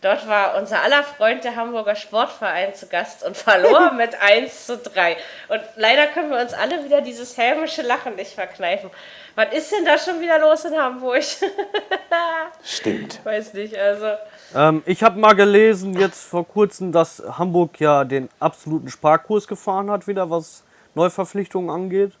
Dort 0.00 0.26
war 0.26 0.56
unser 0.56 0.82
aller 0.82 1.02
Freund, 1.02 1.44
der 1.44 1.56
Hamburger 1.56 1.94
Sportverein, 1.94 2.74
zu 2.74 2.86
Gast 2.86 3.22
und 3.22 3.36
verlor 3.36 3.92
mit 3.96 4.20
1 4.20 4.66
zu 4.66 4.78
3. 4.78 5.16
Und 5.48 5.60
leider 5.76 6.06
können 6.06 6.30
wir 6.30 6.40
uns 6.40 6.54
alle 6.54 6.84
wieder 6.84 7.02
dieses 7.02 7.36
hämische 7.36 7.82
Lachen 7.82 8.16
nicht 8.16 8.32
verkneifen. 8.32 8.90
Was 9.34 9.52
ist 9.52 9.72
denn 9.72 9.84
da 9.84 9.98
schon 9.98 10.20
wieder 10.20 10.38
los 10.38 10.64
in 10.64 10.74
Hamburg? 10.74 11.22
Stimmt. 12.64 13.20
Weiß 13.24 13.52
nicht, 13.52 13.76
also. 13.76 14.12
Ähm, 14.54 14.82
ich 14.86 15.02
habe 15.02 15.20
mal 15.20 15.34
gelesen, 15.34 15.92
jetzt 15.98 16.24
vor 16.24 16.48
kurzem, 16.48 16.92
dass 16.92 17.22
Hamburg 17.36 17.78
ja 17.78 18.04
den 18.04 18.30
absoluten 18.40 18.88
Sparkurs 18.88 19.46
gefahren 19.46 19.90
hat, 19.90 20.08
wieder 20.08 20.30
was 20.30 20.64
Neuverpflichtungen 20.94 21.68
angeht. 21.68 22.12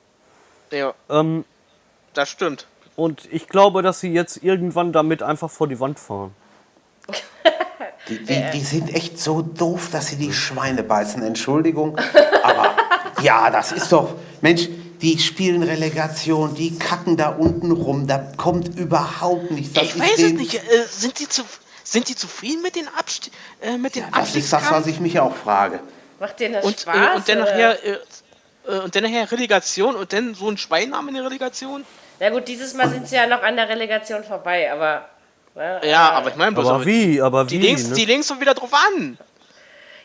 Ja. 0.70 0.92
Ähm, 1.08 1.46
das 2.12 2.28
stimmt. 2.28 2.66
Und 2.94 3.26
ich 3.32 3.48
glaube, 3.48 3.80
dass 3.80 4.00
sie 4.00 4.12
jetzt 4.12 4.42
irgendwann 4.42 4.92
damit 4.92 5.22
einfach 5.22 5.50
vor 5.50 5.66
die 5.66 5.80
Wand 5.80 5.98
fahren. 5.98 6.34
Die, 8.10 8.24
die, 8.24 8.44
die, 8.52 8.60
sind 8.60 8.94
echt 8.94 9.18
so 9.18 9.40
doof, 9.40 9.88
dass 9.92 10.08
sie 10.08 10.16
die 10.16 10.32
Schweine 10.32 10.82
beißen. 10.82 11.22
Entschuldigung. 11.22 11.96
Aber 12.42 12.76
ja, 13.22 13.50
das 13.50 13.72
ist 13.72 13.90
doch. 13.92 14.14
Mensch, 14.40 14.68
die 15.00 15.18
spielen 15.18 15.62
Relegation, 15.62 16.54
die 16.54 16.78
kacken 16.78 17.16
da 17.16 17.30
unten 17.30 17.70
rum. 17.70 18.06
Da 18.06 18.18
kommt 18.36 18.76
überhaupt 18.76 19.50
nichts. 19.50 19.74
Das 19.74 19.84
ich 19.84 19.98
weiß 19.98 20.18
es 20.18 20.32
nicht. 20.32 20.54
Äh, 20.54 20.84
sind, 20.88 21.18
die 21.20 21.28
zu, 21.28 21.42
sind 21.84 22.08
die 22.08 22.16
zufrieden 22.16 22.62
mit 22.62 22.76
den, 22.76 22.88
Abst 22.98 23.30
äh, 23.62 23.78
mit 23.78 23.94
den 23.94 24.02
ja, 24.02 24.10
Das 24.12 24.34
ist 24.34 24.52
das, 24.52 24.70
was 24.70 24.86
ich 24.86 25.00
mich 25.00 25.18
auch 25.18 25.34
frage. 25.34 25.80
Macht 26.18 26.40
denen 26.40 26.54
das 26.54 26.64
und, 26.64 26.80
Spaß? 26.80 26.96
Äh, 26.96 27.16
und 27.16 27.28
dann 27.28 27.38
nachher. 27.38 27.84
Äh, 27.84 27.98
äh, 28.66 28.78
und 28.80 28.94
dann 28.94 29.04
nachher 29.04 29.30
Relegation 29.30 29.96
und 29.96 30.12
dann 30.12 30.34
so 30.34 30.48
ein 30.48 30.58
Schweinnamen 30.58 31.08
in 31.10 31.14
der 31.14 31.24
Relegation? 31.24 31.84
Na 32.18 32.30
gut, 32.30 32.48
dieses 32.48 32.74
Mal 32.74 32.90
sind 32.90 33.08
sie 33.08 33.16
ja 33.16 33.26
noch 33.26 33.42
an 33.42 33.56
der 33.56 33.68
Relegation 33.68 34.22
vorbei, 34.24 34.70
aber? 34.70 35.08
Ja, 35.54 36.12
aber 36.12 36.30
ich 36.30 36.36
meine 36.36 36.52
bloß. 36.52 36.68
Aber 36.68 36.86
wie? 36.86 37.20
Aber 37.20 37.44
die 37.44 37.60
wie? 37.60 37.66
Links, 37.66 37.88
ne? 37.88 37.96
Die 37.96 38.04
links 38.04 38.28
so 38.28 38.40
wieder 38.40 38.54
drauf 38.54 38.72
an. 38.72 39.18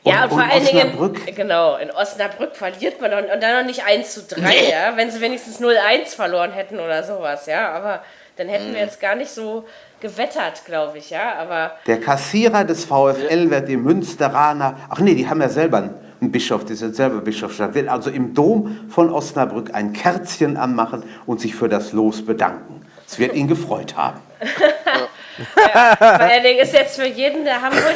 Ja, 0.05 0.25
und, 0.25 0.31
und 0.31 0.39
vor 0.39 0.51
allen 0.51 0.65
Dingen, 0.65 1.35
genau, 1.35 1.77
in 1.77 1.89
Osnabrück 1.89 2.55
verliert 2.55 3.01
man 3.01 3.11
und, 3.13 3.31
und 3.31 3.41
dann 3.41 3.57
noch 3.57 3.65
nicht 3.65 3.83
1 3.85 4.13
zu 4.13 4.21
3, 4.23 4.41
nee. 4.41 4.71
ja, 4.71 4.95
wenn 4.95 5.09
sie 5.09 5.19
wenigstens 5.19 5.59
0-1 5.59 6.15
verloren 6.15 6.51
hätten 6.51 6.79
oder 6.79 7.03
sowas, 7.03 7.47
ja, 7.47 7.71
aber 7.71 8.03
dann 8.37 8.47
hätten 8.47 8.69
mhm. 8.69 8.73
wir 8.75 8.81
jetzt 8.81 8.99
gar 8.99 9.15
nicht 9.15 9.31
so 9.31 9.65
gewettert, 10.01 10.63
glaube 10.65 10.99
ich, 10.99 11.09
ja, 11.09 11.33
aber... 11.39 11.71
Der 11.87 11.99
Kassierer 11.99 12.65
des 12.65 12.85
VfL 12.85 13.49
wird 13.49 13.67
die 13.67 13.77
Münsteraner, 13.77 14.77
ach 14.89 14.99
nee, 14.99 15.15
die 15.15 15.27
haben 15.27 15.41
ja 15.41 15.49
selber 15.49 15.77
einen 16.21 16.31
Bischof, 16.31 16.65
die 16.65 16.75
sind 16.75 16.95
selber 16.95 17.21
Bischofsstadt, 17.21 17.73
wird 17.73 17.89
also 17.89 18.11
im 18.11 18.35
Dom 18.35 18.87
von 18.89 19.11
Osnabrück 19.11 19.73
ein 19.73 19.93
Kerzchen 19.93 20.55
anmachen 20.55 21.01
und 21.25 21.41
sich 21.41 21.55
für 21.55 21.67
das 21.67 21.93
Los 21.93 22.23
bedanken. 22.23 22.85
Es 23.07 23.17
wird 23.17 23.33
ihn 23.33 23.47
gefreut 23.47 23.95
haben. 23.97 24.19
Ja, 25.57 25.95
vor 25.97 26.07
allen 26.07 26.43
Dingen 26.43 26.59
ist 26.59 26.73
jetzt 26.73 26.95
für 26.95 27.05
jeden 27.05 27.43
der 27.45 27.61
Hamburg 27.61 27.93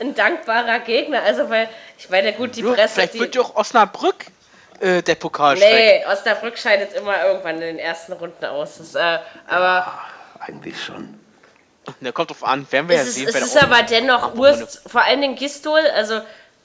ein 0.00 0.14
dankbarer 0.14 0.80
Gegner. 0.80 1.22
Also, 1.22 1.48
weil, 1.48 1.68
ich 1.98 2.08
meine, 2.10 2.32
gut, 2.32 2.56
die 2.56 2.62
Presse. 2.62 2.94
Vielleicht 2.94 3.14
die, 3.14 3.20
wird 3.20 3.34
ja 3.34 3.42
auch 3.42 3.56
Osnabrück 3.56 4.26
äh, 4.80 5.02
der 5.02 5.14
Pokal 5.14 5.56
Nee, 5.56 6.04
Osnabrück 6.06 6.58
scheidet 6.58 6.92
immer 6.94 7.24
irgendwann 7.24 7.56
in 7.56 7.60
den 7.60 7.78
ersten 7.78 8.12
Runden 8.12 8.44
aus. 8.44 8.78
Das, 8.78 8.94
äh, 8.94 9.18
aber. 9.46 9.64
Ja, 9.64 10.00
eigentlich 10.40 10.82
schon. 10.82 11.18
Der 12.00 12.12
kommt 12.12 12.30
drauf 12.30 12.44
an, 12.44 12.66
werden 12.70 12.88
wir 12.88 12.96
ja 12.96 13.04
sehen. 13.04 13.28
Es 13.28 13.34
ist 13.34 13.60
aber 13.60 13.82
dennoch 13.82 14.36
Wurst, 14.36 14.82
vor 14.86 15.02
allen 15.02 15.20
Dingen 15.20 15.34
Gistol, 15.34 15.80
also 15.96 16.20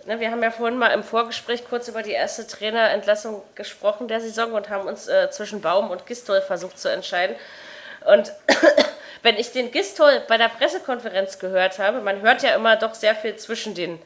ne, 0.06 0.20
wir 0.20 0.32
haben 0.32 0.44
ja 0.44 0.52
vorhin 0.52 0.78
mal 0.78 0.90
im 0.90 1.04
Vorgespräch 1.04 1.68
kurz 1.68 1.88
über 1.88 2.04
die 2.04 2.12
erste 2.12 2.46
Trainerentlassung 2.46 3.42
gesprochen 3.56 4.08
der 4.08 4.22
Saison 4.22 4.54
und 4.54 4.70
haben 4.70 4.88
uns 4.88 5.08
äh, 5.08 5.30
zwischen 5.32 5.62
Baum 5.62 5.90
und 5.90 6.06
Gistol 6.06 6.42
versucht 6.42 6.80
zu 6.80 6.90
entscheiden. 6.90 7.36
Und 8.06 8.32
wenn 9.28 9.36
ich 9.36 9.52
den 9.52 9.72
Gistol 9.72 10.22
bei 10.30 10.38
der 10.38 10.48
Pressekonferenz 10.48 11.38
gehört 11.38 11.80
habe, 11.80 12.00
man 12.00 12.22
hört 12.22 12.44
ja 12.44 12.56
immer 12.56 12.78
doch 12.78 12.94
sehr 12.94 13.14
viel 13.14 13.36
zwischen 13.36 13.74
den, 13.74 14.00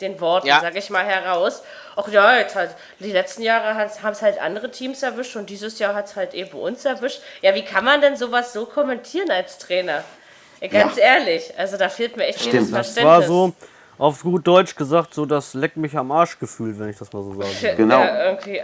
den 0.00 0.20
Worten, 0.20 0.46
ja. 0.46 0.60
sag 0.60 0.76
ich 0.76 0.88
mal, 0.88 1.04
heraus. 1.04 1.64
Ach 1.96 2.06
ja, 2.06 2.36
jetzt 2.38 2.54
halt, 2.54 2.70
die 3.00 3.10
letzten 3.10 3.42
Jahre 3.42 3.74
haben 3.74 4.12
es 4.12 4.22
halt 4.22 4.40
andere 4.40 4.70
Teams 4.70 5.02
erwischt 5.02 5.34
und 5.34 5.50
dieses 5.50 5.80
Jahr 5.80 5.96
hat 5.96 6.06
es 6.06 6.14
halt 6.14 6.32
eben 6.32 6.56
uns 6.56 6.84
erwischt. 6.84 7.22
Ja, 7.40 7.56
wie 7.56 7.64
kann 7.64 7.84
man 7.84 8.00
denn 8.00 8.14
sowas 8.14 8.52
so 8.52 8.64
kommentieren 8.66 9.32
als 9.32 9.58
Trainer? 9.58 10.04
Ganz 10.70 10.96
ja. 10.96 11.16
ehrlich, 11.16 11.52
also 11.58 11.76
da 11.76 11.88
fehlt 11.88 12.16
mir 12.16 12.26
echt 12.26 12.38
Stimmt, 12.38 12.54
jedes 12.54 12.70
Verständnis. 12.70 13.04
Das 13.04 13.04
war 13.04 13.22
so, 13.22 13.52
auf 13.98 14.22
gut 14.22 14.46
Deutsch 14.46 14.76
gesagt, 14.76 15.12
so 15.12 15.26
das 15.26 15.54
Leck 15.54 15.76
mich 15.76 15.96
am 15.96 16.12
Arsch 16.12 16.38
Gefühl, 16.38 16.78
wenn 16.78 16.88
ich 16.88 16.98
das 16.98 17.12
mal 17.12 17.24
so 17.24 17.34
sage. 17.34 17.74
Genau. 17.74 17.98
Ja, 17.98 18.26
irgendwie. 18.26 18.62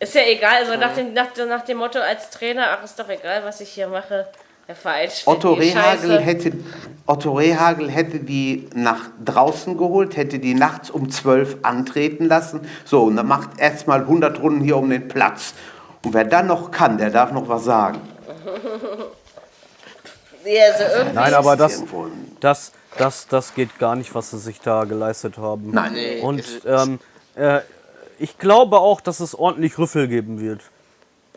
Ist 0.00 0.12
ja 0.12 0.22
egal, 0.22 0.64
also 0.64 0.76
nach 0.76 0.92
dem, 0.92 1.12
nach, 1.12 1.28
nach 1.36 1.64
dem 1.64 1.78
Motto 1.78 2.00
als 2.00 2.30
Trainer, 2.30 2.66
ach, 2.70 2.82
ist 2.82 2.98
doch 2.98 3.08
egal, 3.08 3.44
was 3.44 3.60
ich 3.60 3.68
hier 3.68 3.86
mache. 3.86 4.26
Verein 4.74 5.08
Otto 5.26 5.54
Rehagel, 5.54 6.20
hätte, 6.20 6.52
Otto 7.06 7.34
Rehagel 7.34 7.90
hätte 7.90 8.20
die 8.20 8.68
nach 8.74 9.08
draußen 9.24 9.76
geholt, 9.76 10.16
hätte 10.16 10.38
die 10.38 10.54
nachts 10.54 10.90
um 10.90 11.10
12 11.10 11.58
antreten 11.62 12.26
lassen. 12.26 12.60
So, 12.84 13.04
und 13.04 13.16
dann 13.16 13.26
macht 13.26 13.58
erstmal 13.58 14.00
100 14.00 14.40
Runden 14.40 14.62
hier 14.62 14.76
um 14.76 14.90
den 14.90 15.08
Platz. 15.08 15.54
Und 16.04 16.14
wer 16.14 16.24
dann 16.24 16.46
noch 16.46 16.70
kann, 16.70 16.98
der 16.98 17.10
darf 17.10 17.32
noch 17.32 17.48
was 17.48 17.64
sagen. 17.64 18.00
ja, 20.44 20.62
also 20.72 21.10
Nein, 21.12 21.34
aber 21.34 21.56
das, 21.56 21.82
das, 22.40 22.72
das, 22.96 23.26
das 23.26 23.54
geht 23.54 23.78
gar 23.78 23.96
nicht, 23.96 24.14
was 24.14 24.30
sie 24.30 24.38
sich 24.38 24.60
da 24.60 24.84
geleistet 24.84 25.38
haben. 25.38 25.70
Nein. 25.72 26.20
Und 26.22 26.62
ähm, 26.66 27.00
äh, 27.34 27.60
ich 28.18 28.38
glaube 28.38 28.78
auch, 28.78 29.00
dass 29.00 29.20
es 29.20 29.34
ordentlich 29.34 29.78
Rüffel 29.78 30.08
geben 30.08 30.40
wird. 30.40 30.60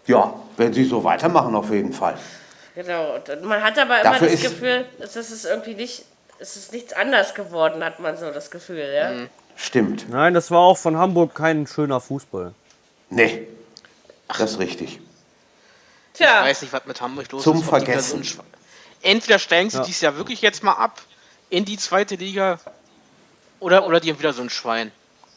Ja, 0.05 0.33
wenn 0.57 0.73
sie 0.73 0.83
so 0.83 1.03
weitermachen, 1.03 1.55
auf 1.55 1.71
jeden 1.71 1.93
Fall. 1.93 2.15
Genau. 2.75 3.15
Und 3.15 3.43
man 3.43 3.61
hat 3.61 3.77
aber 3.77 4.01
immer 4.01 4.11
Dafür 4.11 4.29
das 4.29 4.41
Gefühl, 4.41 4.85
es 4.99 5.15
ist 5.15 5.45
irgendwie 5.45 5.75
nicht, 5.75 6.05
es 6.39 6.55
ist 6.55 6.73
nichts 6.73 6.93
anders 6.93 7.35
geworden, 7.35 7.83
hat 7.83 7.99
man 7.99 8.17
so 8.17 8.31
das 8.31 8.49
Gefühl, 8.51 8.91
ja. 8.93 9.11
Mhm. 9.11 9.29
Stimmt. 9.55 10.09
Nein, 10.09 10.33
das 10.33 10.49
war 10.49 10.59
auch 10.59 10.77
von 10.77 10.97
Hamburg 10.97 11.35
kein 11.35 11.67
schöner 11.67 12.01
Fußball. 12.01 12.53
Nee, 13.09 13.47
das 14.27 14.53
ist 14.53 14.59
richtig. 14.59 14.99
Tja. 16.13 16.41
Ich 16.41 16.49
weiß 16.49 16.61
nicht, 16.63 16.73
was 16.73 16.85
mit 16.85 16.99
Hamburg 17.01 17.31
los 17.31 17.43
Zum 17.43 17.57
ist. 17.57 17.59
Zum 17.61 17.69
Vergessen. 17.69 18.23
Entweder 19.01 19.37
steigen 19.37 19.69
sie 19.69 19.77
ja. 19.77 19.83
dieses 19.83 20.01
Jahr 20.01 20.17
wirklich 20.17 20.41
jetzt 20.41 20.63
mal 20.63 20.73
ab 20.73 21.01
in 21.49 21.65
die 21.65 21.77
zweite 21.77 22.15
Liga 22.15 22.59
oder, 23.59 23.85
oder 23.85 23.99
die 23.99 24.11
haben 24.11 24.19
wieder 24.19 24.33
so 24.33 24.41
ein 24.41 24.49
Schwein. 24.49 24.91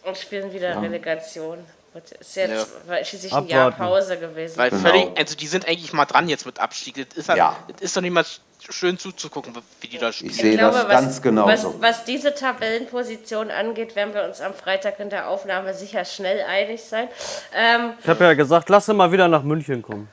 Und 0.04 0.16
spielen 0.16 0.52
wieder 0.52 0.70
ja. 0.70 0.80
Relegation. 0.80 1.58
Das 2.02 2.12
ist 2.20 2.36
jetzt 2.36 2.66
ja. 2.88 3.04
schließlich 3.04 3.32
ein 3.32 3.46
Jahr 3.48 3.70
Pause 3.70 4.18
gewesen. 4.18 4.58
Weil 4.58 4.70
genau. 4.70 4.82
völlig, 4.82 5.18
also 5.18 5.36
die 5.36 5.46
sind 5.46 5.66
eigentlich 5.66 5.92
mal 5.92 6.04
dran 6.04 6.28
jetzt 6.28 6.46
mit 6.46 6.58
Abstieg. 6.58 6.96
Das 6.96 7.16
ist, 7.16 7.28
halt, 7.28 7.38
ja. 7.38 7.56
das 7.68 7.80
ist 7.80 7.96
doch 7.96 8.02
nicht 8.02 8.12
mal 8.12 8.24
schön 8.70 8.98
zuzugucken, 8.98 9.54
wie 9.80 9.88
die 9.88 9.98
da 9.98 10.12
spielen. 10.12 10.30
Ich 10.30 10.36
sehe 10.36 10.56
das 10.56 10.88
ganz 10.88 11.22
genau 11.22 11.46
was, 11.46 11.66
was 11.80 12.04
diese 12.04 12.34
Tabellenposition 12.34 13.50
angeht, 13.50 13.96
werden 13.96 14.14
wir 14.14 14.24
uns 14.24 14.40
am 14.40 14.54
Freitag 14.54 14.98
in 15.00 15.10
der 15.10 15.28
Aufnahme 15.28 15.74
sicher 15.74 16.04
schnell 16.04 16.42
einig 16.42 16.82
sein. 16.82 17.08
Ähm, 17.54 17.92
ich 18.02 18.08
habe 18.08 18.24
ja 18.24 18.34
gesagt, 18.34 18.68
lass 18.68 18.88
mal 18.88 19.10
wieder 19.12 19.28
nach 19.28 19.42
München 19.42 19.82
kommen. 19.82 20.08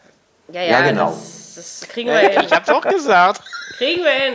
Ja, 0.52 0.62
ja, 0.62 0.70
ja 0.70 0.90
genau. 0.90 1.10
Das, 1.10 1.56
das 1.56 1.90
kriegen 1.90 2.10
wir 2.10 2.18
hin. 2.18 2.44
Ich 2.46 2.52
hab's 2.52 2.70
auch 2.70 2.82
gesagt. 2.82 3.42
Kriegen 3.78 4.04
wir 4.04 4.12
hin. 4.12 4.34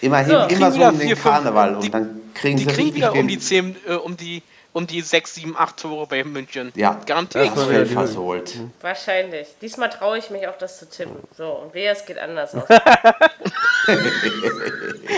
Immerhin, 0.00 0.30
so, 0.30 0.38
immer 0.46 0.72
so 0.72 0.82
um 0.82 0.98
den 0.98 1.14
Karneval 1.14 1.76
und 1.76 1.92
dann 1.92 2.20
kriegen 2.34 2.58
die 2.58 2.64
sie 2.64 2.70
kriegen 2.70 2.94
wieder 2.94 3.12
um 3.14 3.26
die 3.26 3.38
10, 3.38 3.76
äh, 3.86 3.94
um 3.94 4.16
die 4.16 4.42
um 4.74 4.86
die 4.86 5.00
6, 5.00 5.36
7, 5.36 5.56
8 5.56 5.76
Tore 5.78 6.06
bei 6.06 6.22
München. 6.24 6.72
Ja, 6.74 7.00
garantiert. 7.06 7.56
Das 7.56 7.68
wird 7.68 7.88
versohlt. 7.88 8.54
Wahrscheinlich. 8.80 9.48
Diesmal 9.62 9.88
traue 9.88 10.18
ich 10.18 10.30
mich 10.30 10.46
auch, 10.48 10.58
das 10.58 10.78
zu 10.80 10.90
tippen. 10.90 11.16
So, 11.36 11.48
und 11.48 11.72
wer 11.72 11.92
es 11.92 12.04
geht 12.04 12.18
anders 12.18 12.54
aus. 12.56 12.64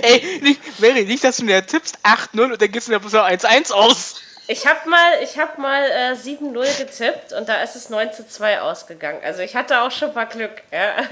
Ey, 0.03 0.41
nicht, 0.43 0.61
Mary, 0.79 1.07
nicht, 1.07 1.25
dass 1.25 1.39
du 1.39 1.45
mir 1.45 1.65
tippst 1.67 1.99
8-0 2.05 2.53
und 2.53 2.61
dann 2.61 2.71
gehst 2.71 2.89
du 2.89 2.93
ja 2.93 2.99
bloß 2.99 3.15
noch 3.15 3.27
1-1 3.27 3.73
aus. 3.73 4.21
Ich 4.49 4.67
habe 4.67 4.89
mal, 4.89 5.13
ich 5.25 5.39
hab 5.39 5.59
mal 5.59 5.83
äh, 5.83 6.13
7-0 6.13 6.79
getippt 6.79 7.33
und 7.33 7.49
da 7.49 7.63
ist 7.63 7.75
es 7.77 7.89
9 7.89 8.13
zu 8.13 8.29
2 8.29 8.61
ausgegangen. 8.61 9.19
Also 9.25 9.41
ich 9.41 9.57
hatte 9.57 9.81
auch 9.81 9.91
schon 9.91 10.15
mal 10.15 10.27
Glück. 10.27 10.63
Ja, 10.71 11.03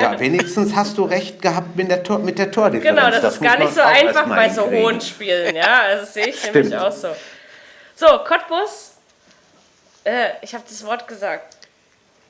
ja 0.00 0.20
wenigstens 0.20 0.76
hast 0.76 0.98
du 0.98 1.04
recht 1.04 1.40
gehabt 1.42 1.74
mit 1.74 1.90
der, 1.90 2.02
Tor, 2.02 2.18
mit 2.18 2.38
der 2.38 2.52
Tordifferenz. 2.52 2.96
Genau, 2.96 3.10
das, 3.10 3.22
das 3.22 3.34
ist 3.34 3.42
gar 3.42 3.58
nicht 3.58 3.74
so 3.74 3.80
einfach 3.80 4.28
bei 4.28 4.50
so 4.50 4.70
hohen 4.70 5.00
Spielen. 5.00 5.56
Ja, 5.56 5.80
also 5.84 6.02
das 6.02 6.14
sehe 6.14 6.26
ich 6.28 6.38
Stimmt. 6.38 6.54
nämlich 6.54 6.76
auch 6.76 6.92
so. 6.92 7.08
So, 7.96 8.06
Cottbus. 8.06 8.94
Äh, 10.04 10.30
ich 10.42 10.54
habe 10.54 10.64
das 10.68 10.84
Wort 10.84 11.08
gesagt. 11.08 11.56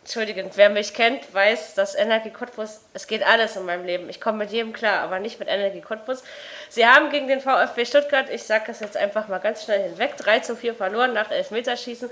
Entschuldigung, 0.05 0.51
wer 0.55 0.69
mich 0.69 0.93
kennt, 0.93 1.33
weiß, 1.33 1.75
dass 1.75 1.95
Energie 1.95 2.29
Cottbus, 2.29 2.81
es 2.93 3.07
geht 3.07 3.27
alles 3.27 3.57
in 3.57 3.65
meinem 3.65 3.87
Leben. 3.87 4.11
Ich 4.11 4.21
komme 4.21 4.37
mit 4.37 4.51
jedem 4.51 4.75
klar, 4.75 5.01
aber 5.01 5.19
nicht 5.19 5.39
mit 5.39 5.49
Energie 5.49 5.81
Cottbus. 5.81 6.23
Sie 6.69 6.87
haben 6.87 7.09
gegen 7.09 7.27
den 7.27 7.41
VfB 7.41 7.87
Stuttgart, 7.87 8.29
ich 8.29 8.43
sage 8.43 8.65
das 8.67 8.81
jetzt 8.81 8.99
einfach 8.99 9.29
mal 9.29 9.39
ganz 9.39 9.65
schnell 9.65 9.83
hinweg, 9.83 10.19
3 10.19 10.41
zu 10.41 10.57
4 10.57 10.75
verloren 10.75 11.15
nach 11.15 11.31
Elfmeterschießen. 11.31 12.11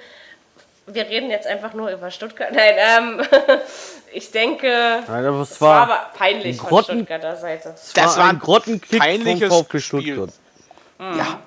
Wir 0.86 1.06
reden 1.06 1.28
jetzt 1.28 1.46
einfach 1.46 1.74
nur 1.74 1.90
über 1.90 2.10
Stuttgart. 2.10 2.50
Nein, 2.52 2.74
ähm, 2.78 3.26
ich 4.12 4.30
denke, 4.30 5.02
Nein, 5.06 5.26
aber 5.26 5.42
es 5.42 5.60
war, 5.60 5.86
war 5.86 5.94
aber 5.94 6.10
peinlich 6.16 6.56
Grotten, 6.56 6.84
von 6.86 6.96
Stuttgarter 6.96 7.36
Seite. 7.36 7.74
Das 7.94 8.16
war 8.16 8.30
ein 8.30 8.38
Grottenkick 8.38 9.02
vom 9.02 9.38
VfB 9.38 9.80
Stuttgart. 9.80 10.30
Mhm. 10.98 11.18
Ja, 11.18 11.40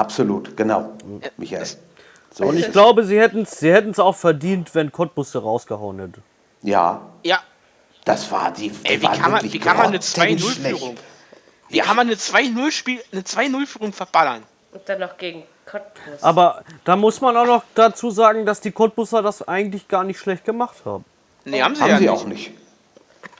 absolut, 0.00 0.56
genau, 0.56 0.94
Michael. 1.36 1.66
So. 2.32 2.44
Und 2.44 2.58
ich 2.58 2.70
glaube, 2.70 3.04
sie 3.04 3.18
hätten 3.18 3.42
es 3.42 3.58
sie 3.58 3.98
auch 3.98 4.16
verdient, 4.16 4.74
wenn 4.74 4.92
Cottbus 4.92 5.34
rausgehauen 5.34 5.98
hätte. 5.98 6.20
Ja. 6.62 7.02
Ja. 7.24 7.40
Das 8.04 8.30
war 8.30 8.52
die. 8.52 8.72
Ey, 8.84 9.00
wie, 9.02 9.06
kann 9.06 9.30
man, 9.30 9.52
wie 9.52 9.58
kann 9.58 9.76
man 9.76 9.86
eine 9.86 9.98
2-0-Führung? 9.98 10.96
Wie 11.68 11.76
ja. 11.76 11.84
kann 11.84 11.96
man 11.96 12.06
eine 12.06 12.16
2-0-Führung 12.16 13.92
verballern? 13.92 14.42
Und 14.72 14.88
dann 14.88 15.00
noch 15.00 15.16
gegen 15.16 15.44
Cottbus. 15.66 16.22
Aber 16.22 16.62
da 16.84 16.96
muss 16.96 17.20
man 17.20 17.36
auch 17.36 17.46
noch 17.46 17.64
dazu 17.74 18.10
sagen, 18.10 18.46
dass 18.46 18.60
die 18.60 18.70
Cottbuser 18.70 19.22
das 19.22 19.46
eigentlich 19.46 19.88
gar 19.88 20.04
nicht 20.04 20.18
schlecht 20.18 20.44
gemacht 20.44 20.76
haben. 20.84 21.04
Nee, 21.44 21.62
haben 21.62 21.74
sie, 21.74 21.82
haben 21.82 21.90
ja 21.90 21.96
sie 21.98 22.04
nicht. 22.04 22.10
auch 22.10 22.24
nicht. 22.24 22.52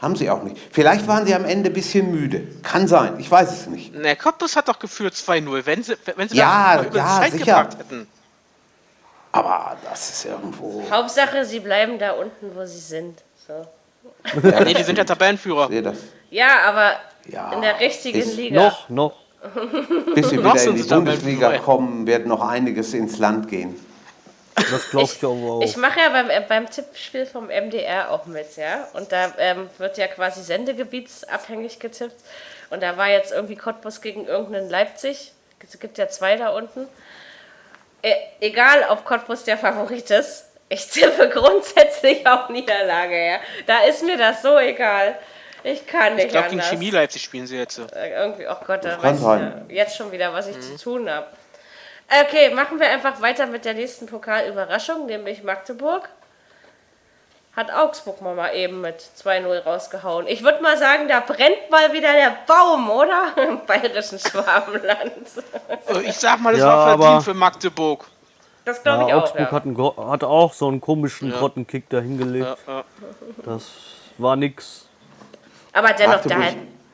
Haben 0.00 0.14
sie 0.14 0.30
auch 0.30 0.42
nicht. 0.44 0.56
Vielleicht 0.70 1.08
waren 1.08 1.26
sie 1.26 1.34
am 1.34 1.44
Ende 1.44 1.70
ein 1.70 1.72
bisschen 1.72 2.12
müde. 2.12 2.46
Kann 2.62 2.86
sein, 2.86 3.18
ich 3.18 3.28
weiß 3.28 3.50
es 3.50 3.66
nicht. 3.66 3.94
Ne, 3.94 4.14
Cottbus 4.14 4.54
hat 4.54 4.68
doch 4.68 4.78
geführt 4.78 5.14
2-0, 5.14 5.66
wenn 5.66 5.82
sie, 5.82 5.96
wenn 6.14 6.28
sie 6.28 6.36
ja, 6.36 6.76
das 6.76 6.86
über 6.86 6.98
ja, 6.98 7.20
Zeit 7.20 7.32
sicher. 7.32 7.44
gebracht 7.44 7.78
hätten. 7.78 8.06
Aber 9.32 9.76
das 9.88 10.10
ist 10.10 10.24
irgendwo. 10.26 10.84
Hauptsache, 10.90 11.44
sie 11.44 11.60
bleiben 11.60 11.98
da 11.98 12.12
unten, 12.12 12.54
wo 12.54 12.64
sie 12.64 12.78
sind. 12.78 13.22
So. 13.46 13.66
Ja, 14.48 14.64
nee, 14.64 14.74
die 14.74 14.84
sind 14.84 14.96
ja 14.98 15.04
Tabellenführer. 15.04 15.68
Ja, 16.30 16.48
aber 16.66 16.92
ja, 17.26 17.52
in 17.52 17.62
der 17.62 17.78
richtigen 17.80 18.36
Liga. 18.36 18.62
Noch, 18.62 18.88
noch. 18.88 19.16
Bis 20.14 20.30
sie 20.30 20.38
wieder 20.38 20.62
in 20.62 20.76
die 20.76 20.82
Bundesliga 20.82 21.58
kommen, 21.58 22.06
wird 22.06 22.26
noch 22.26 22.40
einiges 22.40 22.94
ins 22.94 23.18
Land 23.18 23.48
gehen. 23.48 23.76
Das 24.70 24.90
glaube 24.90 25.10
ich, 25.12 25.24
auch. 25.24 25.62
Ich 25.62 25.76
mache 25.76 26.00
ja 26.00 26.08
beim, 26.10 26.30
äh, 26.30 26.42
beim 26.46 26.70
Tippspiel 26.70 27.26
vom 27.26 27.46
MDR 27.46 28.10
auch 28.10 28.26
mit, 28.26 28.56
ja. 28.56 28.88
Und 28.92 29.12
da 29.12 29.32
ähm, 29.38 29.68
wird 29.78 29.98
ja 29.98 30.06
quasi 30.08 30.42
sendegebietsabhängig 30.42 31.78
getippt. 31.78 32.16
Und 32.70 32.82
da 32.82 32.96
war 32.96 33.08
jetzt 33.08 33.32
irgendwie 33.32 33.56
Cottbus 33.56 34.00
gegen 34.00 34.26
irgendeinen 34.26 34.68
Leipzig. 34.68 35.32
Es 35.62 35.78
gibt 35.78 35.98
ja 35.98 36.08
zwei 36.08 36.36
da 36.36 36.50
unten. 36.50 36.86
E 38.02 38.14
egal, 38.40 38.86
ob 38.90 39.04
Cottbus 39.04 39.44
der 39.44 39.58
Favorit 39.58 40.10
ist, 40.10 40.44
ich 40.68 40.86
tippe 40.88 41.28
grundsätzlich 41.32 42.26
auf 42.26 42.48
Niederlage, 42.48 43.26
ja. 43.26 43.38
Da 43.66 43.84
ist 43.84 44.04
mir 44.04 44.16
das 44.16 44.42
so 44.42 44.58
egal. 44.58 45.18
Ich 45.64 45.86
kann 45.86 46.14
nicht. 46.14 46.26
Ich 46.26 46.30
glaube, 46.30 46.50
gegen 46.50 46.62
Chemie 46.62 46.90
Leipzig 46.90 47.22
spielen 47.22 47.46
sie 47.46 47.56
jetzt. 47.56 47.78
Äh, 47.78 48.10
irgendwie, 48.10 48.46
oh 48.46 48.56
Gott, 48.64 48.84
da 48.84 49.02
weiß 49.02 49.18
ich 49.18 49.24
ja 49.24 49.62
jetzt 49.68 49.96
schon 49.96 50.12
wieder, 50.12 50.32
was 50.32 50.46
ich 50.46 50.56
mhm. 50.56 50.62
zu 50.62 50.76
tun 50.76 51.10
habe. 51.10 51.26
Okay, 52.08 52.54
machen 52.54 52.80
wir 52.80 52.88
einfach 52.88 53.20
weiter 53.20 53.46
mit 53.46 53.66
der 53.66 53.74
nächsten 53.74 54.06
Pokalüberraschung, 54.06 55.06
nämlich 55.06 55.42
Magdeburg. 55.42 56.08
Hat 57.54 57.70
Augsburg 57.72 58.22
mal 58.22 58.54
eben 58.54 58.80
mit 58.80 59.02
2-0 59.22 59.64
rausgehauen. 59.64 60.26
Ich 60.26 60.42
würde 60.42 60.62
mal 60.62 60.78
sagen, 60.78 61.08
da 61.08 61.20
brennt 61.20 61.70
mal 61.70 61.92
wieder 61.92 62.12
der 62.12 62.38
Baum, 62.46 62.88
oder? 62.88 63.34
Im 63.48 63.66
bayerischen 63.66 64.18
Schwabenland. 64.18 65.12
Äh, 65.88 66.00
ich 66.02 66.16
sag 66.16 66.40
mal, 66.40 66.52
das 66.52 66.60
ja, 66.60 66.68
war 66.68 66.98
verdient 66.98 67.24
für 67.24 67.34
Magdeburg. 67.34 68.06
Das 68.64 68.82
glaube 68.82 69.02
ja, 69.02 69.08
ich 69.08 69.14
auch. 69.14 69.22
Augsburg 69.22 69.40
ja. 69.40 69.96
hat, 69.96 70.10
hat, 70.10 70.24
auch 70.24 70.52
so 70.54 70.68
einen 70.68 70.80
komischen 70.80 71.30
ja. 71.30 71.38
Grottenkick 71.38 71.88
da 71.88 72.00
hingelegt. 72.00 72.56
Das 73.44 73.70
war 74.18 74.36
nix. 74.36 74.86
Aber 75.72 75.92
dennoch, 75.92 76.22
da, 76.22 76.36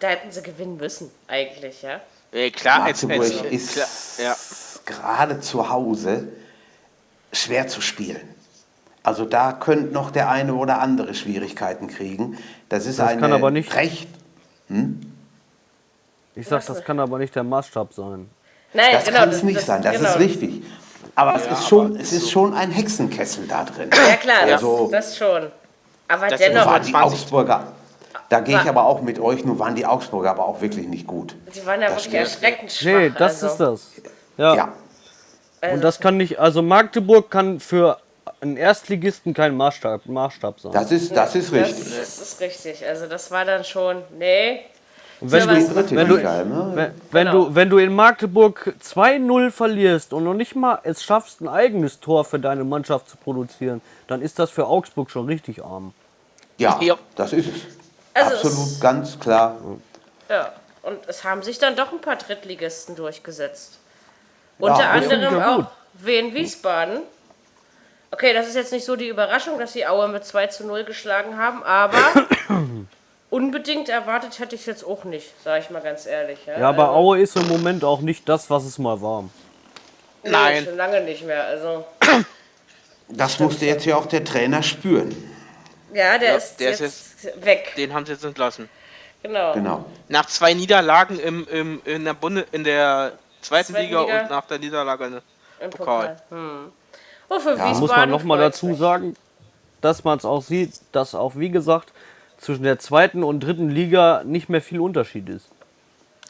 da, 0.00 0.08
hätten 0.08 0.30
sie 0.30 0.42
gewinnen 0.42 0.76
müssen, 0.76 1.10
eigentlich, 1.28 1.82
ja? 1.82 2.00
Ja, 2.32 2.50
klar, 2.50 2.80
Magdeburg 2.80 3.20
als, 3.20 3.42
als, 3.42 3.52
ist 3.52 3.72
klar, 3.74 3.88
ja. 4.18 4.36
Gerade 4.86 5.40
zu 5.40 5.70
Hause 5.70 6.28
schwer 7.32 7.68
zu 7.68 7.80
spielen. 7.80 8.20
Also 9.02 9.26
da 9.26 9.52
könnte 9.52 9.92
noch 9.92 10.10
der 10.10 10.30
eine 10.30 10.54
oder 10.54 10.80
andere 10.80 11.14
Schwierigkeiten 11.14 11.88
kriegen. 11.88 12.38
Das 12.68 12.86
ist 12.86 12.98
das 12.98 13.08
eine 13.08 13.20
kann 13.20 13.32
aber 13.32 13.50
nicht. 13.50 13.74
recht. 13.74 14.08
Hm? 14.68 15.12
Ich 16.34 16.48
sag, 16.48 16.64
das 16.66 16.82
kann 16.84 16.98
aber 16.98 17.18
nicht 17.18 17.34
der 17.34 17.44
Maßstab 17.44 17.92
sein. 17.92 18.30
Nein, 18.72 18.86
das 18.92 19.04
genau, 19.04 19.18
kann 19.18 19.28
es 19.28 19.42
nicht 19.42 19.58
das, 19.58 19.66
sein, 19.66 19.82
das 19.82 19.96
genau. 19.96 20.08
ist 20.08 20.18
richtig. 20.18 20.62
Aber 21.14 21.32
ja, 21.32 21.36
es 21.36 21.58
ist 21.58 21.68
schon, 21.68 21.96
es 21.96 22.12
ist 22.12 22.30
schon 22.30 22.54
ein 22.54 22.70
Hexenkessel 22.70 23.46
da 23.46 23.64
drin. 23.64 23.90
Ja 23.92 24.16
klar, 24.16 24.42
also, 24.42 24.88
das, 24.90 25.10
das 25.10 25.18
schon. 25.18 25.50
Aber 26.08 26.28
das 26.28 26.40
dennoch. 26.40 26.66
Waren 26.66 26.82
die 26.82 26.94
Augsburger, 26.94 27.68
da 28.28 28.40
gehe 28.40 28.60
ich 28.60 28.68
aber 28.68 28.84
auch 28.84 29.02
mit 29.02 29.20
euch, 29.20 29.44
nur 29.44 29.58
waren 29.58 29.74
die 29.74 29.86
Augsburger 29.86 30.30
aber 30.30 30.46
auch 30.46 30.60
wirklich 30.60 30.88
nicht 30.88 31.06
gut. 31.06 31.36
Sie 31.52 31.64
waren 31.66 31.80
ja 31.80 31.88
das 31.88 32.04
wirklich 32.04 32.20
erschreckend 32.20 32.72
schwach. 32.72 32.92
Nee, 32.92 33.12
das 33.16 33.44
also. 33.44 33.46
ist 33.46 34.02
das. 34.02 34.12
Ja. 34.36 34.54
ja. 34.54 34.72
Und 35.72 35.82
das 35.82 36.00
kann 36.00 36.16
nicht, 36.16 36.38
also 36.38 36.62
Magdeburg 36.62 37.30
kann 37.30 37.60
für 37.60 37.98
einen 38.40 38.56
Erstligisten 38.56 39.32
kein 39.34 39.56
Maßstab, 39.56 40.06
Maßstab 40.06 40.60
sein. 40.60 40.72
Das 40.72 40.92
ist, 40.92 41.16
das 41.16 41.34
ist 41.34 41.52
richtig. 41.52 41.84
Das, 41.84 41.96
das 41.96 42.18
ist 42.20 42.40
richtig. 42.40 42.86
Also 42.86 43.06
das 43.06 43.30
war 43.30 43.44
dann 43.44 43.64
schon, 43.64 44.02
nee. 44.18 44.60
Wenn, 45.20 45.48
du, 45.48 45.74
wenn, 45.74 46.08
du, 46.08 46.16
ne? 46.16 46.72
wenn, 46.74 46.94
wenn, 47.10 47.26
genau. 47.26 47.44
du, 47.46 47.54
wenn 47.54 47.70
du 47.70 47.78
in 47.78 47.94
Magdeburg 47.94 48.74
2-0 48.82 49.50
verlierst 49.50 50.12
und 50.12 50.24
noch 50.24 50.34
nicht 50.34 50.54
mal 50.54 50.80
es 50.82 51.02
schaffst, 51.02 51.40
ein 51.40 51.48
eigenes 51.48 52.00
Tor 52.00 52.24
für 52.24 52.38
deine 52.38 52.64
Mannschaft 52.64 53.08
zu 53.08 53.16
produzieren, 53.16 53.80
dann 54.06 54.20
ist 54.20 54.38
das 54.38 54.50
für 54.50 54.66
Augsburg 54.66 55.10
schon 55.10 55.26
richtig 55.26 55.64
arm. 55.64 55.94
Ja, 56.58 56.78
ja. 56.82 56.96
das 57.16 57.32
ist 57.32 57.48
es. 57.48 57.62
Also 58.12 58.36
Absolut, 58.36 58.58
es, 58.58 58.80
ganz 58.80 59.18
klar. 59.18 59.56
Ja, 60.28 60.52
und 60.82 60.98
es 61.06 61.24
haben 61.24 61.42
sich 61.42 61.58
dann 61.58 61.74
doch 61.74 61.92
ein 61.92 62.00
paar 62.00 62.16
Drittligisten 62.16 62.94
durchgesetzt. 62.94 63.78
Unter 64.58 64.80
ja, 64.80 64.90
anderem 64.92 65.42
auch 65.42 65.66
Wien 65.94 66.34
Wiesbaden. 66.34 67.00
Okay, 68.10 68.32
das 68.32 68.46
ist 68.46 68.54
jetzt 68.54 68.72
nicht 68.72 68.84
so 68.84 68.94
die 68.94 69.08
Überraschung, 69.08 69.58
dass 69.58 69.72
sie 69.72 69.86
Aue 69.86 70.08
mit 70.08 70.24
2 70.24 70.46
zu 70.46 70.66
0 70.66 70.84
geschlagen 70.84 71.36
haben, 71.36 71.64
aber 71.64 71.98
unbedingt 73.30 73.88
erwartet 73.88 74.38
hätte 74.38 74.54
ich 74.54 74.60
es 74.60 74.66
jetzt 74.66 74.84
auch 74.84 75.02
nicht, 75.04 75.32
sage 75.42 75.64
ich 75.64 75.70
mal 75.70 75.82
ganz 75.82 76.06
ehrlich. 76.06 76.38
Ja, 76.46 76.60
ja 76.60 76.68
aber 76.68 76.90
also, 76.90 76.94
Aue 76.94 77.20
ist 77.20 77.36
im 77.36 77.48
Moment 77.48 77.82
auch 77.82 78.00
nicht 78.00 78.28
das, 78.28 78.48
was 78.50 78.64
es 78.64 78.78
mal 78.78 79.02
war. 79.02 79.24
Nein. 80.22 80.64
Schon 80.64 80.76
lange 80.76 81.00
nicht 81.02 81.24
mehr. 81.24 81.44
Also. 81.44 81.84
Das 83.06 83.38
musste 83.38 83.66
jetzt 83.66 83.84
ja 83.84 83.96
auch 83.96 84.06
der 84.06 84.24
Trainer 84.24 84.62
spüren. 84.62 85.14
Ja, 85.92 86.16
der, 86.16 86.30
ja, 86.30 86.36
ist, 86.36 86.56
der 86.56 86.70
jetzt 86.70 86.80
ist 86.80 87.22
jetzt 87.22 87.44
weg. 87.44 87.74
Den 87.76 87.92
haben 87.92 88.06
sie 88.06 88.12
jetzt 88.12 88.24
entlassen. 88.24 88.70
Genau. 89.22 89.52
genau. 89.52 89.84
Nach 90.08 90.24
zwei 90.24 90.54
Niederlagen 90.54 91.18
im, 91.18 91.46
im, 91.48 91.82
in, 91.84 92.04
der 92.06 92.14
Bunde, 92.14 92.46
in 92.50 92.64
der 92.64 93.12
zweiten, 93.44 93.72
zweiten 93.72 93.86
Liga, 93.86 94.00
Liga, 94.02 94.22
und 94.22 94.30
nach 94.30 94.46
der 94.46 94.58
Niederlage 94.58 95.22
im 95.60 95.70
Pokal. 95.70 96.16
Pokal. 96.30 96.38
Hm. 96.38 96.72
Oh, 97.28 97.38
ja, 97.56 97.74
muss 97.74 97.90
man 97.90 98.10
nochmal 98.10 98.38
dazu 98.38 98.74
sagen, 98.74 99.16
dass 99.80 100.04
man 100.04 100.18
es 100.18 100.24
auch 100.24 100.42
sieht, 100.42 100.72
dass 100.92 101.14
auch, 101.14 101.36
wie 101.36 101.50
gesagt, 101.50 101.92
zwischen 102.38 102.64
der 102.64 102.78
zweiten 102.78 103.22
und 103.22 103.40
dritten 103.40 103.70
Liga 103.70 104.22
nicht 104.24 104.48
mehr 104.48 104.60
viel 104.60 104.80
Unterschied 104.80 105.28
ist. 105.28 105.46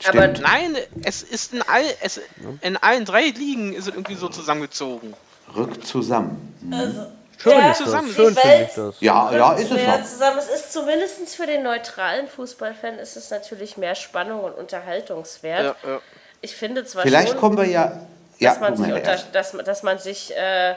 Stimmt. 0.00 0.16
Aber 0.16 0.26
nein, 0.28 0.76
es 1.04 1.22
ist 1.22 1.54
in, 1.54 1.62
all, 1.62 1.84
es, 2.00 2.20
in 2.60 2.76
allen 2.76 3.04
drei 3.04 3.28
Ligen 3.28 3.74
ist 3.74 3.88
es 3.88 3.94
irgendwie 3.94 4.16
so 4.16 4.28
zusammengezogen. 4.28 5.14
Rückt 5.54 5.86
zusammen. 5.86 6.56
Mhm. 6.60 6.72
Also, 6.72 7.06
schön 7.38 7.52
ja, 7.52 7.70
ist 7.70 7.80
das. 7.80 8.14
Schön 8.14 8.34
finde 8.34 8.68
ich 8.68 8.74
das. 8.74 9.00
Ja, 9.00 9.32
ja, 9.32 9.52
ist 9.54 9.70
es 9.70 9.88
auch. 9.88 10.02
Zusammen. 10.02 10.38
Es 10.38 10.48
ist 10.48 10.72
zumindest 10.72 11.34
für 11.36 11.46
den 11.46 11.62
neutralen 11.62 12.26
Fußballfan 12.26 12.98
ist 12.98 13.16
es 13.16 13.30
natürlich 13.30 13.76
mehr 13.76 13.94
Spannung 13.94 14.40
und 14.42 14.54
Unterhaltungswert. 14.54 15.76
Ja, 15.82 15.90
ja. 15.90 16.00
Ich 16.44 16.54
finde 16.54 16.84
zwar 16.84 17.04
Vielleicht 17.04 17.30
schon, 17.30 17.38
kommen 17.38 17.56
wir 17.56 17.64
ja, 17.64 17.98
dass, 18.38 18.60
man 18.60 18.76
sich 18.76 18.92
unter, 18.92 19.16
dass, 19.32 19.52
dass 19.52 19.82
man 19.82 19.98
sich 19.98 20.36
äh, 20.36 20.74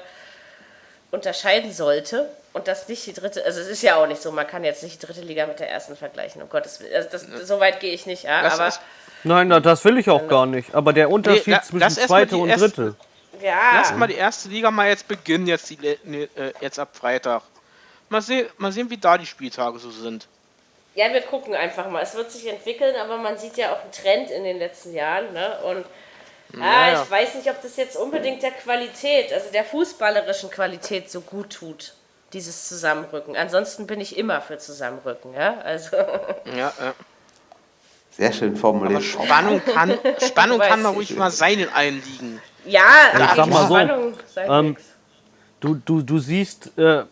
unterscheiden 1.12 1.74
sollte 1.74 2.30
und 2.54 2.70
das 2.70 2.88
nicht 2.88 3.06
die 3.06 3.12
dritte, 3.12 3.44
also 3.44 3.60
es 3.60 3.68
ist 3.68 3.82
ja 3.82 3.98
auch 3.98 4.08
nicht 4.08 4.22
so, 4.22 4.32
man 4.32 4.48
kann 4.48 4.64
jetzt 4.64 4.82
nicht 4.82 5.02
die 5.02 5.06
dritte 5.06 5.20
Liga 5.20 5.46
mit 5.46 5.60
der 5.60 5.70
ersten 5.70 5.98
vergleichen, 5.98 6.42
um 6.42 6.48
Gottes 6.48 6.80
Willen. 6.80 6.96
Also 6.96 7.10
das, 7.12 7.28
so 7.46 7.60
weit 7.60 7.82
gehe 7.82 7.94
ich 7.94 8.06
nicht, 8.06 8.24
ja, 8.24 8.44
aber. 8.44 8.72
Nein, 9.26 9.50
das 9.50 9.84
will 9.84 9.98
ich 9.98 10.10
auch 10.10 10.26
gar 10.30 10.46
nicht. 10.46 10.74
Aber 10.74 10.94
der 10.94 11.10
Unterschied 11.10 11.48
nee, 11.48 11.62
zwischen 11.62 11.90
zweite 11.90 12.38
und 12.38 12.50
dritte. 12.50 12.96
Ja. 13.42 13.74
Lass 13.74 13.94
mal 13.94 14.08
die 14.08 14.16
erste 14.16 14.48
Liga 14.48 14.72
mal 14.72 14.88
jetzt 14.88 15.10
beginnen, 15.10 15.48
jetzt, 15.48 15.70
die, 15.70 15.78
ne, 16.06 16.30
jetzt 16.62 16.80
ab 16.80 16.90
Freitag. 16.94 17.42
Mal, 18.08 18.22
seh, 18.22 18.46
mal 18.58 18.72
sehen, 18.72 18.90
wie 18.90 18.98
da 18.98 19.18
die 19.18 19.26
Spieltage 19.26 19.80
so 19.80 19.92
sind. 19.92 20.30
Ja, 20.98 21.14
wir 21.14 21.22
gucken 21.22 21.54
einfach 21.54 21.92
mal. 21.92 22.02
Es 22.02 22.16
wird 22.16 22.32
sich 22.32 22.48
entwickeln, 22.48 22.96
aber 23.00 23.18
man 23.18 23.38
sieht 23.38 23.56
ja 23.56 23.72
auch 23.72 23.82
einen 23.84 23.92
Trend 23.92 24.32
in 24.32 24.44
den 24.44 24.58
letzten 24.58 24.96
Jahren. 24.96 25.32
Ne? 25.32 25.60
Und 25.64 25.86
ah, 26.60 26.92
ja. 26.92 27.04
ich 27.04 27.12
weiß 27.12 27.36
nicht, 27.36 27.48
ob 27.52 27.62
das 27.62 27.78
jetzt 27.78 27.96
unbedingt 27.96 28.42
der 28.42 28.50
Qualität, 28.50 29.32
also 29.32 29.52
der 29.52 29.64
fußballerischen 29.64 30.50
Qualität 30.50 31.12
so 31.12 31.22
gut 31.22 31.52
tut, 31.52 31.94
dieses 32.34 32.68
Zusammenrücken. 32.68 33.36
Ansonsten 33.36 33.86
bin 33.86 34.02
ich 34.02 34.18
immer 34.18 34.42
für 34.42 34.58
Zusammenrücken. 34.58 35.36
Ja, 35.36 35.60
also. 35.64 35.98
Ja, 36.58 36.74
ja. 36.80 36.94
Sehr 38.10 38.34
schön 38.34 38.58
formuliert. 38.58 38.96
Aber 38.96 39.04
Spannung 39.04 39.62
kann, 39.64 40.00
Spannung 40.20 40.60
kann 40.68 40.82
doch 40.82 40.96
ruhig 40.96 41.16
mal 41.16 41.30
sein 41.30 41.60
in 41.60 41.70
allen 41.70 42.02
Ligen. 42.04 42.42
Ja, 42.66 42.82
ich 43.14 43.36
sag 43.36 43.46
mal 43.46 43.68
so, 43.68 43.78
ähm, 44.36 44.76
du, 45.60 45.76
du, 45.76 46.02
du 46.02 46.18
siehst, 46.18 46.76
äh, 46.76 47.04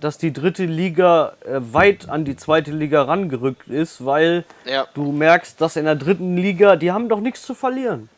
dass 0.00 0.18
die 0.18 0.32
dritte 0.32 0.64
Liga 0.64 1.34
äh, 1.44 1.58
weit 1.60 2.08
an 2.08 2.24
die 2.24 2.36
zweite 2.36 2.70
Liga 2.70 3.02
rangerückt 3.02 3.68
ist, 3.68 4.04
weil 4.04 4.44
ja. 4.64 4.86
du 4.94 5.12
merkst, 5.12 5.60
dass 5.60 5.76
in 5.76 5.84
der 5.84 5.96
dritten 5.96 6.36
Liga, 6.36 6.76
die 6.76 6.90
haben 6.90 7.08
doch 7.08 7.20
nichts 7.20 7.42
zu 7.42 7.54
verlieren. 7.54 8.08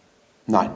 Nein. 0.47 0.71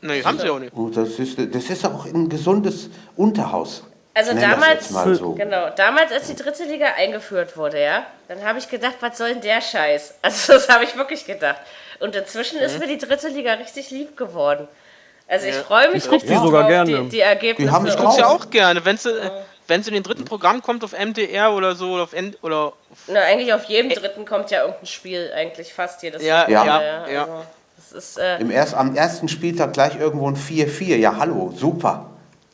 Nein, 0.00 0.24
haben 0.24 0.38
sie 0.38 0.48
auch 0.48 0.60
nicht. 0.60 0.72
Und 0.72 0.96
das 0.96 1.18
ist, 1.18 1.38
das 1.38 1.70
ist 1.70 1.84
auch 1.84 2.06
ein 2.06 2.28
gesundes 2.28 2.88
Unterhaus. 3.16 3.82
Also 4.14 4.34
damals, 4.34 4.88
so. 4.88 5.34
genau, 5.34 5.70
damals, 5.76 6.10
als 6.10 6.26
die 6.26 6.34
dritte 6.34 6.64
Liga 6.64 6.86
eingeführt 6.96 7.56
wurde, 7.56 7.80
ja, 7.80 8.04
dann 8.26 8.42
habe 8.42 8.58
ich 8.58 8.68
gedacht, 8.68 8.96
was 9.00 9.16
soll 9.16 9.34
denn 9.34 9.42
der 9.42 9.60
Scheiß? 9.60 10.14
Also 10.22 10.54
das 10.54 10.68
habe 10.68 10.84
ich 10.84 10.96
wirklich 10.96 11.24
gedacht. 11.24 11.60
Und 12.00 12.16
inzwischen 12.16 12.58
mhm. 12.58 12.64
ist 12.64 12.78
mir 12.78 12.88
die 12.88 12.98
dritte 12.98 13.28
Liga 13.28 13.54
richtig 13.54 13.90
lieb 13.90 14.16
geworden. 14.16 14.66
Also 15.28 15.46
ich 15.46 15.54
freue 15.54 15.92
mich 15.92 16.06
ich 16.06 16.10
richtig 16.10 16.30
die 16.30 16.36
sogar 16.36 16.66
gerne. 16.66 17.02
Die, 17.02 17.08
die 17.10 17.20
Ergebnisse. 17.20 17.70
Die 17.70 17.74
haben 17.74 17.86
ich 17.86 17.96
gucke 17.96 18.12
sie 18.12 18.24
auch 18.24 18.50
gerne, 18.50 18.84
wenn 18.84 18.96
sie, 18.96 19.10
ja. 19.10 19.44
Wenn 19.68 19.82
sie 19.82 19.90
in 19.90 19.94
den 19.94 20.02
dritten 20.02 20.24
Programm 20.24 20.62
kommt 20.62 20.82
auf 20.82 20.92
MDR 20.92 21.52
oder 21.52 21.74
so 21.74 21.92
oder 21.92 22.02
auf 22.02 22.12
N 22.14 22.34
oder 22.42 22.56
auf 22.56 22.74
Na, 23.06 23.20
eigentlich 23.20 23.52
auf 23.52 23.64
jedem 23.64 23.90
dritten 23.90 24.24
kommt 24.24 24.50
ja 24.50 24.62
irgendein 24.62 24.86
Spiel, 24.86 25.30
eigentlich 25.34 25.72
fast 25.72 26.02
jedes 26.02 26.22
ja, 26.22 26.48
Ja, 26.48 26.64
ja. 26.64 27.08
ja. 27.08 27.22
Also, 27.22 27.98
ist, 27.98 28.18
äh 28.18 28.38
Im 28.38 28.50
erst, 28.50 28.74
am 28.74 28.96
ersten 28.96 29.28
Spieltag 29.28 29.72
gleich 29.72 29.96
irgendwo 29.96 30.28
ein 30.28 30.36
4-4. 30.36 30.96
Ja, 30.96 31.16
hallo, 31.16 31.52
super. 31.56 32.10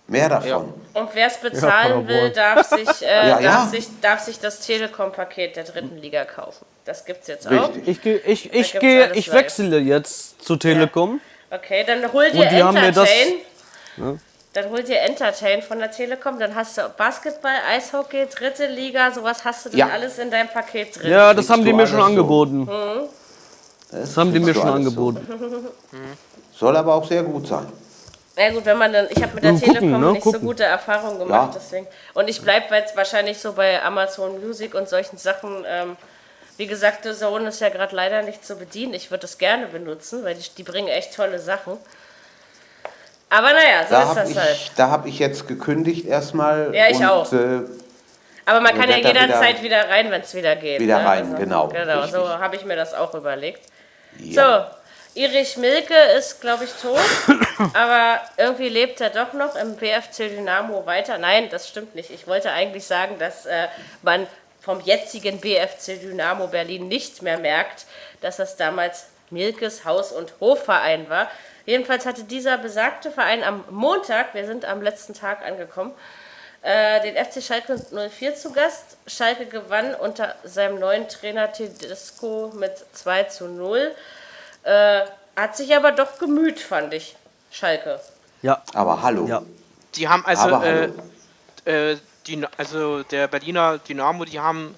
Mehr 0.07 0.29
davon. 0.29 0.75
Ja. 0.95 1.01
Und 1.01 1.15
wer 1.15 1.27
es 1.29 1.39
bezahlen 1.39 2.07
will, 2.07 2.31
darf 2.31 2.69
sich, 2.69 2.89
äh, 3.03 3.29
ja, 3.29 3.41
darf, 3.41 3.71
Sich, 3.71 3.89
darf 4.01 4.21
sich 4.21 4.39
das 4.39 4.61
Telekom-Paket 4.61 5.57
der 5.57 5.65
dritten 5.65 5.97
Liga 5.97 6.25
kaufen. 6.25 6.67
Das 6.85 7.05
gibt 7.05 7.23
es 7.23 7.29
jetzt 7.29 7.49
auch. 7.49 7.71
Ich, 7.87 8.05
ich, 8.05 8.27
ich, 8.27 8.53
ich, 8.53 8.79
gehe, 8.79 9.13
ich 9.15 9.33
wechsle 9.33 9.79
jetzt 9.79 10.43
zu 10.43 10.57
Telekom. 10.57 11.21
Okay, 11.51 11.85
dann 11.87 12.13
hol 12.13 12.31
dir 12.31 12.45
Entertain. 12.45 13.07
Dann 14.55 14.71
hol 14.71 14.83
dir 14.83 15.01
Entertain 15.01 15.63
von 15.63 15.81
der 15.81 15.91
Telekom, 15.91 16.39
dann 16.39 16.55
hast 16.55 16.79
du 16.79 16.83
Basketball, 16.97 17.57
Eishockey, 17.69 18.27
dritte 18.27 18.67
Liga, 18.67 19.11
sowas 19.11 19.45
hast 19.45 19.67
du 19.67 19.71
dann 19.71 19.79
ja. 19.79 19.89
alles 19.89 20.19
in 20.19 20.31
deinem 20.31 20.49
Paket 20.49 20.97
drin. 21.01 21.11
Ja, 21.11 21.35
das 21.35 21.51
haben 21.51 21.65
die 21.65 21.73
mir 21.73 21.87
schon 21.87 22.01
angeboten. 22.01 22.67
Hm? 22.67 23.09
Das 23.91 24.17
haben 24.17 24.33
die 24.33 24.39
mir 24.39 24.55
schon 24.55 24.69
angeboten. 24.69 25.27
Soll 26.53 26.77
aber 26.77 26.95
auch 26.95 27.07
sehr 27.07 27.23
gut 27.23 27.49
sein. 27.49 27.67
Na 28.37 28.45
ja, 28.45 28.53
gut, 28.53 28.65
wenn 28.65 28.79
man 28.79 28.93
dann, 28.93 29.07
ich 29.11 29.23
habe 29.23 29.35
mit 29.35 29.45
der 29.45 29.53
gucken, 29.53 29.73
Telekom 29.73 30.01
ne? 30.01 30.13
nicht 30.13 30.23
gucken. 30.23 30.41
so 30.41 30.47
gute 30.47 30.65
Erfahrungen 30.65 31.19
gemacht, 31.21 31.55
ja. 31.55 31.61
deswegen. 31.61 31.87
Und 32.15 32.29
ich 32.29 32.43
bleibe 32.43 32.75
jetzt 32.75 32.97
wahrscheinlich 32.97 33.39
so 33.39 33.53
bei 33.53 33.83
Amazon 33.83 34.41
Music 34.45 34.75
und 34.75 34.89
solchen 34.89 35.19
Sachen. 35.19 35.65
Ähm, 35.69 35.97
wie 36.57 36.67
gesagt, 36.67 37.05
The 37.05 37.13
Zone 37.13 37.49
ist 37.49 37.61
ja 37.61 37.69
gerade 37.69 37.95
leider 37.95 38.23
nicht 38.23 38.45
zu 38.45 38.57
bedienen. 38.57 38.95
Ich 38.95 39.11
würde 39.11 39.23
das 39.23 39.39
gerne 39.39 39.67
benutzen, 39.67 40.25
weil 40.25 40.35
die, 40.35 40.49
die, 40.57 40.63
bringen 40.63 40.89
echt 40.89 41.15
tolle 41.15 41.39
Sachen. 41.39 41.77
Aber 43.35 43.53
naja, 43.53 43.83
so 43.83 43.91
da 43.91 44.03
ist 44.03 44.15
das 44.15 44.31
ich, 44.31 44.37
halt. 44.37 44.71
Da 44.77 44.91
habe 44.91 45.09
ich 45.09 45.19
jetzt 45.19 45.49
gekündigt 45.49 46.07
erstmal. 46.07 46.73
Ja, 46.73 46.89
ich 46.89 46.99
und, 46.99 47.05
auch. 47.07 47.33
Äh, 47.33 47.63
Aber 48.47 48.61
man 48.61 48.79
kann 48.79 48.89
ja 48.89 48.99
jederzeit 48.99 49.61
wieder, 49.61 49.83
wieder, 49.83 49.91
rein, 49.91 50.09
wenn 50.13 50.21
es 50.21 50.33
wieder 50.35 50.55
geht. 50.55 50.79
Wieder 50.79 51.01
ne? 51.01 51.05
rein, 51.05 51.25
also, 51.25 51.37
genau. 51.37 51.67
Genau, 51.67 52.01
richtig. 52.03 52.13
so 52.13 52.29
habe 52.29 52.55
ich 52.55 52.65
mir 52.65 52.77
das 52.77 52.95
auch 52.95 53.13
überlegt. 53.13 53.63
Ja. 54.21 54.69
So, 55.15 55.21
Erich 55.21 55.57
Milke 55.57 55.97
ist, 56.17 56.41
glaube 56.41 56.63
ich, 56.63 56.71
tot, 56.81 57.01
aber 57.75 58.21
irgendwie 58.37 58.69
lebt 58.69 59.01
er 59.01 59.11
doch 59.11 59.33
noch 59.33 59.57
im 59.57 59.75
BFC 59.75 60.29
Dynamo 60.31 60.87
weiter. 60.87 61.19
Nein, 61.19 61.49
das 61.51 61.69
stimmt 61.69 61.97
nicht. 61.97 62.11
Ich 62.11 62.29
wollte 62.29 62.53
eigentlich 62.53 62.85
sagen, 62.87 63.19
dass 63.19 63.47
äh, 63.47 63.67
man 64.03 64.29
vom 64.61 64.81
jetzigen 64.81 65.41
BFC 65.41 66.01
Dynamo 66.01 66.47
Berlin 66.47 66.87
nicht 66.87 67.21
mehr 67.23 67.39
merkt, 67.39 67.87
dass 68.21 68.37
das 68.37 68.57
damals 68.57 69.07
Milkes 69.31 69.85
Haus- 69.85 70.13
und 70.13 70.35
Hofverein 70.41 71.11
war. 71.11 71.29
Jedenfalls 71.67 72.07
hatte 72.07 72.25
dieser 72.25 72.59
besagte 72.59 73.11
Verein 73.11 73.43
am 73.43 73.65
Montag, 73.71 74.35
wir 74.35 74.47
sind 74.47 74.65
am 74.65 74.83
letzten 74.83 75.15
Tag 75.15 75.45
angekommen, 75.45 75.93
äh, 76.63 77.01
den 77.03 77.17
FC 77.23 77.43
Schalke 77.43 77.79
04 77.79 78.35
zu 78.35 78.53
Gast. 78.53 78.97
Schalke 79.07 79.47
gewann 79.47 79.95
unter 79.95 80.35
seinem 80.45 80.79
neuen 80.79 81.09
Trainer 81.09 81.53
Tedesco 81.53 82.53
mit 82.55 82.73
2 82.93 83.25
zu 83.25 83.49
0. 83.49 83.95
Äh, 84.63 85.03
hat 85.37 85.57
sich 85.57 85.75
aber 85.75 85.93
doch 85.93 86.19
gemüht, 86.19 86.61
fand 86.61 86.95
ich, 86.95 87.17
Schalke. 87.51 88.01
Ja. 88.43 88.63
Aber 88.73 89.03
hallo. 89.03 89.27
Ja. 89.27 89.43
Die 89.95 90.09
haben 90.09 90.25
also 90.27 90.63
äh, 90.63 90.91
äh, 91.65 91.97
die, 92.27 92.47
also 92.57 93.03
der 93.03 93.29
Berliner 93.29 93.79
Dynamo, 93.79 94.25
die 94.25 94.41
haben 94.41 94.75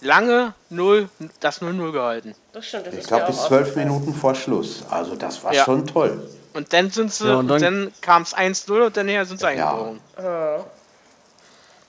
lange 0.00 0.54
0, 0.70 1.08
das 1.40 1.62
0-0 1.62 1.92
gehalten. 1.92 2.34
Das 2.58 2.66
stimmt, 2.66 2.88
das 2.88 2.94
ich 2.94 3.06
glaube 3.06 3.26
bis 3.26 3.44
zwölf 3.44 3.76
Minuten 3.76 4.12
vor 4.12 4.34
Schluss. 4.34 4.82
Also 4.90 5.14
das 5.14 5.44
war 5.44 5.54
ja. 5.54 5.64
schon 5.64 5.86
toll. 5.86 6.28
Und 6.54 6.72
dann 6.72 6.90
sind 6.90 7.12
sie, 7.12 7.28
ja, 7.28 7.40
dann, 7.40 7.62
dann 7.62 7.92
kam 8.00 8.22
es 8.22 8.36
1-0 8.36 8.86
und 8.86 8.96
dann 8.96 9.06
sind 9.26 9.38
sie 9.38 9.46
eingebrochen. 9.46 10.00
Ja. 10.20 10.56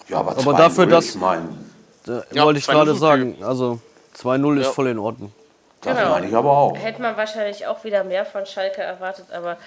ja, 0.09 0.17
aber, 0.19 0.37
aber 0.37 0.53
dafür, 0.53 0.85
dass. 0.85 1.05
Ich 1.05 1.15
mein, 1.15 1.71
da 2.05 2.23
ja, 2.31 2.43
wollte 2.43 2.59
ich 2.59 2.67
gerade 2.67 2.93
sagen, 2.93 3.37
also 3.41 3.79
2-0 4.15 4.61
ist 4.61 4.67
voll 4.67 4.89
in 4.89 4.99
Ordnung. 4.99 5.33
Das 5.81 5.97
genau. 5.97 6.11
meine 6.11 6.27
ich 6.27 6.35
aber 6.35 6.51
auch. 6.51 6.77
Hätte 6.77 7.01
man 7.01 7.17
wahrscheinlich 7.17 7.65
auch 7.65 7.83
wieder 7.83 8.03
mehr 8.03 8.27
von 8.27 8.45
Schalke 8.45 8.81
erwartet, 8.81 9.25
aber 9.33 9.57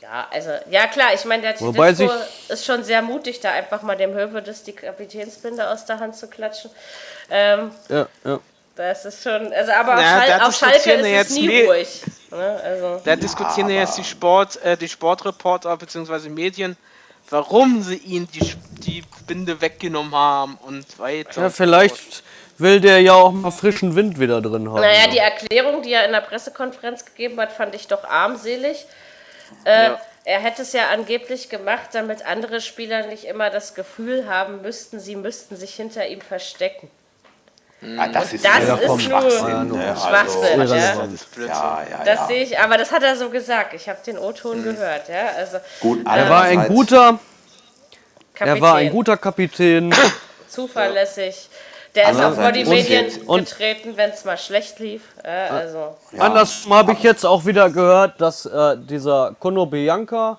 ja, 0.00 0.26
also, 0.32 0.48
ja 0.70 0.86
klar, 0.86 1.08
ich 1.14 1.26
meine, 1.26 1.42
der 1.42 1.56
Tedesco 1.56 2.10
ist 2.48 2.64
schon 2.64 2.82
sehr 2.82 3.02
mutig, 3.02 3.40
da 3.40 3.50
einfach 3.50 3.82
mal 3.82 3.96
dem 3.96 4.14
Hövedes 4.14 4.62
die 4.62 4.72
Kapitänsbinde 4.72 5.68
aus 5.68 5.84
der 5.84 6.00
Hand 6.00 6.16
zu 6.16 6.28
klatschen. 6.28 6.70
Ähm, 7.28 7.72
ja, 7.90 8.06
ja. 8.24 8.40
Das 8.76 9.04
ist 9.04 9.22
schon, 9.22 9.52
also 9.52 9.72
aber 9.72 10.00
ja, 10.00 10.16
auf, 10.18 10.24
Schal 10.24 10.40
auf 10.40 10.56
Schalke 10.56 10.92
ist 10.92 11.30
es 11.30 11.36
nie 11.36 11.62
ruhig. 11.62 12.02
Ne? 12.30 12.60
Also. 12.64 13.00
Da 13.04 13.16
diskutieren 13.16 13.68
ja, 13.68 13.80
jetzt 13.80 13.98
die 13.98 14.04
Sport, 14.04 14.62
äh, 14.62 14.76
die 14.76 14.88
Sportreporter 14.88 15.76
bzw. 15.76 16.28
Medien, 16.28 16.76
warum 17.28 17.82
sie 17.82 17.96
ihn 17.96 18.28
die, 18.32 18.54
die 18.82 19.04
Binde 19.26 19.60
weggenommen 19.60 20.14
haben 20.14 20.58
und 20.62 20.98
weiter. 20.98 21.42
Ja, 21.42 21.50
vielleicht 21.50 22.22
will 22.58 22.80
der 22.80 23.00
ja 23.00 23.14
auch 23.14 23.32
mal 23.32 23.50
frischen 23.50 23.96
Wind 23.96 24.20
wieder 24.20 24.40
drin 24.40 24.68
haben. 24.68 24.80
Naja, 24.80 25.08
die 25.10 25.18
Erklärung, 25.18 25.82
die 25.82 25.92
er 25.92 26.04
in 26.04 26.12
der 26.12 26.20
Pressekonferenz 26.20 27.04
gegeben 27.04 27.40
hat, 27.40 27.52
fand 27.52 27.74
ich 27.74 27.88
doch 27.88 28.04
armselig. 28.04 28.86
Äh, 29.64 29.84
ja. 29.84 30.00
Er 30.24 30.40
hätte 30.40 30.62
es 30.62 30.72
ja 30.72 30.90
angeblich 30.90 31.48
gemacht, 31.48 31.90
damit 31.92 32.26
andere 32.26 32.60
Spieler 32.60 33.06
nicht 33.06 33.24
immer 33.24 33.50
das 33.50 33.74
Gefühl 33.74 34.28
haben 34.28 34.62
müssten, 34.62 35.00
sie 35.00 35.16
müssten 35.16 35.56
sich 35.56 35.74
hinter 35.74 36.06
ihm 36.06 36.20
verstecken. 36.20 36.90
Ah, 37.98 38.08
das 38.08 38.32
ist, 38.34 38.44
das 38.44 38.68
ja, 38.68 38.74
ist 38.74 38.86
nur 38.86 39.00
Schwachsinn. 39.00 39.68
Ne? 39.68 39.96
Schwachsinn, 39.96 40.60
also, 40.60 40.74
ja. 40.74 40.94
ja, 41.38 41.82
ja, 41.90 42.04
Das 42.04 42.20
ja. 42.20 42.26
sehe 42.26 42.42
ich, 42.42 42.58
aber 42.58 42.76
das 42.76 42.92
hat 42.92 43.02
er 43.02 43.16
so 43.16 43.30
gesagt. 43.30 43.72
Ich 43.72 43.88
habe 43.88 43.98
den 44.04 44.18
O-Ton 44.18 44.62
gehört, 44.62 45.08
ja. 45.08 45.28
Also 45.36 45.58
Gut, 45.80 46.06
Er 46.06 46.28
war 46.28 46.42
ein 46.42 46.68
guter, 46.68 47.18
Kapitän, 48.34 48.56
er 48.56 48.60
war 48.60 48.74
ein 48.76 48.90
guter 48.90 49.16
Kapitän. 49.16 49.94
zuverlässig. 50.48 51.48
Der 51.94 52.10
ist 52.10 52.20
auch 52.20 52.34
vor 52.34 52.52
die 52.52 52.64
Medien 52.64 53.06
getreten, 53.26 53.96
wenn 53.96 54.10
es 54.10 54.24
mal 54.24 54.38
schlecht 54.38 54.78
lief. 54.78 55.02
Ja, 55.24 55.46
also 55.46 55.96
Ja. 56.12 56.20
Andersrum 56.20 56.74
habe 56.74 56.92
ich 56.92 57.02
jetzt 57.02 57.24
auch 57.24 57.44
wieder 57.46 57.68
gehört, 57.70 58.20
dass 58.20 58.46
äh, 58.46 58.76
dieser 58.78 59.34
Kono 59.40 59.66
Bianca 59.66 60.38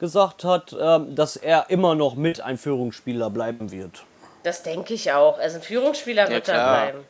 gesagt 0.00 0.44
hat, 0.44 0.74
ähm, 0.80 1.14
dass 1.14 1.36
er 1.36 1.66
immer 1.68 1.94
noch 1.94 2.14
mit 2.14 2.40
ein 2.40 2.58
Führungsspieler 2.58 3.30
bleiben 3.30 3.70
wird. 3.70 4.04
Das 4.48 4.62
denke 4.62 4.94
ich 4.94 5.12
auch. 5.12 5.38
Also 5.38 5.56
ein 5.58 5.62
Führungsspieler 5.62 6.28
wird 6.28 6.48
da 6.48 6.52
klar. 6.52 6.80
bleiben. 6.82 7.06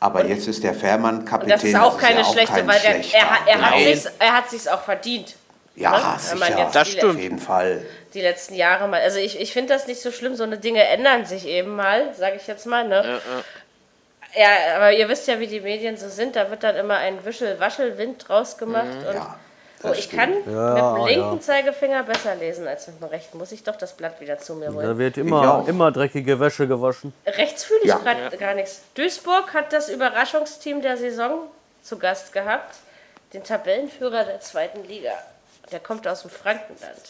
Aber 0.00 0.24
jetzt 0.26 0.46
ist 0.48 0.62
der 0.62 0.74
Fährmann 0.74 1.24
Kapitän. 1.24 1.52
Und 1.54 1.62
das 1.62 1.64
ist 1.64 1.76
auch 1.76 2.00
ja 2.00 2.08
keine 2.08 2.20
auch 2.20 2.32
schlechte, 2.32 2.54
kein 2.56 2.66
weil 2.66 2.80
der, 2.80 2.96
er, 2.96 3.30
hat- 3.30 3.46
er, 3.48 3.54
hat 3.62 3.70
Nein. 3.70 3.84
sich's, 3.84 4.12
er 4.18 4.32
hat 4.36 4.50
sich's 4.50 4.68
auch 4.68 4.82
verdient. 4.82 5.34
Ja, 5.76 5.90
ne? 5.90 5.96
Wenn 6.30 6.38
man 6.38 6.48
sicher. 6.48 6.58
jetzt 6.60 6.74
Das 6.74 6.88
die, 6.88 6.96
stimmt. 6.98 7.14
Auf 7.16 7.20
jeden 7.22 7.38
Fall. 7.38 7.86
die 8.12 8.20
letzten 8.20 8.54
Jahre 8.54 8.86
mal. 8.86 9.00
Also 9.00 9.18
ich, 9.18 9.40
ich 9.40 9.52
finde 9.52 9.72
das 9.72 9.86
nicht 9.86 10.00
so 10.02 10.12
schlimm, 10.12 10.36
so 10.36 10.44
eine 10.44 10.58
Dinge 10.58 10.84
ändern 10.84 11.24
sich 11.24 11.46
eben 11.46 11.74
mal, 11.74 12.12
sage 12.14 12.36
ich 12.36 12.46
jetzt 12.46 12.66
mal. 12.66 12.86
Ne? 12.86 13.20
Ja, 14.36 14.76
aber 14.76 14.92
ihr 14.92 15.08
wisst 15.08 15.26
ja, 15.28 15.38
wie 15.40 15.46
die 15.46 15.60
Medien 15.60 15.96
so 15.96 16.08
sind. 16.08 16.36
Da 16.36 16.50
wird 16.50 16.62
dann 16.64 16.76
immer 16.76 16.96
ein 16.98 17.24
Wischel-Waschel-Wind 17.24 18.28
draus 18.28 18.58
gemacht. 18.58 18.86
und 19.08 19.14
Ja, 19.14 19.36
oh, 19.90 19.92
ich 19.92 20.04
stimmt. 20.04 20.20
kann 20.20 20.30
mit 20.34 20.46
dem 20.46 20.52
Ja, 20.54 21.04
linken 21.06 21.34
ja. 21.34 21.40
Zeigefinger 21.40 22.02
besser 22.02 22.34
lesen 22.34 22.66
als 22.66 22.86
mit 22.86 23.00
dem 23.00 23.08
rechten. 23.08 23.38
Muss 23.38 23.52
ich 23.52 23.62
doch 23.62 23.76
das 23.76 23.92
Blatt 23.94 24.20
wieder 24.20 24.38
zu 24.38 24.54
mir 24.54 24.72
holen. 24.72 24.86
Da 24.86 24.98
wird 24.98 25.16
immer, 25.16 25.64
immer 25.66 25.90
dreckige 25.92 26.38
Wäsche 26.40 26.66
gewaschen. 26.66 27.12
Rechts 27.26 27.64
fühle 27.64 27.80
ich 27.82 27.88
Ja. 27.88 27.98
gerade 27.98 28.36
gar 28.36 28.54
nichts. 28.54 28.82
Duisburg 28.94 29.52
hat 29.54 29.72
das 29.72 29.88
Überraschungsteam 29.88 30.80
der 30.82 30.96
Saison 30.96 31.48
zu 31.82 31.98
Gast 31.98 32.32
gehabt. 32.32 32.76
Den 33.32 33.42
Tabellenführer 33.44 34.24
der 34.24 34.40
zweiten 34.40 34.84
Liga. 34.86 35.12
Der 35.72 35.80
kommt 35.80 36.06
aus 36.06 36.22
dem 36.22 36.30
Frankenland. 36.30 37.00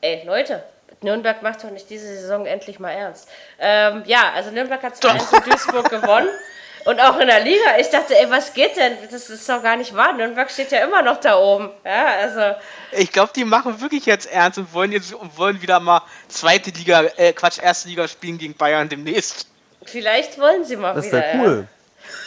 Ey, 0.00 0.22
Leute, 0.26 0.62
Nürnberg 1.00 1.42
macht 1.42 1.64
doch 1.64 1.70
nicht 1.70 1.88
diese 1.88 2.06
Saison 2.06 2.44
endlich 2.46 2.78
mal 2.78 2.90
ernst. 2.90 3.28
Ähm, 3.58 4.02
ja, 4.06 4.32
also 4.34 4.50
Nürnberg 4.50 4.82
hat 4.82 4.94
2-1 4.94 5.36
in 5.44 5.50
Duisburg 5.50 5.88
gewonnen. 5.90 6.28
Und 6.84 7.00
auch 7.00 7.18
in 7.18 7.26
der 7.28 7.40
Liga. 7.40 7.78
Ich 7.78 7.88
dachte, 7.88 8.16
ey, 8.16 8.28
was 8.30 8.52
geht 8.52 8.76
denn? 8.76 8.96
Das 9.10 9.30
ist 9.30 9.48
doch 9.48 9.62
gar 9.62 9.76
nicht 9.76 9.94
wahr. 9.94 10.12
Nürnberg 10.12 10.50
steht 10.50 10.70
ja 10.70 10.84
immer 10.84 11.00
noch 11.02 11.18
da 11.18 11.38
oben. 11.38 11.70
Ja, 11.84 12.06
also. 12.20 12.54
Ich 12.92 13.10
glaube, 13.10 13.32
die 13.34 13.44
machen 13.44 13.80
wirklich 13.80 14.04
jetzt 14.06 14.26
ernst 14.30 14.58
und 14.58 14.72
wollen 14.74 14.92
jetzt 14.92 15.12
und 15.14 15.36
wollen 15.38 15.62
wieder 15.62 15.80
mal 15.80 16.02
zweite 16.28 16.70
Liga, 16.70 17.04
äh, 17.16 17.32
Quatsch, 17.32 17.58
erste 17.58 17.88
Liga 17.88 18.06
spielen 18.06 18.36
gegen 18.38 18.54
Bayern 18.54 18.88
demnächst. 18.88 19.46
Vielleicht 19.84 20.38
wollen 20.38 20.64
sie 20.64 20.76
mal 20.76 20.94
Das 20.94 21.06
wieder. 21.06 21.18
wäre 21.18 21.36
ja. 21.36 21.42
cool. 21.42 21.68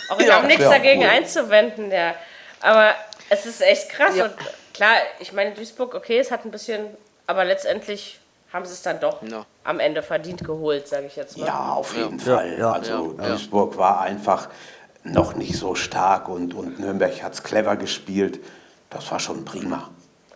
Auch 0.10 0.20
ich 0.20 0.28
Ja, 0.28 0.36
habe 0.36 0.48
nichts 0.48 0.64
dagegen 0.68 1.02
cool. 1.04 1.10
einzuwenden, 1.10 1.92
ja. 1.92 2.16
Aber 2.62 2.96
es 3.30 3.46
ist 3.46 3.62
echt 3.62 3.90
krass. 3.90 4.16
Ja. 4.16 4.26
Und 4.26 4.34
klar, 4.74 4.96
ich 5.20 5.34
meine, 5.34 5.52
Duisburg, 5.52 5.94
okay, 5.94 6.18
es 6.18 6.32
hat 6.32 6.46
ein 6.46 6.52
bisschen, 6.52 6.88
aber 7.28 7.46
letztendlich 7.46 8.20
haben 8.54 8.66
sie 8.66 8.74
es 8.74 8.82
dann 8.82 9.00
doch 9.00 9.22
Ja. 9.24 9.46
am 9.64 9.80
Ende 9.80 10.02
verdient 10.02 10.44
geholt, 10.44 10.88
sage 10.88 11.08
ich 11.08 11.16
jetzt 11.16 11.38
mal. 11.38 11.48
Ja, 11.48 11.70
auf 11.74 11.96
jeden 11.96 12.20
Fall. 12.20 12.58
ja, 12.58 12.72
also 12.72 13.16
ja, 13.18 13.24
ja. 13.24 13.30
Duisburg 13.32 13.78
war 13.78 14.02
einfach 14.02 14.50
noch 15.04 15.36
nicht 15.36 15.56
so 15.58 15.76
stark 15.76 16.28
und, 16.30 16.54
und 16.54 16.80
Nürnberg 16.80 17.22
hat 17.24 17.34
es 17.34 17.44
clever 17.44 17.76
gespielt. 17.76 18.40
Das 18.90 19.10
war 19.12 19.20
schon 19.20 19.46
prima. 19.46 19.90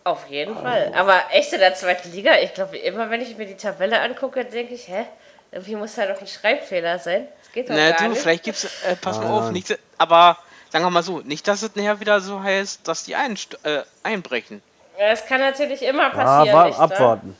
Auf 0.04 0.26
jeden 0.28 0.56
Fall. 0.56 0.92
Aber 0.96 1.14
echt 1.30 1.52
in 1.52 1.60
der 1.60 1.74
zweiten 1.74 2.10
Liga, 2.12 2.32
ich 2.42 2.54
glaube, 2.54 2.76
immer 2.76 3.08
wenn 3.10 3.20
ich 3.20 3.36
mir 3.38 3.46
die 3.46 3.56
Tabelle 3.56 4.00
angucke, 4.00 4.44
denke 4.44 4.74
ich, 4.74 4.88
hä? 4.88 5.06
Irgendwie 5.52 5.76
muss 5.76 5.94
da 5.94 6.06
doch 6.06 6.20
ein 6.20 6.26
Schreibfehler 6.26 6.98
sein. 6.98 7.28
Das 7.42 7.52
geht 7.52 7.68
doch 7.70 7.74
Na 7.74 7.90
gar 7.90 7.98
du, 7.98 8.08
nicht. 8.08 8.22
vielleicht 8.22 8.42
gibt's, 8.44 8.64
äh, 8.64 8.96
pass 9.00 9.18
mal 9.18 9.30
auf, 9.30 9.50
nicht, 9.52 9.78
aber 9.98 10.38
sagen 10.70 10.84
wir 10.84 10.90
mal 10.90 11.02
so, 11.02 11.20
nicht, 11.20 11.46
dass 11.46 11.62
es 11.62 11.76
nachher 11.76 12.00
wieder 12.00 12.20
so 12.20 12.42
heißt, 12.42 12.88
dass 12.88 13.04
die 13.04 13.12
äh, 13.12 13.82
einbrechen. 14.02 14.62
Ja, 14.98 15.10
Das 15.10 15.26
kann 15.26 15.40
natürlich 15.40 15.82
immer 15.82 16.04
Ja, 16.04 16.08
passieren. 16.10 16.56
wa- 16.58 16.64
nicht 16.66 16.78
wahr? 16.78 16.84
abwarten. 16.90 17.36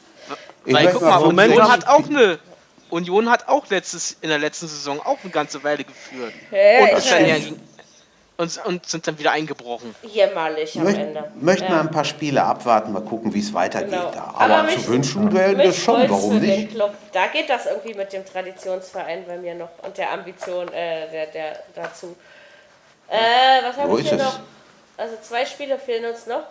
Ich 0.65 0.75
Weil 0.75 0.93
guck 0.93 1.03
mal, 1.03 1.21
Moment 1.21 1.53
Union 1.55 1.71
hat 1.73 1.87
auch 1.87 2.09
eine 2.09 2.39
Union 2.91 3.31
hat 3.31 3.49
auch 3.49 3.69
letztes 3.71 4.17
in 4.21 4.29
der 4.29 4.39
letzten 4.39 4.69
Saison 4.69 5.01
auch 5.01 5.19
eine 5.23 5.33
ganze 5.33 5.63
Weile 5.65 5.83
geführt. 5.85 6.33
Ja, 6.51 6.83
und, 6.83 6.99
ist 6.99 7.11
dann 7.11 7.27
ja, 7.27 7.37
und, 8.37 8.61
und 8.67 8.87
sind 8.87 9.07
dann 9.07 9.19
wieder 9.19 9.31
eingebrochen. 9.33 9.95
Jämmerlich 10.03 10.77
am 10.79 10.85
möcht, 10.85 10.99
Ende. 10.99 11.31
möchten 11.41 11.65
Ja. 11.65 11.71
wir 11.71 11.81
ein 11.81 11.91
paar 11.91 12.05
Spiele 12.05 12.43
abwarten, 12.43 12.93
mal 12.93 13.03
gucken, 13.03 13.33
wie 13.35 13.41
es 13.41 13.53
weitergeht. 13.55 13.91
Genau. 13.91 14.11
Da. 14.11 14.35
Aber 14.37 14.55
Aber, 14.59 14.63
mich- 14.65 14.75
zu 14.85 14.89
wünschen 14.89 15.33
wäre 15.33 15.57
das 15.57 15.77
schon, 15.79 16.09
warum 16.11 16.39
nicht? 16.39 16.71
Club. 16.73 16.95
Da 17.13 17.29
geht 17.29 17.49
das 17.49 17.67
irgendwie 17.67 17.95
mit 17.95 18.13
dem 18.13 18.25
Traditionsverein 18.27 19.25
bei 19.27 19.37
mir 19.39 19.55
noch 19.55 19.71
und 19.83 19.97
der 19.97 20.13
Ambition 20.13 20.69
äh, 20.69 21.11
der, 21.11 21.27
der 21.27 21.63
dazu. 21.75 22.15
Äh, 23.09 23.17
was 23.65 23.77
habe 23.77 23.93
ich 24.01 24.05
ist 24.07 24.11
hier 24.11 24.19
es. 24.19 24.25
noch? 24.25 24.41
Also 24.97 25.15
zwei 25.23 25.45
Spiele 25.47 25.79
fehlen 25.79 26.05
uns 26.13 26.27
noch. 26.27 26.43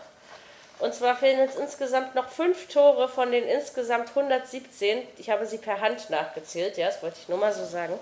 Und 0.81 0.95
zwar 0.95 1.15
fehlen 1.15 1.41
uns 1.41 1.55
insgesamt 1.55 2.15
noch 2.15 2.27
fünf 2.27 2.67
Tore 2.67 3.07
von 3.07 3.31
den 3.31 3.43
insgesamt 3.43 4.09
117. 4.09 4.97
Ich 5.17 5.29
habe 5.29 5.45
sie 5.45 5.59
per 5.59 5.79
Hand 5.79 6.09
nachgezählt, 6.09 6.75
ja, 6.75 6.87
das 6.87 7.03
wollte 7.03 7.17
ich 7.21 7.29
nur 7.29 7.37
mal 7.37 7.53
so 7.53 7.63
sagen. 7.65 7.93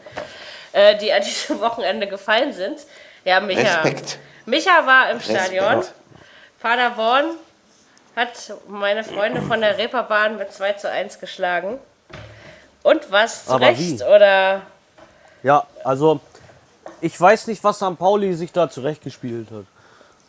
Äh, 0.72 0.98
die 0.98 1.12
an 1.12 1.22
diesem 1.22 1.60
Wochenende 1.60 2.08
gefallen 2.08 2.54
sind. 2.54 2.80
Ja, 3.26 3.42
Micha. 3.42 3.82
Respekt. 3.82 4.18
Micha 4.46 4.86
war 4.86 5.12
im 5.12 5.20
Stadion. 5.20 5.80
Respekt. 5.80 5.94
Paderborn 6.62 7.32
hat 8.16 8.54
meine 8.68 9.04
Freunde 9.04 9.42
von 9.42 9.60
der 9.62 9.78
Reeperbahn 9.78 10.38
mit 10.38 10.52
2 10.52 10.74
zu 10.74 10.90
1 10.90 11.20
geschlagen. 11.20 11.80
Und 12.84 13.12
was 13.12 13.46
zu 13.46 13.52
Aber 13.54 13.68
Recht 13.68 13.80
wie? 13.80 14.04
oder 14.04 14.62
Ja, 15.44 15.66
also 15.84 16.20
ich 17.02 17.20
weiß 17.20 17.48
nicht, 17.48 17.64
was 17.64 17.78
St. 17.78 17.98
Pauli 17.98 18.34
sich 18.34 18.52
da 18.52 18.70
zurechtgespielt 18.70 19.52
hat. 19.52 19.66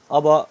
Aber 0.08 0.48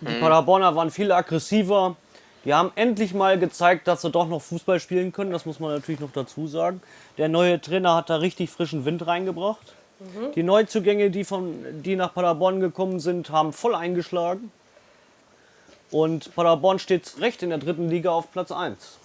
die 0.00 0.20
Paderborner 0.20 0.74
waren 0.76 0.90
viel 0.90 1.12
aggressiver. 1.12 1.96
Die 2.44 2.54
haben 2.54 2.72
endlich 2.74 3.12
mal 3.12 3.38
gezeigt, 3.38 3.86
dass 3.86 4.02
sie 4.02 4.10
doch 4.10 4.26
noch 4.26 4.40
Fußball 4.40 4.80
spielen 4.80 5.12
können. 5.12 5.30
Das 5.30 5.44
muss 5.44 5.60
man 5.60 5.72
natürlich 5.72 6.00
noch 6.00 6.12
dazu 6.12 6.46
sagen. 6.46 6.80
Der 7.18 7.28
neue 7.28 7.60
Trainer 7.60 7.96
hat 7.96 8.08
da 8.08 8.16
richtig 8.16 8.50
frischen 8.50 8.84
Wind 8.84 9.06
reingebracht. 9.06 9.74
Die 10.34 10.42
Neuzugänge, 10.42 11.10
die, 11.10 11.24
von, 11.24 11.82
die 11.82 11.94
nach 11.94 12.14
Paderborn 12.14 12.60
gekommen 12.60 13.00
sind, 13.00 13.28
haben 13.30 13.52
voll 13.52 13.74
eingeschlagen. 13.74 14.50
Und 15.90 16.34
Paderborn 16.34 16.78
steht 16.78 17.20
recht 17.20 17.42
in 17.42 17.50
der 17.50 17.58
dritten 17.58 17.90
Liga 17.90 18.10
auf 18.10 18.32
Platz 18.32 18.50
1. 18.50 18.99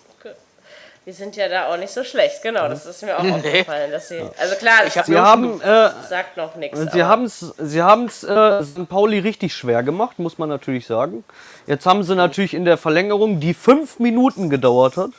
die 1.06 1.11
sind 1.11 1.36
ja 1.36 1.48
da 1.48 1.68
auch 1.68 1.77
nicht 1.77 1.94
so 1.94 2.03
schlecht. 2.03 2.41
Genau, 2.41 2.68
das 2.68 2.86
ist 2.86 3.03
mir 3.03 3.18
auch 3.18 3.23
aufgefallen. 3.23 3.91
Dass 3.91 4.07
sie, 4.07 4.22
also 4.38 4.56
klar, 4.56 4.80
das 4.84 4.95
hab 4.95 5.06
Sie 5.06 5.18
haben, 5.18 5.61
äh, 5.61 5.90
sagt 6.10 6.36
noch 6.36 6.56
nichts. 6.56 6.80
Sie 6.91 7.03
haben 7.03 7.26
es 7.26 7.40
sie 7.40 7.84
haben's, 7.84 8.23
äh, 8.23 8.64
St. 8.64 8.90
Pauli 8.90 9.19
richtig 9.19 9.53
schwer 9.53 9.84
gemacht, 9.84 10.18
muss 10.18 10.38
man 10.38 10.49
natürlich 10.49 10.88
sagen. 10.88 11.23
Jetzt 11.68 11.86
haben 11.86 12.03
sie 12.03 12.15
natürlich 12.15 12.53
in 12.53 12.65
der 12.65 12.77
Verlängerung, 12.77 13.40
die 13.40 13.53
fünf 13.53 13.99
Minuten 13.99 14.49
gedauert 14.49 14.98
hat, 14.98 15.11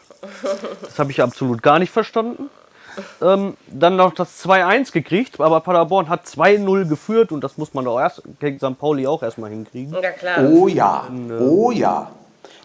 das 0.82 0.98
habe 0.98 1.10
ich 1.10 1.22
absolut 1.22 1.62
gar 1.62 1.78
nicht 1.78 1.90
verstanden, 1.90 2.50
ähm, 3.22 3.56
dann 3.68 3.96
noch 3.96 4.14
das 4.14 4.44
2-1 4.44 4.92
gekriegt, 4.92 5.40
aber 5.40 5.60
Paderborn 5.60 6.08
hat 6.08 6.26
2-0 6.26 6.88
geführt 6.88 7.30
und 7.30 7.44
das 7.44 7.58
muss 7.58 7.74
man 7.74 7.84
doch 7.84 8.00
erst 8.00 8.22
gegen 8.40 8.58
St. 8.58 8.78
Pauli 8.78 9.06
auch 9.06 9.22
erstmal 9.22 9.50
hinkriegen. 9.50 9.94
Ja, 10.00 10.10
klar. 10.10 10.38
Oh 10.50 10.66
ja, 10.66 11.06
oh 11.38 11.70
ja. 11.70 12.10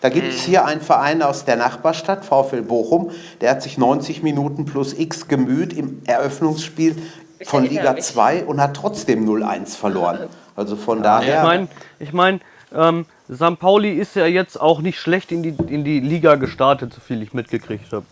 Da 0.02 0.10
gibt 0.10 0.34
es 0.34 0.42
hier 0.42 0.66
einen 0.66 0.82
Verein 0.82 1.22
aus 1.22 1.46
der 1.46 1.56
Nachbarstadt, 1.56 2.26
VfL 2.26 2.64
Bochum, 2.64 3.12
der 3.40 3.52
hat 3.52 3.62
sich 3.62 3.78
90 3.78 4.24
Minuten 4.24 4.66
plus 4.66 4.98
X 4.98 5.28
gemüht 5.28 5.74
im 5.74 6.02
Eröffnungsspiel 6.06 6.96
von 7.44 7.64
Liga 7.64 7.94
mich. 7.94 8.04
2 8.04 8.46
und 8.46 8.60
hat 8.60 8.76
trotzdem 8.76 9.30
0-1 9.30 9.78
verloren. 9.78 10.28
Also 10.56 10.76
von 10.76 11.04
daher. 11.04 11.38
Ich 11.38 11.44
meine, 11.44 11.68
ich 12.00 12.14
mein, 12.14 12.42
ähm, 12.74 13.06
St. 13.32 13.60
Pauli 13.60 13.92
ist 13.92 14.16
ja 14.16 14.26
jetzt 14.26 14.60
auch 14.60 14.82
nicht 14.82 15.00
schlecht 15.00 15.32
in 15.32 15.44
die, 15.44 15.56
in 15.68 15.84
die 15.84 16.00
Liga 16.00 16.36
gestartet, 16.36 16.94
so 16.94 17.00
viel 17.00 17.22
ich 17.22 17.34
mitgekriegt 17.34 17.94
habe. 17.94 18.06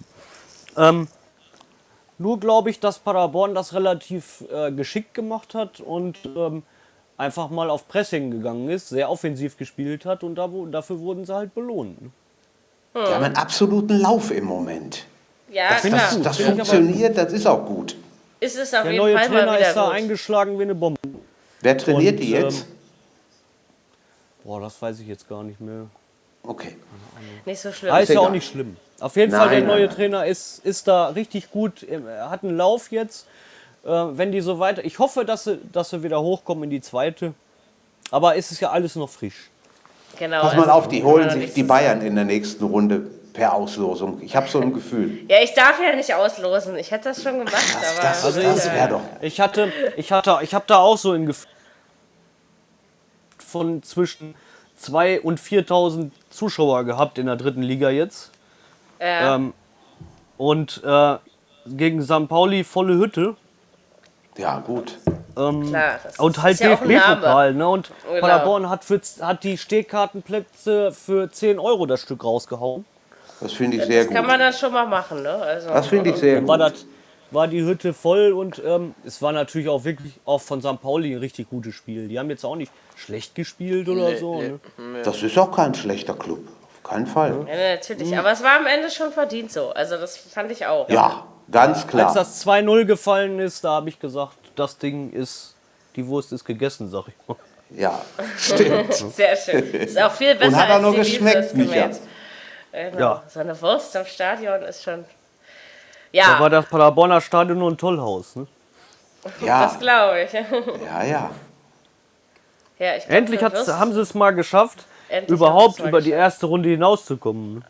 Ähm, 0.77 1.07
nur 2.17 2.39
glaube 2.39 2.69
ich, 2.69 2.79
dass 2.79 2.99
Paderborn 2.99 3.55
das 3.55 3.73
relativ 3.73 4.43
äh, 4.53 4.71
geschickt 4.71 5.13
gemacht 5.13 5.55
hat 5.55 5.79
und 5.79 6.17
ähm, 6.35 6.63
einfach 7.19 7.49
mal 7.49 7.69
auf 7.69 7.87
Pressing 7.87 8.31
gegangen 8.31 8.69
ist, 8.69 8.89
sehr 8.89 9.09
offensiv 9.09 9.57
gespielt 9.57 10.05
hat 10.05 10.23
und 10.23 10.35
dafür 10.35 10.99
wurden 10.99 11.25
sie 11.25 11.35
halt 11.35 11.53
belohnt. 11.53 12.01
ne? 12.01 12.09
die 12.95 12.99
haben 12.99 13.23
einen 13.23 13.35
absoluten 13.35 13.99
Lauf 13.99 14.31
im 14.31 14.45
Moment. 14.45 15.05
Ja, 15.51 15.69
Das, 15.69 15.81
klar. 15.81 15.99
das, 15.99 16.21
das 16.21 16.37
funktioniert, 16.39 17.17
das 17.17 17.33
ist 17.33 17.45
auch 17.45 17.65
gut. 17.65 17.95
ist 18.39 18.57
es 18.57 18.73
auf 18.73 18.83
Der 18.83 18.91
jeden 18.93 19.03
neue 19.03 19.17
Fall 19.17 19.27
Trainer 19.27 19.59
ist 19.59 19.73
da 19.75 19.85
gut. 19.85 19.93
eingeschlagen 19.95 20.57
wie 20.57 20.63
eine 20.63 20.75
Bombe. 20.75 20.99
Wer 21.61 21.77
trainiert 21.77 22.15
Und, 22.15 22.21
die 22.23 22.31
jetzt? 22.31 22.61
ähm, 22.61 22.65
Boah, 24.43 24.61
das 24.61 24.81
weiß 24.81 24.99
ich 25.01 25.07
jetzt 25.07 25.27
gar 25.27 25.43
nicht 25.43 25.59
mehr. 25.59 25.87
Okay. 26.43 26.77
Nicht 27.45 27.59
so 27.59 27.71
schlimm. 27.71 27.91
Ah, 27.93 27.99
ist 27.99 28.09
ja 28.09 28.19
auch 28.21 28.31
nicht 28.31 28.49
schlimm. 28.49 28.77
Auf 29.01 29.15
jeden 29.17 29.31
Fall, 29.31 29.47
Nein, 29.47 29.49
der 29.49 29.59
nein, 29.59 29.67
neue 29.67 29.85
nein. 29.87 29.95
Trainer 29.95 30.25
ist, 30.25 30.59
ist 30.65 30.87
da 30.87 31.09
richtig 31.09 31.51
gut. 31.51 31.83
Er 31.83 32.29
hat 32.29 32.43
einen 32.43 32.55
Lauf 32.57 32.91
jetzt. 32.91 33.27
Äh, 33.89 34.17
wenn 34.17 34.31
die 34.31 34.41
so 34.41 34.59
weiter. 34.59 34.85
Ich 34.85 34.99
hoffe, 34.99 35.25
dass 35.25 35.45
sie, 35.45 35.59
dass 35.71 35.89
sie 35.89 36.03
wieder 36.03 36.21
hochkommen 36.21 36.65
in 36.65 36.69
die 36.69 36.81
zweite. 36.81 37.33
Aber 38.11 38.35
es 38.35 38.51
ist 38.51 38.59
ja 38.59 38.69
alles 38.69 38.95
noch 38.95 39.09
frisch. 39.09 39.49
genau, 40.17 40.41
Pass 40.41 40.53
mal 40.53 40.61
also 40.61 40.71
auf, 40.73 40.87
die 40.87 41.03
holen 41.03 41.29
sich 41.29 41.53
die 41.53 41.63
Bayern 41.63 42.01
in 42.01 42.15
der 42.15 42.25
nächsten 42.25 42.63
Runde 42.65 43.07
per 43.33 43.53
Auslosung. 43.53 44.21
Ich 44.21 44.35
habe 44.35 44.47
so 44.47 44.59
ein 44.59 44.73
Gefühl. 44.73 45.25
Ja, 45.27 45.37
ich 45.41 45.53
darf 45.53 45.79
ja 45.81 45.95
nicht 45.95 46.13
auslosen. 46.13 46.75
Ich 46.77 46.91
hätte 46.91 47.09
das 47.09 47.23
schon 47.23 47.39
gemacht, 47.39 47.55
das, 47.55 47.97
aber. 47.97 48.01
Das, 48.01 48.25
also 48.25 48.41
das 48.41 48.71
wäre 48.71 48.89
doch. 48.89 49.01
Ich 49.21 49.39
hatte, 49.39 49.71
ich 49.97 50.11
hatte, 50.11 50.37
ich 50.41 50.53
habe 50.53 50.65
da 50.67 50.77
auch 50.77 50.97
so 50.97 51.11
ein 51.13 51.25
Gefühl 51.25 51.49
von 53.37 53.81
zwischen 53.81 54.35
2.000 54.79 55.21
und 55.21 55.39
4.000 55.39 56.11
Zuschauer 56.29 56.83
gehabt 56.83 57.17
in 57.17 57.25
der 57.25 57.35
dritten 57.35 57.63
Liga 57.63 57.89
jetzt. 57.89 58.31
Ja. 58.99 59.35
Ähm, 59.35 59.53
und 60.37 60.83
äh, 60.85 61.17
gegen 61.65 62.03
St. 62.03 62.27
Pauli 62.27 62.63
volle 62.63 62.97
Hütte. 62.97 63.35
Ja, 64.39 64.59
gut. 64.59 64.97
Ähm, 65.37 65.67
Klar, 65.67 65.99
und 66.17 66.41
halt 66.41 66.59
DFB-Pokal. 66.59 67.53
Ne? 67.53 67.67
Und 67.67 67.91
genau. 68.07 68.21
Paderborn 68.21 68.69
hat, 68.69 68.85
für, 68.85 69.01
hat 69.21 69.43
die 69.43 69.57
Stehkartenplätze 69.57 70.91
für 70.93 71.29
10 71.29 71.59
Euro 71.59 71.85
das 71.85 72.01
Stück 72.01 72.23
rausgehauen. 72.23 72.85
Das 73.41 73.53
finde 73.53 73.77
ich 73.77 73.83
sehr 73.83 73.97
das 73.97 74.07
gut. 74.07 74.15
Das 74.15 74.21
kann 74.21 74.27
man 74.27 74.39
dann 74.39 74.53
schon 74.53 74.71
mal 74.71 74.85
machen. 74.85 75.23
Ne? 75.23 75.29
Also, 75.29 75.69
das 75.69 75.87
finde 75.87 76.11
ich 76.11 76.17
sehr 76.17 76.47
war 76.47 76.57
gut. 76.57 76.73
Das, 76.73 76.85
war 77.31 77.47
die 77.47 77.63
Hütte 77.63 77.93
voll 77.93 78.33
und 78.33 78.61
ähm, 78.65 78.95
es 79.05 79.21
war 79.21 79.31
natürlich 79.31 79.69
auch 79.69 79.83
wirklich 79.83 80.13
auch 80.25 80.41
von 80.41 80.61
St. 80.61 80.81
Pauli 80.81 81.13
ein 81.13 81.19
richtig 81.19 81.49
gutes 81.49 81.75
Spiel. 81.75 82.07
Die 82.07 82.17
haben 82.17 82.29
jetzt 82.29 82.43
auch 82.43 82.55
nicht 82.55 82.71
schlecht 82.95 83.35
gespielt 83.35 83.87
oder 83.87 84.09
nee, 84.09 84.17
so. 84.17 84.41
Nee. 84.41 84.49
Ne? 84.77 85.01
Das 85.03 85.21
ist 85.21 85.37
auch 85.37 85.51
kein 85.51 85.75
schlechter 85.75 86.15
Club. 86.15 86.39
Auf 86.63 86.89
keinen 86.89 87.05
Fall. 87.05 87.45
Ja, 87.47 87.75
natürlich. 87.75 88.17
Aber 88.17 88.31
es 88.31 88.43
war 88.43 88.57
am 88.57 88.65
Ende 88.65 88.89
schon 88.89 89.11
verdient 89.11 89.51
so. 89.51 89.69
Also 89.69 89.97
das 89.97 90.17
fand 90.17 90.51
ich 90.51 90.65
auch. 90.65 90.89
Ja, 90.89 91.27
ganz 91.51 91.87
klar. 91.87 92.07
Als 92.07 92.15
das 92.15 92.45
2-0 92.45 92.85
gefallen 92.85 93.39
ist, 93.39 93.63
da 93.63 93.71
habe 93.71 93.89
ich 93.89 93.99
gesagt, 93.99 94.37
das 94.55 94.77
Ding 94.77 95.11
ist, 95.11 95.55
die 95.95 96.05
Wurst 96.05 96.31
ist 96.31 96.45
gegessen, 96.45 96.89
sag 96.89 97.07
ich 97.07 97.15
mal. 97.27 97.37
Ja, 97.71 98.01
stimmt. 98.37 98.93
Sehr 99.15 99.35
schön. 99.35 99.73
Ist 99.73 100.01
auch 100.01 100.11
viel 100.11 100.35
besser 100.35 100.47
Und 100.47 100.57
hat 100.57 100.69
auch 100.69 100.85
als 100.85 100.91
die 100.91 101.11
geschmeckt, 101.11 101.55
Micha. 101.55 101.89
Genau. 102.71 102.99
Ja. 102.99 103.23
So 103.27 103.39
eine 103.39 103.59
Wurst 103.61 103.95
am 103.95 104.05
Stadion 104.05 104.61
ist 104.63 104.83
schon. 104.83 105.05
Ja. 106.11 106.33
Da 106.33 106.39
war 106.39 106.49
das 106.49 106.65
Paderborner 106.65 107.21
Stadion 107.21 107.59
nur 107.59 107.71
ein 107.71 107.77
Tollhaus, 107.77 108.35
ne? 108.35 108.47
Ja. 109.41 109.63
Das 109.63 109.79
glaube 109.79 110.21
ich. 110.21 110.33
Ja, 110.33 111.03
ja. 111.03 111.31
ja 112.79 112.95
ich 112.95 113.05
glaub, 113.05 113.17
Endlich 113.17 113.43
haben 113.43 113.93
sie 113.93 114.01
es 114.01 114.13
mal 114.13 114.31
geschafft, 114.31 114.85
Endlich 115.09 115.37
überhaupt 115.37 115.79
über 115.79 116.01
die 116.01 116.11
erste 116.11 116.45
Runde 116.45 116.69
hinauszukommen. 116.69 117.63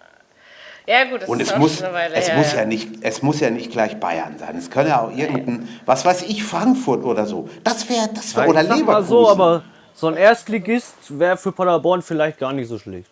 Ja, 0.89 1.03
gut, 1.03 1.21
das 1.21 1.29
und 1.29 1.39
ist 1.39 1.51
es, 1.51 1.57
muss, 1.59 1.73
es, 1.73 1.81
her, 1.81 2.35
muss 2.35 2.51
ja. 2.51 2.59
ja. 2.61 2.65
nicht, 2.65 2.89
es 3.01 3.21
muss 3.21 3.39
ja 3.39 3.51
nicht 3.51 3.71
gleich 3.71 3.99
Bayern 3.99 4.39
sein. 4.39 4.57
Es 4.57 4.71
können 4.71 4.89
ja 4.89 5.03
auch 5.03 5.15
irgendein, 5.15 5.69
was 5.85 6.03
weiß 6.03 6.23
ich, 6.23 6.43
Frankfurt 6.43 7.03
oder 7.03 7.27
so. 7.27 7.47
Das 7.63 7.87
wäre, 7.87 8.09
das 8.11 8.35
wär, 8.35 8.49
oder 8.49 8.63
Leverkusen. 8.63 8.85
Mal 8.87 9.03
so, 9.03 9.29
aber 9.29 9.61
so 9.93 10.07
ein 10.07 10.17
Erstligist 10.17 10.95
wäre 11.09 11.37
für 11.37 11.51
Paderborn 11.51 12.01
vielleicht 12.01 12.39
gar 12.39 12.53
nicht 12.53 12.67
so 12.67 12.79
schlecht. 12.79 13.11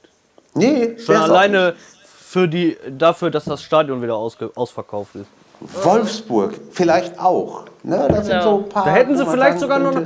Nee, 0.56 0.98
schon 0.98 1.18
alleine 1.18 1.76
für 2.02 2.48
die, 2.48 2.76
dafür, 2.90 3.30
dass 3.30 3.46
das 3.46 3.62
Stadion 3.62 4.02
wieder 4.02 4.16
ausge, 4.16 4.50
ausverkauft 4.56 5.14
ist. 5.14 5.28
Wolfsburg 5.84 6.60
vielleicht 6.72 7.20
auch. 7.20 7.66
Ne? 7.84 8.08
Das 8.10 8.26
sind 8.26 8.42
so 8.42 8.58
ein 8.58 8.70
paar, 8.70 8.86
da 8.86 8.92
hätten 8.92 9.16
sie 9.16 9.26
vielleicht 9.28 9.60
sogar 9.60 9.78
noch, 9.78 10.02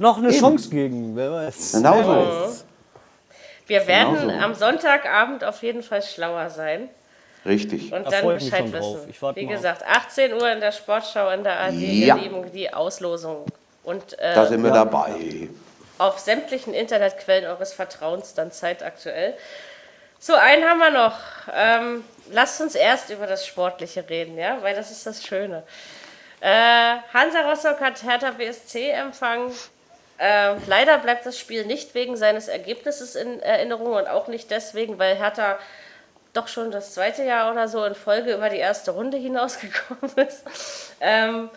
noch 0.00 0.18
eine 0.18 0.30
Eben. 0.30 0.40
Chance 0.40 0.68
gegen, 0.68 1.14
wer 1.14 1.30
weiß. 1.30 1.74
Genau 1.74 2.02
so 2.02 2.14
ist 2.14 2.50
es. 2.50 2.64
Wir 3.68 3.86
werden 3.86 4.16
genau 4.16 4.34
so. 4.34 4.44
am 4.44 4.54
Sonntagabend 4.56 5.44
auf 5.44 5.62
jeden 5.62 5.84
Fall 5.84 6.02
schlauer 6.02 6.50
sein. 6.50 6.88
Richtig. 7.44 7.92
Und 7.92 8.10
dann 8.10 8.26
Bescheid 8.26 8.72
wissen. 8.72 9.14
Wie 9.34 9.46
gesagt, 9.46 9.84
18 9.86 10.32
Uhr 10.32 10.50
in 10.50 10.60
der 10.60 10.72
Sportschau 10.72 11.30
in 11.30 11.44
der 11.44 11.60
AD, 11.60 11.74
ja. 11.74 12.16
ihr 12.16 12.46
die 12.52 12.72
Auslosung. 12.72 13.44
Und, 13.82 14.18
äh, 14.18 14.34
da 14.34 14.46
sind 14.46 14.62
wir 14.62 14.70
ja. 14.70 14.84
dabei. 14.84 15.48
Auf 15.98 16.18
sämtlichen 16.18 16.72
Internetquellen 16.74 17.44
eures 17.46 17.72
Vertrauens 17.72 18.34
dann 18.34 18.50
zeitaktuell. 18.50 19.34
So, 20.18 20.32
einen 20.34 20.64
haben 20.64 20.78
wir 20.78 20.90
noch. 20.90 21.18
Ähm, 21.54 22.04
lasst 22.32 22.60
uns 22.62 22.74
erst 22.74 23.10
über 23.10 23.26
das 23.26 23.46
Sportliche 23.46 24.08
reden, 24.08 24.38
ja, 24.38 24.58
weil 24.62 24.74
das 24.74 24.90
ist 24.90 25.06
das 25.06 25.22
Schöne. 25.22 25.62
Äh, 26.40 26.96
Hansa 27.12 27.40
Rostock 27.42 27.80
hat 27.80 28.02
Hertha 28.02 28.30
BSC 28.30 28.90
empfangen. 28.90 29.52
Äh, 30.18 30.54
leider 30.66 30.98
bleibt 30.98 31.26
das 31.26 31.38
Spiel 31.38 31.66
nicht 31.66 31.94
wegen 31.94 32.16
seines 32.16 32.48
Ergebnisses 32.48 33.16
in 33.16 33.40
Erinnerung 33.40 33.92
und 33.92 34.06
auch 34.08 34.28
nicht 34.28 34.50
deswegen, 34.50 34.98
weil 34.98 35.16
Hertha 35.16 35.58
doch 36.34 36.48
schon 36.48 36.70
das 36.70 36.92
zweite 36.92 37.24
Jahr 37.24 37.50
oder 37.50 37.68
so 37.68 37.84
in 37.84 37.94
Folge 37.94 38.34
über 38.34 38.50
die 38.50 38.58
erste 38.58 38.90
Runde 38.90 39.16
hinausgekommen 39.16 40.12
ist. 40.28 40.44
Ähm, 41.00 41.48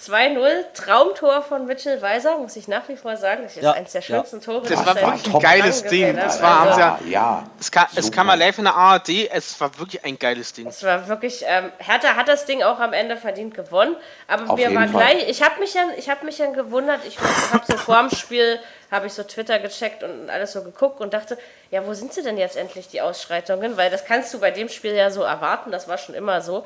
2-0, 0.00 0.72
Traumtor 0.74 1.42
von 1.42 1.66
Mitchell 1.66 2.00
Weiser, 2.00 2.38
muss 2.38 2.54
ich 2.54 2.68
nach 2.68 2.88
wie 2.88 2.96
vor 2.96 3.16
sagen. 3.16 3.42
Das 3.42 3.56
ist 3.56 3.64
ja, 3.64 3.72
eins 3.72 3.90
der 3.90 4.00
schönsten 4.00 4.36
ja. 4.38 4.44
Tore. 4.44 4.68
Das 4.68 4.86
war 4.86 4.94
wirklich 4.94 5.34
ein 5.34 5.40
geiles 5.40 5.82
Ding. 5.82 6.14
Das 6.14 6.40
war, 6.40 6.60
also, 6.60 6.78
ja, 6.78 6.98
ja, 7.08 7.44
es, 7.58 7.72
kam, 7.72 7.86
es 7.96 8.12
kam 8.12 8.28
mal 8.28 8.38
live 8.38 8.58
in 8.58 8.64
der 8.64 8.76
ARD, 8.76 9.28
es 9.32 9.60
war 9.60 9.76
wirklich 9.76 10.04
ein 10.04 10.16
geiles 10.16 10.52
Ding. 10.52 10.68
Es 10.68 10.84
war 10.84 11.08
wirklich, 11.08 11.44
ähm, 11.46 11.72
Hertha 11.78 12.14
hat 12.14 12.28
das 12.28 12.46
Ding 12.46 12.62
auch 12.62 12.78
am 12.78 12.92
Ende 12.92 13.16
verdient 13.16 13.54
gewonnen, 13.54 13.96
aber 14.28 14.50
Auf 14.50 14.56
mir 14.56 14.72
war 14.72 14.86
Fall. 14.86 15.14
gleich, 15.14 15.28
ich 15.28 15.42
habe 15.42 15.58
mich, 15.58 15.74
ja, 15.74 15.82
hab 16.08 16.22
mich 16.22 16.38
ja 16.38 16.46
gewundert, 16.52 17.00
ich 17.04 17.18
habe 17.52 17.64
so 17.66 17.76
vor 17.76 17.98
dem 18.00 18.10
Spiel, 18.10 18.60
habe 18.92 19.08
ich 19.08 19.12
so 19.14 19.24
Twitter 19.24 19.58
gecheckt 19.58 20.04
und 20.04 20.30
alles 20.30 20.52
so 20.52 20.62
geguckt 20.62 21.00
und 21.00 21.12
dachte, 21.12 21.36
ja, 21.72 21.84
wo 21.84 21.92
sind 21.92 22.12
sie 22.12 22.22
denn 22.22 22.38
jetzt 22.38 22.56
endlich, 22.56 22.86
die 22.88 23.00
Ausschreitungen? 23.00 23.76
Weil 23.76 23.90
das 23.90 24.04
kannst 24.04 24.32
du 24.32 24.38
bei 24.38 24.52
dem 24.52 24.68
Spiel 24.68 24.94
ja 24.94 25.10
so 25.10 25.22
erwarten, 25.22 25.72
das 25.72 25.88
war 25.88 25.98
schon 25.98 26.14
immer 26.14 26.40
so. 26.40 26.64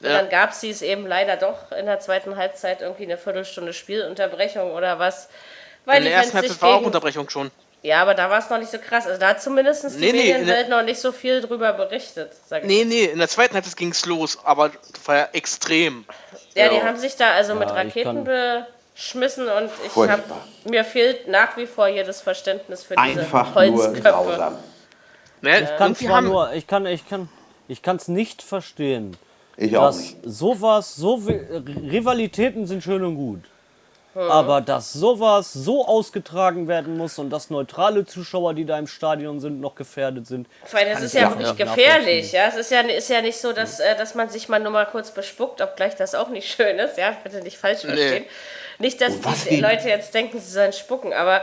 Und 0.00 0.08
ja. 0.08 0.18
dann 0.18 0.30
gab 0.30 0.52
es 0.52 0.62
es 0.62 0.80
eben 0.80 1.06
leider 1.06 1.36
doch 1.36 1.72
in 1.72 1.84
der 1.84 2.00
zweiten 2.00 2.36
Halbzeit 2.36 2.80
irgendwie 2.80 3.04
eine 3.04 3.18
Viertelstunde 3.18 3.74
Spielunterbrechung 3.74 4.72
oder 4.72 4.98
was. 4.98 5.28
Weil 5.84 5.98
in 5.98 6.04
der 6.04 6.14
ersten 6.14 6.38
Halbzeit 6.38 6.62
war 6.62 6.76
auch 6.76 6.82
Unterbrechung 6.82 7.28
schon. 7.28 7.50
Ja, 7.82 8.02
aber 8.02 8.14
da 8.14 8.28
war 8.28 8.38
es 8.38 8.50
noch 8.50 8.58
nicht 8.58 8.70
so 8.70 8.78
krass. 8.78 9.06
Also 9.06 9.18
da 9.18 9.28
hat 9.28 9.42
zumindest 9.42 9.84
die 9.84 10.00
nee, 10.00 10.12
Medienwelt 10.12 10.68
nee, 10.68 10.74
noch 10.74 10.82
nicht 10.82 11.00
so 11.00 11.12
viel 11.12 11.40
drüber 11.40 11.72
berichtet. 11.72 12.32
Sag 12.46 12.62
ich 12.62 12.68
nee, 12.68 12.84
nee, 12.84 13.04
in 13.04 13.18
der 13.18 13.28
zweiten 13.28 13.54
Halbzeit 13.54 13.76
ging 13.76 13.90
es 13.90 14.04
los, 14.06 14.38
aber 14.44 14.70
das 14.70 15.08
war 15.08 15.16
ja 15.16 15.28
extrem. 15.32 16.04
Ja, 16.54 16.66
ja, 16.66 16.70
die 16.70 16.82
haben 16.82 16.98
sich 16.98 17.16
da 17.16 17.32
also 17.32 17.54
ja, 17.54 17.58
mit 17.58 17.70
Raketen 17.70 18.24
beschmissen 18.24 19.48
und 19.48 19.70
ich 19.84 19.96
hab, 19.96 20.20
mir 20.64 20.84
fehlt 20.84 21.28
nach 21.28 21.56
wie 21.56 21.66
vor 21.66 21.88
jedes 21.88 22.20
Verständnis 22.20 22.84
für 22.84 22.96
diese 22.96 23.20
Einfach 23.20 23.54
Holzköpfe. 23.54 24.58
Ne? 25.42 25.60
Ich 25.62 25.76
kann 25.76 25.96
zwar 25.96 26.20
nur, 26.20 26.52
ich 26.52 26.66
kann, 26.66 26.84
ich 26.84 27.08
kann, 27.08 27.30
ich 27.66 27.80
kann 27.80 27.96
es 27.96 28.08
nicht 28.08 28.42
verstehen 28.42 29.16
ich 29.60 29.76
auch 29.76 29.94
nicht. 29.94 30.16
Sowas, 30.24 30.96
so 30.96 31.22
Rivalitäten 31.24 32.66
sind 32.66 32.82
schön 32.82 33.04
und 33.04 33.16
gut. 33.16 33.40
Aber 34.14 34.60
dass 34.60 34.92
sowas 34.92 35.52
so 35.52 35.86
ausgetragen 35.86 36.66
werden 36.66 36.96
muss 36.96 37.18
und 37.18 37.30
dass 37.30 37.48
neutrale 37.48 38.04
Zuschauer, 38.04 38.54
die 38.54 38.64
da 38.64 38.76
im 38.76 38.88
Stadion 38.88 39.38
sind, 39.38 39.60
noch 39.60 39.76
gefährdet 39.76 40.26
sind. 40.26 40.48
Weil 40.72 40.90
das 40.90 41.02
ist 41.02 41.14
ja 41.14 41.30
wirklich 41.30 41.56
gefährlich. 41.56 42.32
Ja? 42.32 42.48
Es 42.48 42.56
ist 42.56 42.72
ja, 42.72 42.80
ist 42.80 43.08
ja 43.08 43.22
nicht 43.22 43.38
so, 43.38 43.52
dass, 43.52 43.78
äh, 43.78 43.96
dass 43.96 44.16
man 44.16 44.28
sich 44.28 44.48
mal 44.48 44.58
nur 44.58 44.72
mal 44.72 44.86
kurz 44.86 45.12
bespuckt, 45.12 45.60
obgleich 45.60 45.94
das 45.94 46.16
auch 46.16 46.28
nicht 46.28 46.52
schön 46.52 46.78
ist. 46.80 46.98
Ja, 46.98 47.16
bitte 47.22 47.40
nicht 47.42 47.56
falsch 47.56 47.82
verstehen. 47.82 48.24
Nee. 48.24 48.84
Nicht, 48.84 49.00
dass 49.00 49.12
die 49.20 49.50
wie? 49.50 49.60
Leute 49.60 49.88
jetzt 49.88 50.12
denken, 50.12 50.40
sie 50.40 50.50
sollen 50.50 50.72
spucken, 50.72 51.12
aber 51.12 51.42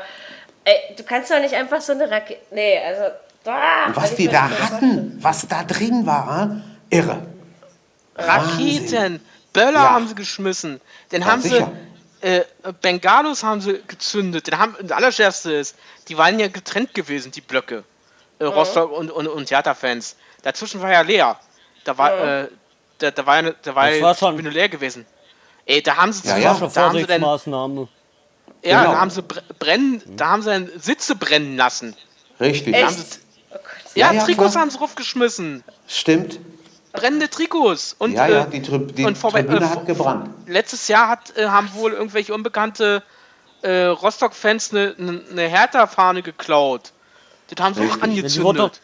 ey, 0.66 0.96
du 0.98 1.04
kannst 1.04 1.32
doch 1.32 1.40
nicht 1.40 1.54
einfach 1.54 1.80
so 1.80 1.94
eine 1.94 2.10
Rakete. 2.10 2.42
Nee, 2.52 2.80
also. 2.86 3.04
Ah, 3.46 3.92
was 3.94 4.14
die 4.16 4.28
da 4.28 4.50
hatten, 4.50 5.18
was 5.22 5.48
da 5.48 5.64
drin 5.64 6.06
war, 6.06 6.60
irre. 6.90 7.22
Raketen, 8.18 9.22
Böller 9.54 9.74
ja. 9.74 9.90
haben 9.92 10.08
sie 10.08 10.16
geschmissen. 10.16 10.82
Den 11.12 11.22
ja, 11.22 11.28
haben 11.28 11.42
sicher. 11.42 11.72
sie, 12.22 12.28
äh, 12.28 12.44
Bengalos 12.82 13.44
haben 13.44 13.62
sie 13.62 13.82
gezündet. 13.88 14.48
Den 14.48 14.58
haben, 14.58 14.76
das 14.82 14.92
Allerschärfste 14.92 15.54
ist, 15.54 15.76
die 16.08 16.18
waren 16.18 16.40
ja 16.40 16.48
getrennt 16.48 16.94
gewesen, 16.94 17.32
die 17.32 17.42
Blöcke. 17.42 17.84
Äh, 18.40 18.46
mhm. 18.46 18.50
Rostock 18.50 18.92
und, 18.92 19.12
und, 19.12 19.28
und 19.28 19.46
Theaterfans. 19.46 20.16
Dazwischen 20.42 20.82
war 20.82 20.92
ja 20.92 21.02
leer. 21.02 21.40
Da 21.84 21.98
war, 21.98 22.12
mhm. 22.12 22.46
äh, 22.46 22.48
da, 23.00 23.12
da 23.12 23.26
war 23.26 23.44
ja, 23.44 23.54
da 23.62 23.76
war, 23.76 23.90
das 23.90 24.02
war 24.02 24.16
schon 24.16 24.38
leer 24.38 24.70
gewesen. 24.70 25.06
Ey, 25.66 25.82
da 25.82 25.98
haben 25.98 26.14
sie 26.14 26.28
ja, 26.28 26.38
ja. 26.38 26.56
Schon 26.56 26.72
da 26.74 26.90
haben 26.90 26.98
sie 26.98 27.06
dann, 27.06 27.22
ja, 27.22 28.82
genau. 28.82 28.92
da 28.94 29.00
haben 29.00 29.10
sie 29.10 29.22
brennen, 29.22 30.02
da 30.16 30.28
haben 30.30 30.42
sie 30.42 30.50
dann 30.50 30.72
Sitze 30.80 31.16
brennen 31.16 31.58
lassen. 31.58 31.96
Richtig. 32.40 32.74
Da 32.74 32.90
sie, 32.90 33.04
oh 33.52 33.58
ja, 33.96 34.14
ja, 34.14 34.24
Trikots 34.24 34.56
haben 34.56 34.70
sie 34.70 34.78
raufgeschmissen. 34.78 35.64
Stimmt 35.88 36.40
brennende 36.98 37.30
Trikots. 37.30 37.96
Und, 37.98 38.14
ja, 38.14 38.28
ja, 38.28 38.44
die, 38.46 38.62
Tri 38.62 38.80
die 38.80 39.06
und 39.06 39.20
Tribüne 39.20 39.66
äh, 39.66 39.70
hat 39.70 39.86
gebrannt. 39.86 40.30
Letztes 40.48 40.88
Jahr 40.88 41.08
hat, 41.08 41.38
äh, 41.38 41.48
haben 41.48 41.70
wohl 41.74 41.94
irgendwelche 41.94 42.34
unbekannte 42.34 43.04
äh, 43.62 43.84
Rostock-Fans 43.86 44.72
eine 44.72 44.96
ne, 44.98 45.22
ne, 45.32 45.48
Hertha-Fahne 45.48 46.22
geklaut. 46.22 46.92
Das 47.50 47.64
haben 47.64 47.74
sie 47.74 47.82
Richtig. 47.82 48.00
auch 48.00 48.04
angezündet. 48.04 48.82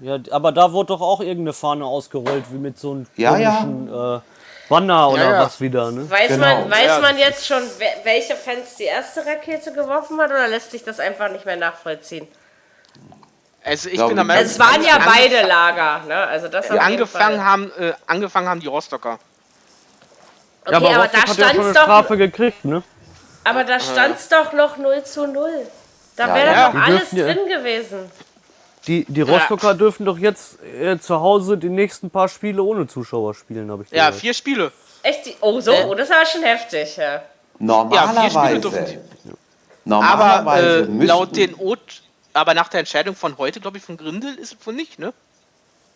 Ja, 0.00 0.18
aber 0.30 0.52
da 0.52 0.72
wurde 0.72 0.88
doch 0.88 1.00
auch 1.00 1.20
irgendeine 1.20 1.54
Fahne 1.54 1.84
ausgerollt, 1.84 2.44
wie 2.50 2.58
mit 2.58 2.78
so 2.78 2.92
einem 2.92 3.06
ja, 3.16 3.30
komischen 3.30 3.88
ja. 3.88 4.16
Äh, 4.16 4.20
Banner 4.68 5.10
oder 5.10 5.30
ja, 5.30 5.40
was 5.40 5.60
wieder. 5.60 5.90
Ne? 5.90 6.10
Weiß, 6.10 6.28
genau. 6.28 6.60
man, 6.60 6.70
weiß 6.70 7.00
man 7.00 7.18
jetzt 7.18 7.46
schon, 7.46 7.62
welche 8.04 8.34
Fans 8.34 8.76
die 8.76 8.84
erste 8.84 9.24
Rakete 9.24 9.72
geworfen 9.72 10.18
hat 10.20 10.30
oder 10.30 10.48
lässt 10.48 10.72
sich 10.72 10.84
das 10.84 11.00
einfach 11.00 11.30
nicht 11.30 11.46
mehr 11.46 11.56
nachvollziehen? 11.56 12.26
Also 13.66 13.88
ich 13.88 13.98
bin 13.98 14.14
der 14.14 14.24
Meinung, 14.24 14.44
es 14.44 14.58
waren 14.60 14.80
ja 14.84 14.96
beide 15.04 15.44
Lager, 15.44 16.04
ne? 16.06 16.14
Also 16.14 16.46
das 16.46 16.68
die 16.68 16.78
angefangen 16.78 17.44
haben, 17.44 17.72
äh, 17.76 17.94
angefangen 18.06 18.48
haben 18.48 18.60
die 18.60 18.68
Rostocker. 18.68 19.18
Okay, 20.64 20.72
ja, 20.72 20.76
aber, 20.78 20.90
aber 20.90 21.08
da 21.08 21.20
stand 21.26 21.38
ja 21.38 21.52
doch 21.52 21.70
Strafe 21.70 22.16
gekriegt, 22.16 22.64
ne? 22.64 22.84
Aber 23.42 23.64
da 23.64 23.80
stand 23.80 24.18
es 24.18 24.28
doch 24.28 24.52
noch 24.52 24.76
0 24.76 25.02
zu 25.02 25.26
0. 25.26 25.50
Da 26.14 26.28
ja, 26.28 26.34
wäre 26.34 26.52
ja. 26.52 26.70
doch 26.70 26.80
alles 26.80 27.10
drin 27.10 27.38
gewesen. 27.48 28.10
Die, 28.86 29.04
die 29.08 29.22
Rostocker 29.22 29.68
ja. 29.68 29.74
dürfen 29.74 30.06
doch 30.06 30.18
jetzt 30.18 30.62
äh, 30.62 30.98
zu 30.98 31.20
Hause 31.20 31.58
die 31.58 31.68
nächsten 31.68 32.08
paar 32.08 32.28
Spiele 32.28 32.62
ohne 32.62 32.86
Zuschauer 32.86 33.34
spielen, 33.34 33.68
habe 33.68 33.82
ich 33.82 33.90
gehört. 33.90 34.14
Ja, 34.14 34.16
vier 34.16 34.32
Spiele. 34.32 34.70
Echt? 35.02 35.36
Oh, 35.40 35.60
so? 35.60 35.72
Äh. 35.72 35.96
Das 35.96 36.08
war 36.08 36.24
schon 36.24 36.44
heftig, 36.44 36.96
ja. 36.96 37.22
Normalerweise. 37.58 38.68
Ja, 38.68 39.32
Normalerweise 39.84 40.88
aber 40.88 41.02
äh, 41.02 41.04
laut 41.04 41.36
den 41.36 41.54
o 41.56 41.74
aber 42.36 42.54
nach 42.54 42.68
der 42.68 42.80
Entscheidung 42.80 43.14
von 43.14 43.38
heute, 43.38 43.60
glaube 43.60 43.78
ich, 43.78 43.84
von 43.84 43.96
Grindel 43.96 44.34
ist 44.34 44.56
es 44.60 44.66
wohl 44.66 44.74
nicht, 44.74 44.98
ne? 44.98 45.12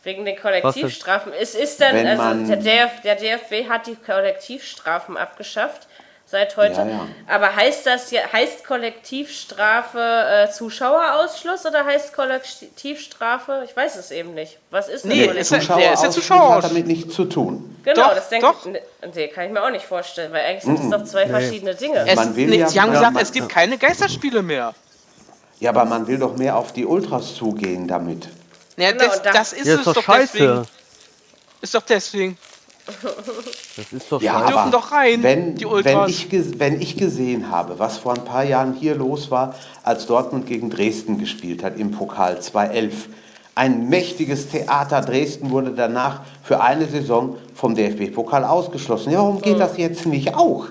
Wegen 0.03 0.25
den 0.25 0.37
Kollektivstrafen. 0.37 1.33
Es 1.39 1.55
ist 1.55 1.81
dann, 1.81 1.95
also 2.07 2.47
der, 2.47 2.57
DF, 2.57 3.03
der 3.05 3.17
DFB 3.17 3.69
hat 3.69 3.87
die 3.87 3.97
Kollektivstrafen 3.97 5.19
abgeschafft 5.19 5.87
seit 6.31 6.57
heute. 6.57 6.81
Ja, 6.81 6.87
ja. 6.87 7.07
Aber 7.27 7.55
heißt 7.55 7.87
das 7.87 8.11
heißt 8.11 8.65
Kollektivstrafe 8.65 9.99
äh, 9.99 10.51
Zuschauerausschluss 10.51 11.67
oder 11.67 11.85
heißt 11.85 12.15
Kollektivstrafe? 12.15 13.65
Ich 13.69 13.77
weiß 13.77 13.97
es 13.97 14.11
eben 14.11 14.33
nicht. 14.33 14.59
Was 14.71 14.89
ist 14.89 15.05
nee, 15.05 15.27
denn 15.27 15.45
Zuschauerausschluss 15.45 16.17
ist 16.17 16.31
hat 16.31 16.65
damit 16.65 16.87
nichts 16.87 17.15
zu 17.15 17.27
tun. 17.27 17.77
Genau, 17.83 18.03
doch, 18.03 18.15
das 18.15 18.31
denke 18.31 18.55
ich. 18.65 19.15
Nee, 19.15 19.29
kann 19.29 19.47
ich 19.47 19.53
mir 19.53 19.63
auch 19.63 19.71
nicht 19.71 19.85
vorstellen, 19.85 20.33
weil 20.33 20.47
eigentlich 20.47 20.65
sind 20.65 20.79
es 20.79 20.85
mm 20.85 20.91
doch 20.91 21.05
zwei 21.05 21.25
nee. 21.25 21.31
verschiedene 21.31 21.75
Dinge. 21.75 22.07
Es, 22.07 22.17
man 22.17 22.35
will 22.35 22.47
nee, 22.47 22.57
ja, 22.57 22.69
Sie 22.69 22.81
haben 22.81 22.93
gesagt, 22.93 23.21
es 23.21 23.33
gibt 23.33 23.51
keine 23.51 23.77
Geisterspiele 23.77 24.43
mehr. 24.43 24.75
Ja, 25.61 25.71
aber 25.71 25.85
man 25.85 26.07
will 26.07 26.19
doch 26.19 26.37
mehr 26.37 26.57
auf 26.57 26.73
die 26.73 26.87
Ultras 26.87 27.35
zugehen 27.35 27.87
damit. 27.87 28.29
Ja, 28.77 28.93
genau, 28.93 29.05
das, 29.05 29.23
das, 29.23 29.53
ist, 29.53 29.67
ja, 29.67 29.75
ist 29.77 29.87
doch 29.87 30.03
scheiße. 30.03 30.39
Deswegen. 30.39 30.67
Ist 31.61 31.75
doch 31.75 31.83
deswegen. 31.83 32.39
Das 33.77 33.93
ist 33.93 34.11
doch 34.11 34.23
ja, 34.23 34.35
aber 34.35 34.49
dürfen 34.49 34.71
doch 34.73 34.91
rein, 34.91 35.23
wenn, 35.23 35.55
die 35.55 35.67
Wenn 35.67 36.09
ich, 36.09 36.29
wenn 36.59 36.81
ich 36.81 36.97
gesehen 36.97 37.51
habe, 37.51 37.79
was 37.79 37.99
vor 37.99 38.15
ein 38.15 38.25
paar 38.25 38.43
Jahren 38.43 38.75
hier 38.75 38.95
los 38.95 39.31
war, 39.31 39.55
als 39.83 40.07
Dortmund 40.07 40.47
gegen 40.47 40.71
Dresden 40.71 41.19
gespielt 41.19 41.63
hat 41.63 41.79
im 41.79 41.93
Pokal 41.93 42.41
2011, 42.41 43.09
ein 43.55 43.89
mächtiges 43.89 44.49
Theater. 44.49 45.03
Dresden 45.03 45.51
wurde 45.51 45.73
danach 45.73 46.23
für 46.43 46.63
eine 46.63 46.87
Saison 46.87 47.37
vom 47.55 47.75
DFB-Pokal 47.75 48.45
ausgeschlossen. 48.45 49.13
Ja, 49.13 49.19
warum 49.19 49.43
geht 49.43 49.61
das 49.61 49.77
jetzt 49.77 50.07
nicht 50.07 50.35
auch? 50.35 50.67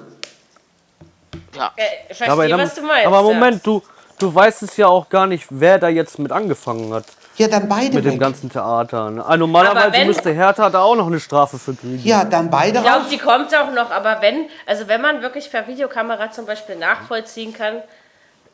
Ja, 1.56 1.72
äh, 1.76 1.84
ich 2.10 2.18
verstehe, 2.18 2.32
aber, 2.32 2.64
was 2.64 2.76
du 2.76 2.82
meinst. 2.82 3.07
Aber 3.07 3.22
Moment, 3.22 3.57
ja. 3.57 3.61
du, 3.64 3.84
du 4.20 4.34
weißt 4.34 4.64
es 4.64 4.78
ja 4.78 4.88
auch 4.88 5.10
gar 5.10 5.28
nicht, 5.28 5.48
wer 5.50 5.80
da 5.80 5.88
jetzt 5.90 6.20
mit 6.20 6.32
angefangen 6.32 6.94
hat. 6.94 7.06
Ja, 7.38 7.48
dann 7.48 7.70
beide 7.70 7.96
Mit 7.96 8.04
weg. 8.04 8.14
dem 8.14 8.20
ganzen 8.20 8.50
Theater. 8.50 9.12
Ne? 9.12 9.26
Also 9.26 9.38
normalerweise 9.38 9.94
wenn, 9.94 10.08
müsste 10.08 10.32
Hertha 10.32 10.70
da 10.70 10.82
auch 10.82 10.96
noch 10.96 11.08
eine 11.08 11.22
Strafe 11.22 11.58
für 11.58 11.74
kriegen. 11.74 12.02
Ja, 12.04 12.26
dann 12.26 12.50
beide 12.50 12.80
Ich 12.80 12.84
glaube, 12.84 13.06
die 13.10 13.18
kommt 13.18 13.56
auch 13.56 13.72
noch. 13.72 13.91
Aber 13.91 14.22
wenn, 14.22 14.48
also 14.66 14.88
wenn 14.90 15.02
man 15.02 15.22
wirklich 15.22 15.50
per 15.50 15.66
Videokamera 15.66 16.32
zum 16.32 16.46
Beispiel 16.46 16.76
nachvollziehen 16.76 17.54
kann, 17.54 17.82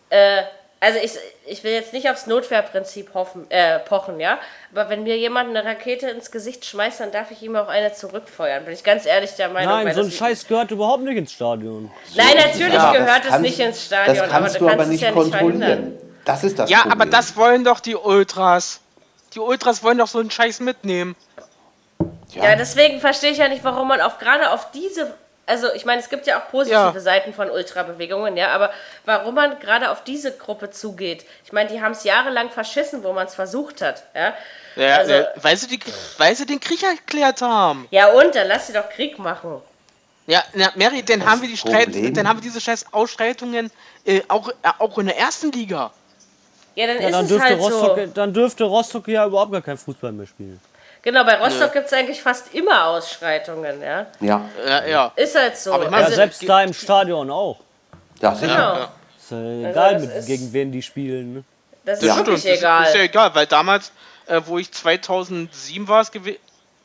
äh, 0.09 0.43
also 0.85 0.99
ich, 1.01 1.13
ich 1.47 1.63
will 1.63 1.71
jetzt 1.71 1.93
nicht 1.93 2.09
aufs 2.09 2.27
Notwehrprinzip 2.27 3.15
hoffen, 3.15 3.49
äh, 3.49 3.79
pochen, 3.79 4.19
ja. 4.19 4.37
Aber 4.71 4.89
wenn 4.89 5.01
mir 5.03 5.17
jemand 5.17 5.49
eine 5.49 5.65
Rakete 5.65 6.07
ins 6.09 6.29
Gesicht 6.29 6.63
schmeißt, 6.63 6.99
dann 6.99 7.11
darf 7.11 7.31
ich 7.31 7.41
ihm 7.41 7.55
auch 7.55 7.67
eine 7.67 7.91
zurückfeuern. 7.91 8.65
Bin 8.65 8.73
ich 8.73 8.83
ganz 8.83 9.07
ehrlich 9.07 9.31
der 9.31 9.49
Meinung. 9.49 9.83
Nein, 9.83 9.95
so 9.95 10.01
ein 10.01 10.11
Scheiß 10.11 10.47
gehört 10.47 10.69
überhaupt 10.69 11.03
nicht 11.03 11.17
ins 11.17 11.33
Stadion. 11.33 11.91
Nein, 12.15 12.35
natürlich 12.37 12.75
ja, 12.75 12.91
gehört 12.91 13.23
es 13.27 13.39
nicht 13.39 13.59
ins 13.59 13.83
Stadion. 13.83 14.15
Das 14.15 14.29
kannst 14.29 14.35
aber 14.35 14.47
du, 14.47 14.59
du 14.59 14.65
kannst 14.65 14.79
aber 14.79 14.85
nicht 14.85 15.01
ja 15.01 15.11
kontrollieren. 15.11 15.93
Nicht 15.93 16.05
das 16.25 16.43
ist 16.43 16.59
das 16.59 16.69
Ja, 16.69 16.81
Problem. 16.81 17.01
aber 17.01 17.09
das 17.09 17.35
wollen 17.35 17.63
doch 17.63 17.79
die 17.79 17.95
Ultras. 17.95 18.81
Die 19.33 19.39
Ultras 19.39 19.83
wollen 19.83 19.97
doch 19.97 20.07
so 20.07 20.19
einen 20.19 20.31
Scheiß 20.31 20.59
mitnehmen. 20.59 21.15
Ja, 22.31 22.43
ja 22.43 22.55
deswegen 22.55 22.99
verstehe 22.99 23.31
ich 23.31 23.37
ja 23.39 23.47
nicht, 23.47 23.63
warum 23.63 23.87
man 23.87 24.01
auf 24.01 24.19
gerade 24.19 24.51
auf 24.51 24.69
diese 24.71 25.15
also 25.45 25.71
ich 25.73 25.85
meine, 25.85 26.01
es 26.01 26.09
gibt 26.09 26.25
ja 26.27 26.39
auch 26.39 26.49
positive 26.49 26.91
ja. 26.93 26.99
Seiten 26.99 27.33
von 27.33 27.49
Ultrabewegungen, 27.49 28.35
ja, 28.37 28.49
aber 28.49 28.71
warum 29.05 29.35
man 29.35 29.59
gerade 29.59 29.91
auf 29.91 30.03
diese 30.03 30.35
Gruppe 30.35 30.71
zugeht? 30.71 31.25
Ich 31.43 31.53
meine, 31.53 31.69
die 31.69 31.81
haben 31.81 31.91
es 31.91 32.03
jahrelang 32.03 32.49
verschissen, 32.49 33.03
wo 33.03 33.13
man 33.13 33.27
es 33.27 33.35
versucht 33.35 33.81
hat, 33.81 34.03
ja. 34.15 34.33
Ja, 34.75 34.97
also, 34.97 35.13
äh, 35.13 35.27
weil, 35.35 35.55
sie 35.55 35.67
die, 35.67 35.79
weil 36.17 36.35
sie 36.35 36.45
den 36.45 36.59
Krieg 36.59 36.83
erklärt 36.83 37.41
haben. 37.41 37.87
Ja 37.91 38.11
und, 38.11 38.35
dann 38.35 38.47
lass 38.47 38.67
sie 38.67 38.73
doch 38.73 38.89
Krieg 38.89 39.17
machen. 39.19 39.61
Ja, 40.27 40.43
na, 40.53 40.71
Mary, 40.75 41.03
dann 41.03 41.25
haben 41.25 41.41
wir 41.41 41.49
die 41.49 41.57
Streit, 41.57 41.89
dann 42.17 42.27
haben 42.27 42.39
wir 42.39 42.43
diese 42.43 42.59
scheiß 42.59 42.87
Ausschreitungen 42.91 43.71
äh, 44.05 44.21
auch, 44.27 44.49
äh, 44.49 44.53
auch 44.79 44.97
in 44.97 45.05
der 45.05 45.17
ersten 45.17 45.51
Liga. 45.51 45.91
Ja, 46.73 46.87
dann, 46.87 47.01
ja, 47.01 47.09
dann 47.09 47.27
dürfte 47.27 47.47
halt 47.47 47.59
Rostock, 47.59 47.97
so. 47.97 48.05
Dann 48.07 48.33
dürfte 48.33 48.63
Rostock 48.63 49.07
ja 49.07 49.25
überhaupt 49.25 49.51
gar 49.51 49.61
kein 49.61 49.77
Fußball 49.77 50.11
mehr 50.11 50.27
spielen. 50.27 50.59
Genau, 51.05 51.23
bei 51.23 51.35
Rostock 51.35 51.67
ja. 51.67 51.67
gibt 51.67 51.85
es 51.85 51.93
eigentlich 51.93 52.19
fast 52.19 52.51
immer 52.55 52.87
Ausschreitungen, 52.87 53.79
ja. 53.79 54.07
Ja. 54.19 54.49
ja, 54.67 54.85
ja. 54.85 55.11
Ist 55.15 55.35
halt 55.35 55.55
so. 55.55 55.71
Aber 55.71 55.85
also, 55.93 56.09
ja, 56.09 56.15
selbst 56.15 56.49
da 56.49 56.63
im 56.63 56.73
Stadion 56.73 57.29
auch. 57.29 57.59
Ja, 58.19 58.33
sicher. 58.33 58.47
Genau. 58.47 58.75
Ja. 58.75 58.91
Ist 59.15 59.31
ja 59.31 59.37
also 59.37 59.67
egal, 59.69 59.93
also 59.93 60.07
mit, 60.07 60.25
gegen 60.25 60.53
wen 60.53 60.71
die 60.71 60.81
spielen. 60.81 61.33
Ne? 61.35 61.43
Das 61.85 61.99
ist 61.99 62.07
ja. 62.07 62.17
wirklich 62.17 62.39
stimmt. 62.39 62.57
egal. 62.57 62.83
Ist, 62.83 62.89
ist 62.89 62.95
ja 62.95 63.01
egal, 63.03 63.35
weil 63.35 63.45
damals, 63.45 63.91
äh, 64.25 64.41
wo 64.47 64.57
ich 64.57 64.71
2007 64.71 65.87
war 65.87 66.01
es 66.01 66.11
gew 66.11 66.21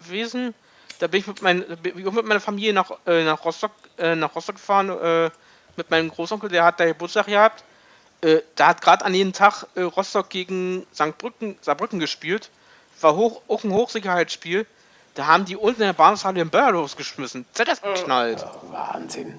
gewesen, 0.05 0.55
da 0.99 1.07
bin 1.07 1.21
ich 1.21 1.27
mit, 1.27 1.41
mein, 1.41 1.65
mit 1.83 2.27
meiner 2.27 2.41
Familie 2.41 2.75
nach, 2.75 2.91
äh, 3.07 3.25
nach, 3.25 3.43
Rostock, 3.43 3.73
äh, 3.97 4.15
nach 4.15 4.35
Rostock 4.35 4.57
gefahren, 4.57 4.91
äh, 4.91 5.31
mit 5.77 5.91
meinem 5.91 6.11
Großonkel, 6.11 6.51
der 6.51 6.65
hat 6.65 6.79
da 6.79 6.85
Geburtstag 6.85 7.27
gehabt. 7.27 7.65
Äh, 8.21 8.41
da 8.55 8.69
hat 8.69 8.83
gerade 8.83 9.03
an 9.07 9.15
jedem 9.15 9.33
Tag 9.33 9.67
äh, 9.77 9.81
Rostock 9.81 10.29
gegen 10.29 10.87
St. 10.93 11.17
Brücken, 11.17 11.57
Saarbrücken 11.63 12.01
gespielt. 12.01 12.51
War 13.01 13.17
hoch, 13.17 13.43
auch 13.49 13.65
ein 13.65 13.73
Hochsicherheitsspiel. 13.73 14.67
Da 15.15 15.27
haben 15.27 15.45
die 15.45 15.57
unten 15.57 15.83
in 15.83 15.89
der 15.89 15.93
Bahnhofshalle 15.95 16.37
den 16.37 16.51
Böller 16.51 16.73
losgeschmissen. 16.73 17.45
ZS 17.53 17.83
geknallt. 17.83 18.45
Oh, 18.45 18.73
Wahnsinn. 18.73 19.39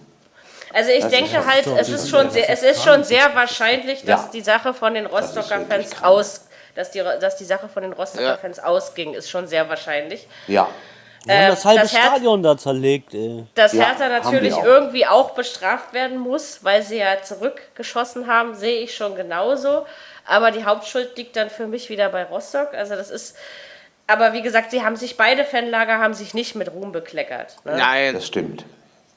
Also 0.73 0.91
ich 0.91 1.01
das 1.01 1.11
denke 1.11 1.45
halt, 1.45 1.67
es 1.67 1.89
ist 1.89 2.09
schon 2.09 2.29
sehr, 2.29 2.49
es 2.49 2.63
ist 2.63 2.83
schon 2.83 3.03
sehr 3.03 3.35
wahrscheinlich, 3.35 4.03
dass 4.05 4.25
ja. 4.25 4.29
die 4.33 4.41
Sache 4.41 4.73
von 4.73 4.93
den 4.93 5.05
Rostocker 5.05 5.65
Fans 5.65 6.01
aus, 6.01 6.47
dass 6.75 6.91
die, 6.91 6.99
dass 6.99 7.35
die 7.37 7.45
Sache 7.45 7.67
von 7.67 7.83
den 7.83 7.93
Rostocker 7.93 8.23
ja. 8.23 8.37
Fans 8.37 8.59
ausging, 8.59 9.13
ist 9.13 9.29
schon 9.29 9.47
sehr 9.47 9.67
wahrscheinlich. 9.69 10.27
Ja. 10.47 10.69
Wir 11.25 11.35
haben 11.35 11.49
das 11.49 11.65
halbe 11.65 11.81
das 11.81 11.91
Stadion 11.91 12.41
da 12.41 12.57
zerlegt, 12.57 13.13
ey. 13.13 13.45
Dass 13.53 13.73
ja, 13.73 13.85
Hertha 13.85 14.09
natürlich 14.09 14.53
auch. 14.53 14.63
irgendwie 14.63 15.05
auch 15.05 15.31
bestraft 15.31 15.93
werden 15.93 16.17
muss, 16.17 16.63
weil 16.63 16.81
sie 16.81 16.97
ja 16.97 17.21
zurückgeschossen 17.21 18.27
haben, 18.27 18.55
sehe 18.55 18.81
ich 18.81 18.95
schon 18.95 19.15
genauso. 19.15 19.85
Aber 20.25 20.51
die 20.51 20.65
Hauptschuld 20.65 21.15
liegt 21.17 21.35
dann 21.35 21.49
für 21.49 21.67
mich 21.67 21.89
wieder 21.89 22.09
bei 22.09 22.23
Rostock. 22.23 22.73
Also 22.73 22.95
das 22.95 23.09
ist. 23.09 23.35
Aber 24.07 24.33
wie 24.33 24.41
gesagt, 24.41 24.71
sie 24.71 24.83
haben 24.83 24.95
sich, 24.95 25.15
beide 25.15 25.45
Fanlager 25.45 25.99
haben 25.99 26.13
sich 26.13 26.33
nicht 26.33 26.55
mit 26.55 26.73
Ruhm 26.73 26.91
bekleckert. 26.91 27.57
Ne? 27.65 27.77
Nein. 27.77 28.13
Das 28.13 28.27
stimmt. 28.27 28.65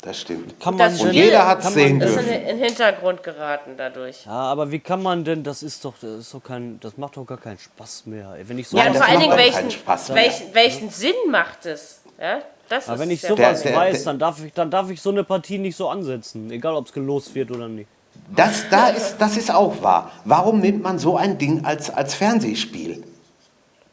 Das 0.05 0.21
stimmt. 0.21 0.61
Kann 0.61 0.77
man 0.77 0.95
und 0.95 1.13
jeder 1.13 1.47
hat 1.47 1.65
es 1.65 1.73
sehen 1.73 1.99
dürfen. 1.99 2.19
ist 2.19 2.31
in 2.31 2.45
den 2.45 2.59
Hintergrund 2.59 3.23
geraten 3.23 3.71
dadurch. 3.79 4.27
Ja, 4.27 4.33
aber 4.33 4.71
wie 4.71 4.79
kann 4.79 5.03
man 5.03 5.25
denn, 5.25 5.43
das 5.43 5.63
ist 5.63 5.83
doch, 5.83 5.95
das 5.99 6.11
ist 6.21 6.35
doch 6.35 6.45
kein, 6.45 6.79
das 6.81 6.99
macht 6.99 7.17
doch 7.17 7.25
gar 7.25 7.39
keinen 7.39 7.59
Spaß 7.59 8.05
mehr. 8.05 8.37
Wenn 8.43 8.59
ich 8.59 8.69
so 8.69 8.77
ja, 8.77 8.93
vor 8.93 9.03
allen 9.03 9.21
Dingen, 9.21 9.35
welchen, 9.35 9.71
welchen, 10.15 10.55
welchen 10.55 10.91
Sinn 10.91 11.15
macht 11.31 11.65
es? 11.65 12.03
Ja, 12.21 12.41
das 12.69 12.87
aber 12.87 12.99
wenn 12.99 13.11
ich 13.11 13.23
sowas 13.23 13.63
der, 13.63 13.73
der, 13.73 13.81
weiß, 13.81 14.05
dann 14.05 14.19
darf, 14.19 14.45
ich, 14.45 14.53
dann 14.53 14.71
darf 14.71 14.91
ich 14.91 15.01
so 15.01 15.09
eine 15.09 15.25
Partie 15.25 15.57
nicht 15.57 15.77
so 15.77 15.89
ansetzen, 15.89 16.51
egal 16.51 16.75
ob 16.75 16.87
es 16.87 16.93
gelost 16.93 17.35
wird 17.35 17.51
oder 17.51 17.69
nicht. 17.69 17.89
Das, 18.37 18.69
da 18.69 18.89
ist, 18.89 19.17
das 19.19 19.39
ist 19.39 19.51
auch 19.51 19.83
wahr. 19.83 20.13
Warum 20.27 20.61
nimmt 20.61 20.83
man 20.83 20.99
so 20.99 21.17
ein 21.17 21.39
Ding 21.39 21.65
als, 21.65 21.89
als 21.89 22.15
Fernsehspiel? 22.15 23.03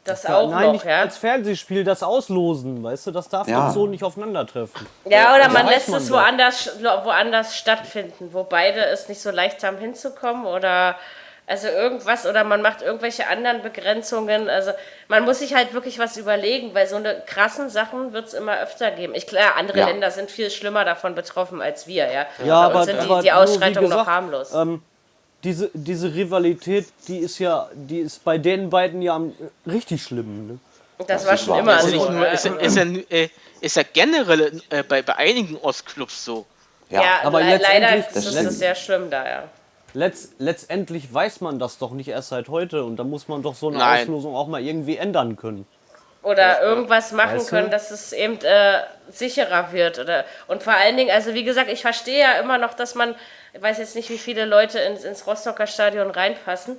Das 0.04 0.26
auch 0.26 0.50
Nein, 0.50 0.64
noch, 0.64 0.72
nicht 0.72 0.84
ja. 0.84 1.02
als 1.02 1.16
Fernsehspiel, 1.16 1.84
das 1.84 2.02
Auslosen, 2.02 2.82
weißt 2.82 3.06
du, 3.06 3.10
das 3.12 3.28
darf 3.28 3.46
ja. 3.46 3.66
doch 3.66 3.74
so 3.74 3.86
nicht 3.86 4.02
aufeinandertreffen. 4.02 4.86
Ja, 5.04 5.34
oder 5.36 5.48
man 5.48 5.66
lässt 5.66 5.88
man 5.88 6.02
es 6.02 6.10
woanders, 6.10 6.70
woanders 6.80 7.56
stattfinden, 7.56 8.30
wo 8.32 8.42
beide 8.42 8.84
es 8.86 9.08
nicht 9.08 9.20
so 9.20 9.30
leicht 9.30 9.62
haben 9.62 9.78
hinzukommen 9.78 10.44
oder 10.46 10.96
also 11.46 11.68
irgendwas 11.68 12.26
oder 12.26 12.44
man 12.44 12.62
macht 12.62 12.82
irgendwelche 12.82 13.28
anderen 13.28 13.62
Begrenzungen. 13.62 14.48
Also 14.48 14.72
man 15.08 15.24
muss 15.24 15.40
sich 15.40 15.54
halt 15.54 15.72
wirklich 15.72 15.98
was 15.98 16.16
überlegen, 16.16 16.74
weil 16.74 16.86
so 16.86 16.96
eine 16.96 17.22
krassen 17.26 17.68
Sachen 17.68 18.12
wird 18.12 18.26
es 18.26 18.34
immer 18.34 18.60
öfter 18.60 18.90
geben. 18.90 19.14
Ich 19.14 19.26
klar, 19.26 19.56
andere 19.56 19.78
ja. 19.78 19.86
Länder 19.86 20.10
sind 20.10 20.30
viel 20.30 20.50
schlimmer 20.50 20.84
davon 20.84 21.14
betroffen 21.14 21.60
als 21.60 21.86
wir, 21.86 22.10
ja. 22.10 22.26
ja 22.44 22.68
Bei 22.68 22.74
aber, 22.74 22.84
sind 22.84 22.98
aber 22.98 23.16
die, 23.16 23.22
die 23.22 23.32
Ausschreitungen 23.32 23.90
noch 23.90 24.06
harmlos. 24.06 24.52
Ähm, 24.54 24.82
diese, 25.44 25.70
diese 25.74 26.14
Rivalität, 26.14 26.86
die 27.08 27.18
ist 27.18 27.38
ja, 27.38 27.68
die 27.74 28.00
ist 28.00 28.24
bei 28.24 28.38
den 28.38 28.70
beiden 28.70 29.02
ja 29.02 29.20
richtig 29.66 30.02
schlimm. 30.02 30.46
Ne? 30.46 30.58
Das, 30.98 31.06
das 31.06 31.26
war 31.26 31.36
schon 31.36 31.58
immer 31.58 31.82
so. 31.82 32.06
Ist, 32.32 32.46
ist, 32.46 32.76
ja, 32.76 32.84
äh, 33.10 33.28
ist 33.60 33.76
ja 33.76 33.82
generell 33.92 34.60
äh, 34.70 34.82
bei, 34.82 35.02
bei 35.02 35.16
einigen 35.16 35.56
Ostclubs 35.56 36.24
so. 36.24 36.46
Ja, 36.90 37.02
ja 37.02 37.20
aber 37.24 37.40
le 37.40 37.58
leider 37.58 37.96
ist 37.96 38.16
es 38.16 38.58
sehr 38.58 38.74
schlimm 38.74 39.10
da, 39.10 39.28
ja 39.28 39.48
letzt, 39.94 40.34
letztendlich 40.38 41.12
weiß 41.12 41.40
man 41.40 41.58
das 41.58 41.78
doch 41.78 41.92
nicht 41.92 42.08
erst 42.08 42.30
seit 42.30 42.48
heute 42.48 42.84
und 42.84 42.96
da 42.96 43.04
muss 43.04 43.28
man 43.28 43.42
doch 43.42 43.54
so 43.54 43.68
eine 43.68 43.78
Nein. 43.78 44.02
Auslosung 44.02 44.34
auch 44.34 44.46
mal 44.46 44.62
irgendwie 44.62 44.96
ändern 44.96 45.36
können. 45.36 45.66
Oder 46.22 46.62
irgendwas 46.62 47.10
machen 47.12 47.36
weißt 47.36 47.46
du? 47.46 47.50
können, 47.50 47.70
dass 47.70 47.90
es 47.90 48.12
eben 48.12 48.38
äh, 48.42 48.80
sicherer 49.10 49.72
wird. 49.72 49.98
Oder, 49.98 50.24
und 50.46 50.62
vor 50.62 50.72
allen 50.72 50.96
Dingen, 50.96 51.10
also 51.10 51.34
wie 51.34 51.42
gesagt, 51.42 51.68
ich 51.68 51.82
verstehe 51.82 52.20
ja 52.20 52.32
immer 52.34 52.58
noch, 52.58 52.74
dass 52.74 52.94
man, 52.94 53.16
ich 53.52 53.62
weiß 53.62 53.78
jetzt 53.78 53.96
nicht, 53.96 54.08
wie 54.10 54.18
viele 54.18 54.44
Leute 54.44 54.78
ins, 54.78 55.04
ins 55.04 55.26
Rostocker 55.26 55.66
Stadion 55.66 56.10
reinpassen, 56.10 56.78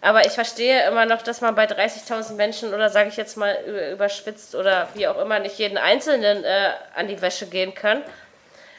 aber 0.00 0.26
ich 0.26 0.32
verstehe 0.32 0.86
immer 0.86 1.06
noch, 1.06 1.22
dass 1.22 1.40
man 1.40 1.54
bei 1.54 1.64
30.000 1.64 2.34
Menschen 2.34 2.74
oder 2.74 2.90
sage 2.90 3.08
ich 3.08 3.16
jetzt 3.16 3.36
mal 3.36 3.56
überspitzt 3.92 4.54
oder 4.54 4.88
wie 4.94 5.08
auch 5.08 5.20
immer 5.20 5.38
nicht 5.38 5.58
jeden 5.58 5.78
Einzelnen 5.78 6.44
äh, 6.44 6.70
an 6.94 7.08
die 7.08 7.20
Wäsche 7.20 7.46
gehen 7.46 7.74
kann. 7.74 8.02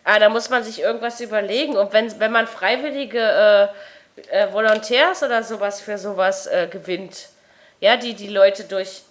Ah, 0.03 0.19
da 0.19 0.30
muss 0.30 0.49
man 0.49 0.64
sich 0.64 0.80
irgendwas 0.80 1.19
überlegen. 1.19 1.76
Und 1.76 1.91
wenn, 1.91 2.18
wenn 2.19 2.31
man 2.31 2.47
freiwillige 2.47 3.19
äh, 3.19 4.43
äh, 4.43 4.53
Volontärs 4.53 5.22
oder 5.22 5.43
sowas 5.43 5.81
für 5.81 5.97
sowas 5.97 6.47
äh, 6.47 6.68
gewinnt, 6.72 7.27
ja, 7.81 7.97
die 7.97 8.14
die 8.14 8.30
Leute 8.30 8.64
durch 8.64 9.01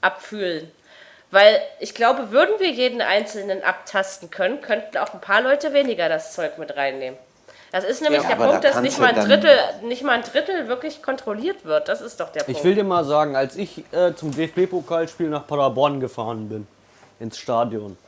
abfühlen. 0.00 0.70
Weil 1.30 1.60
ich 1.80 1.94
glaube, 1.94 2.30
würden 2.30 2.58
wir 2.58 2.70
jeden 2.70 3.02
Einzelnen 3.02 3.62
abtasten 3.62 4.30
können, 4.30 4.62
könnten 4.62 4.96
auch 4.96 5.12
ein 5.12 5.20
paar 5.20 5.42
Leute 5.42 5.74
weniger 5.74 6.08
das 6.08 6.32
Zeug 6.32 6.56
mit 6.56 6.74
reinnehmen. 6.74 7.18
Das 7.70 7.84
ist 7.84 8.00
nämlich 8.00 8.22
ja, 8.22 8.28
der 8.28 8.36
Punkt, 8.36 8.64
da 8.64 8.70
dass 8.70 8.80
nicht 8.80 8.98
mal, 8.98 9.14
ein 9.14 9.26
Drittel, 9.26 9.56
nicht 9.82 10.02
mal 10.02 10.12
ein 10.12 10.22
Drittel 10.22 10.68
wirklich 10.68 11.02
kontrolliert 11.02 11.64
wird. 11.64 11.88
Das 11.88 12.00
ist 12.00 12.18
doch 12.18 12.30
der 12.30 12.44
Punkt. 12.44 12.58
Ich 12.58 12.64
will 12.64 12.74
dir 12.74 12.84
mal 12.84 13.04
sagen, 13.04 13.36
als 13.36 13.56
ich 13.56 13.84
äh, 13.92 14.14
zum 14.14 14.30
DFB-Pokalspiel 14.32 15.28
nach 15.28 15.46
Paderborn 15.46 16.00
gefahren 16.00 16.48
bin, 16.48 16.66
ins 17.20 17.36
Stadion, 17.36 17.98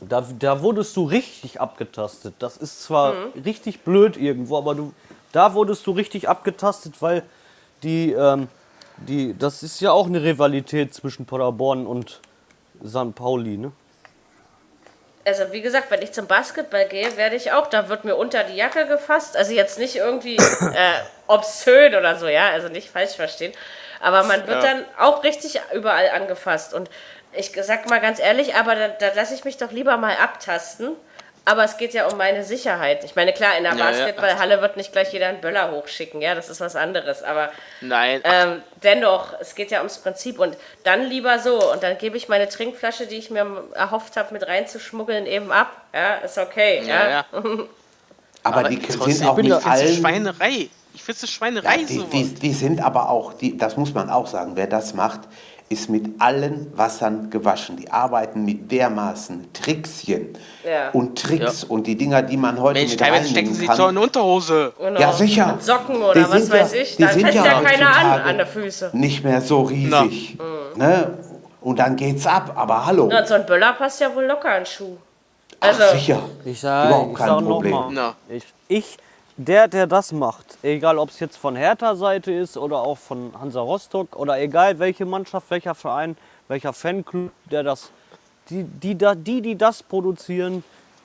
da, 0.00 0.24
da 0.38 0.62
wurdest 0.62 0.96
du 0.96 1.04
richtig 1.04 1.60
abgetastet. 1.60 2.34
Das 2.38 2.56
ist 2.56 2.82
zwar 2.82 3.14
mhm. 3.14 3.42
richtig 3.44 3.80
blöd 3.80 4.16
irgendwo, 4.16 4.58
aber 4.58 4.74
du, 4.74 4.92
da 5.32 5.54
wurdest 5.54 5.86
du 5.86 5.92
richtig 5.92 6.28
abgetastet, 6.28 7.00
weil 7.00 7.22
die, 7.82 8.12
ähm, 8.12 8.48
die, 8.98 9.36
das 9.36 9.62
ist 9.62 9.80
ja 9.80 9.92
auch 9.92 10.06
eine 10.06 10.22
Rivalität 10.22 10.94
zwischen 10.94 11.26
Paderborn 11.26 11.86
und 11.86 12.20
St. 12.86 13.14
Pauli, 13.14 13.56
ne? 13.56 13.72
Also 15.28 15.52
wie 15.52 15.60
gesagt, 15.60 15.90
wenn 15.90 16.00
ich 16.00 16.12
zum 16.12 16.26
Basketball 16.26 16.86
gehe, 16.86 17.16
werde 17.16 17.36
ich 17.36 17.52
auch, 17.52 17.66
da 17.66 17.88
wird 17.88 18.04
mir 18.04 18.16
unter 18.16 18.44
die 18.44 18.56
Jacke 18.56 18.86
gefasst. 18.86 19.36
Also 19.36 19.52
jetzt 19.52 19.78
nicht 19.78 19.96
irgendwie 19.96 20.36
äh, 20.60 20.92
obszön 21.26 21.94
oder 21.94 22.16
so, 22.16 22.26
ja, 22.26 22.48
also 22.48 22.68
nicht 22.68 22.90
falsch 22.90 23.14
verstehen. 23.14 23.52
Aber 24.00 24.24
man 24.24 24.46
wird 24.46 24.62
ja. 24.62 24.72
dann 24.72 24.84
auch 24.98 25.22
richtig 25.24 25.60
überall 25.74 26.08
angefasst. 26.10 26.72
Und 26.72 26.88
ich 27.32 27.52
sag 27.60 27.88
mal 27.90 28.00
ganz 28.00 28.20
ehrlich, 28.20 28.54
aber 28.54 28.74
da, 28.74 28.88
da 28.88 29.12
lasse 29.14 29.34
ich 29.34 29.44
mich 29.44 29.58
doch 29.58 29.70
lieber 29.70 29.96
mal 29.98 30.16
abtasten, 30.16 30.96
aber 31.48 31.64
es 31.64 31.78
geht 31.78 31.94
ja 31.94 32.06
um 32.06 32.18
meine 32.18 32.44
Sicherheit. 32.44 33.04
Ich 33.04 33.16
meine, 33.16 33.32
klar, 33.32 33.56
in 33.56 33.64
der 33.64 33.74
ja, 33.74 33.82
Basketballhalle 33.82 34.56
ja. 34.56 34.60
wird 34.60 34.76
nicht 34.76 34.92
gleich 34.92 35.14
jeder 35.14 35.28
einen 35.28 35.40
Böller 35.40 35.70
hochschicken, 35.72 36.20
ja, 36.20 36.34
das 36.34 36.50
ist 36.50 36.60
was 36.60 36.76
anderes. 36.76 37.22
Aber 37.22 37.50
Nein. 37.80 38.20
Ähm, 38.24 38.62
dennoch, 38.82 39.32
es 39.40 39.54
geht 39.54 39.70
ja 39.70 39.78
ums 39.78 39.96
Prinzip. 39.96 40.38
Und 40.38 40.58
dann 40.84 41.06
lieber 41.06 41.38
so. 41.38 41.72
Und 41.72 41.82
dann 41.82 41.96
gebe 41.96 42.18
ich 42.18 42.28
meine 42.28 42.50
Trinkflasche, 42.50 43.06
die 43.06 43.16
ich 43.16 43.30
mir 43.30 43.46
erhofft 43.72 44.18
habe, 44.18 44.34
mit 44.34 44.46
reinzuschmuggeln, 44.46 45.24
eben 45.24 45.50
ab. 45.50 45.72
Ja, 45.94 46.16
ist 46.16 46.36
okay. 46.36 46.82
Ja, 46.86 47.08
ja. 47.08 47.24
aber, 47.32 47.66
aber, 48.58 48.68
die 48.68 49.12
sind 49.12 49.26
auch 49.26 49.38
nicht 49.38 49.66
allen... 49.66 49.96
Schweinerei. 49.96 50.68
Ich 50.92 51.02
finde 51.02 51.20
es 51.22 51.30
Schweinerei 51.30 51.76
ja, 51.76 51.86
die, 51.86 52.04
die, 52.12 52.34
die, 52.34 52.52
sind 52.52 52.82
aber 52.82 53.08
auch, 53.08 53.32
die, 53.32 53.56
das 53.56 53.76
muss 53.76 53.94
man 53.94 54.10
auch 54.10 54.26
sagen, 54.26 54.52
wer 54.56 54.66
das 54.66 54.92
macht, 54.92 55.20
ist 55.68 55.90
mit 55.90 56.20
allen 56.20 56.72
Wassern 56.76 57.28
gewaschen. 57.30 57.76
Die 57.76 57.90
arbeiten 57.90 58.44
mit 58.44 58.70
dermaßen 58.72 59.52
Trickschen 59.52 60.36
ja. 60.64 60.90
und 60.90 61.18
Tricks 61.18 61.62
ja. 61.62 61.68
und 61.68 61.86
die 61.86 61.96
Dinger, 61.96 62.22
die 62.22 62.36
man 62.36 62.60
heute 62.60 62.80
Mensch, 62.80 62.92
mit 62.92 63.00
teilweise 63.00 63.28
stecken 63.28 63.52
sie 63.52 63.66
so 63.66 63.88
in 63.88 63.98
Unterhose. 63.98 64.72
Genau. 64.78 65.00
Ja, 65.00 65.12
sicher. 65.12 65.52
Mit 65.52 65.62
Socken 65.62 65.96
oder 65.96 66.14
die 66.14 66.30
was 66.30 66.50
weiß 66.50 66.74
ja, 66.74 66.80
ich. 66.80 66.96
Da 66.96 67.08
sind 67.08 67.34
ja, 67.34 67.44
ja 67.44 67.60
keiner 67.60 67.96
an, 67.96 68.20
an 68.22 68.36
der 68.38 68.46
Füße. 68.46 68.90
Nicht 68.94 69.24
mehr 69.24 69.40
so 69.40 69.62
riesig. 69.62 70.38
Ne? 70.76 71.18
Und 71.60 71.78
dann 71.78 71.96
geht's 71.96 72.26
ab. 72.26 72.52
Aber 72.54 72.86
hallo. 72.86 73.08
Na, 73.10 73.26
so 73.26 73.34
ein 73.34 73.44
Böller 73.44 73.74
passt 73.74 74.00
ja 74.00 74.14
wohl 74.14 74.24
locker 74.24 74.50
an 74.50 74.64
Schuh. 74.64 74.96
Also, 75.60 75.82
Ach, 75.84 75.92
sicher. 75.92 76.22
Ich 76.44 76.60
sage, 76.60 76.88
Überhaupt 76.88 77.14
kein 77.16 77.28
sag 77.28 77.44
Problem. 77.44 77.74
Ich, 78.28 78.44
ich 78.68 78.98
der, 79.38 79.68
der 79.68 79.86
das 79.86 80.12
macht, 80.12 80.58
egal 80.62 80.98
ob 80.98 81.10
es 81.10 81.20
jetzt 81.20 81.36
von 81.36 81.54
Hertha-Seite 81.54 82.32
ist 82.32 82.56
oder 82.56 82.78
auch 82.78 82.98
von 82.98 83.32
Hansa 83.40 83.60
Rostock 83.60 84.16
oder 84.16 84.38
egal 84.40 84.80
welche 84.80 85.06
Mannschaft, 85.06 85.48
welcher 85.50 85.76
Verein, 85.76 86.16
welcher 86.48 86.72
Fanclub, 86.72 87.30
der 87.50 87.62
das, 87.62 87.90
die, 88.50 88.64
die, 88.64 88.96
die, 88.96 89.40
die 89.40 89.56
das 89.56 89.82
produzieren, 89.84 90.64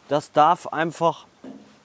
das 0.10 0.32
darf 0.32 0.66
einfach, 0.68 1.28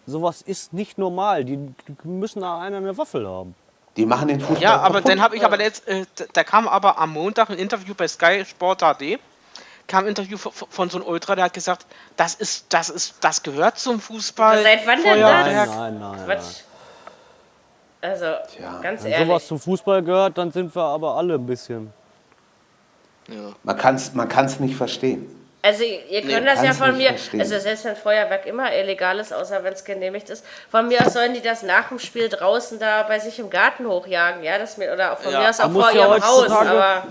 sowas 0.07 0.41
ist 0.41 0.73
nicht 0.73 0.97
normal. 0.97 1.45
Die, 1.45 1.59
müssen 2.03 2.41
da 2.41 2.59
einer 2.61 2.79
eine 2.79 2.97
Waffel 2.97 3.29
haben. 3.29 3.55
Die 3.99 4.07
machen 4.07 4.29
den 4.29 4.41
Fußball. 4.41 4.63
Ja, 4.63 4.77
aber 4.77 4.97
kaputt. 4.97 5.11
dann 5.11 5.21
habe 5.21 5.37
ich 5.37 5.45
aber 5.45 5.61
jetzt, 5.61 5.87
äh, 5.87 6.07
da 6.33 6.45
kam 6.45 6.67
aber 6.67 6.99
am 6.99 7.13
Montag 7.13 7.51
ein 7.51 7.59
Interview 7.59 7.95
bei 7.95 8.09
Sky 8.09 8.45
Sport 8.47 8.83
AD 8.83 9.19
kam 9.89 10.05
ein 10.05 10.09
Interview 10.09 10.37
von, 10.37 10.91
so 10.91 10.99
einem 10.99 11.07
Ultra, 11.07 11.35
der 11.35 11.47
hat 11.47 11.55
gesagt, 11.55 11.87
das 12.17 12.35
ist, 12.35 12.67
das 12.73 12.91
ist, 12.91 13.17
das 13.23 13.43
gehört 13.43 13.79
zum 13.79 14.01
Fußball. 14.01 14.63
Seit 14.63 14.87
wann 14.87 15.03
denn 15.03 15.21
das? 15.21 15.47
Nein, 15.47 15.99
nein, 15.99 15.99
nein. 15.99 16.25
Quatsch. 16.27 16.61
Also, 18.01 18.27
Tja. 18.55 18.79
ganz 18.81 19.03
Wenn 19.03 19.13
ehrlich. 19.13 19.27
sowas 19.27 19.47
zum 19.49 19.59
Fußball 19.59 20.03
gehört, 20.03 20.39
dann 20.39 20.53
sind 20.53 20.75
wir 20.77 20.83
aber 20.83 21.17
alle 21.17 21.35
ein 21.35 21.47
bisschen. 21.47 21.93
Ja. 23.29 23.53
Man 23.63 23.77
kann 23.77 23.97
es 23.97 24.15
man 24.15 24.29
kann's 24.29 24.61
nicht 24.61 24.77
verstehen. 24.77 25.35
Also 25.61 25.83
ihr 25.83 26.21
könnt 26.21 26.45
nee, 26.45 26.55
das 26.55 26.63
ja 26.63 26.73
von 26.73 26.97
mir, 26.97 27.09
verstehen. 27.09 27.41
also 27.41 27.59
selbst 27.59 27.85
wenn 27.85 27.97
Feuerwerk 27.97 28.47
immer 28.47 28.73
illegal 28.73 29.19
ist, 29.19 29.35
außer 29.35 29.65
wenn 29.65 29.73
es 29.73 29.85
genehmigt 29.85 30.31
ist, 30.31 30.45
von 30.71 30.87
mir 30.87 31.05
aus 31.05 31.15
sollen 31.15 31.35
die 31.35 31.43
das 31.43 31.65
nach 31.65 31.89
dem 31.89 31.99
Spiel 31.99 32.29
draußen 32.29 32.79
da 32.79 33.03
bei 33.03 33.19
sich 33.19 33.41
im 33.41 33.51
Garten 33.51 33.87
hochjagen, 33.87 34.45
ja, 34.45 34.57
das 34.57 34.77
mir, 34.79 34.93
oder 34.93 35.17
von 35.17 35.33
ja. 35.33 35.41
mir 35.41 35.51
aus 35.51 35.59
auch 35.61 35.73
vor 35.73 35.91
ihrem 35.91 36.25
Haus, 36.25 36.51
aber... 36.51 37.09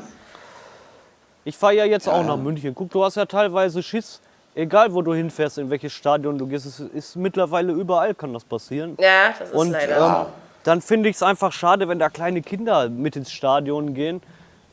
Ich 1.48 1.56
fahre 1.56 1.76
ja 1.76 1.86
jetzt 1.86 2.08
ja. 2.08 2.14
auch 2.14 2.26
nach 2.26 2.36
München. 2.36 2.76
Guck, 2.76 2.92
du 2.92 3.06
hast 3.06 3.16
ja 3.16 3.26
teilweise 3.26 3.82
Schiss. 3.82 4.20
Egal, 4.54 4.94
wo 4.94 5.02
du 5.02 5.14
hinfährst, 5.14 5.60
in 5.60 5.70
welches 5.70 5.94
Stadion 5.94 6.38
du 6.38 6.46
gehst, 6.46 6.66
es 6.66 6.80
ist 6.82 7.16
mittlerweile 7.16 7.72
überall 7.72 8.14
kann 8.14 8.34
das 8.34 8.44
passieren. 8.44 8.98
Ja, 9.00 9.30
das 9.40 9.50
ist 9.50 9.56
Und, 9.56 9.72
leider. 9.72 10.28
Ähm, 10.28 10.34
dann 10.66 10.82
finde 10.82 11.08
ich 11.08 11.16
es 11.16 11.24
einfach 11.24 11.54
schade, 11.54 11.88
wenn 11.88 12.00
da 12.00 12.10
kleine 12.10 12.42
Kinder 12.42 12.90
mit 12.90 13.16
ins 13.16 13.32
Stadion 13.32 13.94
gehen. 13.94 14.22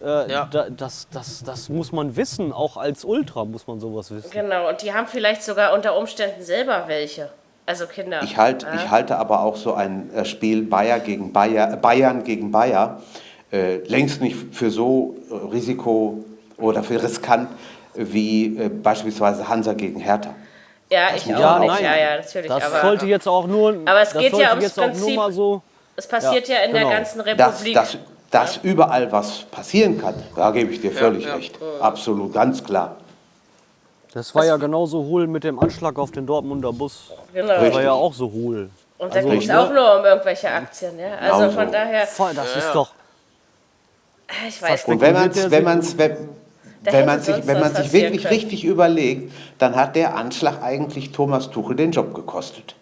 Äh, 0.03 0.33
ja. 0.33 0.49
da, 0.51 0.69
das, 0.69 1.07
das, 1.13 1.45
das 1.45 1.69
muss 1.69 1.93
man 1.93 2.17
wissen, 2.17 2.53
auch 2.53 2.77
als 2.77 3.05
Ultra 3.05 3.45
muss 3.45 3.69
man 3.69 3.79
sowas 3.79 4.11
wissen. 4.11 4.31
Genau, 4.33 4.69
und 4.69 4.83
die 4.83 4.93
haben 4.93 5.07
vielleicht 5.07 5.45
sogar 5.45 5.75
unter 5.75 5.97
Umständen 5.97 6.43
selber 6.43 6.85
welche. 6.89 7.29
Also 7.67 7.87
Kinder. 7.87 8.21
Ich, 8.25 8.37
halt, 8.37 8.65
ja. 8.65 8.75
ich 8.75 8.91
halte 8.91 9.17
aber 9.19 9.43
auch 9.43 9.55
so 9.55 9.75
ein 9.75 10.13
äh, 10.13 10.25
Spiel 10.25 10.63
Bayer 10.63 10.99
gegen 10.99 11.33
Bayer, 11.33 11.77
Bayern 11.77 12.25
gegen 12.25 12.51
Bayer 12.51 13.01
äh, 13.53 13.77
längst 13.87 14.21
nicht 14.21 14.37
für 14.53 14.71
so 14.71 15.17
äh, 15.31 15.35
Risiko 15.53 16.25
oder 16.59 16.83
für 16.83 17.03
riskant 17.03 17.49
wie 17.95 18.59
äh, 18.59 18.69
beispielsweise 18.69 19.49
Hansa 19.49 19.73
gegen 19.73 20.01
Hertha. 20.01 20.35
Ja, 20.91 21.09
ich 21.15 21.25
auch 21.35 21.41
ja, 21.41 21.59
nicht. 21.59 21.81
Ja, 21.81 21.97
ja, 21.97 22.17
natürlich. 22.17 22.49
Das 22.49 22.65
aber, 22.65 22.81
sollte 22.83 23.07
jetzt 23.07 23.27
auch 23.27 23.47
nur. 23.47 23.77
Aber 23.85 24.01
es 24.01 24.13
geht 24.13 24.37
ja 24.37 24.51
ums 24.51 24.73
Prinzip. 24.73 25.21
So, 25.31 25.63
es 25.97 26.07
passiert 26.07 26.49
ja, 26.49 26.57
ja 26.57 26.63
in 26.63 26.73
genau. 26.73 26.89
der 26.89 26.99
ganzen 26.99 27.21
Republik. 27.21 27.75
Dass, 27.75 27.93
dass, 27.93 27.99
dass 28.31 28.57
ja. 28.57 28.63
überall 28.63 29.11
was 29.11 29.43
passieren 29.45 30.01
kann, 30.01 30.15
da 30.37 30.51
gebe 30.51 30.73
ich 30.73 30.81
dir 30.81 30.93
völlig 30.93 31.27
recht. 31.27 31.59
Absolut, 31.81 32.33
ganz 32.33 32.63
klar. 32.63 32.97
Das 34.13 34.33
war 34.35 34.43
das 34.43 34.51
ja 34.51 34.57
genauso 34.57 34.99
hohl 34.99 35.27
mit 35.27 35.43
dem 35.43 35.59
Anschlag 35.59 35.99
auf 35.99 36.13
den 36.13 36.27
Dortmunder 36.27 36.73
Bus. 36.73 37.13
Genau. 37.33 37.49
Das 37.49 37.75
war 37.75 37.83
ja 37.83 37.93
auch 37.93 38.13
so 38.13 38.31
hohl. 38.31 38.71
Und 38.99 39.13
da 39.13 39.17
also, 39.19 39.29
ging 39.29 39.43
es 39.43 39.51
auch 39.51 39.73
nur 39.73 39.99
um 39.99 40.05
irgendwelche 40.05 40.49
Aktien. 40.49 40.99
Ja? 40.99 41.17
Also 41.17 41.49
genau 41.49 41.63
von 41.63 41.73
daher. 41.73 42.07
Das 42.35 42.57
ist 42.57 42.73
doch. 42.73 42.91
Ich 44.47 44.63
weiß 44.63 44.87
nicht. 44.87 44.89
Und 44.89 45.01
wenn 45.01 45.15
man 45.15 45.31
es 45.31 45.51
wenn 45.51 45.65
man's, 45.65 45.99
wenn, 45.99 46.29
wenn 46.85 47.07
man 47.07 47.21
sich, 47.21 47.47
wenn 47.47 47.61
man 47.61 47.75
sich 47.75 47.93
wirklich 47.93 48.23
können. 48.23 48.35
richtig 48.35 48.65
überlegt, 48.65 49.33
dann 49.59 49.77
hat 49.77 49.97
der 49.97 50.17
Anschlag 50.17 50.63
eigentlich 50.63 51.13
Thomas 51.13 51.51
Tuchel 51.51 51.77
den 51.77 51.93
Job 51.93 52.15
gekostet. 52.15 52.75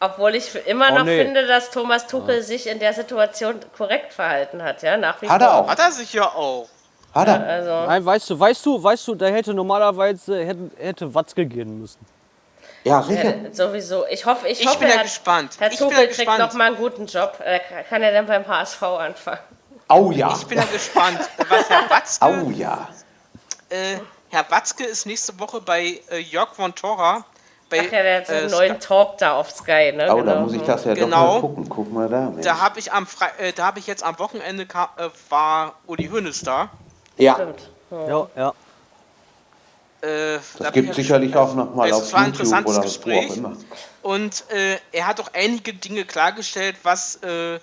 Obwohl 0.00 0.34
ich 0.34 0.50
immer 0.66 0.88
oh, 0.90 0.96
noch 0.96 1.04
nee. 1.04 1.22
finde, 1.24 1.46
dass 1.46 1.70
Thomas 1.70 2.08
Tuchel 2.08 2.36
ja. 2.36 2.42
sich 2.42 2.66
in 2.66 2.80
der 2.80 2.92
Situation 2.92 3.54
korrekt 3.76 4.12
verhalten 4.12 4.62
hat, 4.62 4.82
ja, 4.82 4.96
nach 4.96 5.22
wie 5.22 5.28
hat 5.28 5.40
vor. 5.40 5.50
Er 5.50 5.56
auch. 5.58 5.68
Hat 5.68 5.78
er 5.78 5.92
sich 5.92 6.12
ja 6.12 6.24
auch. 6.24 6.68
Hat 7.14 7.28
er? 7.28 7.40
Ja, 7.40 7.46
also 7.46 7.86
Nein, 7.86 8.04
weißt 8.04 8.30
du, 8.30 8.40
weißt 8.40 8.66
du, 8.66 8.82
weißt 8.82 9.08
du, 9.08 9.14
da 9.14 9.26
hätte 9.26 9.54
normalerweise 9.54 10.44
hätte, 10.44 10.70
hätte 10.76 11.14
Watzke 11.14 11.46
gehen 11.46 11.80
müssen. 11.80 12.04
Ja, 12.82 13.00
sicher. 13.02 13.36
Ja, 13.44 13.52
sowieso. 13.52 14.04
Ich 14.10 14.26
hoffe, 14.26 14.48
ich, 14.48 14.60
ich 14.60 14.66
hoffe, 14.66 14.80
bin 14.80 14.88
Herr, 14.88 15.04
gespannt. 15.04 15.52
Herr 15.60 15.70
Tuchel 15.70 16.08
kriegt 16.08 16.36
noch 16.36 16.52
mal 16.54 16.66
einen 16.66 16.76
guten 16.76 17.06
Job. 17.06 17.38
Äh, 17.44 17.60
kann 17.88 18.02
er 18.02 18.12
dann 18.12 18.26
beim 18.26 18.46
HSV 18.46 18.82
anfangen? 18.82 19.38
Oh 19.88 20.10
ja. 20.10 20.34
Ich 20.36 20.46
bin 20.48 20.58
ja 20.58 20.64
gespannt, 20.64 21.20
was 21.48 21.70
Herr 21.70 21.88
Watzke 21.88 22.26
oh 22.26 22.50
ja 22.50 22.88
äh, 23.72 23.98
Herr 24.30 24.50
Watzke 24.50 24.84
ist 24.84 25.06
nächste 25.06 25.38
Woche 25.40 25.60
bei 25.60 26.00
äh, 26.10 26.18
Jörg 26.18 26.54
von 26.54 26.74
Tora. 26.74 27.24
Bei, 27.68 27.80
Ach 27.80 27.92
ja, 27.92 28.02
der 28.02 28.16
hat 28.18 28.26
so 28.26 28.32
einen 28.34 28.48
äh, 28.48 28.50
neuen 28.50 28.80
Talk 28.80 29.18
da 29.18 29.34
auf 29.34 29.50
Sky, 29.50 29.92
ne? 29.92 30.08
Oh, 30.10 30.16
genau. 30.16 30.34
da 30.34 30.40
muss 30.40 30.52
ich 30.52 30.62
das 30.62 30.84
ja 30.84 30.94
genau. 30.94 31.06
doch 31.06 31.32
mal 31.32 31.40
gucken. 31.40 31.68
Guck 31.68 31.92
mal 31.92 32.08
da. 32.08 32.30
Mensch. 32.30 32.44
Da 32.44 32.60
habe 32.60 32.78
ich 32.78 32.92
am 32.92 33.06
Fre 33.06 33.26
äh, 33.38 33.52
da 33.52 33.66
habe 33.66 33.78
ich 33.78 33.86
jetzt 33.86 34.04
am 34.04 34.18
Wochenende 34.18 34.64
äh, 34.64 35.08
war 35.30 35.74
Uli 35.86 36.08
Hoeneß 36.08 36.42
da. 36.42 36.70
Ja. 37.16 37.34
Stimmt. 37.34 37.70
Ja, 37.90 38.28
ja. 38.36 38.54
Äh, 40.02 40.36
das 40.36 40.58
da 40.58 40.70
gibt 40.70 40.94
sicherlich 40.94 41.34
auch 41.36 41.54
noch 41.54 41.74
mal 41.74 41.92
auf 41.92 42.12
war 42.12 42.20
ein 42.20 42.32
YouTube 42.32 42.66
oder 42.66 42.80
Gespräch. 42.80 43.28
wo 43.28 43.32
auch 43.32 43.36
immer. 43.36 43.56
Und 44.02 44.44
äh, 44.50 44.78
er 44.92 45.06
hat 45.06 45.20
auch 45.20 45.30
einige 45.32 45.72
Dinge 45.72 46.04
klargestellt, 46.04 46.76
was 46.82 47.16
äh, 47.22 47.58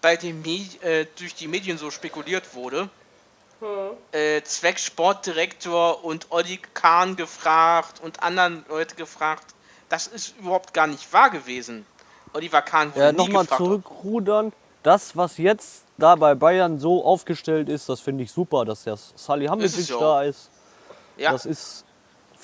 bei 0.00 0.16
den 0.16 0.44
äh, 0.44 1.06
durch 1.18 1.34
die 1.34 1.46
Medien 1.46 1.78
so 1.78 1.90
spekuliert 1.90 2.54
wurde 2.54 2.88
äh, 4.12 4.42
Zweck 4.42 4.78
Sportdirektor 4.78 6.04
und 6.04 6.26
Olli 6.30 6.58
Kahn 6.74 7.16
gefragt 7.16 8.00
und 8.02 8.22
anderen 8.22 8.64
Leute 8.68 8.94
gefragt. 8.94 9.44
Das 9.88 10.06
ist 10.06 10.34
überhaupt 10.38 10.72
gar 10.72 10.86
nicht 10.86 11.12
wahr 11.12 11.30
gewesen. 11.30 11.86
Oliver 12.32 12.62
Kahn 12.62 12.94
wurde 12.94 13.04
ja, 13.06 13.12
Nochmal 13.12 13.46
zurückrudern. 13.46 14.52
Das, 14.82 15.16
was 15.16 15.38
jetzt 15.38 15.84
da 15.96 16.16
bei 16.16 16.34
Bayern 16.34 16.78
so 16.78 17.04
aufgestellt 17.04 17.68
ist, 17.68 17.88
das 17.88 18.00
finde 18.00 18.24
ich 18.24 18.32
super, 18.32 18.64
dass 18.64 18.84
der 18.84 18.96
Salihamidzic 18.96 19.86
so. 19.86 20.00
da 20.00 20.22
ist. 20.22 20.50
Ja. 21.16 21.32
Das 21.32 21.46
ist 21.46 21.84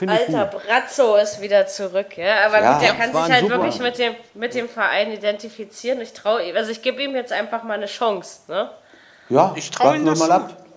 Alter 0.06 0.44
Brazzo 0.44 1.16
ist 1.16 1.40
wieder 1.40 1.66
zurück, 1.66 2.16
ja. 2.16 2.46
Aber 2.46 2.60
ja, 2.60 2.72
gut, 2.74 2.82
der 2.82 2.94
kann 2.94 3.12
sich 3.12 3.32
halt 3.32 3.40
super. 3.40 3.54
wirklich 3.56 3.80
mit 3.80 3.98
dem, 3.98 4.14
mit 4.34 4.54
dem 4.54 4.68
Verein 4.68 5.10
identifizieren. 5.10 6.00
Ich 6.00 6.12
traue 6.12 6.44
ihm, 6.44 6.56
also 6.56 6.70
ich 6.70 6.82
gebe 6.82 7.02
ihm 7.02 7.16
jetzt 7.16 7.32
einfach 7.32 7.64
mal 7.64 7.74
eine 7.74 7.86
Chance, 7.86 8.42
ne? 8.46 8.70
Ja, 9.28 9.52
ich 9.56 9.76
warten 9.80 10.04
wir 10.04 10.16
mal 10.16 10.30
ab. 10.30 10.67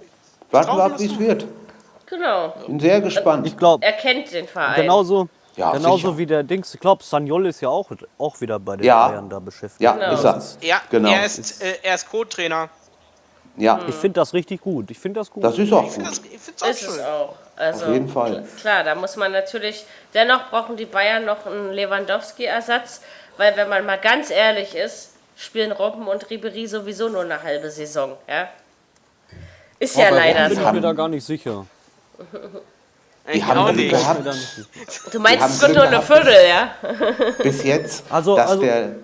Warten 0.52 0.76
wir 0.78 0.84
ab, 0.84 0.94
wie 1.00 1.06
es 1.06 1.18
wird. 1.20 1.46
Genau. 2.06 2.54
Bin 2.68 2.80
sehr 2.80 3.00
gespannt. 3.02 3.48
Ich 3.48 3.58
glaube, 3.58 3.86
er 3.86 3.94
kennt 3.94 4.32
den 4.34 4.48
Verein. 4.48 4.76
Genauso, 4.82 5.30
Ja, 5.56 5.72
genauso 5.72 5.98
sicher. 6.10 6.18
wie 6.18 6.26
der 6.26 6.44
Dings. 6.44 6.74
Ich 6.74 6.80
glaube, 6.80 7.04
Sanyol 7.04 7.48
ist 7.48 7.62
ja 7.62 7.70
auch, 7.70 7.90
auch 8.18 8.42
wieder 8.42 8.60
bei 8.60 8.76
den 8.76 8.86
Ja. 8.86 9.08
Bayern 9.08 9.30
da 9.30 9.40
beschäftigt. 9.40 9.82
Ja, 9.82 9.94
Genau. 9.94 10.14
ist 10.14 10.24
er. 10.26 10.68
Ja, 10.68 10.82
Genau. 10.90 11.10
er 11.10 11.26
ist, 11.26 11.62
äh, 11.64 11.76
er 11.84 11.96
ist 11.96 12.10
Co-Trainer. 12.10 12.70
Ja, 13.58 13.80
Ich 13.88 13.96
finde 13.96 14.20
das 14.22 14.34
richtig 14.34 14.62
gut. 14.62 14.90
Ich 14.92 15.00
finde 15.00 15.20
das 15.20 15.30
gut. 15.30 15.44
das 15.44 15.58
ist 15.58 15.72
auch 15.74 15.86
Ich 15.86 15.92
finde 15.92 16.10
gut. 16.10 16.20
das- 16.20 16.26
ich 16.32 16.40
find's 16.40 16.64
auch 16.64 16.68
Ist 16.70 16.82
es 16.88 16.96
schön. 16.96 17.06
auch. 17.06 17.36
Also, 17.58 17.86
Auf 17.86 17.92
jeden 17.94 18.08
Fall. 18.10 18.46
Klar, 18.60 18.84
da 18.84 18.96
muss 18.96 19.16
man 19.18 19.32
natürlich, 19.34 19.86
dennoch 20.14 20.50
brauchen 20.50 20.78
die 20.78 20.86
Bayern 20.86 21.26
noch 21.26 21.46
einen 21.46 21.72
Lewandowski-Ersatz, 21.74 23.02
weil 23.38 23.56
wenn 23.58 23.70
man 23.70 23.86
mal 23.86 23.98
ganz 24.00 24.32
ehrlich 24.32 24.74
ist, 24.76 25.12
spielen 25.36 25.72
Robben 25.72 26.08
und 26.08 26.30
Ribery 26.30 26.66
sowieso 26.66 27.10
nur 27.10 27.22
eine 27.22 27.44
halbe 27.44 27.70
Saison. 27.70 28.18
Ja? 28.28 28.48
Ist 29.82 29.98
ja 29.98 30.10
leider 30.10 30.48
bin 30.48 30.58
so. 30.58 30.64
ich 30.64 30.72
mir 30.74 30.82
da 30.82 30.94
gar 30.94 31.08
nicht 31.08 31.26
sicher. 31.26 31.66
Die 33.34 33.44
haben 33.44 33.58
auch 33.58 33.72
nicht. 33.72 33.90
gehabt, 33.90 34.24
Bin. 34.24 34.34
Du 35.12 35.20
meinst, 35.20 35.48
es 35.48 35.62
wird 35.62 35.74
nur 35.74 35.84
eine. 35.84 36.02
Viertel, 36.04 36.36
ja? 36.48 36.76
bis 37.44 37.64
jetzt, 37.64 38.04
Also- 38.10 38.36
dass 38.36 38.52
also- 38.52 38.62
der. 38.62 38.96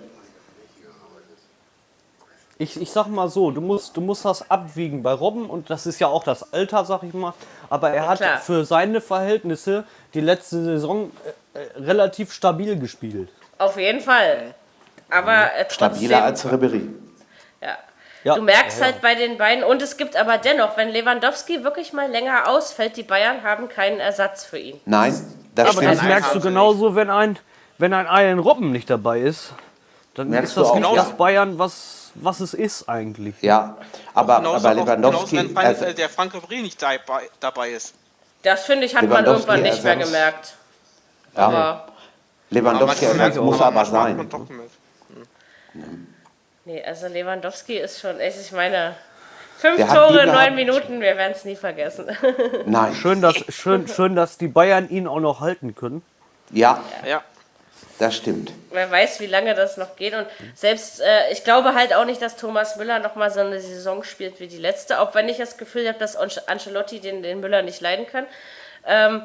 Ich, 2.60 2.80
ich 2.82 2.90
sag 2.90 3.08
mal 3.08 3.30
so, 3.30 3.52
du 3.52 3.62
musst, 3.62 3.96
du 3.96 4.02
musst 4.02 4.26
das 4.26 4.50
abwiegen 4.50 5.04
bei 5.04 5.14
Robben 5.14 5.48
und 5.48 5.70
das 5.70 5.86
ist 5.86 6.00
ja 6.00 6.08
auch 6.08 6.24
das 6.24 6.54
Alter, 6.54 6.86
sag 6.86 7.04
ich 7.04 7.14
mal. 7.14 7.34
Aber 7.70 7.92
er 7.92 8.08
hat 8.08 8.18
klar. 8.18 8.40
für 8.40 8.66
seine 8.66 9.00
Verhältnisse 9.00 9.84
die 10.16 10.22
letzte 10.22 10.64
Saison 10.64 11.12
äh, 11.54 11.60
äh, 11.60 11.68
relativ 11.80 12.34
stabil 12.34 12.78
gespielt. 12.80 13.30
Auf 13.60 13.78
jeden 13.78 14.02
Fall. 14.02 14.56
Aber 15.10 15.54
äh, 15.54 15.66
trotzdem. 15.70 15.92
Stabiler 15.98 16.24
als 16.24 16.52
Ribery. 16.52 16.90
Ja. 18.24 18.36
Du 18.36 18.42
merkst 18.42 18.80
Ja, 18.80 18.88
ja. 18.88 18.92
halt 18.92 19.02
bei 19.02 19.16
den 19.16 19.38
beiden, 19.38 19.64
und 19.64 19.82
es 19.82 19.96
gibt 19.98 20.16
aber 20.16 20.38
dennoch, 20.38 20.76
wenn 20.78 20.90
Lewandowski 20.90 21.64
wirklich 21.64 21.94
mal 21.94 22.10
länger 22.10 22.48
ausfällt, 22.50 22.98
die 22.98 23.04
Bayern 23.04 23.44
haben 23.44 23.70
keinen 23.70 24.00
Ersatz 24.00 24.44
für 24.44 24.58
ihn. 24.58 24.80
Nein, 24.86 25.14
das 25.56 25.70
Aber 25.78 25.82
das 25.86 26.02
merkst 26.02 26.36
du 26.36 26.40
genauso, 26.40 26.96
wenn 26.96 27.10
ein, 27.10 27.38
wenn 27.78 27.94
ein 27.94 28.06
Ian 28.06 28.40
Robben 28.40 28.72
nicht 28.72 28.90
dabei 28.90 29.20
ist. 29.22 29.54
Dann 30.16 30.30
Merkst 30.30 30.50
ist 30.50 30.58
du 30.58 30.62
das 30.62 30.74
ja. 30.82 30.96
das 30.96 31.12
Bayern, 31.16 31.60
was, 31.60 32.12
was 32.16 32.40
es 32.40 32.54
ist 32.56 32.90
eigentlich. 32.90 33.36
Ja, 33.42 33.78
aber, 34.16 34.38
Genauso, 34.38 34.68
aber 34.68 34.82
auch- 34.82 34.86
genauso, 34.86 34.96
Lewandowski. 35.36 35.38
wenn 35.38 35.58
Also, 35.58 35.94
der 35.94 36.10
Frank 36.10 36.34
Ribery 36.34 36.62
nicht 36.64 36.82
dabei, 36.82 37.30
dabei 37.40 37.70
ist. 37.70 37.94
Das 38.42 38.64
finde 38.66 38.86
ich, 38.88 38.96
hat 38.96 39.04
man 39.04 39.12
Lewandowski 39.24 39.52
irgendwann 39.52 39.62
nicht 39.72 39.84
mehr 39.84 39.96
gemerkt. 39.96 40.56
ja, 41.36 41.42
Aber 41.44 41.88
Lewandowski 42.50 43.06
Ersatz 43.06 43.36
muss 43.36 43.62
aber 43.62 43.86
sein. 43.86 44.28
Nee, 46.68 46.84
also 46.84 47.08
Lewandowski 47.08 47.78
ist 47.78 48.00
schon 48.00 48.20
echt, 48.20 48.40
ich 48.40 48.52
meine, 48.52 48.96
fünf 49.58 49.78
Der 49.78 49.88
Tore 49.88 50.28
neun. 50.28 50.54
Minuten, 50.56 51.02
wir 51.02 51.18
werden 51.18 51.32
es 51.36 51.44
nie 51.46 51.56
vergessen. 51.56 52.06
Nein. 52.66 52.94
Schön 52.94 53.22
dass, 53.22 53.36
schön, 53.50 53.88
schön, 53.88 54.16
dass 54.16 54.38
die 54.38 54.48
Bayern 54.48 54.88
ihn 54.90 55.08
auch 55.08 55.20
noch 55.20 55.40
halten 55.40 55.74
können. 55.74 56.04
Ja, 56.52 56.84
Ja. 57.06 57.24
das 58.00 58.16
stimmt. 58.16 58.52
Wer 58.72 58.90
weiß, 58.92 59.20
wie 59.20 59.26
lange 59.26 59.56
das 59.56 59.78
noch 59.78 59.96
geht. 59.96 60.14
Und 60.14 60.28
selbst, 60.56 61.02
äh, 61.02 61.32
ich 61.32 61.44
glaube 61.44 61.74
halt 61.74 61.94
auch 61.96 62.06
nicht, 62.06 62.22
dass 62.22 62.36
Thomas 62.38 62.76
Müller 62.76 63.00
nochmal 63.00 63.32
so 63.32 63.40
eine 63.40 63.60
Saison 63.60 64.04
spielt 64.04 64.40
wie 64.40 64.48
die 64.48 64.60
letzte, 64.60 65.00
auch 65.00 65.16
wenn 65.16 65.28
ich 65.30 65.38
das 65.38 65.58
Gefühl 65.58 65.88
habe, 65.88 65.98
dass 66.00 66.18
Ance- 66.18 66.48
Ancelotti 66.48 67.00
den, 67.00 67.24
den 67.24 67.40
Müller 67.40 67.64
nicht 67.64 67.82
leiden 67.82 68.06
kann. 68.08 68.26
Ähm, 68.86 69.24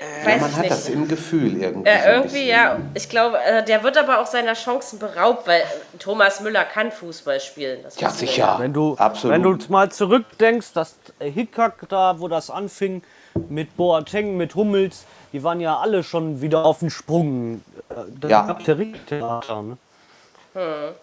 äh, 0.00 0.20
Ja, 0.20 0.26
weiß 0.26 0.40
man 0.40 0.50
ich 0.50 0.56
hat 0.56 0.62
nicht. 0.62 0.72
das 0.72 0.88
im 0.88 1.08
Gefühl 1.08 1.56
irgendwie. 1.62 1.88
Ja, 1.88 2.02
so 2.02 2.08
ein 2.08 2.14
irgendwie, 2.14 2.48
ja. 2.48 2.76
Ich 2.94 3.08
glaube, 3.08 3.38
äh, 3.42 3.64
der 3.64 3.82
wird 3.82 3.96
aber 3.98 4.20
auch 4.20 4.26
seiner 4.26 4.54
Chancen 4.54 4.98
beraubt, 4.98 5.46
weil 5.46 5.62
Thomas 5.98 6.40
Müller 6.40 6.64
kann 6.64 6.90
Fußball 6.92 7.40
spielen. 7.40 7.80
Das 7.82 7.98
Ja, 8.00 8.10
sicher. 8.10 8.56
Wenn 8.58 8.72
du, 8.72 8.94
Absolut. 8.96 9.34
wenn 9.34 9.42
du 9.42 9.56
mal 9.68 9.90
zurückdenkst, 9.90 10.68
das 10.74 10.96
Hickhack 11.20 11.88
da, 11.88 12.18
wo 12.18 12.28
das 12.28 12.50
anfing, 12.50 13.02
mit 13.48 13.76
Boateng, 13.76 14.36
mit 14.36 14.54
Hummels, 14.54 15.04
die 15.32 15.42
waren 15.42 15.60
ja 15.60 15.78
alle 15.78 16.02
schon 16.04 16.40
wieder 16.40 16.64
auf 16.64 16.78
dem 16.78 16.90
Sprung. 16.90 17.62
Äh, 17.90 17.94
Da 18.20 18.28
Ja. 18.28 18.42
gab's 18.46 18.66
ja 18.66 18.74
richtig 18.74 19.04
Theater, 19.06 19.62
ne? 19.62 19.76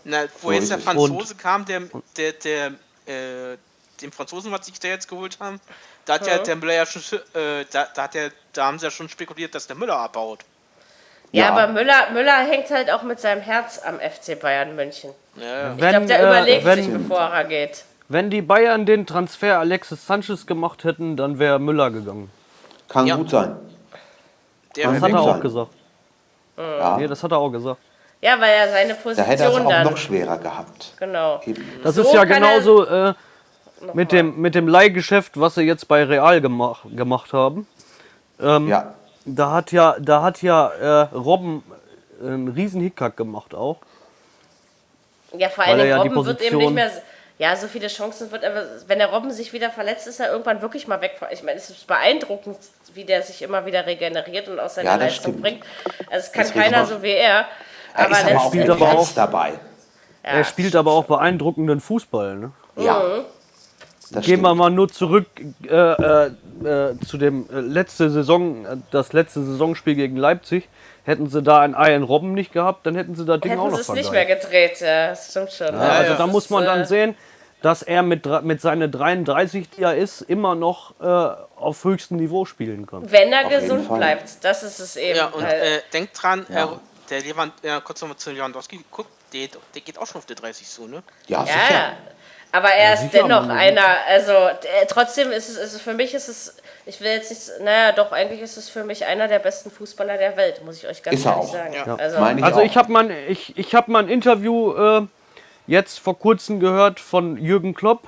Na, 0.05 0.23
wo 0.41 0.47
So 0.47 0.51
jetzt 0.53 0.72
der. 0.72 0.77
Franzose 0.80 1.35
kam, 1.35 1.65
der, 1.65 1.81
der, 2.15 2.31
der, 2.34 2.68
äh, 3.05 3.57
den 4.02 4.11
Franzosen, 4.11 4.52
was 4.52 4.65
sich 4.65 4.80
da 4.80 4.88
jetzt 4.90 5.07
geholt 5.10 5.38
haben, 5.40 5.60
da 6.06 6.15
hat 6.15 6.28
ja 6.28 6.38
der 6.40 6.56
Müller 6.56 6.73
ja 6.73 6.86
schon, 6.86 7.02
äh, 7.34 7.65
da, 7.72 7.88
da 7.94 8.03
hat 8.03 8.14
der, 8.14 8.32
da 8.53 8.65
haben 8.65 8.80
sie 8.80 8.86
ja 8.86 8.91
schon 8.91 9.10
spekuliert, 9.10 9.53
dass 9.56 9.68
der 9.68 9.76
Müller 9.76 9.98
abbaut. 9.98 10.40
Ja, 11.32 11.45
Ja. 11.45 11.49
aber 11.52 11.72
Müller, 11.72 12.10
Müller 12.11 12.38
hängt 12.40 12.69
halt 12.72 12.91
auch 12.91 13.03
mit 13.03 13.19
seinem 13.19 13.41
Herz 13.41 13.80
am 13.86 13.99
FC 13.99 14.36
Bayern 14.40 14.76
München. 14.76 15.11
Ja, 15.38 15.72
Ich 15.72 15.78
glaube, 15.78 16.06
der 16.06 16.19
äh, 16.19 16.23
überlegt 16.23 16.65
wenn, 16.65 16.84
sich, 16.84 16.94
bevor 16.94 17.19
er 17.22 17.44
geht. 17.45 17.86
wenn 18.10 18.30
die 18.30 18.41
Bayern 18.41 18.86
den 18.86 19.06
Transfer 19.07 19.60
Alexis 19.60 20.06
Sanchez 20.06 20.45
gemacht 20.45 20.84
hätten, 20.84 21.15
dann 21.15 21.40
wäre 21.40 21.60
Müller 21.60 21.90
gegangen. 21.91 22.30
Kann 22.90 23.07
Ja. 23.07 23.15
gut 23.15 23.30
sein. 23.30 23.56
der 24.76 24.91
Das 24.91 25.02
hat 25.02 25.11
er 25.11 25.19
auch 25.19 25.32
sein. 25.32 25.41
gesagt. 25.41 25.72
Ja. 26.57 26.98
Nee, 26.98 27.07
das 27.07 27.23
hat 27.23 27.32
er 27.32 27.38
auch 27.38 27.49
gesagt. 27.49 27.80
Ja, 28.22 28.40
weil 28.40 28.52
er 28.52 28.69
seine 28.72 28.94
Da 28.94 29.23
hätte 29.23 29.44
er 29.44 29.49
es 29.49 29.56
Position 29.56 29.65
auch 29.65 29.69
dann. 29.69 29.84
noch 29.88 29.98
schwerer 29.98 30.38
gehabt. 30.38 30.94
Genau. 30.99 31.41
Eben. 31.45 31.80
Das 31.84 31.95
So 31.95 32.02
ist 32.03 32.14
ja 32.14 32.19
er- 32.19 32.26
genauso 32.28 32.86
äh, 32.86 33.14
mit, 33.94 34.12
dem, 34.12 34.40
mit 34.41 34.56
dem 34.56 34.68
Leihgeschäft, 34.68 35.40
was 35.40 35.56
sie 35.56 35.62
jetzt 35.64 35.88
bei 35.88 36.03
Real 36.03 36.41
gemach, 36.41 36.86
gemacht 36.95 37.34
haben. 37.34 37.68
Ja, 38.40 38.94
Da 39.26 39.52
hat 39.52 39.72
ja, 39.72 39.95
da 39.99 40.24
hat 40.24 40.41
ja 40.41 40.68
äh, 40.70 41.16
Robben 41.16 41.64
äh, 42.22 42.26
einen 42.28 42.48
riesen 42.48 42.82
Hickhack 42.82 43.16
gemacht 43.18 43.53
auch. 43.53 43.78
Ja, 45.38 45.49
vor 45.49 45.64
er 45.64 45.76
Dingen 45.78 45.90
ja 45.90 45.98
Robben 46.02 46.26
wird 46.26 46.41
eben 46.41 46.58
nicht 46.58 46.72
mehr. 46.72 46.91
Ja, 47.38 47.56
so 47.56 47.68
viele 47.68 47.88
Chancen 47.88 48.32
wird 48.32 48.44
er. 48.44 48.66
Wenn 48.88 48.99
der 48.99 49.12
Robben 49.12 49.32
sich 49.32 49.53
wieder 49.53 49.70
verletzt, 49.72 50.06
ist 50.08 50.20
er 50.20 50.32
irgendwann 50.32 50.62
wirklich 50.62 50.88
mal 50.88 51.02
weg. 51.02 51.14
Ich 51.32 51.41
meine, 51.44 51.58
es 51.58 51.70
ist 51.70 51.88
beeindruckend, 51.88 52.58
wie 52.94 53.03
der 53.06 53.22
sich 53.24 53.41
immer 53.41 53.66
wieder 53.66 53.86
regeneriert 53.86 54.48
und 54.48 54.60
aus 54.60 54.76
seiner 54.76 54.91
Ja, 54.91 54.95
Leistung 54.98 55.34
stimmt. 55.34 55.41
bringt. 55.41 55.64
Also, 56.12 56.28
es 56.28 56.32
kann 56.32 56.44
Das 56.44 56.53
keiner 56.53 56.86
so 56.86 57.02
wie 57.02 57.12
er. 57.12 57.45
er 57.95 58.06
Aber 58.06 58.12
ist 58.12 58.26
aber 58.26 58.36
auch 58.41 58.48
spielt 58.49 58.70
aber 58.70 58.91
auch- 58.91 59.10
dabei. 59.16 59.49
ja, 60.24 60.30
er 60.32 60.44
spielt 60.44 60.76
aber 60.76 60.91
auch 60.91 61.06
beeindruckenden 61.06 61.80
Fußball. 61.80 62.36
Ne? 62.36 62.52
Ja. 62.78 63.02
Das 64.13 64.25
Gehen 64.25 64.41
wir 64.41 64.47
stimmt. 64.49 64.57
mal 64.59 64.69
nur 64.69 64.89
zurück 64.89 65.27
äh, 65.63 65.73
äh, 65.73 66.31
äh, 66.63 66.99
zu 67.05 67.17
dem 67.17 67.47
äh, 67.49 67.59
letzte 67.61 68.09
Saison, 68.09 68.65
äh, 68.65 68.77
das 68.91 69.13
letzte 69.13 69.41
Saisonspiel 69.43 69.95
gegen 69.95 70.17
Leipzig. 70.17 70.67
Hätten 71.03 71.29
sie 71.29 71.41
da 71.41 71.61
einen 71.61 71.73
Ian 71.73 72.03
Robben 72.03 72.33
nicht 72.33 72.51
gehabt, 72.51 72.85
dann 72.85 72.95
hätten 72.95 73.15
sie 73.15 73.25
da 73.25 73.38
Ding 73.38 73.53
auch 73.53 73.65
hätten 73.65 73.71
noch 73.71 73.77
sie 73.77 73.81
es 73.81 73.89
nicht 73.89 74.11
mehr 74.11 74.25
gedreht. 74.25 74.79
Ja, 74.81 75.09
das 75.09 75.31
stimmt 75.31 75.51
schon. 75.51 75.67
Ja, 75.67 75.79
also 75.79 76.11
ja. 76.11 76.17
da 76.17 76.27
muss 76.27 76.49
man 76.49 76.65
dann 76.65 76.85
sehen, 76.85 77.15
dass 77.61 77.83
er 77.83 78.03
mit, 78.03 78.25
mit 78.43 78.59
seinen 78.61 78.91
33, 78.91 79.69
die 79.69 79.83
er 79.83 79.95
ist, 79.95 80.21
immer 80.21 80.55
noch 80.55 80.99
äh, 80.99 81.05
auf 81.59 81.83
höchstem 81.83 82.17
Niveau 82.17 82.45
spielen 82.45 82.85
kann. 82.88 83.09
Wenn 83.11 83.31
er 83.31 83.45
Auf 83.45 83.51
gesund 83.51 83.88
bleibt, 83.88 84.43
das 84.43 84.63
ist 84.63 84.79
es 84.79 84.95
eben. 84.97 85.17
Ja, 85.17 85.27
und 85.27 85.43
äh, 85.43 85.81
denkt 85.93 86.21
dran, 86.21 86.45
Ja. 86.49 86.65
äh, 86.65 86.67
der 87.09 87.21
Lewand, 87.21 87.53
ja, 87.63 87.79
kurz 87.79 88.01
nochmal 88.01 88.17
zu 88.17 88.31
Lewandowski, 88.31 88.79
guck, 88.89 89.07
der, 89.33 89.47
der 89.73 89.81
geht 89.81 89.97
auch 89.97 90.05
schon 90.07 90.19
auf 90.19 90.25
die 90.25 90.35
30 90.35 90.67
zu, 90.67 90.88
ne? 90.88 91.03
Ja, 91.27 91.39
Ja, 91.39 91.45
sicher. 91.45 91.93
Ja. 92.53 92.60
Aber 92.60 92.69
er 92.69 92.94
ist 92.94 93.02
sicher, 93.02 93.23
dennoch 93.23 93.48
einer, 93.49 93.82
also 94.07 94.32
äh, 94.32 94.86
trotzdem 94.88 95.32
ist 95.32 95.49
es, 95.49 95.57
also 95.57 95.80
für 95.80 95.94
mich 95.94 96.14
ist 96.14 96.28
es, 96.28 96.56
ich 96.86 96.99
will 96.99 97.07
jetzt 97.11 97.30
nicht, 97.30 97.64
naja, 97.64 97.91
doch, 97.91 98.11
eigentlich 98.11 98.41
ist 98.41 98.57
es 98.57 98.69
für 98.69 98.84
mich 98.84 99.06
einer 99.06 99.28
der 99.28 99.40
besten 99.40 99.72
Fußballer 99.72 100.18
der 100.18 100.36
Welt, 100.38 100.64
muss 100.65 100.78
ich 100.78 100.88
euch 100.88 101.02
ganz 101.03 101.19
Ist 101.19 101.26
ehrlich 101.26 101.44
auch. 101.44 101.52
sagen. 101.53 101.73
Ja. 101.73 101.95
Also, 101.95 102.19
Meine 102.19 102.40
ich 102.40 102.45
Also 102.45 102.61
ich 102.61 102.76
habe 102.78 102.91
mal, 102.91 103.06
ein- 103.10 103.15
ich, 103.30 103.57
ich 103.57 103.76
hab 103.76 103.88
mal 103.88 103.99
ein 104.03 104.10
Interview 104.10 104.73
äh, 104.73 105.02
jetzt 105.68 105.99
vor 105.99 106.18
kurzem 106.18 106.60
gehört 106.60 106.99
von 106.99 107.38
Jürgen 107.38 107.73
Klopp. 107.73 108.07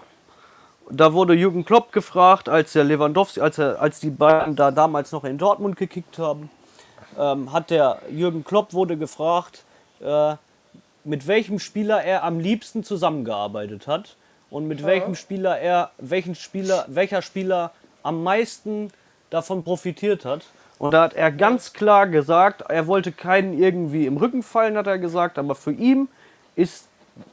Da 0.89 1.13
wurde 1.13 1.33
Jürgen 1.33 1.63
Klopp 1.63 1.93
gefragt, 1.93 2.49
als 2.49 2.73
der 2.73 2.83
Lewandowski, 2.83 3.39
als, 3.39 3.57
er, 3.57 3.79
als 3.81 3.99
die 4.01 4.09
beiden 4.09 4.55
da 4.57 4.69
damals 4.71 5.11
noch 5.13 5.23
in 5.23 5.37
Dortmund 5.37 5.77
gekickt 5.77 6.19
haben, 6.19 6.49
ähm, 7.17 7.53
hat 7.53 7.69
der 7.69 7.99
Jürgen 8.09 8.43
Klopp 8.43 8.73
wurde 8.73 8.97
gefragt, 8.97 9.63
äh, 10.01 10.35
mit 11.05 11.25
welchem 11.27 11.59
Spieler 11.59 12.03
er 12.03 12.23
am 12.23 12.39
liebsten 12.39 12.83
zusammengearbeitet 12.83 13.87
hat 13.87 14.15
und 14.53 14.67
mit 14.67 14.85
welchem 14.85 15.15
Spieler 15.15 15.57
er, 15.59 15.89
welchen 15.97 16.35
Spieler, 16.35 16.85
welcher 16.87 17.23
Spieler 17.23 17.71
am 18.03 18.21
meisten 18.23 18.91
davon 19.31 19.63
profitiert 19.63 20.25
hat. 20.25 20.41
Und 20.77 20.93
da 20.93 21.03
hat 21.03 21.13
er 21.15 21.31
ganz 21.31 21.73
klar 21.73 22.05
gesagt, 22.07 22.61
er 22.69 22.85
wollte 22.85 23.11
keinen 23.11 23.57
irgendwie 23.59 24.05
im 24.05 24.17
Rücken 24.17 24.43
fallen, 24.43 24.77
hat 24.77 24.85
er 24.85 24.99
gesagt, 24.99 25.39
aber 25.39 25.55
für 25.55 25.71
ihn 25.71 26.07
ist 26.55 26.85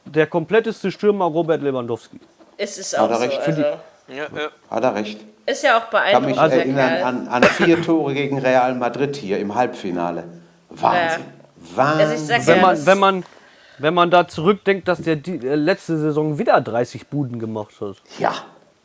der 0.05 0.25
kompletteste 0.25 0.91
Stürmer 0.91 1.25
Robert 1.25 1.61
Lewandowski. 1.61 2.19
ist 2.57 2.79
es 2.79 2.93
Hat 2.97 3.01
auch 3.01 3.09
er 3.11 3.17
so. 3.17 3.23
recht. 3.23 3.39
Also, 3.45 3.61
Ja, 4.07 4.23
äh, 4.25 4.49
Hat 4.69 4.83
er 4.83 4.95
recht. 4.95 5.19
ist 5.45 5.63
ja 5.63 5.77
auch 5.77 5.89
kann 5.91 6.25
mich 6.25 6.35
beeindruckend. 6.35 6.77
der 6.77 6.87
erinnern 6.87 7.27
an, 7.27 7.27
an 7.27 7.43
vier 7.43 7.81
Tore 7.83 8.13
gegen 8.15 8.39
Real 8.39 8.73
Madrid 8.75 9.15
hier 9.15 9.37
im 9.37 9.53
Halbfinale. 9.53 10.23
Wahnsinn. 10.69 11.23
Also 11.77 12.13
ich 12.13 12.19
sag 12.21 12.47
Wahnsinn. 12.47 12.47
ja, 12.47 12.47
Wenn 12.47 12.61
man, 12.61 12.85
wenn 12.85 12.99
man, 12.99 13.23
wenn 13.81 13.93
man 13.93 14.11
da 14.11 14.27
zurückdenkt, 14.27 14.87
dass 14.87 15.01
der 15.01 15.15
die 15.15 15.35
äh, 15.45 15.55
letzte 15.55 15.97
Saison 15.97 16.37
wieder 16.37 16.59
30 16.61 17.07
Buden 17.07 17.39
gemacht 17.39 17.73
hat. 17.81 17.95
Ja, 18.19 18.33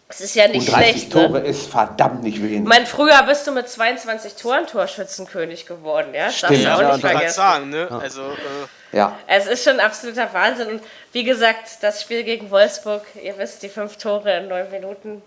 Es 0.09 0.21
ist 0.21 0.35
ja 0.37 0.47
nicht 0.49 0.69
und 0.69 0.77
30 0.77 0.91
schlecht. 0.91 1.13
Tore 1.13 1.41
Ne? 1.41 1.47
ist 1.49 1.67
verdammt 1.71 2.23
nicht 2.23 2.43
wenig. 2.43 2.63
Mein, 2.67 2.87
früher 2.87 3.23
bist 3.27 3.47
du 3.47 3.53
mit 3.53 3.69
22 3.69 4.35
Toren 4.35 4.67
Torschützenkönig 4.67 5.67
geworden, 5.67 6.09
ja? 6.15 6.27
Das 6.27 6.41
darfst 6.41 6.57
Stimmt. 6.57 6.65
du 6.67 6.75
auch 6.77 6.81
Ja, 6.81 6.93
nicht 6.97 7.07
vergessen. 7.07 7.35
sagen, 7.37 7.71
ne? 7.71 7.89
Also, 7.91 8.23
äh, 8.23 8.97
Ja. 8.97 9.17
Es 9.27 9.47
ist 9.47 9.65
schon 9.65 9.81
absoluter 9.81 10.29
Wahnsinn. 10.33 10.69
Und 10.69 10.81
wie 11.13 11.25
gesagt, 11.25 11.83
das 11.83 12.03
Spiel 12.03 12.23
gegen 12.23 12.51
Wolfsburg, 12.51 13.03
ihr 13.23 13.37
wisst, 13.37 13.63
die 13.63 13.69
fünf 13.69 13.97
Tore 13.97 14.39
in 14.39 14.49
neun 14.49 14.71
Minuten. 14.71 15.23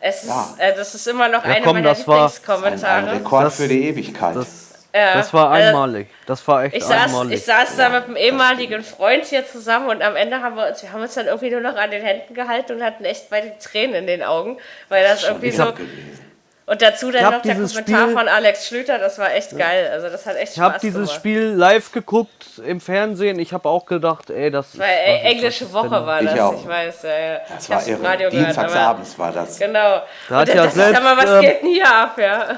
Es 0.00 0.26
ja. 0.26 0.42
ist, 0.42 0.60
äh, 0.60 0.76
das 0.76 0.94
ist 0.94 1.06
immer 1.08 1.28
noch 1.28 1.44
ja, 1.44 1.50
eine 1.50 1.64
komm, 1.64 1.74
meiner 1.76 1.94
Lieblingskommentare. 1.94 2.92
Ein, 2.94 3.08
ein 3.08 3.16
Rekord 3.18 3.44
das, 3.46 3.56
für 3.56 3.68
die 3.68 3.88
Ewigkeit. 3.88 4.36
Das, 4.36 4.63
ja, 4.94 5.14
das 5.14 5.34
war 5.34 5.58
äh, 5.58 5.64
einmalig. 5.64 6.06
Das 6.26 6.46
war 6.46 6.64
echt 6.64 6.76
ich 6.76 6.84
saß, 6.84 7.06
einmalig. 7.06 7.38
Ich 7.38 7.44
saß 7.44 7.76
da 7.76 7.88
mit 7.88 8.04
einem 8.04 8.16
ehemaligen 8.16 8.84
Freund 8.84 9.24
hier 9.24 9.46
zusammen 9.46 9.88
und 9.88 10.02
am 10.02 10.14
Ende 10.14 10.40
haben 10.40 10.54
wir 10.56 10.68
uns, 10.68 10.82
wir 10.82 10.92
haben 10.92 11.02
uns 11.02 11.14
dann 11.14 11.26
irgendwie 11.26 11.50
nur 11.50 11.60
noch 11.60 11.76
an 11.76 11.90
den 11.90 12.02
Händen 12.02 12.32
gehalten 12.32 12.74
und 12.74 12.82
hatten 12.82 13.04
echt 13.04 13.28
beide 13.28 13.58
Tränen 13.58 13.96
in 13.96 14.06
den 14.06 14.22
Augen, 14.22 14.58
weil 14.88 15.02
das 15.02 15.24
irgendwie 15.24 15.50
so. 15.50 15.72
Gelesen. 15.72 16.33
Und 16.66 16.80
dazu 16.80 17.10
dann 17.10 17.24
noch 17.24 17.42
der 17.42 17.56
Kommentar 17.56 17.82
Spiel, 17.82 18.16
von 18.16 18.26
Alex 18.26 18.66
Schlüter, 18.68 18.98
das 18.98 19.18
war 19.18 19.34
echt 19.34 19.56
geil. 19.56 19.90
Also 19.92 20.08
das 20.08 20.24
hat 20.24 20.36
echt 20.36 20.52
ich 20.52 20.54
Spaß 20.54 20.56
Ich 20.56 20.62
habe 20.62 20.78
dieses 20.80 21.08
gemacht. 21.08 21.14
Spiel 21.14 21.42
live 21.42 21.92
geguckt 21.92 22.62
im 22.64 22.80
Fernsehen. 22.80 23.38
Ich 23.38 23.52
habe 23.52 23.68
auch 23.68 23.84
gedacht, 23.84 24.30
ey, 24.30 24.50
das 24.50 24.78
war 24.78 24.86
ey, 24.86 25.32
englische 25.32 25.70
Woche 25.74 25.90
war 25.90 26.22
das, 26.22 26.34
ich, 26.34 26.40
auch. 26.40 26.54
ich 26.54 26.66
weiß. 26.66 27.02
Ja, 27.02 27.18
ja. 27.18 27.40
Das 27.54 27.64
ich 27.64 27.70
war 27.70 27.86
irre. 27.86 28.02
Radio 28.02 28.30
Dienstagsabends 28.30 29.18
war 29.18 29.32
das. 29.32 29.58
Genau. 29.58 30.02
Da 30.30 30.36
hat 30.36 30.54
ja 30.54 30.70
selbst, 30.70 31.02
mal, 31.02 31.16
was 31.18 31.30
ähm, 31.30 31.40
geht 31.42 31.62
denn 31.62 31.68
hier 31.68 31.94
ab, 31.94 32.18
ja? 32.18 32.56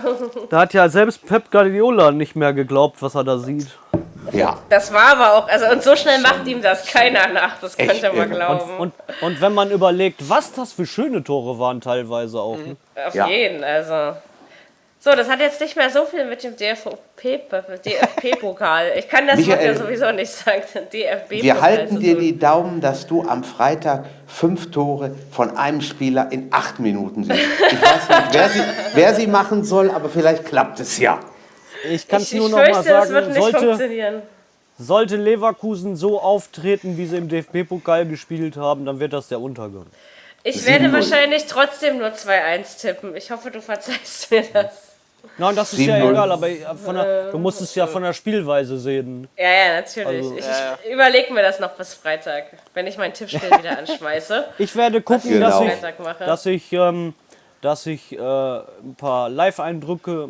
Da 0.51 0.61
hat 0.61 0.73
ja 0.73 0.89
selbst 0.89 1.27
Pep 1.27 1.51
Guardiola 1.51 2.12
nicht 2.12 2.37
mehr 2.37 2.53
geglaubt, 2.53 3.03
was 3.03 3.16
er 3.16 3.24
da 3.24 3.39
sieht. 3.39 3.66
Ja. 4.32 4.59
Das 4.68 4.93
war 4.93 5.12
aber 5.12 5.35
auch, 5.35 5.48
also 5.48 5.66
und 5.66 5.82
so 5.82 5.97
schnell 5.97 6.20
macht 6.20 6.47
ihm 6.47 6.62
das 6.62 6.86
keiner 6.86 7.28
nach, 7.28 7.60
das 7.60 7.78
Echt 7.78 8.02
könnte 8.02 8.12
man 8.16 8.31
glauben. 8.31 8.70
Und, 8.78 8.93
und, 9.09 9.23
und, 9.23 9.40
wenn 9.40 9.55
man 9.55 9.70
überlegt, 9.70 10.28
was 10.28 10.52
das 10.52 10.73
für 10.73 10.86
schöne 10.86 11.23
Tore 11.23 11.59
waren 11.59 11.81
teilweise 11.81 12.40
auch. 12.40 12.59
Ne? 12.59 12.77
Auf 13.06 13.14
ja. 13.14 13.27
jeden, 13.28 13.62
also. 13.62 14.16
So, 14.98 15.12
das 15.12 15.28
hat 15.28 15.39
jetzt 15.39 15.60
nicht 15.60 15.77
mehr 15.77 15.89
so 15.89 16.05
viel 16.05 16.24
mit 16.24 16.43
dem 16.43 16.56
DFB-Pokal. 16.56 17.66
Ich 18.97 19.09
kann 19.09 19.28
das 19.28 19.36
Michael, 19.36 19.64
ja 19.64 19.77
sowieso 19.77 20.10
nicht 20.10 20.32
sagen. 20.32 20.62
DFB 20.93 21.43
wir 21.43 21.60
halten 21.60 22.01
dir 22.01 22.18
die 22.18 22.36
Daumen, 22.36 22.81
dass 22.81 23.06
du 23.06 23.23
am 23.23 23.44
Freitag 23.44 24.06
fünf 24.27 24.73
Tore 24.73 25.12
von 25.31 25.56
einem 25.56 25.81
Spieler 25.81 26.32
in 26.32 26.48
acht 26.51 26.81
Minuten 26.81 27.23
siehst. 27.23 27.39
Ich 27.39 27.81
weiß 27.81 28.09
nicht, 28.09 28.32
wer 28.32 28.48
sie, 28.48 28.62
wer 28.94 29.14
sie 29.14 29.28
machen 29.28 29.62
soll, 29.62 29.93
aber 29.93 30.09
vielleicht 30.09 30.44
klappt 30.44 30.81
es 30.81 30.98
ja. 30.98 31.20
Ich 31.90 32.08
kann 32.08 32.22
es 32.22 32.32
nur 32.32 32.48
noch 32.48 32.58
fürchte, 32.58 32.92
mal 32.92 33.06
sagen, 33.06 33.34
sollte, 33.34 34.22
sollte 34.78 35.16
Leverkusen 35.16 35.96
so 35.96 36.20
auftreten, 36.20 36.96
wie 36.96 37.06
sie 37.06 37.16
im 37.16 37.28
DFB-Pokal 37.28 38.06
gespielt 38.06 38.56
haben, 38.56 38.84
dann 38.84 39.00
wird 39.00 39.12
das 39.12 39.28
der 39.28 39.40
Untergang. 39.40 39.86
Ich 40.42 40.64
werde 40.64 40.92
wahrscheinlich 40.92 41.46
trotzdem 41.46 41.98
nur 41.98 42.08
2-1 42.08 42.80
tippen. 42.80 43.16
Ich 43.16 43.30
hoffe, 43.30 43.50
du 43.50 43.60
verzeihst 43.60 44.30
mir 44.30 44.44
das. 44.52 44.96
Nein, 45.38 45.56
das 45.56 45.72
ist 45.72 45.80
ja 45.80 46.08
egal, 46.08 46.30
aber 46.30 46.48
der, 46.92 47.30
du 47.32 47.38
musst 47.38 47.60
es 47.60 47.74
ja 47.74 47.86
von 47.86 48.02
der 48.02 48.12
Spielweise 48.12 48.78
sehen. 48.78 49.28
Ja, 49.36 49.50
ja, 49.50 49.74
natürlich. 49.80 50.06
Also, 50.06 50.36
ich, 50.36 50.44
ich 50.86 50.92
überlege 50.92 51.32
mir 51.32 51.42
das 51.42 51.58
noch 51.58 51.70
bis 51.70 51.94
Freitag, 51.94 52.44
wenn 52.74 52.86
ich 52.86 52.96
mein 52.96 53.12
Tippspiel 53.12 53.50
wieder 53.58 53.76
anschmeiße. 53.78 54.44
Ich 54.58 54.74
werde 54.76 55.02
gucken, 55.02 55.30
genau. 55.30 55.64
dass, 55.64 55.66
ich, 55.66 56.18
dass 56.18 56.46
ich, 56.46 56.72
ähm, 56.72 57.14
dass 57.60 57.86
ich 57.86 58.12
äh, 58.12 58.18
ein 58.18 58.94
paar 58.96 59.28
Live-Eindrücke 59.28 60.28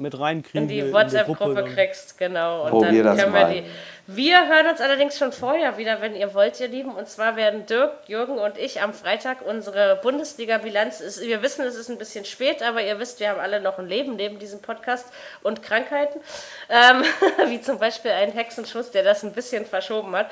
mit 0.00 0.18
reinkriege. 0.18 0.58
In 0.58 0.68
die 0.68 0.92
WhatsApp-Gruppe 0.92 1.64
kriegst, 1.64 2.18
genau. 2.18 2.64
Und 2.64 2.70
Probier 2.70 3.04
dann 3.04 3.16
können 3.16 3.34
wir 3.34 3.44
die. 3.46 3.64
Wir 4.12 4.48
hören 4.48 4.66
uns 4.66 4.80
allerdings 4.80 5.16
schon 5.16 5.30
vorher 5.30 5.78
wieder, 5.78 6.00
wenn 6.00 6.16
ihr 6.16 6.34
wollt, 6.34 6.58
ihr 6.58 6.66
Lieben. 6.66 6.92
Und 6.92 7.08
zwar 7.08 7.36
werden 7.36 7.66
Dirk, 7.66 7.92
Jürgen 8.08 8.38
und 8.38 8.58
ich 8.58 8.82
am 8.82 8.92
Freitag 8.92 9.38
unsere 9.46 10.00
Bundesliga-Bilanz. 10.02 11.20
Wir 11.22 11.42
wissen, 11.42 11.64
es 11.64 11.76
ist 11.76 11.90
ein 11.90 11.98
bisschen 11.98 12.24
spät, 12.24 12.60
aber 12.60 12.82
ihr 12.82 12.98
wisst, 12.98 13.20
wir 13.20 13.28
haben 13.28 13.38
alle 13.38 13.60
noch 13.60 13.78
ein 13.78 13.86
Leben 13.86 14.16
neben 14.16 14.40
diesem 14.40 14.60
Podcast 14.60 15.06
und 15.44 15.62
Krankheiten. 15.62 16.20
Ähm, 16.68 17.04
wie 17.50 17.60
zum 17.60 17.78
Beispiel 17.78 18.10
einen 18.10 18.32
Hexenschuss, 18.32 18.90
der 18.90 19.04
das 19.04 19.22
ein 19.22 19.32
bisschen 19.32 19.64
verschoben 19.64 20.16
hat. 20.16 20.28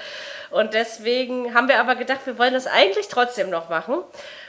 Und 0.50 0.74
deswegen 0.74 1.54
haben 1.54 1.68
wir 1.68 1.78
aber 1.78 1.94
gedacht, 1.94 2.20
wir 2.24 2.36
wollen 2.36 2.54
das 2.54 2.66
eigentlich 2.66 3.06
trotzdem 3.06 3.48
noch 3.48 3.68
machen 3.68 4.02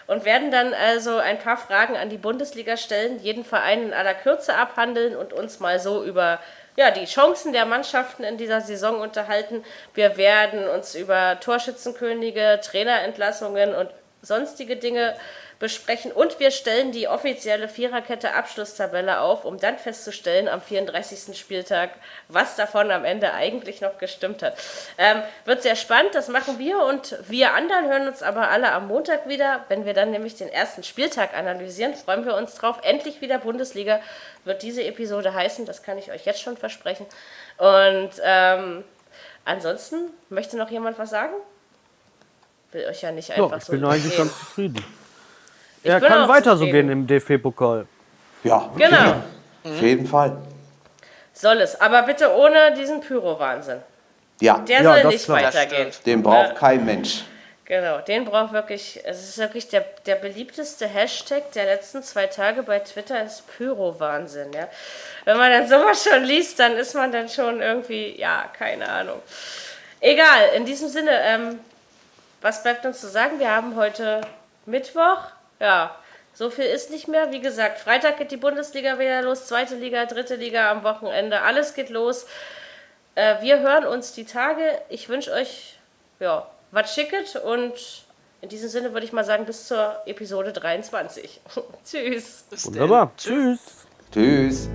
und 0.09 0.25
werden 0.25 0.49
dann 0.49 0.73
also 0.73 1.17
ein 1.17 1.37
paar 1.37 1.55
Fragen 1.55 1.95
an 1.95 2.09
die 2.09 2.17
Bundesliga 2.17 2.77
stellen, 2.77 3.19
jeden 3.19 3.45
Verein 3.45 3.83
in 3.83 3.93
aller 3.93 4.15
Kürze 4.15 4.55
abhandeln 4.55 5.15
und 5.15 5.33
uns 5.33 5.59
mal 5.59 5.79
so 5.79 6.03
über 6.03 6.39
ja, 6.75 6.89
die 6.89 7.05
Chancen 7.05 7.53
der 7.53 7.65
Mannschaften 7.65 8.23
in 8.23 8.37
dieser 8.37 8.61
Saison 8.61 9.01
unterhalten. 9.01 9.63
Wir 9.93 10.17
werden 10.17 10.67
uns 10.67 10.95
über 10.95 11.39
Torschützenkönige, 11.39 12.59
Trainerentlassungen 12.63 13.75
und 13.75 13.91
sonstige 14.23 14.77
Dinge 14.77 15.15
besprechen 15.59 16.13
und 16.13 16.39
wir 16.39 16.51
stellen 16.51 16.93
die 16.93 17.09
offizielle 17.09 17.67
Viererkette 17.67 18.33
Abschlusstabelle 18.33 19.19
auf, 19.19 19.43
um 19.43 19.59
dann 19.59 19.77
festzustellen 19.77 20.47
am 20.47 20.61
34. 20.61 21.37
Spieltag, 21.37 21.91
was 22.29 22.55
davon 22.55 22.89
am 22.91 23.03
Ende 23.03 23.33
eigentlich 23.33 23.81
noch 23.81 23.97
gestimmt 23.97 24.41
hat. 24.41 24.57
Ähm, 24.97 25.21
wird 25.43 25.61
sehr 25.61 25.75
spannend, 25.75 26.15
das 26.15 26.29
machen 26.29 26.59
wir 26.59 26.79
und 26.83 27.17
wir 27.27 27.53
anderen 27.53 27.89
hören 27.89 28.07
uns 28.07 28.23
aber 28.23 28.49
alle 28.49 28.71
am 28.71 28.87
Montag 28.87 29.27
wieder. 29.27 29.65
Wenn 29.67 29.85
wir 29.85 29.93
dann 29.93 30.11
nämlich 30.11 30.35
den 30.35 30.47
ersten 30.47 30.83
Spieltag 30.83 31.37
analysieren, 31.37 31.93
freuen 31.93 32.25
wir 32.25 32.35
uns 32.35 32.55
drauf. 32.55 32.79
Endlich 32.83 33.19
wieder 33.19 33.37
Bundesliga 33.37 33.99
wird 34.45 34.63
diese 34.63 34.85
Episode 34.85 35.33
heißen, 35.33 35.65
das 35.65 35.83
kann 35.83 35.97
ich 35.97 36.09
euch 36.09 36.25
jetzt 36.25 36.41
schon 36.41 36.55
versprechen. 36.55 37.05
Und 37.57 38.11
ähm, 38.23 38.85
ansonsten 39.43 40.11
möchte 40.29 40.55
noch 40.55 40.71
jemand 40.71 40.97
was 40.97 41.09
sagen? 41.09 41.33
Will 42.71 42.85
euch 42.85 43.01
ja 43.01 43.11
nicht 43.11 43.31
einfach 43.31 43.59
so. 43.59 43.73
Ich 43.73 43.79
bin 43.79 43.89
eigentlich 43.89 44.15
ganz 44.15 44.37
zufrieden. 44.39 44.98
Er 45.83 46.01
kann 46.01 46.27
weiter 46.27 46.57
so 46.57 46.65
gehen 46.65 46.89
im 46.89 47.07
DFB-Pokal. 47.07 47.87
Ja, 48.43 48.69
genau. 48.75 49.23
Auf 49.63 49.81
jeden 49.81 50.07
Fall. 50.07 50.37
Soll 51.33 51.61
es, 51.61 51.79
aber 51.79 52.03
bitte 52.03 52.35
ohne 52.35 52.73
diesen 52.73 53.01
Pyro-Wahnsinn. 53.01 53.79
Ja. 54.41 54.59
Der 54.59 54.81
ja, 54.81 54.93
soll 55.01 55.11
nicht 55.11 55.25
klar. 55.25 55.43
weitergehen. 55.43 55.91
Den 56.05 56.23
braucht 56.23 56.55
kein 56.55 56.85
Mensch. 56.85 57.23
Genau, 57.65 57.99
den 57.99 58.25
braucht 58.25 58.51
wirklich, 58.51 58.99
es 59.05 59.21
ist 59.29 59.37
wirklich 59.37 59.67
der, 59.67 59.85
der 60.07 60.15
beliebteste 60.15 60.87
Hashtag 60.87 61.51
der 61.51 61.65
letzten 61.65 62.01
zwei 62.01 62.25
Tage 62.25 62.63
bei 62.63 62.79
Twitter 62.79 63.23
ist 63.23 63.43
Pyro-Wahnsinn, 63.55 64.53
ja. 64.53 64.67
Wenn 65.23 65.37
man 65.37 65.51
dann 65.51 65.67
sowas 65.67 66.03
schon 66.03 66.23
liest, 66.23 66.59
dann 66.59 66.75
ist 66.77 66.95
man 66.95 67.11
dann 67.11 67.29
schon 67.29 67.61
irgendwie, 67.61 68.19
ja, 68.19 68.45
keine 68.57 68.89
Ahnung. 68.89 69.21
Egal, 69.99 70.49
in 70.55 70.65
diesem 70.65 70.89
Sinne, 70.89 71.11
ähm, 71.11 71.59
was 72.41 72.63
bleibt 72.63 72.87
uns 72.87 73.01
zu 73.01 73.07
sagen? 73.07 73.37
Wir 73.37 73.51
haben 73.55 73.75
heute 73.75 74.21
Mittwoch, 74.65 75.19
ja, 75.59 75.95
so 76.33 76.49
viel 76.49 76.65
ist 76.65 76.89
nicht 76.89 77.07
mehr. 77.07 77.31
Wie 77.31 77.41
gesagt, 77.41 77.79
Freitag 77.79 78.17
geht 78.17 78.31
die 78.31 78.37
Bundesliga 78.37 78.97
wieder 78.99 79.21
los, 79.21 79.47
zweite 79.47 79.75
Liga, 79.75 80.05
dritte 80.05 80.35
Liga 80.35 80.71
am 80.71 80.83
Wochenende, 80.83 81.41
alles 81.41 81.73
geht 81.73 81.89
los. 81.89 82.25
Äh, 83.15 83.41
wir 83.41 83.59
hören 83.59 83.85
uns 83.85 84.13
die 84.13 84.25
Tage. 84.25 84.61
Ich 84.89 85.09
wünsche 85.09 85.33
euch, 85.33 85.77
ja, 86.19 86.49
was 86.71 86.93
schicket 86.93 87.35
und 87.35 87.73
in 88.41 88.47
diesem 88.47 88.69
Sinne 88.69 88.93
würde 88.93 89.05
ich 89.05 89.11
mal 89.11 89.25
sagen, 89.25 89.45
bis 89.45 89.67
zur 89.67 89.97
Episode 90.05 90.53
23. 90.53 91.41
Tschüss. 91.85 92.45
Bis 92.49 92.65
Wunderbar. 92.67 93.11
Tschüss. 93.17 93.59
Tschüss. 94.13 94.69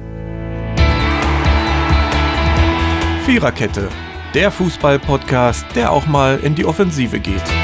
Viererkette, 3.24 3.88
der 4.34 4.50
Fußball-Podcast, 4.50 5.64
der 5.74 5.90
auch 5.90 6.04
mal 6.04 6.38
in 6.40 6.54
die 6.54 6.66
Offensive 6.66 7.18
geht. 7.20 7.63